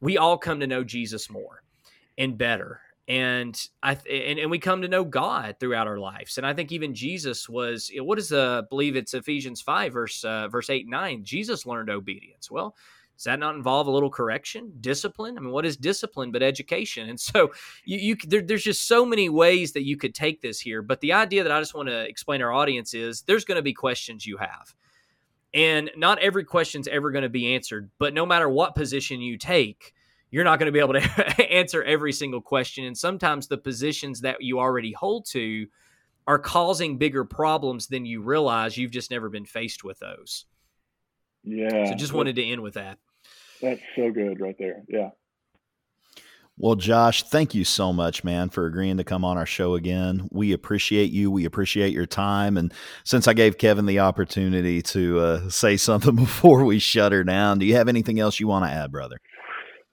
we 0.00 0.18
all 0.18 0.36
come 0.36 0.60
to 0.60 0.66
know 0.66 0.84
Jesus 0.84 1.30
more 1.30 1.62
and 2.18 2.36
better. 2.36 2.80
And 3.08 3.56
I 3.84 3.94
th- 3.94 4.30
and, 4.30 4.40
and 4.40 4.50
we 4.50 4.58
come 4.58 4.82
to 4.82 4.88
know 4.88 5.04
God 5.04 5.56
throughout 5.60 5.86
our 5.86 5.98
lives, 5.98 6.38
and 6.38 6.46
I 6.46 6.52
think 6.52 6.72
even 6.72 6.92
Jesus 6.92 7.48
was. 7.48 7.88
What 7.98 8.18
is 8.18 8.32
uh, 8.32 8.62
believe 8.62 8.96
it's 8.96 9.14
Ephesians 9.14 9.60
five 9.60 9.92
verse 9.92 10.24
uh, 10.24 10.48
verse 10.48 10.70
eight 10.70 10.86
and 10.86 10.90
nine. 10.90 11.22
Jesus 11.22 11.66
learned 11.66 11.88
obedience. 11.88 12.50
Well, 12.50 12.74
does 13.16 13.24
that 13.24 13.38
not 13.38 13.54
involve 13.54 13.86
a 13.86 13.90
little 13.90 14.10
correction, 14.10 14.72
discipline? 14.80 15.38
I 15.38 15.40
mean, 15.40 15.50
what 15.50 15.64
is 15.64 15.76
discipline 15.76 16.32
but 16.32 16.42
education? 16.42 17.08
And 17.08 17.18
so 17.18 17.52
you, 17.84 17.98
you 17.98 18.16
there, 18.26 18.42
there's 18.42 18.64
just 18.64 18.86
so 18.86 19.06
many 19.06 19.30
ways 19.30 19.72
that 19.72 19.84
you 19.84 19.96
could 19.96 20.14
take 20.14 20.42
this 20.42 20.60
here. 20.60 20.82
But 20.82 21.00
the 21.00 21.14
idea 21.14 21.42
that 21.42 21.52
I 21.52 21.60
just 21.60 21.74
want 21.74 21.88
to 21.88 22.00
explain 22.06 22.42
our 22.42 22.52
audience 22.52 22.92
is 22.92 23.22
there's 23.22 23.46
going 23.46 23.56
to 23.56 23.62
be 23.62 23.72
questions 23.72 24.26
you 24.26 24.36
have. 24.36 24.74
And 25.54 25.90
not 25.96 26.18
every 26.18 26.44
question's 26.44 26.88
ever 26.88 27.10
going 27.10 27.22
to 27.22 27.30
be 27.30 27.54
answered. 27.54 27.90
But 27.98 28.12
no 28.12 28.26
matter 28.26 28.50
what 28.50 28.74
position 28.74 29.22
you 29.22 29.38
take, 29.38 29.94
you're 30.30 30.44
not 30.44 30.58
going 30.58 30.66
to 30.66 30.72
be 30.72 30.80
able 30.80 30.94
to 30.94 31.50
answer 31.50 31.82
every 31.82 32.12
single 32.12 32.42
question. 32.42 32.84
And 32.84 32.98
sometimes 32.98 33.48
the 33.48 33.56
positions 33.56 34.20
that 34.20 34.42
you 34.42 34.60
already 34.60 34.92
hold 34.92 35.24
to 35.30 35.66
are 36.26 36.38
causing 36.38 36.98
bigger 36.98 37.24
problems 37.24 37.86
than 37.86 38.04
you 38.04 38.20
realize. 38.20 38.76
You've 38.76 38.90
just 38.90 39.10
never 39.10 39.30
been 39.30 39.46
faced 39.46 39.84
with 39.84 39.98
those. 40.00 40.44
Yeah. 41.44 41.86
So 41.86 41.94
just 41.94 42.12
wanted 42.12 42.36
to 42.36 42.44
end 42.44 42.60
with 42.60 42.74
that. 42.74 42.98
That's 43.60 43.80
so 43.96 44.10
good 44.10 44.40
right 44.40 44.56
there. 44.58 44.82
Yeah. 44.88 45.10
Well, 46.58 46.74
Josh, 46.74 47.22
thank 47.24 47.54
you 47.54 47.64
so 47.64 47.92
much, 47.92 48.24
man, 48.24 48.48
for 48.48 48.64
agreeing 48.64 48.96
to 48.96 49.04
come 49.04 49.26
on 49.26 49.36
our 49.36 49.44
show 49.44 49.74
again. 49.74 50.26
We 50.32 50.52
appreciate 50.52 51.10
you. 51.10 51.30
We 51.30 51.44
appreciate 51.44 51.92
your 51.92 52.06
time. 52.06 52.56
And 52.56 52.72
since 53.04 53.28
I 53.28 53.34
gave 53.34 53.58
Kevin 53.58 53.84
the 53.84 53.98
opportunity 53.98 54.80
to 54.82 55.20
uh, 55.20 55.50
say 55.50 55.76
something 55.76 56.16
before 56.16 56.64
we 56.64 56.78
shut 56.78 57.12
her 57.12 57.24
down, 57.24 57.58
do 57.58 57.66
you 57.66 57.74
have 57.74 57.88
anything 57.88 58.20
else 58.20 58.40
you 58.40 58.48
want 58.48 58.64
to 58.64 58.70
add, 58.70 58.90
brother? 58.90 59.18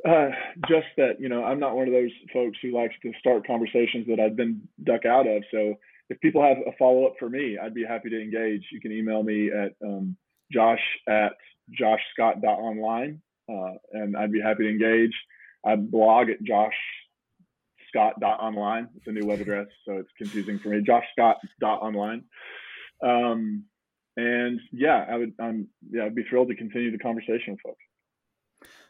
Uh, 0.07 0.29
just 0.67 0.87
that, 0.95 1.19
you 1.19 1.27
know, 1.27 1.43
I'm 1.43 1.59
not 1.59 1.75
one 1.75 1.87
of 1.87 1.93
those 1.93 2.11
folks 2.31 2.57
who 2.61 2.73
likes 2.73 2.95
to 3.03 3.11
start 3.19 3.45
conversations 3.45 4.07
that 4.07 4.21
I've 4.21 4.37
been 4.37 4.61
duck 4.85 5.05
out 5.05 5.27
of. 5.27 5.43
So 5.51 5.75
if 6.09 6.19
people 6.21 6.41
have 6.41 6.57
a 6.65 6.71
follow 6.79 7.05
up 7.05 7.15
for 7.19 7.29
me, 7.29 7.57
I'd 7.61 7.73
be 7.73 7.83
happy 7.85 8.09
to 8.09 8.21
engage. 8.21 8.63
You 8.71 8.79
can 8.79 8.91
email 8.93 9.23
me 9.23 9.49
at 9.51 9.73
um, 9.85 10.15
josh 10.51 10.81
at 11.09 11.33
joshscott.online 11.79 13.21
uh, 13.49 13.73
and 13.91 14.15
I'd 14.17 14.31
be 14.31 14.41
happy 14.41 14.63
to 14.63 14.69
engage. 14.69 15.13
I 15.65 15.75
blog 15.75 16.29
at 16.29 16.41
Josh 16.43 16.73
Scott.online. 17.89 18.89
It's 18.97 19.07
a 19.07 19.11
new 19.11 19.25
web 19.25 19.39
address, 19.39 19.67
so 19.85 19.93
it's 19.93 20.09
confusing 20.17 20.59
for 20.59 20.69
me. 20.69 20.81
Josh 20.81 21.05
Scott.online. 21.13 22.23
Um, 23.03 23.65
and 24.17 24.59
yeah, 24.71 25.05
I 25.09 25.17
would, 25.17 25.33
um, 25.39 25.67
yeah, 25.89 26.05
I'd 26.05 26.15
be 26.15 26.23
thrilled 26.23 26.49
to 26.49 26.55
continue 26.55 26.91
the 26.91 26.97
conversation 26.97 27.53
with 27.53 27.59
folks. 27.61 27.79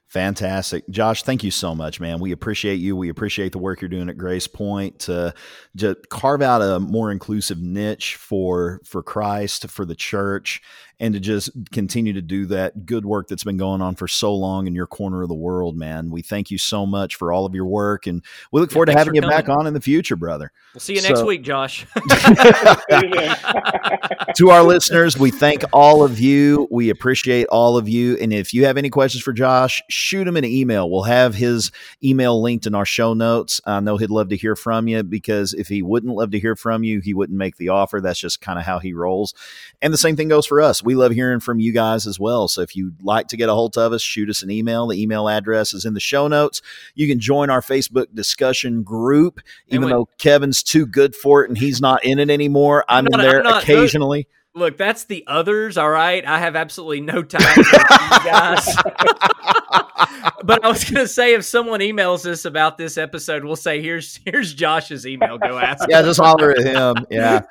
Fantastic. 0.07 0.87
Josh, 0.89 1.23
thank 1.23 1.43
you 1.43 1.49
so 1.49 1.73
much, 1.73 1.99
man. 1.99 2.19
We 2.19 2.33
appreciate 2.33 2.75
you. 2.75 2.95
We 2.95 3.09
appreciate 3.09 3.51
the 3.51 3.57
work 3.57 3.81
you're 3.81 3.89
doing 3.89 4.09
at 4.09 4.17
GracePointe 4.17 4.99
to, 4.99 5.33
to 5.77 5.95
carve 6.09 6.41
out 6.43 6.61
a 6.61 6.79
more 6.79 7.11
inclusive 7.11 7.59
niche 7.59 8.15
for 8.15 8.79
for 8.85 9.01
Christ, 9.01 9.71
for 9.71 9.85
the 9.85 9.95
church, 9.95 10.61
and 10.99 11.13
to 11.13 11.19
just 11.19 11.49
continue 11.71 12.13
to 12.13 12.21
do 12.21 12.45
that 12.47 12.85
good 12.85 13.05
work 13.05 13.27
that's 13.27 13.43
been 13.43 13.57
going 13.57 13.81
on 13.81 13.95
for 13.95 14.07
so 14.07 14.33
long 14.33 14.67
in 14.67 14.75
your 14.75 14.87
corner 14.87 15.23
of 15.23 15.29
the 15.29 15.35
world, 15.35 15.75
man. 15.75 16.11
We 16.11 16.21
thank 16.21 16.51
you 16.51 16.57
so 16.57 16.85
much 16.85 17.15
for 17.15 17.31
all 17.31 17.45
of 17.45 17.55
your 17.55 17.65
work 17.65 18.07
and 18.07 18.23
we 18.51 18.61
look 18.61 18.71
forward 18.71 18.89
yeah, 18.89 18.93
to 18.93 18.99
having 18.99 19.15
you 19.15 19.21
coming. 19.21 19.35
back 19.35 19.49
on 19.49 19.67
in 19.67 19.73
the 19.73 19.81
future, 19.81 20.15
brother. 20.15 20.51
We'll 20.73 20.81
see 20.81 20.93
you 20.93 21.01
so, 21.01 21.09
next 21.09 21.23
week, 21.23 21.41
Josh. 21.41 21.85
to 24.35 24.49
our 24.49 24.63
listeners, 24.63 25.17
we 25.17 25.31
thank 25.31 25.63
all 25.73 26.03
of 26.03 26.19
you. 26.19 26.67
We 26.71 26.89
appreciate 26.89 27.47
all 27.47 27.77
of 27.77 27.89
you. 27.89 28.17
And 28.17 28.33
if 28.33 28.53
you 28.53 28.65
have 28.65 28.77
any 28.77 28.89
questions 28.89 29.23
for 29.23 29.33
Josh, 29.33 29.81
shoot 29.89 30.27
him 30.27 30.37
an 30.37 30.45
email. 30.45 30.89
We'll 30.89 31.03
have 31.03 31.35
his 31.35 31.71
email 32.03 32.41
linked 32.41 32.65
in 32.65 32.75
our 32.75 32.85
show 32.85 33.13
notes. 33.13 33.61
I 33.65 33.79
know 33.79 33.97
he'd 33.97 34.09
love 34.09 34.29
to 34.29 34.37
hear 34.37 34.55
from 34.55 34.87
you 34.87 35.03
because 35.03 35.53
if 35.53 35.67
he 35.67 35.81
wouldn't 35.81 36.15
love 36.15 36.31
to 36.31 36.39
hear 36.39 36.55
from 36.55 36.83
you, 36.83 36.99
he 36.99 37.13
wouldn't 37.13 37.37
make 37.37 37.57
the 37.57 37.69
offer. 37.69 38.01
That's 38.01 38.19
just 38.19 38.41
kind 38.41 38.59
of 38.59 38.65
how 38.65 38.79
he 38.79 38.93
rolls. 38.93 39.33
And 39.81 39.93
the 39.93 39.97
same 39.97 40.15
thing 40.15 40.27
goes 40.27 40.45
for 40.45 40.61
us. 40.61 40.82
We 40.83 40.95
love 40.95 41.11
hearing 41.11 41.39
from 41.39 41.59
you 41.59 41.71
guys 41.71 42.05
as 42.07 42.19
well. 42.19 42.47
So 42.47 42.61
if 42.61 42.75
you'd 42.75 43.01
like 43.03 43.27
to 43.29 43.37
get 43.37 43.49
a 43.49 43.53
hold 43.53 43.77
of 43.77 43.93
us, 43.93 44.01
shoot 44.01 44.29
us 44.29 44.43
an 44.43 44.51
email. 44.51 44.87
The 44.87 45.01
email 45.01 45.29
address 45.29 45.73
is 45.73 45.85
in 45.85 45.93
the 45.93 45.99
show 45.99 46.27
notes. 46.27 46.61
You 46.95 47.07
can 47.07 47.19
join 47.19 47.49
our 47.49 47.61
Facebook 47.61 48.07
discussion 48.13 48.83
group, 48.83 49.39
even 49.67 49.83
when, 49.83 49.91
though 49.91 50.09
Kevin's 50.17 50.63
too 50.63 50.85
good 50.85 51.15
for 51.15 51.43
it 51.43 51.49
and 51.49 51.57
he's 51.57 51.81
not 51.81 52.03
in 52.03 52.19
it 52.19 52.29
anymore. 52.29 52.85
I'm, 52.87 53.05
I'm 53.05 53.11
not, 53.11 53.19
in 53.19 53.25
there 53.31 53.43
not, 53.43 53.63
occasionally. 53.63 54.27
Look, 54.55 54.77
that's 54.77 55.05
the 55.05 55.23
others, 55.25 55.77
all 55.77 55.89
right. 55.89 56.23
I 56.25 56.39
have 56.39 56.55
absolutely 56.55 57.01
no 57.01 57.23
time 57.23 57.41
for 57.41 57.59
you 57.59 58.31
guys. 58.31 58.75
but 60.43 60.63
I 60.63 60.67
was 60.67 60.83
going 60.83 61.03
to 61.03 61.07
say, 61.07 61.33
if 61.33 61.43
someone 61.43 61.79
emails 61.79 62.25
us 62.27 62.45
about 62.45 62.77
this 62.77 62.97
episode, 62.97 63.43
we'll 63.43 63.55
say, 63.55 63.81
"Here's 63.81 64.19
here's 64.25 64.53
Josh's 64.53 65.07
email. 65.07 65.39
Go 65.39 65.57
ask." 65.57 65.83
Him. 65.83 65.87
Yeah, 65.89 66.01
just 66.03 66.19
holler 66.19 66.51
at 66.51 66.63
him. 66.63 67.05
Yeah, 67.09 67.41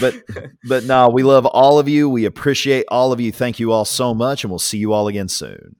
but 0.00 0.22
but 0.64 0.84
no, 0.84 1.08
we 1.08 1.22
love 1.22 1.46
all 1.46 1.78
of 1.78 1.88
you. 1.88 2.10
We 2.10 2.26
appreciate 2.26 2.84
all 2.88 3.12
of 3.12 3.20
you. 3.20 3.32
Thank 3.32 3.58
you 3.58 3.72
all 3.72 3.86
so 3.86 4.12
much, 4.12 4.44
and 4.44 4.50
we'll 4.50 4.58
see 4.58 4.78
you 4.78 4.92
all 4.92 5.08
again 5.08 5.28
soon. 5.28 5.76